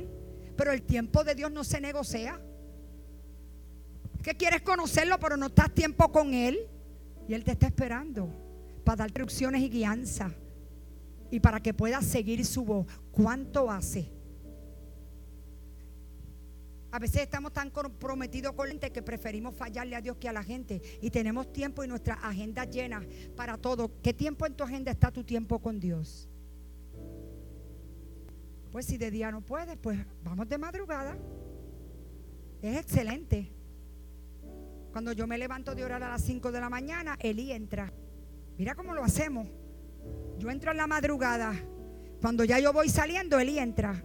Pero 0.56 0.72
el 0.72 0.82
tiempo 0.82 1.24
de 1.24 1.34
Dios 1.34 1.50
no 1.50 1.64
se 1.64 1.80
negocia 1.80 2.40
que 4.24 4.34
quieres 4.34 4.62
conocerlo, 4.62 5.20
pero 5.20 5.36
no 5.36 5.46
estás 5.46 5.72
tiempo 5.72 6.10
con 6.10 6.32
Él. 6.32 6.66
Y 7.28 7.34
Él 7.34 7.44
te 7.44 7.52
está 7.52 7.66
esperando 7.66 8.28
para 8.82 8.96
dar 8.96 9.08
instrucciones 9.08 9.62
y 9.62 9.68
guianza. 9.68 10.32
Y 11.30 11.40
para 11.40 11.60
que 11.60 11.74
puedas 11.74 12.06
seguir 12.06 12.44
su 12.44 12.64
voz. 12.64 12.86
¿Cuánto 13.12 13.70
hace? 13.70 14.10
A 16.90 16.98
veces 16.98 17.22
estamos 17.22 17.52
tan 17.52 17.70
comprometidos 17.70 18.52
con 18.54 18.66
la 18.66 18.72
gente 18.72 18.92
que 18.92 19.02
preferimos 19.02 19.54
fallarle 19.54 19.96
a 19.96 20.00
Dios 20.00 20.16
que 20.16 20.28
a 20.28 20.32
la 20.32 20.42
gente. 20.42 20.80
Y 21.02 21.10
tenemos 21.10 21.52
tiempo 21.52 21.84
y 21.84 21.88
nuestra 21.88 22.14
agenda 22.14 22.64
llena 22.64 23.04
para 23.36 23.58
todo. 23.58 24.00
¿Qué 24.00 24.14
tiempo 24.14 24.46
en 24.46 24.54
tu 24.54 24.64
agenda 24.64 24.90
está 24.90 25.10
tu 25.10 25.22
tiempo 25.22 25.58
con 25.58 25.78
Dios? 25.80 26.30
Pues 28.70 28.86
si 28.86 28.96
de 28.96 29.10
día 29.10 29.30
no 29.30 29.42
puedes, 29.42 29.76
pues 29.76 29.98
vamos 30.22 30.48
de 30.48 30.56
madrugada. 30.56 31.18
Es 32.62 32.78
excelente. 32.78 33.52
Cuando 34.94 35.10
yo 35.10 35.26
me 35.26 35.36
levanto 35.36 35.74
de 35.74 35.84
orar 35.84 36.04
a 36.04 36.08
las 36.08 36.22
5 36.22 36.52
de 36.52 36.60
la 36.60 36.70
mañana, 36.70 37.16
Eli 37.18 37.50
entra. 37.50 37.92
Mira 38.56 38.76
cómo 38.76 38.94
lo 38.94 39.02
hacemos. 39.02 39.48
Yo 40.38 40.50
entro 40.50 40.70
en 40.70 40.76
la 40.76 40.86
madrugada. 40.86 41.52
Cuando 42.20 42.44
ya 42.44 42.60
yo 42.60 42.72
voy 42.72 42.88
saliendo, 42.88 43.40
Eli 43.40 43.58
entra. 43.58 44.00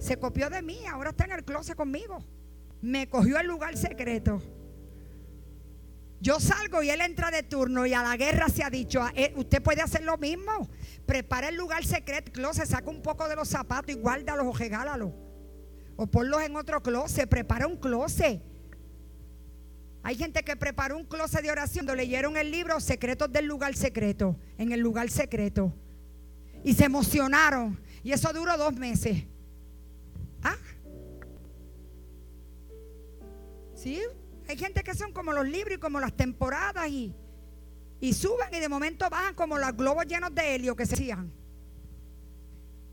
Se 0.00 0.16
copió 0.16 0.50
de 0.50 0.60
mí, 0.60 0.84
ahora 0.90 1.10
está 1.10 1.26
en 1.26 1.30
el 1.30 1.44
closet 1.44 1.76
conmigo. 1.76 2.18
Me 2.82 3.08
cogió 3.08 3.38
el 3.38 3.46
lugar 3.46 3.76
secreto. 3.76 4.42
Yo 6.20 6.40
salgo 6.40 6.82
y 6.82 6.90
él 6.90 7.00
entra 7.00 7.30
de 7.30 7.44
turno 7.44 7.86
y 7.86 7.94
a 7.94 8.02
la 8.02 8.16
guerra 8.16 8.48
se 8.48 8.64
ha 8.64 8.70
dicho, 8.70 9.00
usted 9.36 9.62
puede 9.62 9.82
hacer 9.82 10.02
lo 10.02 10.18
mismo. 10.18 10.68
Prepara 11.06 11.48
el 11.48 11.54
lugar 11.54 11.84
secreto, 11.84 12.32
closet, 12.32 12.66
saca 12.66 12.90
un 12.90 13.02
poco 13.02 13.28
de 13.28 13.36
los 13.36 13.46
zapatos 13.46 13.94
y 13.94 13.98
guárdalos 14.00 14.46
o 14.48 14.52
regálalos. 14.52 15.12
O 15.94 16.08
ponlos 16.08 16.42
en 16.42 16.56
otro 16.56 16.82
closet, 16.82 17.28
prepara 17.28 17.68
un 17.68 17.76
closet. 17.76 18.42
Hay 20.08 20.16
gente 20.16 20.42
que 20.42 20.56
preparó 20.56 20.96
un 20.96 21.04
closet 21.04 21.42
de 21.42 21.50
oración 21.50 21.84
cuando 21.84 21.94
leyeron 21.94 22.38
el 22.38 22.50
libro 22.50 22.80
Secretos 22.80 23.30
del 23.30 23.44
lugar 23.44 23.76
secreto, 23.76 24.36
en 24.56 24.72
el 24.72 24.80
lugar 24.80 25.10
secreto. 25.10 25.74
Y 26.64 26.72
se 26.72 26.86
emocionaron. 26.86 27.78
Y 28.02 28.12
eso 28.12 28.32
duró 28.32 28.56
dos 28.56 28.72
meses. 28.72 29.24
¿Ah? 30.42 30.56
Sí, 33.74 34.00
hay 34.48 34.56
gente 34.56 34.82
que 34.82 34.94
son 34.94 35.12
como 35.12 35.30
los 35.34 35.46
libros 35.46 35.76
y 35.76 35.78
como 35.78 36.00
las 36.00 36.16
temporadas 36.16 36.88
y, 36.88 37.14
y 38.00 38.14
suben 38.14 38.48
y 38.54 38.60
de 38.60 38.68
momento 38.70 39.10
bajan 39.10 39.34
como 39.34 39.58
los 39.58 39.76
globos 39.76 40.06
llenos 40.06 40.34
de 40.34 40.54
helio 40.54 40.74
que 40.74 40.86
se 40.86 40.94
hacían. 40.94 41.30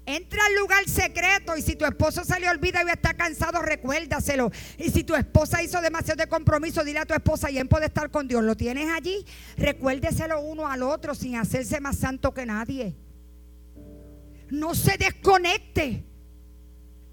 Entra 0.07 0.40
al 0.45 0.56
lugar 0.56 0.88
secreto 0.88 1.57
y 1.57 1.64
si 1.64 1.76
tu 1.76 1.84
esposo 1.84 2.23
se 2.23 2.40
le 2.40 2.48
olvida 2.48 2.84
y 2.86 2.91
está 2.91 3.15
cansado, 3.15 3.61
recuérdaselo. 3.61 4.52
Y 4.77 4.91
si 4.91 5.03
tu 5.03 5.15
esposa 5.15 5.64
hizo 5.64 5.82
demasiado 5.82 6.22
de 6.22 6.30
compromiso, 6.30 6.84
dile 6.84 6.99
a 6.99 7.06
tu 7.06 7.15
esposa, 7.15 7.49
y 7.49 7.57
él 7.57 7.68
puede 7.68 7.88
estar 7.88 8.11
con 8.11 8.27
Dios. 8.27 8.44
Lo 8.44 8.56
tienes 8.56 8.91
allí, 8.91 9.26
recuérdeselo 9.57 10.41
uno 10.41 10.68
al 10.68 10.84
otro 10.84 11.15
sin 11.15 11.38
hacerse 11.38 11.80
más 11.80 11.98
santo 11.98 12.34
que 12.34 12.45
nadie. 12.45 12.95
No 14.49 14.76
se 14.76 14.98
desconecte. 14.98 16.06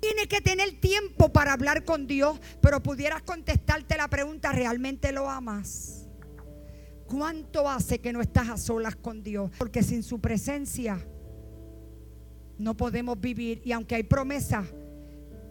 Tiene 0.01 0.27
que 0.29 0.41
tener 0.41 0.81
tiempo 0.81 1.33
para 1.33 1.53
hablar 1.53 1.85
con 1.85 2.07
Dios, 2.07 2.41
pero 2.61 2.83
pudieras 2.83 3.23
contestarte 3.23 3.97
la 3.97 4.09
pregunta, 4.09 4.53
¿realmente 4.53 5.13
lo 5.13 5.31
amas? 5.31 6.09
¿Cuánto 7.07 7.71
hace 7.71 8.01
que 8.01 8.13
no 8.13 8.21
estás 8.21 8.49
a 8.49 8.57
solas 8.59 8.97
con 8.97 9.23
Dios? 9.23 9.51
Porque 9.59 9.83
sin 9.83 10.03
su 10.03 10.21
presencia 10.21 11.07
no 12.63 12.77
podemos 12.77 13.21
vivir. 13.21 13.61
Y 13.65 13.73
aunque 13.73 13.97
hay 13.97 14.05
promesa 14.05 14.65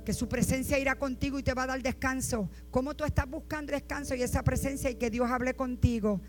que 0.06 0.14
su 0.14 0.28
presencia 0.28 0.80
irá 0.80 0.96
contigo 0.96 1.38
y 1.38 1.44
te 1.44 1.54
va 1.54 1.64
a 1.64 1.68
dar 1.68 1.82
descanso, 1.82 2.50
¿cómo 2.72 2.96
tú 2.96 3.04
estás 3.04 3.30
buscando 3.30 3.74
descanso 3.74 4.16
y 4.16 4.24
esa 4.24 4.44
presencia 4.44 4.90
y 4.90 4.96
que 4.96 5.10
Dios 5.10 5.30
hable 5.30 5.54
contigo? 5.54 6.22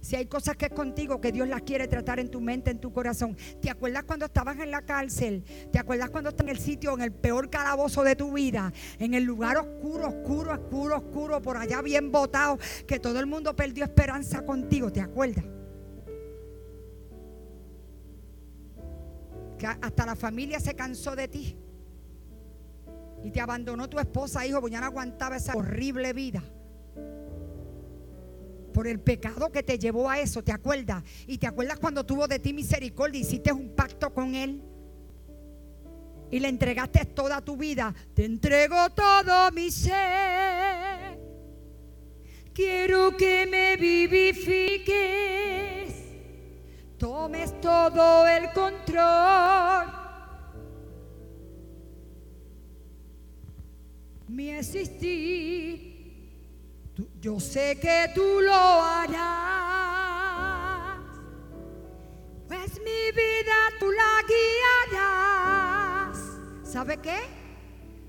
Si 0.00 0.14
hay 0.14 0.26
cosas 0.26 0.56
que 0.56 0.66
es 0.66 0.72
contigo, 0.72 1.20
que 1.20 1.32
Dios 1.32 1.48
las 1.48 1.62
quiere 1.62 1.88
tratar 1.88 2.20
en 2.20 2.30
tu 2.30 2.40
mente, 2.40 2.70
en 2.70 2.78
tu 2.78 2.92
corazón. 2.92 3.36
¿Te 3.60 3.68
acuerdas 3.68 4.04
cuando 4.04 4.26
estabas 4.26 4.56
en 4.60 4.70
la 4.70 4.82
cárcel? 4.82 5.42
¿Te 5.72 5.78
acuerdas 5.80 6.10
cuando 6.10 6.30
estás 6.30 6.46
en 6.46 6.50
el 6.50 6.58
sitio, 6.60 6.94
en 6.94 7.02
el 7.02 7.10
peor 7.10 7.50
calabozo 7.50 8.04
de 8.04 8.14
tu 8.14 8.32
vida? 8.32 8.72
En 9.00 9.14
el 9.14 9.24
lugar 9.24 9.56
oscuro, 9.56 10.06
oscuro, 10.06 10.52
oscuro, 10.52 10.98
oscuro, 10.98 11.42
por 11.42 11.56
allá 11.56 11.82
bien 11.82 12.12
botado, 12.12 12.58
que 12.86 13.00
todo 13.00 13.18
el 13.18 13.26
mundo 13.26 13.56
perdió 13.56 13.84
esperanza 13.84 14.46
contigo. 14.46 14.92
¿Te 14.92 15.00
acuerdas? 15.00 15.44
Que 19.58 19.66
hasta 19.66 20.06
la 20.06 20.16
familia 20.16 20.60
se 20.60 20.74
cansó 20.74 21.14
de 21.16 21.28
ti. 21.28 21.56
Y 23.24 23.30
te 23.30 23.40
abandonó 23.40 23.88
tu 23.88 23.98
esposa, 23.98 24.46
hijo, 24.46 24.60
porque 24.60 24.74
ya 24.74 24.80
no 24.80 24.86
aguantaba 24.86 25.36
esa 25.36 25.54
horrible 25.54 26.12
vida. 26.12 26.42
Por 28.72 28.86
el 28.86 29.00
pecado 29.00 29.50
que 29.50 29.64
te 29.64 29.78
llevó 29.78 30.08
a 30.08 30.20
eso, 30.20 30.42
¿te 30.44 30.52
acuerdas? 30.52 31.02
Y 31.26 31.38
te 31.38 31.48
acuerdas 31.48 31.78
cuando 31.80 32.06
tuvo 32.06 32.28
de 32.28 32.38
ti 32.38 32.52
misericordia, 32.52 33.20
hiciste 33.20 33.52
un 33.52 33.74
pacto 33.74 34.14
con 34.14 34.36
él. 34.36 34.62
Y 36.30 36.38
le 36.38 36.48
entregaste 36.48 37.06
toda 37.06 37.40
tu 37.40 37.56
vida. 37.56 37.92
Te 38.14 38.24
entrego 38.24 38.76
todo 38.90 39.50
mi 39.50 39.70
ser. 39.70 41.18
Quiero 42.52 43.16
que 43.16 43.46
me 43.50 43.76
vivifiques 43.76 45.47
tomes 47.28 47.60
todo 47.60 48.26
el 48.26 48.50
control. 48.52 49.94
mi 54.28 54.50
existir. 54.50 55.88
Yo 57.20 57.40
sé 57.40 57.78
que 57.80 58.10
tú 58.14 58.40
lo 58.40 58.52
harás, 58.52 59.18
pues 62.46 62.80
mi 62.80 63.10
vida 63.12 63.56
tú 63.80 63.90
la 63.90 64.22
guiarás. 64.92 66.18
¿Sabe 66.64 66.98
qué? 66.98 67.18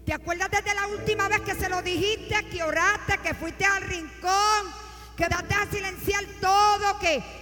¿Te 0.06 0.14
acuerdas 0.14 0.50
desde 0.52 0.76
la 0.76 0.88
última 0.88 1.30
vez 1.30 1.42
que 1.42 1.56
se 1.56 1.70
lo 1.70 1.82
dijiste, 1.82 2.36
que 2.52 2.64
oraste, 2.64 3.18
que 3.20 3.34
fuiste 3.34 3.66
al 3.66 3.84
rincón, 3.84 4.74
que 5.16 5.28
daste 5.28 5.54
a 5.54 5.66
silenciar 5.72 6.26
todo, 6.42 7.00
que... 7.00 7.39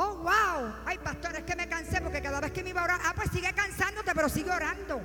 Oh, 0.00 0.14
wow. 0.18 0.72
Ay, 0.86 0.96
pastor, 0.98 1.34
es 1.34 1.42
que 1.42 1.56
me 1.56 1.68
cansé 1.68 2.00
porque 2.00 2.22
cada 2.22 2.38
vez 2.38 2.52
que 2.52 2.62
me 2.62 2.70
iba 2.70 2.82
a 2.82 2.84
orar, 2.84 3.00
ah, 3.02 3.12
pues 3.16 3.32
sigue 3.32 3.52
cansándote, 3.52 4.12
pero 4.14 4.28
sigue 4.28 4.48
orando. 4.48 5.00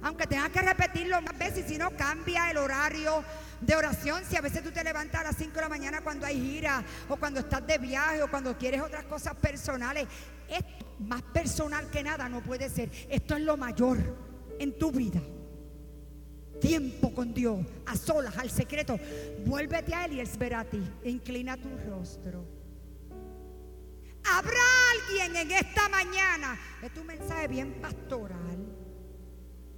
Aunque 0.00 0.26
tengas 0.26 0.48
que 0.48 0.62
repetirlo 0.62 1.20
más 1.20 1.36
veces, 1.38 1.66
si 1.68 1.76
no 1.76 1.90
cambia 1.90 2.50
el 2.50 2.56
horario 2.56 3.22
de 3.60 3.76
oración. 3.76 4.22
Si 4.24 4.36
a 4.36 4.40
veces 4.40 4.62
tú 4.62 4.70
te 4.70 4.82
levantas 4.82 5.20
a 5.20 5.24
las 5.24 5.36
5 5.36 5.52
de 5.52 5.60
la 5.60 5.68
mañana 5.68 6.00
cuando 6.00 6.24
hay 6.24 6.40
gira, 6.40 6.82
o 7.10 7.16
cuando 7.16 7.40
estás 7.40 7.66
de 7.66 7.76
viaje, 7.76 8.22
o 8.22 8.30
cuando 8.30 8.56
quieres 8.56 8.80
otras 8.80 9.04
cosas 9.04 9.34
personales. 9.34 10.08
Esto, 10.48 10.86
más 11.00 11.20
personal 11.20 11.90
que 11.90 12.02
nada, 12.02 12.26
no 12.30 12.40
puede 12.40 12.70
ser. 12.70 12.90
Esto 13.10 13.36
es 13.36 13.42
lo 13.42 13.58
mayor 13.58 13.98
en 14.58 14.78
tu 14.78 14.90
vida 14.90 15.20
tiempo 16.58 17.14
con 17.14 17.34
Dios, 17.34 17.64
a 17.86 17.96
solas, 17.96 18.36
al 18.38 18.50
secreto. 18.50 18.98
Vuélvete 19.44 19.94
a 19.94 20.06
Él 20.06 20.14
y 20.14 20.20
Él 20.20 20.28
verá 20.38 20.60
a 20.60 20.64
ti. 20.64 20.82
Inclina 21.04 21.56
tu 21.56 21.68
rostro. 21.88 22.57
Habrá 24.24 24.62
alguien 24.92 25.36
en 25.36 25.50
esta 25.52 25.88
mañana. 25.88 26.58
Es 26.82 26.96
un 26.96 27.06
mensaje 27.06 27.48
bien 27.48 27.80
pastoral. 27.80 28.58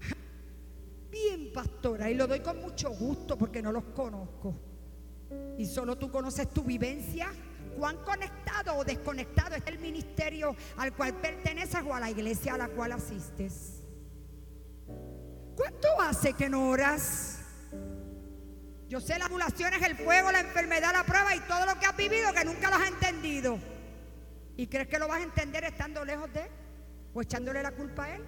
Bien 1.11 1.53
pastoral. 1.53 2.11
Y 2.11 2.15
lo 2.15 2.27
doy 2.27 2.41
con 2.41 2.61
mucho 2.61 2.91
gusto 2.91 3.37
porque 3.37 3.63
no 3.63 3.73
los 3.73 3.85
conozco. 3.87 4.55
Y 5.59 5.67
solo 5.67 5.97
tú 5.97 6.11
conoces 6.11 6.49
tu 6.51 6.63
vivencia. 6.63 7.29
Cuán 7.77 7.99
conectado 8.05 8.77
o 8.77 8.85
desconectado 8.85 9.55
es 9.55 9.63
el 9.67 9.79
ministerio 9.79 10.55
al 10.77 10.93
cual 10.95 11.15
perteneces 11.15 11.81
o 11.87 11.95
a 11.95 12.01
la 12.01 12.11
iglesia 12.11 12.55
a 12.55 12.59
la 12.59 12.69
cual 12.69 12.93
asistes. 12.93 13.83
¿Cuánto 15.57 15.89
hace 16.01 16.33
que 16.33 16.49
no 16.49 16.69
oras? 16.69 17.39
Yo 18.89 19.01
sé 19.01 19.19
las 19.19 19.29
tribulaciones, 19.29 19.83
el 19.83 19.97
fuego, 19.97 20.33
la 20.33 20.41
enfermedad, 20.41 20.93
la 20.93 21.05
prueba 21.05 21.35
y 21.37 21.41
todo 21.41 21.65
lo 21.65 21.79
que 21.79 21.87
has 21.87 21.97
vivido 21.97 22.33
que 22.33 22.45
nunca 22.45 22.71
lo 22.71 22.77
has 22.77 22.89
entendido. 22.89 23.59
¿Y 24.61 24.67
crees 24.67 24.89
que 24.89 24.99
lo 24.99 25.09
vas 25.09 25.21
a 25.21 25.23
entender 25.23 25.65
estando 25.65 26.05
lejos 26.05 26.31
de 26.35 26.43
Él? 26.43 26.49
¿O 27.15 27.23
echándole 27.23 27.63
la 27.63 27.73
culpa 27.73 28.05
a 28.05 28.17
Él? 28.17 28.23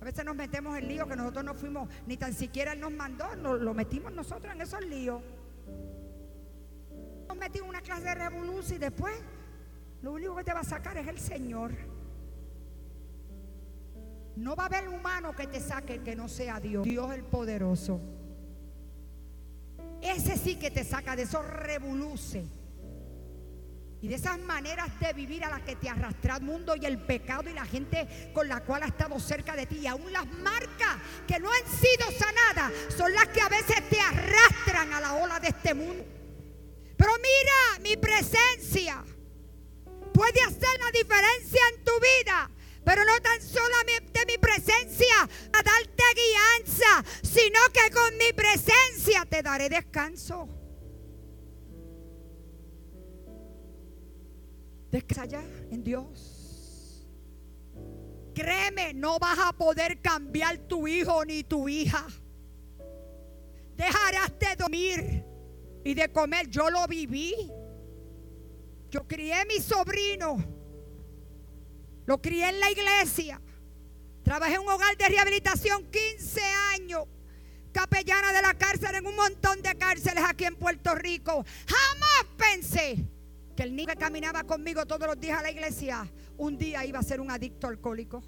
A 0.00 0.04
veces 0.06 0.24
nos 0.24 0.34
metemos 0.34 0.78
en 0.78 0.88
líos 0.88 1.06
que 1.06 1.16
nosotros 1.16 1.44
no 1.44 1.52
fuimos, 1.52 1.86
ni 2.06 2.16
tan 2.16 2.32
siquiera 2.32 2.72
Él 2.72 2.80
nos 2.80 2.92
mandó, 2.92 3.36
nos, 3.36 3.60
lo 3.60 3.74
metimos 3.74 4.10
nosotros 4.10 4.54
en 4.54 4.62
esos 4.62 4.80
líos. 4.86 5.22
Nos 7.28 7.36
metimos 7.36 7.68
una 7.68 7.82
clase 7.82 8.04
de 8.04 8.14
revolución 8.14 8.76
y 8.76 8.78
después 8.78 9.12
lo 10.00 10.12
único 10.12 10.34
que 10.34 10.44
te 10.44 10.54
va 10.54 10.60
a 10.60 10.64
sacar 10.64 10.96
es 10.96 11.06
el 11.06 11.18
Señor. 11.18 11.72
No 14.34 14.56
va 14.56 14.62
a 14.62 14.66
haber 14.68 14.88
humano 14.88 15.36
que 15.36 15.46
te 15.46 15.60
saque 15.60 16.00
que 16.00 16.16
no 16.16 16.26
sea 16.26 16.58
Dios. 16.58 16.84
Dios 16.84 17.12
el 17.12 17.22
poderoso. 17.22 18.00
Ese 20.00 20.38
sí 20.38 20.56
que 20.56 20.70
te 20.70 20.84
saca 20.84 21.14
de 21.14 21.24
esos 21.24 21.46
revoluces. 21.46 22.61
Y 24.02 24.08
de 24.08 24.16
esas 24.16 24.36
maneras 24.36 24.88
de 24.98 25.12
vivir 25.12 25.44
a 25.44 25.50
las 25.50 25.62
que 25.62 25.76
te 25.76 25.88
arrastra 25.88 26.34
el 26.34 26.42
mundo 26.42 26.74
y 26.74 26.84
el 26.86 26.98
pecado 26.98 27.48
y 27.48 27.52
la 27.52 27.64
gente 27.64 28.32
con 28.34 28.48
la 28.48 28.64
cual 28.64 28.82
ha 28.82 28.86
estado 28.86 29.20
cerca 29.20 29.54
de 29.54 29.64
ti. 29.64 29.78
Y 29.78 29.86
aún 29.86 30.12
las 30.12 30.26
marcas 30.26 30.96
que 31.28 31.38
no 31.38 31.48
han 31.48 31.64
sido 31.68 32.10
sanadas 32.18 32.72
son 32.96 33.12
las 33.14 33.28
que 33.28 33.40
a 33.40 33.48
veces 33.48 33.88
te 33.88 34.00
arrastran 34.00 34.92
a 34.92 35.00
la 35.00 35.14
ola 35.14 35.38
de 35.38 35.48
este 35.48 35.72
mundo. 35.72 36.04
Pero 36.96 37.12
mira, 37.18 37.78
mi 37.88 37.96
presencia 37.96 39.04
puede 40.12 40.40
hacer 40.42 40.80
la 40.80 40.90
diferencia 40.90 41.60
en 41.72 41.84
tu 41.84 41.92
vida. 42.00 42.50
Pero 42.84 43.04
no 43.04 43.20
tan 43.20 43.40
solamente 43.40 44.26
mi 44.26 44.36
presencia 44.36 45.14
a 45.22 45.62
darte 45.62 46.02
guianza, 46.16 47.04
sino 47.22 47.60
que 47.72 47.94
con 47.94 48.16
mi 48.16 48.32
presencia 48.32 49.24
te 49.30 49.42
daré 49.42 49.68
descanso. 49.68 50.61
Descansa 54.92 55.24
ya 55.24 55.42
en 55.70 55.82
Dios. 55.82 57.08
Créeme, 58.34 58.92
no 58.92 59.18
vas 59.18 59.38
a 59.38 59.52
poder 59.54 60.02
cambiar 60.02 60.58
tu 60.68 60.86
hijo 60.86 61.24
ni 61.24 61.42
tu 61.44 61.66
hija. 61.66 62.06
Dejarás 63.74 64.38
de 64.38 64.54
dormir 64.54 65.24
y 65.82 65.94
de 65.94 66.12
comer. 66.12 66.46
Yo 66.50 66.68
lo 66.68 66.86
viví. 66.86 67.34
Yo 68.90 69.08
crié 69.08 69.46
mi 69.46 69.60
sobrino. 69.60 70.36
Lo 72.04 72.20
crié 72.20 72.50
en 72.50 72.60
la 72.60 72.70
iglesia. 72.70 73.40
Trabajé 74.22 74.56
en 74.56 74.60
un 74.60 74.68
hogar 74.68 74.94
de 74.98 75.08
rehabilitación 75.08 75.90
15 75.90 76.42
años. 76.74 77.04
Capellana 77.72 78.30
de 78.34 78.42
la 78.42 78.52
cárcel 78.52 78.94
en 78.94 79.06
un 79.06 79.16
montón 79.16 79.62
de 79.62 79.74
cárceles 79.74 80.22
aquí 80.28 80.44
en 80.44 80.56
Puerto 80.56 80.94
Rico. 80.94 81.46
Jamás 81.66 82.26
pensé 82.36 83.08
que 83.56 83.62
el 83.62 83.76
niño 83.76 83.88
que 83.88 83.96
caminaba 83.96 84.44
conmigo 84.44 84.86
todos 84.86 85.06
los 85.06 85.18
días 85.18 85.38
a 85.38 85.42
la 85.42 85.50
iglesia 85.50 86.10
un 86.38 86.56
día 86.56 86.84
iba 86.84 86.98
a 86.98 87.02
ser 87.02 87.20
un 87.20 87.30
adicto 87.30 87.66
alcohólico. 87.66 88.22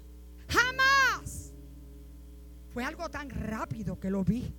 Jamás. 0.47 1.53
Fue 2.69 2.83
algo 2.83 3.09
tan 3.09 3.29
rápido 3.29 3.99
que 3.99 4.09
lo 4.09 4.23
vi. 4.23 4.53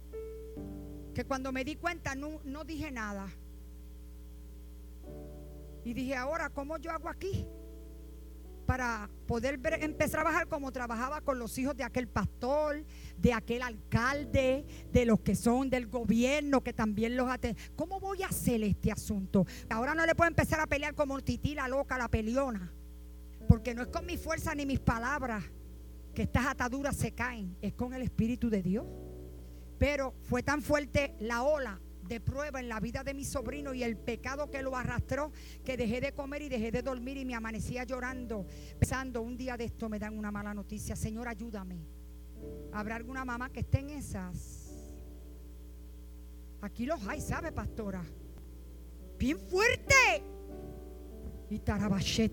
Que 1.15 1.25
cuando 1.25 1.53
me 1.53 1.65
di 1.65 1.77
cuenta 1.77 2.15
no, 2.15 2.41
no 2.45 2.65
dije 2.65 2.91
nada. 2.91 3.29
Y 5.85 5.95
dije, 5.95 6.17
ahora, 6.17 6.51
¿cómo 6.51 6.79
yo 6.79 6.91
hago 6.91 7.09
aquí? 7.09 7.47
Para 8.67 9.09
poder 9.27 9.61
empezar 9.81 10.21
a 10.21 10.23
trabajar 10.25 10.49
como 10.49 10.73
trabajaba 10.73 11.21
con 11.21 11.39
los 11.39 11.57
hijos 11.57 11.77
de 11.77 11.85
aquel 11.85 12.09
pastor, 12.09 12.85
de 13.17 13.33
aquel 13.33 13.63
alcalde, 13.63 14.67
de 14.93 15.07
los 15.07 15.21
que 15.21 15.37
son 15.37 15.71
del 15.71 15.87
gobierno, 15.87 16.63
que 16.63 16.73
también 16.73 17.17
los 17.17 17.31
atenden. 17.31 17.63
¿Cómo 17.77 18.01
voy 18.01 18.23
a 18.23 18.27
hacer 18.27 18.63
este 18.65 18.91
asunto? 18.91 19.47
Ahora 19.71 19.95
no 19.95 20.05
le 20.05 20.15
puedo 20.15 20.29
empezar 20.29 20.61
a 20.61 20.67
pelear 20.67 20.95
como 20.95 21.21
Tití, 21.21 21.55
la 21.55 21.69
loca, 21.69 21.97
la 21.97 22.09
peleona. 22.09 22.73
Porque 23.49 23.75
no 23.75 23.83
es 23.83 23.89
con 23.89 24.05
mi 24.05 24.17
fuerza 24.17 24.55
ni 24.55 24.67
mis 24.67 24.81
palabras 24.81 25.45
que 26.13 26.23
estas 26.23 26.47
ataduras 26.47 26.97
se 26.97 27.13
caen, 27.13 27.57
es 27.63 27.75
con 27.75 27.95
el 27.95 28.03
Espíritu 28.03 28.51
de 28.51 28.63
Dios. 28.63 28.87
Pero 29.79 30.15
fue 30.23 30.43
tan 30.43 30.63
fuerte 30.63 31.15
la 31.21 31.43
ola 31.43 31.81
de 32.09 32.21
prueba 32.21 32.61
en 32.61 32.69
la 32.69 32.81
vida 32.81 33.03
de 33.03 33.15
mi 33.15 33.25
sobrino 33.25 33.75
y 33.75 33.83
el 33.83 33.97
pecado 33.97 34.51
que 34.51 34.63
lo 34.63 34.77
arrastró 34.77 35.33
que 35.65 35.77
dejé 35.77 36.01
de 36.01 36.13
comer 36.13 36.43
y 36.43 36.49
dejé 36.49 36.71
de 36.71 36.83
dormir 36.83 37.17
y 37.17 37.25
me 37.25 37.35
amanecía 37.35 37.85
llorando, 37.85 38.47
pensando, 38.79 39.23
un 39.23 39.37
día 39.37 39.57
de 39.57 39.65
esto 39.65 39.89
me 39.89 39.99
dan 39.99 40.19
una 40.19 40.31
mala 40.31 40.55
noticia, 40.55 40.97
Señor, 40.97 41.29
ayúdame. 41.29 41.87
¿Habrá 42.73 42.97
alguna 42.97 43.25
mamá 43.25 43.51
que 43.51 43.61
esté 43.61 43.81
en 43.81 43.91
esas? 43.91 44.67
Aquí 46.61 46.87
los 46.87 47.07
hay, 47.07 47.21
¿sabe, 47.21 47.53
pastora? 47.53 48.05
Bien 49.19 49.39
fuerte. 49.39 50.23
Y 51.49 51.59
tarabashe. 51.61 52.31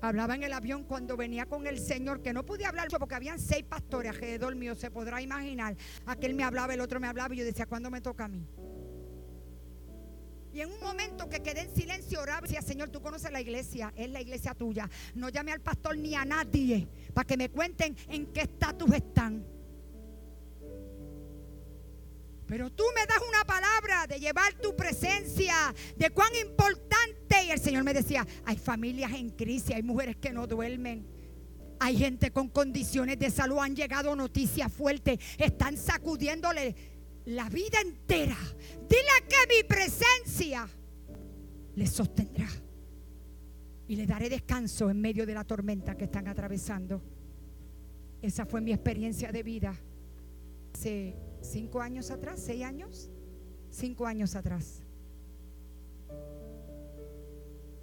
Hablaba 0.00 0.34
en 0.34 0.44
el 0.44 0.52
avión 0.52 0.84
cuando 0.84 1.16
venía 1.16 1.46
con 1.46 1.66
el 1.66 1.78
Señor, 1.78 2.22
que 2.22 2.32
no 2.32 2.44
podía 2.44 2.68
hablar 2.68 2.88
porque 2.88 3.14
habían 3.14 3.38
seis 3.38 3.64
pastores 3.64 4.12
alrededor 4.12 4.54
mío, 4.54 4.74
se 4.74 4.90
podrá 4.90 5.20
imaginar. 5.20 5.76
Aquel 6.06 6.34
me 6.34 6.44
hablaba, 6.44 6.74
el 6.74 6.80
otro 6.80 7.00
me 7.00 7.08
hablaba 7.08 7.34
y 7.34 7.38
yo 7.38 7.44
decía, 7.44 7.66
¿cuándo 7.66 7.90
me 7.90 8.00
toca 8.00 8.24
a 8.24 8.28
mí? 8.28 8.46
Y 10.52 10.60
en 10.60 10.72
un 10.72 10.80
momento 10.80 11.28
que 11.28 11.42
quedé 11.42 11.62
en 11.62 11.74
silencio, 11.74 12.20
oraba 12.20 12.40
y 12.40 12.42
decía, 12.42 12.62
Señor, 12.62 12.90
tú 12.90 13.00
conoces 13.00 13.30
la 13.30 13.40
iglesia, 13.40 13.92
es 13.96 14.10
la 14.10 14.20
iglesia 14.20 14.54
tuya. 14.54 14.88
No 15.14 15.28
llame 15.28 15.52
al 15.52 15.60
pastor 15.60 15.96
ni 15.96 16.14
a 16.14 16.24
nadie 16.24 16.88
para 17.12 17.26
que 17.26 17.36
me 17.36 17.50
cuenten 17.50 17.96
en 18.08 18.26
qué 18.32 18.42
estatus 18.42 18.92
están. 18.92 19.57
Pero 22.48 22.70
tú 22.70 22.82
me 22.96 23.04
das 23.04 23.20
una 23.28 23.44
palabra 23.44 24.06
de 24.06 24.18
llevar 24.18 24.54
tu 24.54 24.74
presencia, 24.74 25.74
de 25.96 26.10
cuán 26.10 26.34
importante. 26.34 27.44
Y 27.44 27.50
el 27.50 27.60
Señor 27.60 27.84
me 27.84 27.92
decía, 27.92 28.26
hay 28.46 28.56
familias 28.56 29.12
en 29.12 29.28
crisis, 29.28 29.76
hay 29.76 29.82
mujeres 29.82 30.16
que 30.16 30.32
no 30.32 30.46
duermen. 30.46 31.06
Hay 31.78 31.98
gente 31.98 32.30
con 32.30 32.48
condiciones 32.48 33.18
de 33.18 33.30
salud, 33.30 33.58
han 33.58 33.76
llegado 33.76 34.16
noticias 34.16 34.72
fuertes, 34.72 35.18
están 35.36 35.76
sacudiéndole 35.76 36.74
la 37.26 37.50
vida 37.50 37.80
entera. 37.82 38.38
Dile 38.88 39.28
que 39.28 39.54
mi 39.54 39.62
presencia 39.68 40.66
les 41.76 41.90
sostendrá. 41.90 42.48
Y 43.86 43.96
le 43.96 44.06
daré 44.06 44.30
descanso 44.30 44.88
en 44.88 45.00
medio 45.00 45.26
de 45.26 45.34
la 45.34 45.44
tormenta 45.44 45.96
que 45.96 46.04
están 46.04 46.28
atravesando. 46.28 47.02
Esa 48.22 48.46
fue 48.46 48.62
mi 48.62 48.72
experiencia 48.72 49.30
de 49.30 49.42
vida. 49.42 49.74
Hace 50.74 51.14
cinco 51.40 51.80
años 51.80 52.10
atrás, 52.10 52.40
seis 52.40 52.64
años, 52.64 53.10
cinco 53.70 54.06
años 54.06 54.34
atrás. 54.34 54.82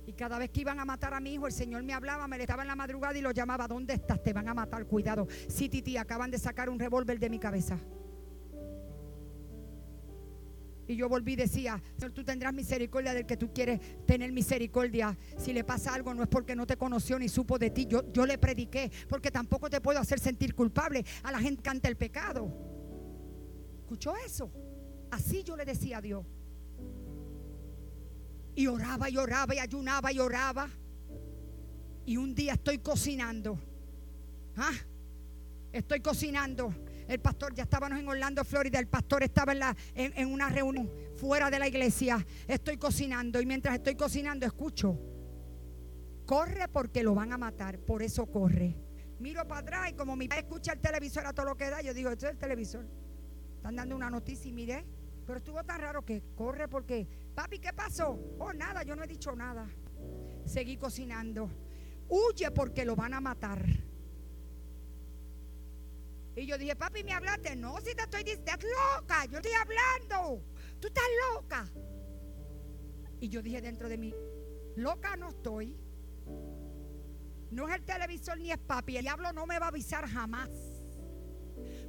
Y 0.07 0.13
cada 0.13 0.37
vez 0.37 0.51
que 0.51 0.61
iban 0.61 0.79
a 0.79 0.85
matar 0.85 1.13
a 1.13 1.19
mi 1.19 1.33
hijo, 1.33 1.47
el 1.47 1.53
Señor 1.53 1.81
me 1.83 1.93
hablaba, 1.93 2.27
me 2.27 2.37
le 2.37 2.43
estaba 2.43 2.61
en 2.61 2.67
la 2.67 2.75
madrugada 2.75 3.17
y 3.17 3.21
lo 3.21 3.31
llamaba, 3.31 3.67
¿dónde 3.67 3.93
estás? 3.93 4.21
Te 4.21 4.33
van 4.33 4.47
a 4.47 4.53
matar, 4.53 4.85
cuidado. 4.85 5.27
Sí, 5.47 5.67
titi, 5.67 5.97
acaban 5.97 6.29
de 6.29 6.37
sacar 6.37 6.69
un 6.69 6.77
revólver 6.77 7.19
de 7.19 7.29
mi 7.29 7.39
cabeza. 7.39 7.79
Y 10.87 10.95
yo 10.95 11.09
volví 11.09 11.33
y 11.33 11.37
decía, 11.37 11.81
Señor, 11.97 12.11
tú 12.11 12.23
tendrás 12.23 12.53
misericordia 12.53 13.15
del 13.15 13.25
que 13.25 13.37
tú 13.37 13.51
quieres 13.51 13.79
tener 14.05 14.31
misericordia. 14.31 15.17
Si 15.37 15.51
le 15.51 15.63
pasa 15.63 15.95
algo, 15.95 16.13
no 16.13 16.21
es 16.21 16.29
porque 16.29 16.55
no 16.55 16.67
te 16.67 16.77
conoció 16.77 17.17
ni 17.17 17.27
supo 17.27 17.57
de 17.57 17.71
ti. 17.71 17.87
Yo, 17.87 18.11
yo 18.13 18.27
le 18.27 18.37
prediqué, 18.37 18.91
porque 19.09 19.31
tampoco 19.31 19.71
te 19.71 19.81
puedo 19.81 19.99
hacer 19.99 20.19
sentir 20.19 20.53
culpable 20.53 21.03
a 21.23 21.31
la 21.31 21.39
gente 21.39 21.67
ante 21.67 21.87
el 21.87 21.97
pecado. 21.97 22.74
¿Escuchó 23.95 24.17
eso? 24.25 24.51
Así 25.09 25.41
yo 25.41 25.55
le 25.55 25.63
decía 25.63 25.99
a 25.99 26.01
Dios. 26.01 26.25
Y 28.53 28.67
oraba 28.67 29.09
y 29.09 29.15
oraba 29.15 29.55
y 29.55 29.59
ayunaba 29.59 30.11
y 30.11 30.19
oraba. 30.19 30.69
Y 32.05 32.17
un 32.17 32.35
día 32.35 32.55
estoy 32.55 32.79
cocinando. 32.79 33.57
¿Ah? 34.57 34.73
Estoy 35.71 36.01
cocinando 36.01 36.75
el 37.07 37.21
pastor, 37.21 37.53
ya 37.53 37.63
estábamos 37.63 37.97
en 37.97 38.05
Orlando, 38.09 38.43
Florida. 38.43 38.79
El 38.79 38.87
pastor 38.87 39.23
estaba 39.23 39.53
en, 39.93 40.27
una 40.27 40.49
reunión 40.49 40.91
fuera 41.15 41.49
de 41.49 41.59
la 41.59 41.69
iglesia. 41.69 42.25
Estoy 42.49 42.75
cocinando 42.75 43.39
y 43.39 43.45
mientras 43.45 43.75
estoy 43.75 43.95
cocinando 43.95 44.45
escucho. 44.45 44.99
Corre 46.25 46.67
porque 46.67 47.01
lo 47.01 47.15
van 47.15 47.31
a 47.31 47.37
matar. 47.37 47.79
Por 47.79 48.03
eso 48.03 48.25
corre. 48.25 48.75
Miro 49.19 49.47
para 49.47 49.61
atrás 49.61 49.91
y 49.91 49.93
como 49.93 50.17
mi 50.17 50.27
padre 50.27 50.41
escucha 50.41 50.73
el 50.73 50.81
televisor 50.81 51.25
a 51.25 51.31
todo 51.31 51.45
lo 51.45 51.55
que 51.55 51.69
da, 51.69 51.81
yo 51.81 51.93
digo, 51.93 52.09
esto 52.09 52.25
es 52.25 52.33
el 52.33 52.37
televisor. 52.37 52.85
Están 53.65 53.77
dando 53.77 53.95
una 53.95 54.11
noticia 54.11 54.47
y 54.47 54.53
miré. 54.53 54.85
Pero 55.25 55.39
estuvo 55.39 55.63
tan 55.63 55.81
raro 55.81 56.05
que 56.05 56.21
corre 56.35 56.67
porque, 56.67 57.07
papi, 57.33 57.57
¿qué 57.57 57.73
pasó? 57.73 58.11
Oh, 58.37 58.53
nada, 58.53 58.83
yo 58.83 58.95
no 58.95 59.03
he 59.03 59.07
dicho 59.07 59.35
nada. 59.35 59.67
Seguí 60.45 60.77
cocinando. 60.77 61.49
Huye 62.07 62.51
porque 62.51 62.85
lo 62.85 62.95
van 62.95 63.15
a 63.15 63.21
matar. 63.21 63.65
Y 66.35 66.45
yo 66.45 66.59
dije, 66.59 66.75
papi, 66.75 67.03
¿me 67.03 67.13
hablaste? 67.13 67.55
No, 67.55 67.79
si 67.79 67.95
te 67.95 68.03
estoy 68.03 68.23
diciendo, 68.23 68.51
estás 68.51 68.63
loca, 68.63 69.25
yo 69.25 69.37
estoy 69.39 69.53
hablando. 69.53 70.43
Tú 70.79 70.87
estás 70.87 71.03
loca. 71.33 71.67
Y 73.19 73.29
yo 73.29 73.41
dije 73.41 73.61
dentro 73.61 73.89
de 73.89 73.97
mí, 73.97 74.13
loca 74.75 75.15
no 75.15 75.29
estoy. 75.29 75.75
No 77.49 77.67
es 77.67 77.73
el 77.73 77.83
televisor 77.83 78.37
ni 78.37 78.51
es 78.51 78.59
papi. 78.59 78.97
El 78.97 79.05
diablo 79.05 79.33
no 79.33 79.47
me 79.47 79.57
va 79.57 79.65
a 79.65 79.69
avisar 79.69 80.05
jamás. 80.07 80.74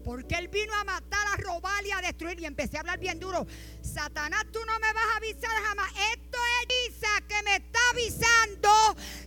Porque 0.04 0.36
él 0.36 0.48
vino 0.48 0.72
a 0.74 0.84
matar, 0.84 1.26
a 1.32 1.36
robar 1.36 1.84
y 1.84 1.90
a 1.90 2.00
destruir. 2.00 2.38
Y 2.38 2.46
empecé 2.46 2.76
a 2.76 2.80
hablar 2.80 2.98
bien 2.98 3.18
duro. 3.18 3.46
Satanás, 3.82 4.44
tú 4.52 4.60
no 4.64 4.78
me 4.78 4.92
vas 4.92 5.04
a 5.14 5.16
avisar 5.16 5.50
jamás. 5.64 5.90
Esto 6.14 6.38
es 6.62 6.90
Isa 6.90 7.20
que 7.28 7.42
me 7.42 7.56
está 7.56 7.78
avisando 7.90 8.70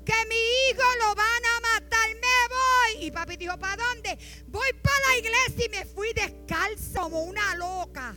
que 0.06 0.14
mi 0.30 0.36
hijo 0.36 0.84
lo 1.02 1.16
van 1.16 1.46
a 1.46 1.60
matar. 1.60 2.08
Me 2.16 2.96
voy. 2.96 3.06
Y 3.06 3.12
papi 3.12 3.36
dijo, 3.36 3.58
¿para 3.58 3.84
dónde? 3.84 4.18
Voy 4.48 4.70
para 4.82 4.96
la 5.10 5.18
iglesia 5.18 5.66
y 5.66 5.70
me 5.70 5.86
fui 5.86 6.14
descalza 6.14 7.02
como 7.02 7.24
una 7.24 7.56
loca. 7.56 8.16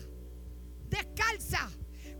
Descalza. 0.88 1.68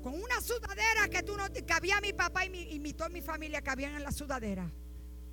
Con 0.02 0.20
una 0.20 0.40
sudadera 0.40 1.08
que 1.08 1.22
tú 1.22 1.36
no 1.36 1.44
que 1.52 1.72
había 1.72 2.00
mi 2.00 2.12
papá 2.12 2.44
y, 2.44 2.50
mi, 2.50 2.62
y 2.62 2.92
toda 2.94 3.08
mi 3.08 3.22
familia 3.22 3.62
que 3.62 3.70
habían 3.70 3.94
en 3.94 4.02
la 4.02 4.10
sudadera. 4.10 4.68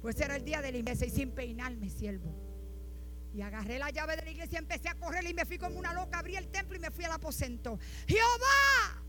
Pues 0.01 0.19
era 0.19 0.35
el 0.35 0.45
día 0.45 0.61
de 0.61 0.71
la 0.71 0.77
iglesia 0.77 1.07
y 1.07 1.09
sin 1.09 1.31
peinarme, 1.31 1.89
siervo. 1.89 2.48
Y 3.33 3.41
agarré 3.41 3.77
la 3.77 3.91
llave 3.91 4.15
de 4.15 4.23
la 4.23 4.31
iglesia, 4.31 4.59
empecé 4.59 4.89
a 4.89 4.95
correr 4.95 5.23
y 5.29 5.33
me 5.33 5.45
fui 5.45 5.57
como 5.57 5.77
una 5.77 5.93
loca, 5.93 6.19
abrí 6.19 6.35
el 6.35 6.47
templo 6.49 6.75
y 6.75 6.79
me 6.79 6.89
fui 6.89 7.05
al 7.05 7.11
aposento. 7.11 7.77
Jehová, 8.07 9.03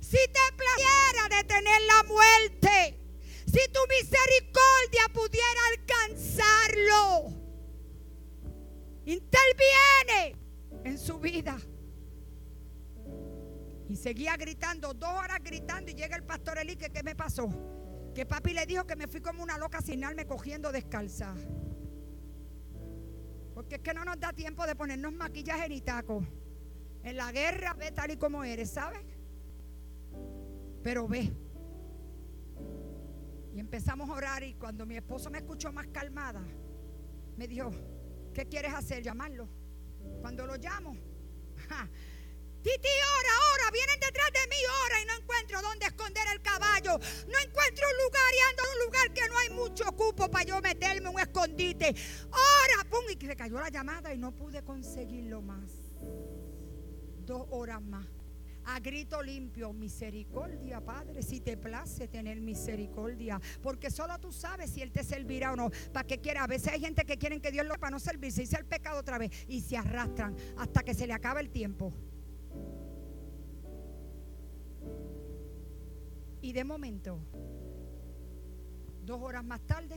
si 0.00 0.16
te 0.16 0.56
placiera 0.56 1.36
detener 1.36 1.80
la 1.86 2.02
muerte, 2.08 2.98
si 3.46 3.72
tu 3.72 3.80
misericordia 3.88 5.08
pudiera 5.12 5.60
alcanzarlo, 5.72 7.32
interviene 9.04 10.36
en 10.84 10.98
su 10.98 11.18
vida. 11.20 11.56
Y 13.88 13.96
seguía 13.96 14.36
gritando, 14.36 14.94
dos 14.94 15.10
horas 15.10 15.38
gritando 15.42 15.90
y 15.90 15.94
llega 15.94 16.16
el 16.16 16.24
pastor 16.24 16.58
Eli, 16.58 16.76
que 16.76 16.90
qué 16.90 17.02
me 17.02 17.14
pasó. 17.14 17.48
Que 18.14 18.26
papi 18.26 18.54
le 18.54 18.66
dijo 18.66 18.86
que 18.86 18.96
me 18.96 19.06
fui 19.06 19.20
como 19.20 19.42
una 19.42 19.58
loca 19.58 19.80
sin 19.82 20.00
me 20.00 20.26
cogiendo 20.26 20.72
descalza. 20.72 21.34
Porque 23.54 23.76
es 23.76 23.80
que 23.82 23.94
no 23.94 24.04
nos 24.04 24.18
da 24.18 24.32
tiempo 24.32 24.66
de 24.66 24.74
ponernos 24.74 25.12
maquillaje 25.12 25.68
ni 25.68 25.80
taco. 25.80 26.26
En 27.02 27.16
la 27.16 27.32
guerra 27.32 27.74
ve 27.74 27.90
tal 27.90 28.10
y 28.12 28.16
como 28.16 28.44
eres, 28.44 28.70
¿sabes? 28.70 29.04
Pero 30.82 31.06
ve. 31.06 31.32
Y 33.54 33.60
empezamos 33.60 34.08
a 34.08 34.14
orar 34.14 34.42
y 34.42 34.54
cuando 34.54 34.86
mi 34.86 34.96
esposo 34.96 35.30
me 35.30 35.38
escuchó 35.38 35.72
más 35.72 35.86
calmada, 35.88 36.42
me 37.36 37.46
dijo, 37.46 37.70
¿qué 38.32 38.46
quieres 38.46 38.72
hacer? 38.72 39.02
Llamarlo. 39.02 39.48
Cuando 40.20 40.46
lo 40.46 40.56
llamo, 40.56 40.96
Titi, 42.62 42.88
ora, 43.18 43.34
ora, 43.54 43.70
vienen 43.72 43.98
detrás 43.98 44.30
de 44.32 44.46
mí, 44.48 44.56
ora 44.86 45.02
y 45.02 45.04
no 45.06 45.16
encuentro 45.16 45.62
dónde 45.62 45.86
esconder 45.86 46.24
el 46.32 46.40
caballo. 46.40 46.96
No 46.96 47.38
encuentro 47.38 47.86
un 47.90 48.04
lugar 48.04 48.32
y 48.32 48.50
ando 48.50 48.62
en 48.62 48.70
un 48.70 48.86
lugar 48.86 49.12
que 49.12 49.28
no 49.28 49.38
hay 49.38 49.50
mucho 49.50 49.84
cupo 49.96 50.30
para 50.30 50.44
yo 50.44 50.60
meterme 50.60 51.08
un 51.08 51.18
escondite. 51.18 51.94
Ora, 52.30 52.88
pum, 52.88 53.04
y 53.10 53.26
se 53.26 53.34
cayó 53.34 53.58
la 53.58 53.68
llamada 53.68 54.14
y 54.14 54.18
no 54.18 54.30
pude 54.32 54.62
conseguirlo 54.62 55.42
más. 55.42 55.70
Dos 57.26 57.46
horas 57.50 57.82
más. 57.82 58.06
A 58.64 58.78
grito 58.78 59.20
limpio, 59.20 59.72
misericordia, 59.72 60.80
Padre, 60.80 61.24
si 61.24 61.40
te 61.40 61.56
place 61.56 62.06
tener 62.06 62.40
misericordia, 62.40 63.40
porque 63.60 63.90
solo 63.90 64.16
tú 64.20 64.30
sabes 64.30 64.70
si 64.70 64.82
Él 64.82 64.92
te 64.92 65.02
servirá 65.02 65.52
o 65.52 65.56
no. 65.56 65.70
¿Para 65.92 66.06
qué 66.06 66.20
quiera? 66.20 66.44
A 66.44 66.46
veces 66.46 66.72
hay 66.72 66.80
gente 66.80 67.04
que 67.04 67.18
quieren 67.18 67.40
que 67.40 67.50
Dios 67.50 67.66
lo 67.66 67.74
para 67.74 67.90
no 67.90 67.98
servirse, 67.98 68.44
y 68.44 68.54
el 68.54 68.64
pecado 68.64 69.00
otra 69.00 69.18
vez 69.18 69.32
y 69.48 69.62
se 69.62 69.76
arrastran 69.76 70.36
hasta 70.56 70.84
que 70.84 70.94
se 70.94 71.08
le 71.08 71.12
acaba 71.12 71.40
el 71.40 71.50
tiempo. 71.50 71.92
Y 76.42 76.52
de 76.52 76.64
momento, 76.64 77.20
dos 79.04 79.22
horas 79.22 79.44
más 79.44 79.60
tarde, 79.60 79.96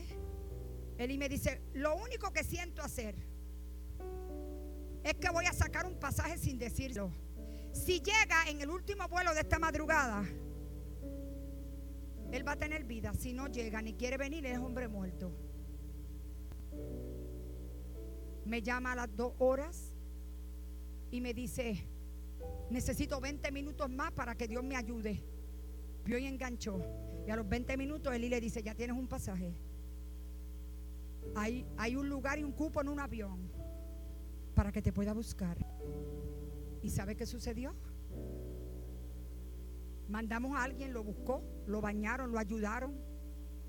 Eli 0.96 1.18
me 1.18 1.28
dice, 1.28 1.60
lo 1.74 1.96
único 1.96 2.32
que 2.32 2.44
siento 2.44 2.82
hacer 2.82 3.16
es 5.02 5.14
que 5.14 5.28
voy 5.30 5.46
a 5.46 5.52
sacar 5.52 5.86
un 5.86 5.98
pasaje 5.98 6.38
sin 6.38 6.56
decirlo. 6.56 7.10
Si 7.72 8.00
llega 8.00 8.48
en 8.48 8.60
el 8.60 8.70
último 8.70 9.08
vuelo 9.08 9.34
de 9.34 9.40
esta 9.40 9.58
madrugada, 9.58 10.24
él 12.30 12.46
va 12.46 12.52
a 12.52 12.56
tener 12.56 12.84
vida. 12.84 13.12
Si 13.12 13.32
no 13.32 13.48
llega 13.48 13.82
ni 13.82 13.94
quiere 13.94 14.16
venir, 14.16 14.46
es 14.46 14.58
hombre 14.58 14.86
muerto. 14.86 15.32
Me 18.44 18.62
llama 18.62 18.92
a 18.92 18.94
las 18.94 19.16
dos 19.16 19.34
horas 19.38 19.96
y 21.10 21.20
me 21.20 21.34
dice, 21.34 21.88
necesito 22.70 23.20
20 23.20 23.50
minutos 23.50 23.90
más 23.90 24.12
para 24.12 24.36
que 24.36 24.46
Dios 24.46 24.62
me 24.62 24.76
ayude 24.76 25.35
vio 26.06 26.18
y 26.18 26.26
enganchó. 26.26 26.80
Y 27.26 27.30
a 27.30 27.36
los 27.36 27.48
20 27.48 27.76
minutos 27.76 28.14
Eli 28.14 28.28
le 28.28 28.40
dice, 28.40 28.62
ya 28.62 28.74
tienes 28.74 28.96
un 28.96 29.08
pasaje. 29.08 29.52
Hay, 31.34 31.66
hay 31.76 31.96
un 31.96 32.08
lugar 32.08 32.38
y 32.38 32.44
un 32.44 32.52
cupo 32.52 32.80
en 32.80 32.88
un 32.88 33.00
avión 33.00 33.50
para 34.54 34.72
que 34.72 34.80
te 34.80 34.92
pueda 34.92 35.12
buscar. 35.12 35.58
¿Y 36.82 36.90
sabe 36.90 37.16
qué 37.16 37.26
sucedió? 37.26 37.74
Mandamos 40.08 40.56
a 40.56 40.62
alguien, 40.62 40.92
lo 40.92 41.02
buscó, 41.02 41.42
lo 41.66 41.80
bañaron, 41.80 42.30
lo 42.30 42.38
ayudaron, 42.38 42.94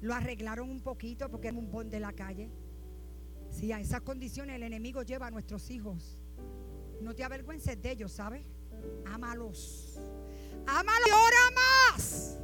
lo 0.02 0.14
arreglaron 0.14 0.70
un 0.70 0.82
poquito 0.82 1.30
porque 1.30 1.48
era 1.48 1.58
un 1.58 1.72
bon 1.72 1.90
de 1.90 2.00
la 2.00 2.14
calle. 2.14 2.52
Si 3.50 3.72
a 3.72 3.80
esas 3.80 4.02
condiciones 4.02 4.56
el 4.56 4.64
enemigo 4.64 5.02
lleva 5.02 5.28
a 5.28 5.32
nuestros 5.32 5.72
hijos. 5.72 6.20
No 7.02 7.16
te 7.16 7.24
avergüences 7.24 7.82
de 7.82 7.92
ellos, 7.92 8.12
¿sabes? 8.12 8.46
Ámalos. 9.06 10.00
Ámalos 10.68 11.08
y 11.08 11.12
ora 11.12 11.52
más. 11.56 12.38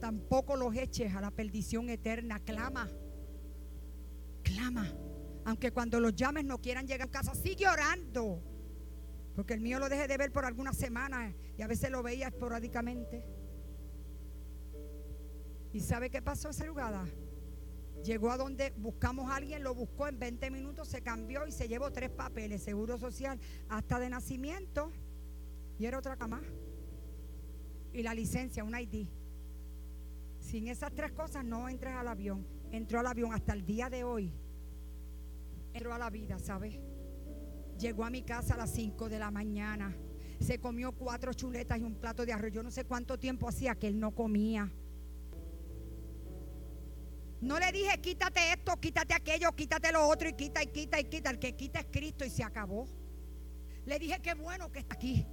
Tampoco 0.00 0.56
los 0.56 0.74
eches 0.74 1.14
a 1.14 1.20
la 1.20 1.30
perdición 1.30 1.90
eterna. 1.90 2.40
Clama. 2.40 2.90
Clama. 4.42 4.90
Aunque 5.44 5.70
cuando 5.70 6.00
los 6.00 6.14
llames 6.14 6.46
no 6.46 6.60
quieran 6.62 6.86
llegar 6.86 7.08
a 7.08 7.10
casa, 7.10 7.34
sigue 7.34 7.68
orando. 7.68 8.42
Porque 9.36 9.52
el 9.52 9.60
mío 9.60 9.78
lo 9.78 9.90
dejé 9.90 10.08
de 10.08 10.16
ver 10.16 10.32
por 10.32 10.46
algunas 10.46 10.78
semanas 10.78 11.34
y 11.58 11.62
a 11.62 11.66
veces 11.66 11.90
lo 11.90 12.02
veía 12.02 12.28
esporádicamente. 12.28 13.26
¿Y 15.74 15.80
sabe 15.80 16.08
qué 16.08 16.22
pasó 16.22 16.50
esa 16.50 16.66
jugada? 16.66 17.04
Llegó 18.02 18.30
a 18.30 18.38
donde 18.38 18.70
buscamos 18.78 19.30
a 19.30 19.36
alguien, 19.36 19.62
lo 19.62 19.74
buscó 19.74 20.08
en 20.08 20.18
20 20.18 20.50
minutos, 20.50 20.88
se 20.88 21.02
cambió 21.02 21.46
y 21.46 21.52
se 21.52 21.68
llevó 21.68 21.90
tres 21.90 22.10
papeles, 22.10 22.62
seguro 22.62 22.96
social, 22.96 23.38
hasta 23.68 23.98
de 23.98 24.08
nacimiento. 24.08 24.90
Y 25.78 25.86
era 25.86 25.98
otra 25.98 26.16
cama 26.16 26.40
y 27.94 28.02
la 28.02 28.12
licencia, 28.12 28.64
un 28.64 28.76
ID. 28.76 29.06
Sin 30.40 30.68
esas 30.68 30.92
tres 30.92 31.12
cosas 31.12 31.44
no 31.44 31.68
entres 31.68 31.94
al 31.94 32.08
avión. 32.08 32.46
Entró 32.70 33.00
al 33.00 33.06
avión 33.06 33.32
hasta 33.32 33.52
el 33.52 33.64
día 33.64 33.88
de 33.88 34.04
hoy. 34.04 34.32
Entró 35.72 35.94
a 35.94 35.98
la 35.98 36.10
vida, 36.10 36.38
¿sabes? 36.38 36.78
Llegó 37.78 38.04
a 38.04 38.10
mi 38.10 38.22
casa 38.22 38.54
a 38.54 38.56
las 38.58 38.70
5 38.72 39.08
de 39.08 39.18
la 39.18 39.30
mañana. 39.30 39.96
Se 40.40 40.58
comió 40.58 40.92
cuatro 40.92 41.32
chuletas 41.32 41.78
y 41.78 41.82
un 41.82 41.94
plato 41.94 42.26
de 42.26 42.32
arroz. 42.32 42.52
Yo 42.52 42.62
no 42.62 42.70
sé 42.70 42.84
cuánto 42.84 43.18
tiempo 43.18 43.48
hacía 43.48 43.76
que 43.76 43.86
él 43.86 43.98
no 43.98 44.12
comía. 44.12 44.70
No 47.40 47.58
le 47.58 47.70
dije 47.72 48.00
quítate 48.00 48.52
esto, 48.52 48.76
quítate 48.80 49.14
aquello, 49.14 49.52
quítate 49.52 49.92
lo 49.92 50.08
otro 50.08 50.28
y 50.28 50.32
quita 50.32 50.62
y 50.62 50.66
quita 50.68 50.98
y 50.98 51.04
quita. 51.04 51.30
El 51.30 51.38
que 51.38 51.54
quita 51.54 51.80
es 51.80 51.86
Cristo 51.90 52.24
y 52.24 52.30
se 52.30 52.42
acabó. 52.42 52.86
Le 53.86 53.98
dije 53.98 54.18
qué 54.20 54.34
bueno 54.34 54.72
que 54.72 54.80
está 54.80 54.94
aquí. 54.94 55.26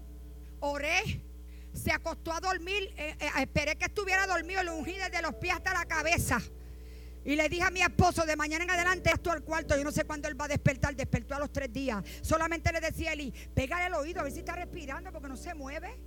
Oré, 0.60 1.24
se 1.74 1.92
acostó 1.92 2.34
a 2.34 2.40
dormir, 2.40 2.94
eh, 2.98 3.16
eh, 3.20 3.30
esperé 3.40 3.76
que 3.78 3.86
estuviera 3.86 4.28
dormido, 4.28 4.64
le 4.64 4.72
ungí 4.72 4.94
desde 4.94 5.22
los 5.22 5.36
pies 5.36 5.56
hasta 5.56 5.74
la 5.74 5.86
cabeza. 5.86 6.40
Y 7.24 7.36
le 7.36 7.48
dije 7.50 7.64
a 7.64 7.70
mi 7.70 7.82
esposo, 7.82 8.26
de 8.26 8.36
mañana 8.36 8.64
en 8.64 8.72
adelante, 8.72 9.12
esto 9.14 9.32
al 9.32 9.44
cuarto, 9.44 9.78
yo 9.78 9.84
no 9.84 9.92
sé 9.92 10.06
cuándo 10.06 10.28
él 10.28 10.40
va 10.40 10.46
a 10.46 10.50
despertar, 10.50 10.96
despertó 10.96 11.36
a 11.36 11.40
los 11.40 11.52
tres 11.52 11.72
días. 11.72 12.04
Solamente 12.22 12.72
le 12.74 12.82
decía 12.82 13.12
a 13.12 13.14
Eli, 13.14 13.32
pégale 13.54 13.86
el 13.86 13.94
oído 13.94 14.20
a 14.20 14.24
ver 14.24 14.32
si 14.32 14.40
está 14.40 14.56
respirando 14.56 15.12
porque 15.12 15.28
no 15.28 15.38
se 15.38 15.54
mueve. 15.54 16.00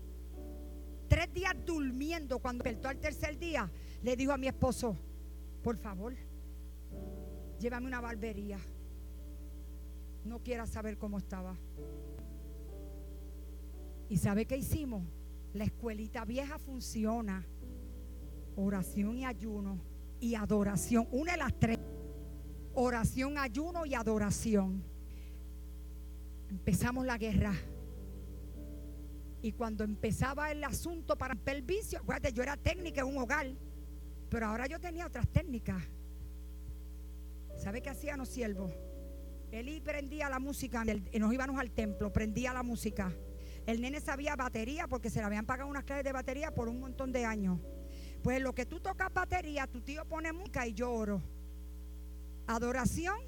Tres 1.09 1.32
días 1.32 1.55
durmiendo, 1.65 2.41
cuando 2.41 2.65
despertó 2.65 2.89
al 2.89 2.99
tercer 2.99 3.39
día, 3.39 3.70
le 4.03 4.16
dijo 4.16 4.32
a 4.32 4.36
mi 4.36 4.49
esposo, 4.49 4.99
por 5.62 5.77
favor, 5.77 6.15
llévame 7.61 7.86
una 7.86 8.01
barbería. 8.01 8.59
No 10.24 10.43
quiera 10.43 10.66
saber 10.66 10.99
cómo 10.99 11.19
estaba. 11.19 11.57
¿Y 14.09 14.16
sabe 14.16 14.47
qué 14.47 14.57
hicimos? 14.57 15.05
La 15.55 15.65
escuelita 15.65 16.25
vieja 16.25 16.59
funciona. 16.59 17.47
Oración 18.57 19.19
y 19.19 19.25
ayuno 19.25 19.81
y 20.21 20.35
adoración. 20.35 21.09
Una 21.13 21.33
de 21.33 21.39
las 21.39 21.59
tres. 21.59 21.79
Oración, 22.75 23.39
ayuno 23.39 23.87
y 23.87 23.95
adoración. 23.95 24.85
Empezamos 26.51 27.07
la 27.07 27.17
guerra. 27.17 27.55
Y 29.43 29.53
cuando 29.53 29.85
empezaba 29.85 30.51
el 30.51 30.65
asunto 30.65 31.17
para 31.17 31.37
el 31.47 31.63
vicio, 31.63 32.01
acuérdate, 32.01 32.33
yo 32.33 32.43
era 32.43 32.57
técnica 32.57 33.03
en 33.03 33.07
un 33.09 33.19
hogar, 33.19 33.47
pero 34.29 34.47
ahora 34.47 34.67
yo 34.67 34.81
tenía 34.81 35.07
otras 35.07 35.29
técnicas. 35.29 35.83
¿Sabe 37.57 37.81
qué 37.81 37.91
hacían 37.91 38.19
los 38.19 38.29
siervos? 38.29 38.73
Él 39.53 39.81
prendía 39.85 40.29
la 40.29 40.41
música, 40.41 40.83
y 41.13 41.19
nos 41.19 41.33
íbamos 41.33 41.61
al 41.61 41.71
templo, 41.71 42.13
prendía 42.13 42.53
la 42.53 42.65
música. 42.65 43.13
El 43.66 43.81
nene 43.81 44.01
sabía 44.01 44.36
batería 44.36 44.86
porque 44.86 45.11
se 45.11 45.20
le 45.20 45.24
habían 45.24 45.47
pagado 45.47 45.70
unas 45.70 45.85
clases 45.85 46.05
de 46.05 46.12
batería 46.12 46.51
por 46.51 46.69
un 46.69 46.81
montón 46.81 47.12
de 47.12 47.24
años. 47.24 47.59
Pues 48.23 48.41
lo 48.41 48.55
que 48.55 48.66
tú 48.66 48.81
tocas 48.81 49.12
batería, 49.12 49.66
tu 49.66 49.81
tío 49.81 50.05
pone 50.05 50.32
música 50.32 50.66
y 50.66 50.74
yo 50.74 50.93
oro. 50.93 51.23
Adoración, 52.47 53.19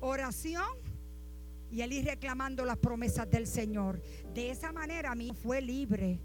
oración 0.00 0.66
y 1.70 1.82
él 1.82 1.92
ir 1.92 2.04
reclamando 2.04 2.64
las 2.64 2.78
promesas 2.78 3.30
del 3.30 3.46
Señor. 3.46 4.00
De 4.34 4.50
esa 4.50 4.72
manera 4.72 5.14
mi 5.14 5.26
hijo 5.26 5.34
fue 5.34 5.60
libre. 5.60 6.20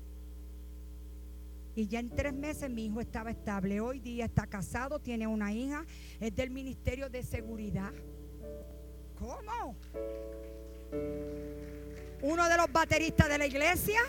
Y 1.76 1.88
ya 1.88 2.00
en 2.00 2.10
tres 2.10 2.34
meses 2.34 2.70
mi 2.70 2.86
hijo 2.86 3.02
estaba 3.02 3.32
estable. 3.32 3.82
Hoy 3.82 4.00
día 4.00 4.26
está 4.26 4.46
casado, 4.48 5.00
tiene 5.00 5.26
una 5.28 5.52
hija, 5.52 5.86
es 6.20 6.36
del 6.36 6.50
Ministerio 6.50 7.10
de 7.10 7.24
Seguridad. 7.24 7.92
¿Cómo? 9.18 9.76
Uno 12.24 12.50
de 12.50 12.58
los 12.58 12.72
bateristas 12.72 13.30
de 13.30 13.38
la 13.38 13.46
iglesia 13.46 14.00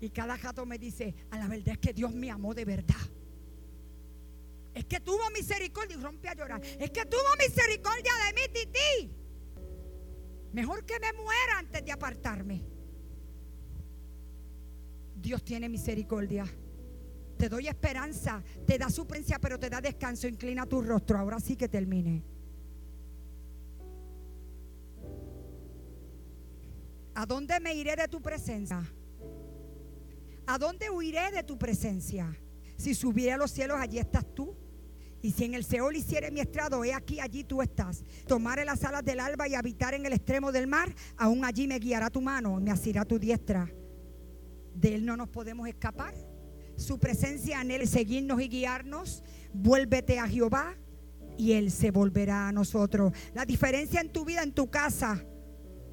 Y 0.00 0.08
cada 0.08 0.38
jato 0.38 0.64
me 0.64 0.78
dice, 0.78 1.14
a 1.30 1.38
la 1.38 1.46
verdad 1.46 1.74
es 1.74 1.78
que 1.78 1.92
Dios 1.92 2.12
me 2.14 2.30
amó 2.30 2.54
de 2.54 2.64
verdad. 2.64 2.96
Es 4.74 4.86
que 4.86 4.98
tuvo 5.00 5.28
misericordia 5.30 5.96
y 5.96 6.00
rompe 6.00 6.28
a 6.28 6.34
llorar. 6.34 6.60
Es 6.64 6.90
que 6.90 7.04
tuvo 7.04 7.36
misericordia 7.38 8.12
de 8.26 8.34
mí, 8.34 8.40
Titi. 8.52 9.16
Mejor 10.52 10.84
que 10.86 10.98
me 10.98 11.12
muera 11.12 11.58
antes 11.58 11.84
de 11.84 11.92
apartarme. 11.92 12.64
Dios 15.16 15.44
tiene 15.44 15.68
misericordia. 15.68 16.46
Te 17.36 17.48
doy 17.48 17.68
esperanza, 17.68 18.42
te 18.66 18.78
da 18.78 18.88
su 18.88 19.06
pero 19.06 19.58
te 19.58 19.68
da 19.68 19.82
descanso. 19.82 20.26
Inclina 20.26 20.64
tu 20.64 20.80
rostro. 20.80 21.18
Ahora 21.18 21.40
sí 21.40 21.56
que 21.56 21.68
termine. 21.68 22.22
¿A 27.20 27.26
dónde 27.26 27.60
me 27.60 27.74
iré 27.74 27.96
de 27.96 28.08
tu 28.08 28.22
presencia? 28.22 28.82
¿A 30.46 30.56
dónde 30.56 30.88
huiré 30.88 31.30
de 31.30 31.42
tu 31.42 31.58
presencia? 31.58 32.34
Si 32.78 32.94
subiera 32.94 33.34
a 33.34 33.36
los 33.36 33.50
cielos, 33.50 33.76
allí 33.78 33.98
estás 33.98 34.24
tú. 34.34 34.56
Y 35.20 35.32
si 35.32 35.44
en 35.44 35.52
el 35.52 35.62
Seol 35.62 35.96
hiciere 35.96 36.30
mi 36.30 36.40
estrado, 36.40 36.82
he 36.82 36.94
aquí, 36.94 37.20
allí 37.20 37.44
tú 37.44 37.60
estás. 37.60 38.04
Tomaré 38.26 38.64
las 38.64 38.84
alas 38.84 39.04
del 39.04 39.20
alba 39.20 39.46
y 39.46 39.54
habitar 39.54 39.92
en 39.92 40.06
el 40.06 40.14
extremo 40.14 40.50
del 40.50 40.66
mar, 40.66 40.94
aún 41.18 41.44
allí 41.44 41.66
me 41.68 41.78
guiará 41.78 42.08
tu 42.08 42.22
mano, 42.22 42.58
me 42.58 42.70
asirá 42.70 43.04
tu 43.04 43.18
diestra. 43.18 43.70
De 44.74 44.94
Él 44.94 45.04
no 45.04 45.14
nos 45.14 45.28
podemos 45.28 45.68
escapar. 45.68 46.14
Su 46.78 46.98
presencia 46.98 47.60
en 47.60 47.70
Él, 47.70 47.86
seguirnos 47.86 48.40
y 48.40 48.48
guiarnos. 48.48 49.22
Vuélvete 49.52 50.18
a 50.18 50.26
Jehová 50.26 50.74
y 51.36 51.52
Él 51.52 51.70
se 51.70 51.90
volverá 51.90 52.48
a 52.48 52.52
nosotros. 52.52 53.12
La 53.34 53.44
diferencia 53.44 54.00
en 54.00 54.10
tu 54.10 54.24
vida, 54.24 54.42
en 54.42 54.54
tu 54.54 54.70
casa 54.70 55.22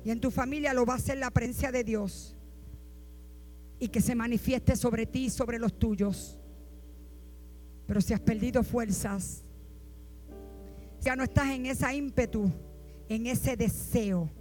y 0.08 0.12
en 0.12 0.22
tu 0.22 0.32
familia 0.32 0.74
lo 0.74 0.86
va 0.86 0.94
a 0.94 1.00
ser 1.00 1.18
la 1.18 1.30
presencia 1.32 1.70
de 1.70 1.84
Dios 1.84 2.34
y 3.78 3.90
que 3.90 4.00
se 4.00 4.16
manifieste 4.16 4.78
sobre 4.78 5.06
ti 5.06 5.26
y 5.26 5.30
sobre 5.30 5.60
los 5.60 5.78
tuyos. 5.78 6.40
Pero 7.86 8.00
si 8.00 8.14
has 8.14 8.22
perdido 8.22 8.64
fuerzas, 8.64 9.44
ya 11.02 11.18
no 11.18 11.24
estás 11.26 11.50
en 11.50 11.66
esa 11.66 11.94
ímpetu, 11.94 12.50
en 13.10 13.28
ese 13.28 13.58
deseo 13.58 14.32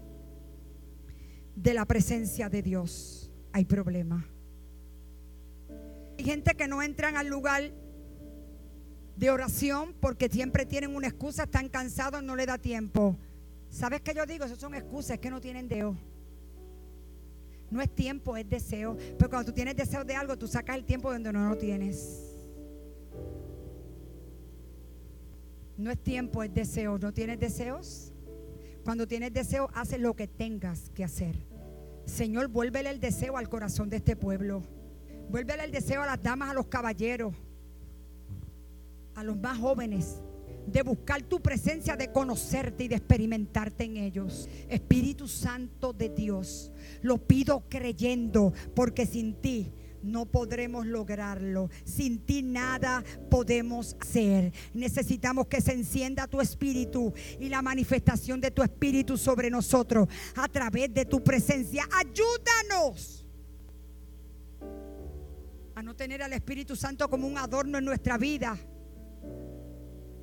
de 1.57 1.75
la 1.75 1.85
presencia 1.85 2.49
de 2.49 2.63
Dios, 2.63 3.33
hay 3.51 3.65
problema. 3.65 4.25
Hay 6.17 6.25
gente 6.25 6.55
que 6.55 6.69
no 6.69 6.81
entran 6.81 7.17
al 7.17 7.27
lugar 7.27 7.73
de 9.17 9.31
oración 9.31 9.97
porque 9.99 10.29
siempre 10.29 10.65
tienen 10.65 10.95
una 10.95 11.09
excusa, 11.09 11.43
están 11.43 11.69
cansados, 11.69 12.23
no 12.23 12.37
le 12.37 12.47
da 12.47 12.57
tiempo. 12.57 13.19
¿Sabes 13.77 14.01
qué 14.01 14.15
yo 14.15 14.25
digo? 14.25 14.47
Esas 14.47 14.59
son 14.59 14.75
excusas, 14.75 15.19
que 15.19 15.29
no 15.29 15.39
tienen 15.39 15.69
Dios. 15.69 15.95
No 17.71 17.83
es 17.83 17.95
tiempo, 17.95 18.35
es 18.39 18.49
deseo. 18.49 18.97
Pero 19.19 19.29
cuando 19.29 19.51
tú 19.51 19.53
tienes 19.53 19.77
deseo 19.77 20.03
de 20.03 20.17
algo, 20.17 20.39
tú 20.39 20.49
sacas 20.49 20.77
el 20.77 20.87
tiempo 20.87 21.13
donde 21.13 21.31
no 21.31 21.47
lo 21.47 21.59
tienes. 21.59 22.23
No 25.77 25.91
es 25.91 26.03
tiempo, 26.03 26.43
es 26.43 26.55
deseo. 26.55 26.99
¿No 26.99 27.13
tienes 27.13 27.39
deseos? 27.39 28.15
Cuando 28.83 29.07
tienes 29.07 29.35
deseo, 29.35 29.69
haces 29.75 30.01
lo 30.01 30.17
que 30.17 30.27
tengas 30.27 30.89
que 30.95 31.05
hacer. 31.05 31.37
Señor, 32.07 32.49
vuélvele 32.49 32.89
el 32.89 32.99
deseo 32.99 33.37
al 33.37 33.51
corazón 33.51 33.91
de 33.91 33.97
este 33.97 34.17
pueblo. 34.17 34.63
Vuélvele 35.29 35.65
el 35.65 35.71
deseo 35.71 36.01
a 36.01 36.07
las 36.07 36.23
damas, 36.23 36.49
a 36.49 36.55
los 36.55 36.69
caballeros, 36.69 37.35
a 39.15 39.23
los 39.23 39.37
más 39.37 39.59
jóvenes 39.59 40.23
de 40.67 40.83
buscar 40.83 41.23
tu 41.23 41.41
presencia, 41.41 41.97
de 41.97 42.13
conocerte 42.13 42.85
y 42.85 42.89
de 42.89 42.97
experimentarte 42.97 43.85
en 43.85 43.97
ellos. 43.97 44.49
Espíritu 44.69 45.29
Santo 45.29 45.93
de 45.93 46.09
Dios, 46.09 46.73
lo 47.03 47.19
pido 47.19 47.65
creyendo, 47.69 48.53
porque 48.75 49.07
sin 49.07 49.35
ti 49.35 49.73
no 50.03 50.27
podremos 50.27 50.87
lograrlo. 50.87 51.69
Sin 51.85 52.19
ti 52.19 52.43
nada 52.43 53.05
podemos 53.31 53.97
hacer. 54.01 54.53
Necesitamos 54.73 55.47
que 55.47 55.61
se 55.61 55.73
encienda 55.73 56.27
tu 56.27 56.41
espíritu 56.41 57.13
y 57.41 57.49
la 57.49 57.63
manifestación 57.63 58.41
de 58.41 58.51
tu 58.51 58.63
espíritu 58.63 59.17
sobre 59.17 59.51
nosotros 59.51 60.09
a 60.37 60.49
través 60.49 60.93
de 60.95 61.05
tu 61.05 61.23
presencia. 61.23 61.89
Ayúdanos 61.93 63.27
a 65.75 65.83
no 65.83 65.95
tener 65.95 66.23
al 66.23 66.33
Espíritu 66.33 66.75
Santo 66.75 67.11
como 67.11 67.27
un 67.27 67.37
adorno 67.37 67.77
en 67.77 67.85
nuestra 67.85 68.17
vida 68.17 68.57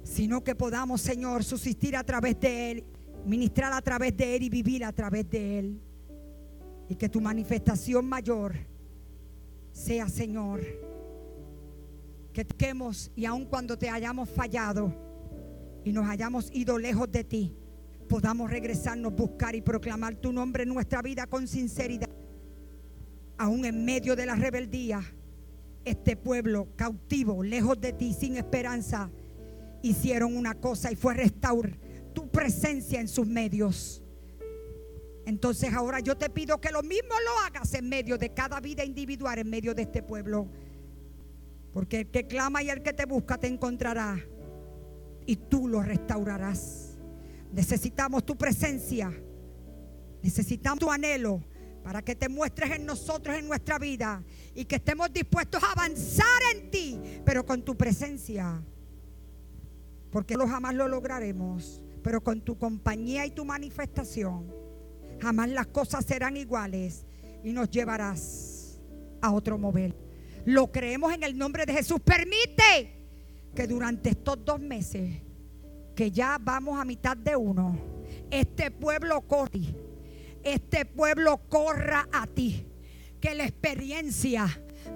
sino 0.03 0.43
que 0.43 0.53
podamos, 0.53 1.01
Señor, 1.01 1.43
subsistir 1.43 1.95
a 1.95 2.03
través 2.03 2.39
de 2.39 2.71
Él, 2.71 2.83
ministrar 3.25 3.71
a 3.73 3.81
través 3.81 4.15
de 4.15 4.35
Él 4.35 4.43
y 4.43 4.49
vivir 4.49 4.83
a 4.83 4.91
través 4.91 5.29
de 5.29 5.59
Él. 5.59 5.81
Y 6.89 6.95
que 6.95 7.09
tu 7.09 7.21
manifestación 7.21 8.05
mayor 8.05 8.55
sea, 9.71 10.09
Señor, 10.09 10.61
que 12.33 12.43
toquemos 12.43 13.11
y 13.15 13.25
aun 13.25 13.45
cuando 13.45 13.77
te 13.77 13.89
hayamos 13.89 14.29
fallado 14.29 14.93
y 15.85 15.91
nos 15.91 16.07
hayamos 16.07 16.49
ido 16.53 16.77
lejos 16.77 17.11
de 17.11 17.23
ti, 17.23 17.55
podamos 18.09 18.51
regresarnos, 18.51 19.15
buscar 19.15 19.55
y 19.55 19.61
proclamar 19.61 20.15
tu 20.15 20.33
nombre 20.33 20.63
en 20.63 20.69
nuestra 20.69 21.01
vida 21.01 21.25
con 21.27 21.47
sinceridad. 21.47 22.09
Aún 23.37 23.65
en 23.65 23.83
medio 23.85 24.15
de 24.15 24.25
la 24.25 24.35
rebeldía, 24.35 25.01
este 25.85 26.15
pueblo 26.15 26.67
cautivo, 26.75 27.43
lejos 27.43 27.79
de 27.79 27.93
ti, 27.93 28.13
sin 28.13 28.37
esperanza 28.37 29.09
hicieron 29.83 30.35
una 30.35 30.55
cosa 30.55 30.91
y 30.91 30.95
fue 30.95 31.13
restaurar 31.13 31.77
tu 32.13 32.29
presencia 32.29 32.99
en 32.99 33.07
sus 33.07 33.27
medios. 33.27 34.01
Entonces 35.25 35.73
ahora 35.73 35.99
yo 35.99 36.17
te 36.17 36.29
pido 36.29 36.59
que 36.59 36.71
lo 36.71 36.81
mismo 36.81 37.13
lo 37.25 37.45
hagas 37.45 37.73
en 37.73 37.87
medio 37.87 38.17
de 38.17 38.33
cada 38.33 38.59
vida 38.59 38.83
individual, 38.83 39.39
en 39.39 39.49
medio 39.49 39.73
de 39.73 39.83
este 39.83 40.01
pueblo. 40.01 40.47
Porque 41.71 42.01
el 42.01 42.11
que 42.11 42.27
clama 42.27 42.61
y 42.63 42.69
el 42.69 42.81
que 42.81 42.93
te 42.93 43.05
busca 43.05 43.37
te 43.37 43.47
encontrará 43.47 44.19
y 45.25 45.35
tú 45.35 45.67
lo 45.67 45.81
restaurarás. 45.81 46.97
Necesitamos 47.51 48.25
tu 48.25 48.35
presencia, 48.35 49.13
necesitamos 50.21 50.79
tu 50.79 50.91
anhelo, 50.91 51.41
para 51.83 52.01
que 52.01 52.15
te 52.15 52.29
muestres 52.29 52.71
en 52.71 52.85
nosotros, 52.85 53.35
en 53.37 53.47
nuestra 53.47 53.77
vida, 53.77 54.23
y 54.55 54.65
que 54.65 54.77
estemos 54.77 55.11
dispuestos 55.11 55.61
a 55.61 55.71
avanzar 55.71 56.41
en 56.55 56.71
ti, 56.71 56.99
pero 57.25 57.45
con 57.45 57.63
tu 57.63 57.75
presencia. 57.75 58.63
Porque 60.13 60.37
no 60.37 60.47
jamás 60.47 60.75
lo 60.75 60.87
lograremos, 60.87 61.81
pero 62.03 62.23
con 62.23 62.39
tu 62.41 62.55
compañía 62.55 63.25
y 63.25 63.31
tu 63.31 63.43
manifestación, 63.43 64.53
jamás 65.19 65.49
las 65.49 65.67
cosas 65.67 66.05
serán 66.05 66.37
iguales 66.37 67.07
y 67.43 67.51
nos 67.51 67.71
llevarás 67.71 68.79
a 69.21 69.31
otro 69.31 69.57
mover. 69.57 69.95
Lo 70.45 70.71
creemos 70.71 71.13
en 71.13 71.23
el 71.23 71.35
nombre 71.35 71.65
de 71.65 71.73
Jesús. 71.73 71.99
Permite 71.99 73.07
que 73.55 73.65
durante 73.65 74.09
estos 74.09 74.45
dos 74.45 74.59
meses, 74.59 75.19
que 75.95 76.11
ya 76.11 76.37
vamos 76.39 76.79
a 76.79 76.85
mitad 76.85 77.17
de 77.17 77.35
uno, 77.35 77.75
este 78.29 78.69
pueblo 78.69 79.21
corre, 79.21 79.75
este 80.43 80.85
pueblo 80.85 81.41
corra 81.49 82.07
a 82.11 82.27
ti. 82.27 82.67
Que 83.19 83.33
la 83.33 83.45
experiencia 83.45 84.45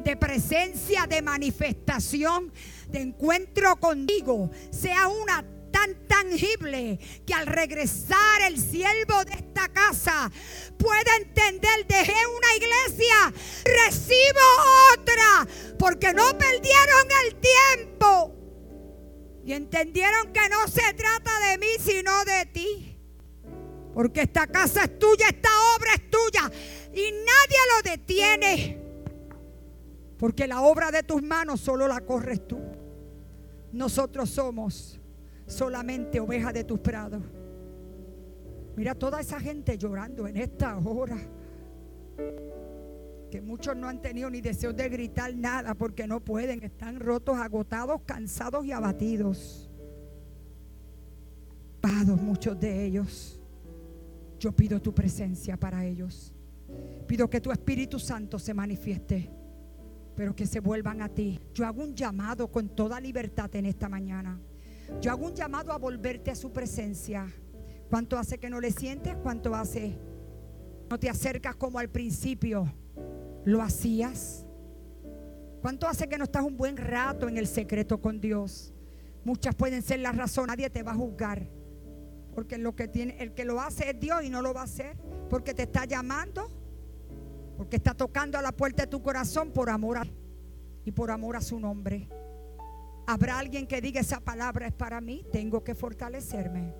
de 0.03 0.15
presencia, 0.17 1.07
de 1.07 1.21
manifestación, 1.21 2.51
de 2.89 3.01
encuentro 3.01 3.75
contigo 3.77 4.49
sea 4.71 5.07
una 5.07 5.43
tan 5.71 6.07
tangible 6.07 6.99
que 7.25 7.33
al 7.33 7.45
regresar 7.45 8.41
el 8.47 8.57
siervo 8.57 9.23
de 9.25 9.33
esta 9.33 9.67
casa 9.69 10.31
pueda 10.77 11.15
entender, 11.17 11.85
dejé 11.87 12.13
una 12.13 12.55
iglesia, 12.55 13.33
recibo 13.63 14.41
otra, 14.93 15.47
porque 15.77 16.13
no 16.13 16.37
perdieron 16.37 17.07
el 17.25 17.35
tiempo 17.35 18.33
y 19.45 19.53
entendieron 19.53 20.33
que 20.33 20.49
no 20.49 20.67
se 20.67 20.93
trata 20.93 21.31
de 21.49 21.57
mí, 21.57 21.67
sino 21.79 22.25
de 22.25 22.45
ti. 22.47 22.99
Porque 23.93 24.21
esta 24.21 24.45
casa 24.45 24.83
es 24.83 24.99
tuya, 24.99 25.27
esta 25.29 25.49
obra 25.75 25.93
es 25.95 26.09
tuya 26.09 26.51
y 26.93 27.11
nadie 27.11 27.57
lo 27.75 27.89
detiene. 27.89 28.81
Porque 30.19 30.47
la 30.47 30.61
obra 30.61 30.91
de 30.91 31.03
tus 31.03 31.23
manos 31.23 31.61
solo 31.61 31.87
la 31.87 32.01
corres 32.01 32.47
tú. 32.47 32.66
Nosotros 33.77 34.31
somos 34.31 34.99
solamente 35.45 36.19
ovejas 36.19 36.51
de 36.51 36.63
tus 36.63 36.79
prados. 36.79 37.21
Mira 38.75 38.95
toda 38.95 39.19
esa 39.19 39.39
gente 39.39 39.77
llorando 39.77 40.27
en 40.27 40.37
esta 40.37 40.75
hora. 40.79 41.15
Que 43.29 43.39
muchos 43.39 43.77
no 43.77 43.87
han 43.87 44.01
tenido 44.01 44.31
ni 44.31 44.41
deseo 44.41 44.73
de 44.73 44.89
gritar 44.89 45.35
nada 45.35 45.75
porque 45.75 46.07
no 46.07 46.19
pueden. 46.19 46.63
Están 46.63 46.99
rotos, 46.99 47.37
agotados, 47.37 48.01
cansados 48.03 48.65
y 48.65 48.71
abatidos. 48.71 49.69
Pados 51.79 52.19
muchos 52.19 52.59
de 52.59 52.83
ellos. 52.83 53.39
Yo 54.39 54.51
pido 54.53 54.81
tu 54.81 54.91
presencia 54.91 55.55
para 55.55 55.85
ellos. 55.85 56.33
Pido 57.05 57.29
que 57.29 57.39
tu 57.39 57.51
Espíritu 57.51 57.99
Santo 57.99 58.39
se 58.39 58.55
manifieste, 58.55 59.29
pero 60.17 60.35
que 60.35 60.47
se 60.47 60.59
vuelvan 60.59 61.03
a 61.03 61.09
ti. 61.09 61.39
Yo 61.53 61.63
hago 61.67 61.83
un 61.83 61.93
llamado 61.93 62.51
con 62.51 62.69
toda 62.69 62.99
libertad 62.99 63.55
en 63.55 63.67
esta 63.67 63.87
mañana. 63.87 64.41
Yo 64.99 65.11
hago 65.11 65.27
un 65.27 65.35
llamado 65.35 65.71
a 65.71 65.77
volverte 65.77 66.31
a 66.31 66.35
su 66.35 66.51
presencia. 66.51 67.31
¿Cuánto 67.87 68.17
hace 68.17 68.39
que 68.39 68.49
no 68.49 68.59
le 68.59 68.71
sientes? 68.71 69.15
¿Cuánto 69.21 69.53
hace? 69.53 69.95
No 70.89 70.97
te 70.97 71.07
acercas 71.07 71.55
como 71.55 71.77
al 71.77 71.89
principio 71.89 72.73
lo 73.45 73.61
hacías. 73.61 74.47
¿Cuánto 75.61 75.87
hace 75.87 76.09
que 76.09 76.17
no 76.17 76.23
estás 76.23 76.43
un 76.43 76.57
buen 76.57 76.77
rato 76.77 77.27
en 77.27 77.37
el 77.37 77.45
secreto 77.45 78.01
con 78.01 78.19
Dios? 78.19 78.73
Muchas 79.23 79.53
pueden 79.53 79.83
ser 79.83 79.99
las 79.99 80.15
razones. 80.15 80.47
Nadie 80.47 80.71
te 80.71 80.81
va 80.81 80.93
a 80.93 80.95
juzgar. 80.95 81.47
Porque 82.33 82.57
lo 82.57 82.75
que 82.75 82.87
tiene, 82.87 83.17
el 83.19 83.35
que 83.35 83.45
lo 83.45 83.61
hace 83.61 83.91
es 83.91 83.99
Dios 83.99 84.23
y 84.23 84.31
no 84.31 84.41
lo 84.41 84.55
va 84.55 84.61
a 84.61 84.63
hacer. 84.63 84.97
Porque 85.29 85.53
te 85.53 85.63
está 85.63 85.85
llamando. 85.85 86.66
Porque 87.57 87.77
está 87.77 87.93
tocando 87.93 88.37
a 88.37 88.41
la 88.41 88.51
puerta 88.51 88.83
de 88.83 88.87
tu 88.87 89.01
corazón 89.01 89.51
por 89.51 89.69
amor 89.69 89.97
a, 89.97 90.07
y 90.85 90.91
por 90.91 91.11
amor 91.11 91.35
a 91.35 91.41
su 91.41 91.59
nombre. 91.59 92.07
Habrá 93.07 93.39
alguien 93.39 93.65
que 93.65 93.81
diga 93.81 93.99
esa 93.99 94.19
palabra 94.19 94.67
es 94.67 94.73
para 94.73 95.01
mí. 95.01 95.25
Tengo 95.31 95.63
que 95.63 95.73
fortalecerme. 95.73 96.73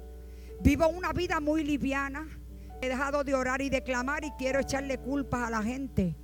Vivo 0.61 0.87
una 0.87 1.13
vida 1.13 1.39
muy 1.39 1.63
liviana. 1.63 2.27
He 2.81 2.89
dejado 2.89 3.23
de 3.23 3.33
orar 3.33 3.61
y 3.61 3.69
de 3.69 3.81
clamar 3.81 4.23
y 4.23 4.31
quiero 4.37 4.59
echarle 4.59 4.99
culpas 4.99 5.47
a 5.47 5.49
la 5.49 5.63
gente 5.63 6.15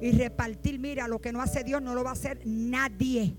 y 0.00 0.12
repartir. 0.12 0.78
Mira, 0.78 1.06
lo 1.06 1.20
que 1.20 1.32
no 1.32 1.40
hace 1.40 1.62
Dios 1.62 1.80
no 1.80 1.94
lo 1.94 2.02
va 2.02 2.10
a 2.10 2.14
hacer 2.14 2.40
nadie. 2.44 3.36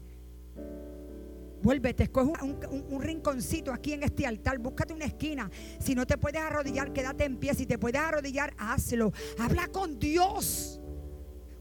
Vuélvete, 1.61 2.03
escoge 2.03 2.31
un, 2.43 3.01
rinconcito 3.01 3.71
aquí 3.71 3.93
en 3.93 4.03
este 4.03 4.25
altar, 4.25 4.57
búscate 4.57 4.93
una 4.93 5.05
esquina. 5.05 5.49
Si 5.79 5.93
no 5.93 6.07
te 6.07 6.17
puedes 6.17 6.41
arrodillar, 6.41 6.91
quédate 6.91 7.25
en 7.25 7.37
pie. 7.37 7.53
Si 7.53 7.65
te 7.65 7.77
puedes 7.77 8.01
arrodillar, 8.01 8.53
hazlo. 8.57 9.13
Habla 9.37 9.67
con 9.67 9.99
Dios. 9.99 10.79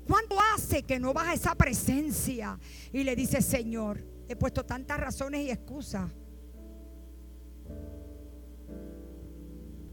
¿Cuánto 0.07 0.37
hace 0.55 0.83
que 0.83 0.99
no 0.99 1.13
vas 1.13 1.29
a 1.29 1.35
esa 1.35 1.55
presencia? 1.55 2.59
Y 2.93 3.05
le 3.05 3.15
dice, 3.15 3.43
Señor, 3.43 4.05
he 4.27 4.37
puesto 4.37 4.65
tantas 4.65 4.99
razones 4.99 5.43
y 5.43 5.51
excusas. 5.51 6.11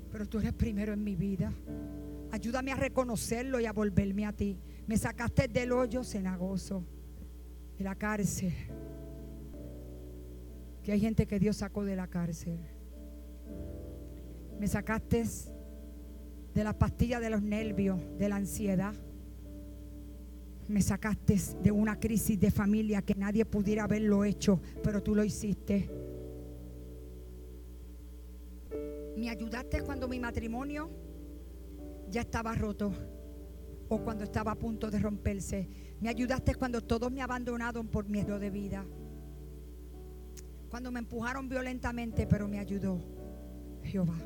Pero 0.10 0.26
tú 0.28 0.40
eres 0.40 0.54
primero 0.54 0.94
en 0.94 1.04
mi 1.04 1.16
vida. 1.16 1.54
Ayúdame 2.32 2.72
a 2.72 2.76
reconocerlo 2.76 3.60
y 3.60 3.66
a 3.66 3.74
volverme 3.74 4.26
a 4.26 4.32
ti. 4.32 4.58
Me 4.88 4.98
sacaste 4.98 5.48
del 5.48 5.72
hoyo 5.74 6.04
cenagoso, 6.04 6.84
de 7.78 7.84
la 7.84 7.96
cárcel. 7.96 8.54
Que 10.88 10.94
hay 10.94 11.02
gente 11.02 11.28
que 11.28 11.38
Dios 11.38 11.58
sacó 11.58 11.84
de 11.84 11.98
la 11.98 12.08
cárcel. 12.08 12.62
Me 14.58 14.70
sacaste 14.70 15.26
de 16.54 16.64
la 16.64 16.80
pastilla 16.80 17.20
de 17.20 17.30
los 17.30 17.42
nervios, 17.42 18.00
de 18.18 18.30
la 18.30 18.38
ansiedad. 18.38 18.94
Me 20.70 20.82
sacaste 20.82 21.38
de 21.62 21.72
una 21.74 22.00
crisis 22.00 22.40
de 22.40 22.52
familia 22.52 23.02
que 23.02 23.16
nadie 23.16 23.44
pudiera 23.44 23.84
haberlo 23.84 24.24
hecho, 24.24 24.62
pero 24.82 25.04
tú 25.04 25.14
lo 25.14 25.26
hiciste. 25.26 25.90
Me 29.18 29.30
ayudaste 29.30 29.82
cuando 29.82 30.08
mi 30.08 30.22
matrimonio 30.22 30.90
ya 32.10 32.22
estaba 32.22 32.56
roto 32.56 32.94
o 33.90 34.00
cuando 34.00 34.24
estaba 34.24 34.54
a 34.54 34.56
punto 34.56 34.90
de 34.90 35.00
romperse. 35.00 35.68
Me 36.00 36.08
ayudaste 36.08 36.56
cuando 36.56 36.80
todos 36.80 37.12
me 37.12 37.22
abandonaron 37.22 37.90
por 37.90 38.08
miedo 38.08 38.40
de 38.40 38.50
vida. 38.50 38.86
Cuando 40.78 40.92
me 40.92 41.00
empujaron 41.00 41.50
violentamente, 41.50 42.28
pero 42.28 42.48
me 42.48 42.60
ayudó 42.60 43.04
Jehová. 43.82 44.20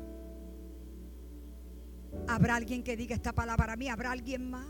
¿Habrá 2.28 2.56
alguien 2.56 2.82
que 2.82 2.94
diga 2.94 3.14
esta 3.14 3.32
palabra 3.32 3.72
a 3.72 3.76
mí? 3.76 3.88
¿Habrá 3.88 4.12
alguien 4.12 4.50
más? 4.50 4.66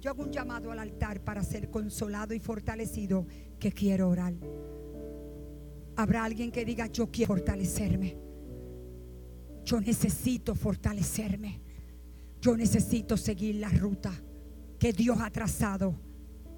Yo 0.00 0.10
hago 0.10 0.22
un 0.22 0.30
llamado 0.30 0.70
al 0.70 0.78
altar 0.78 1.20
para 1.24 1.42
ser 1.42 1.68
consolado 1.68 2.32
y 2.32 2.38
fortalecido 2.38 3.26
que 3.58 3.72
quiero 3.72 4.08
orar. 4.08 4.34
Habrá 5.96 6.22
alguien 6.22 6.52
que 6.52 6.64
diga, 6.64 6.86
yo 6.86 7.10
quiero 7.10 7.34
fortalecerme. 7.34 8.16
Yo 9.64 9.80
necesito 9.80 10.54
fortalecerme. 10.54 11.60
Yo 12.40 12.56
necesito 12.56 13.16
seguir 13.16 13.56
la 13.56 13.68
ruta 13.68 14.12
que 14.78 14.92
Dios 14.92 15.18
ha 15.22 15.30
trazado 15.30 15.96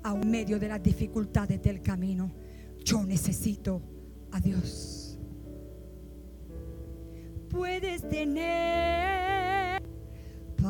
a 0.02 0.12
un 0.12 0.30
medio 0.30 0.58
de 0.58 0.68
las 0.68 0.82
dificultades 0.82 1.62
del 1.62 1.80
camino. 1.80 2.30
Yo 2.84 3.02
necesito 3.02 3.93
a 4.34 4.40
Dios. 4.40 5.16
Puedes 7.50 8.08
tener 8.08 9.43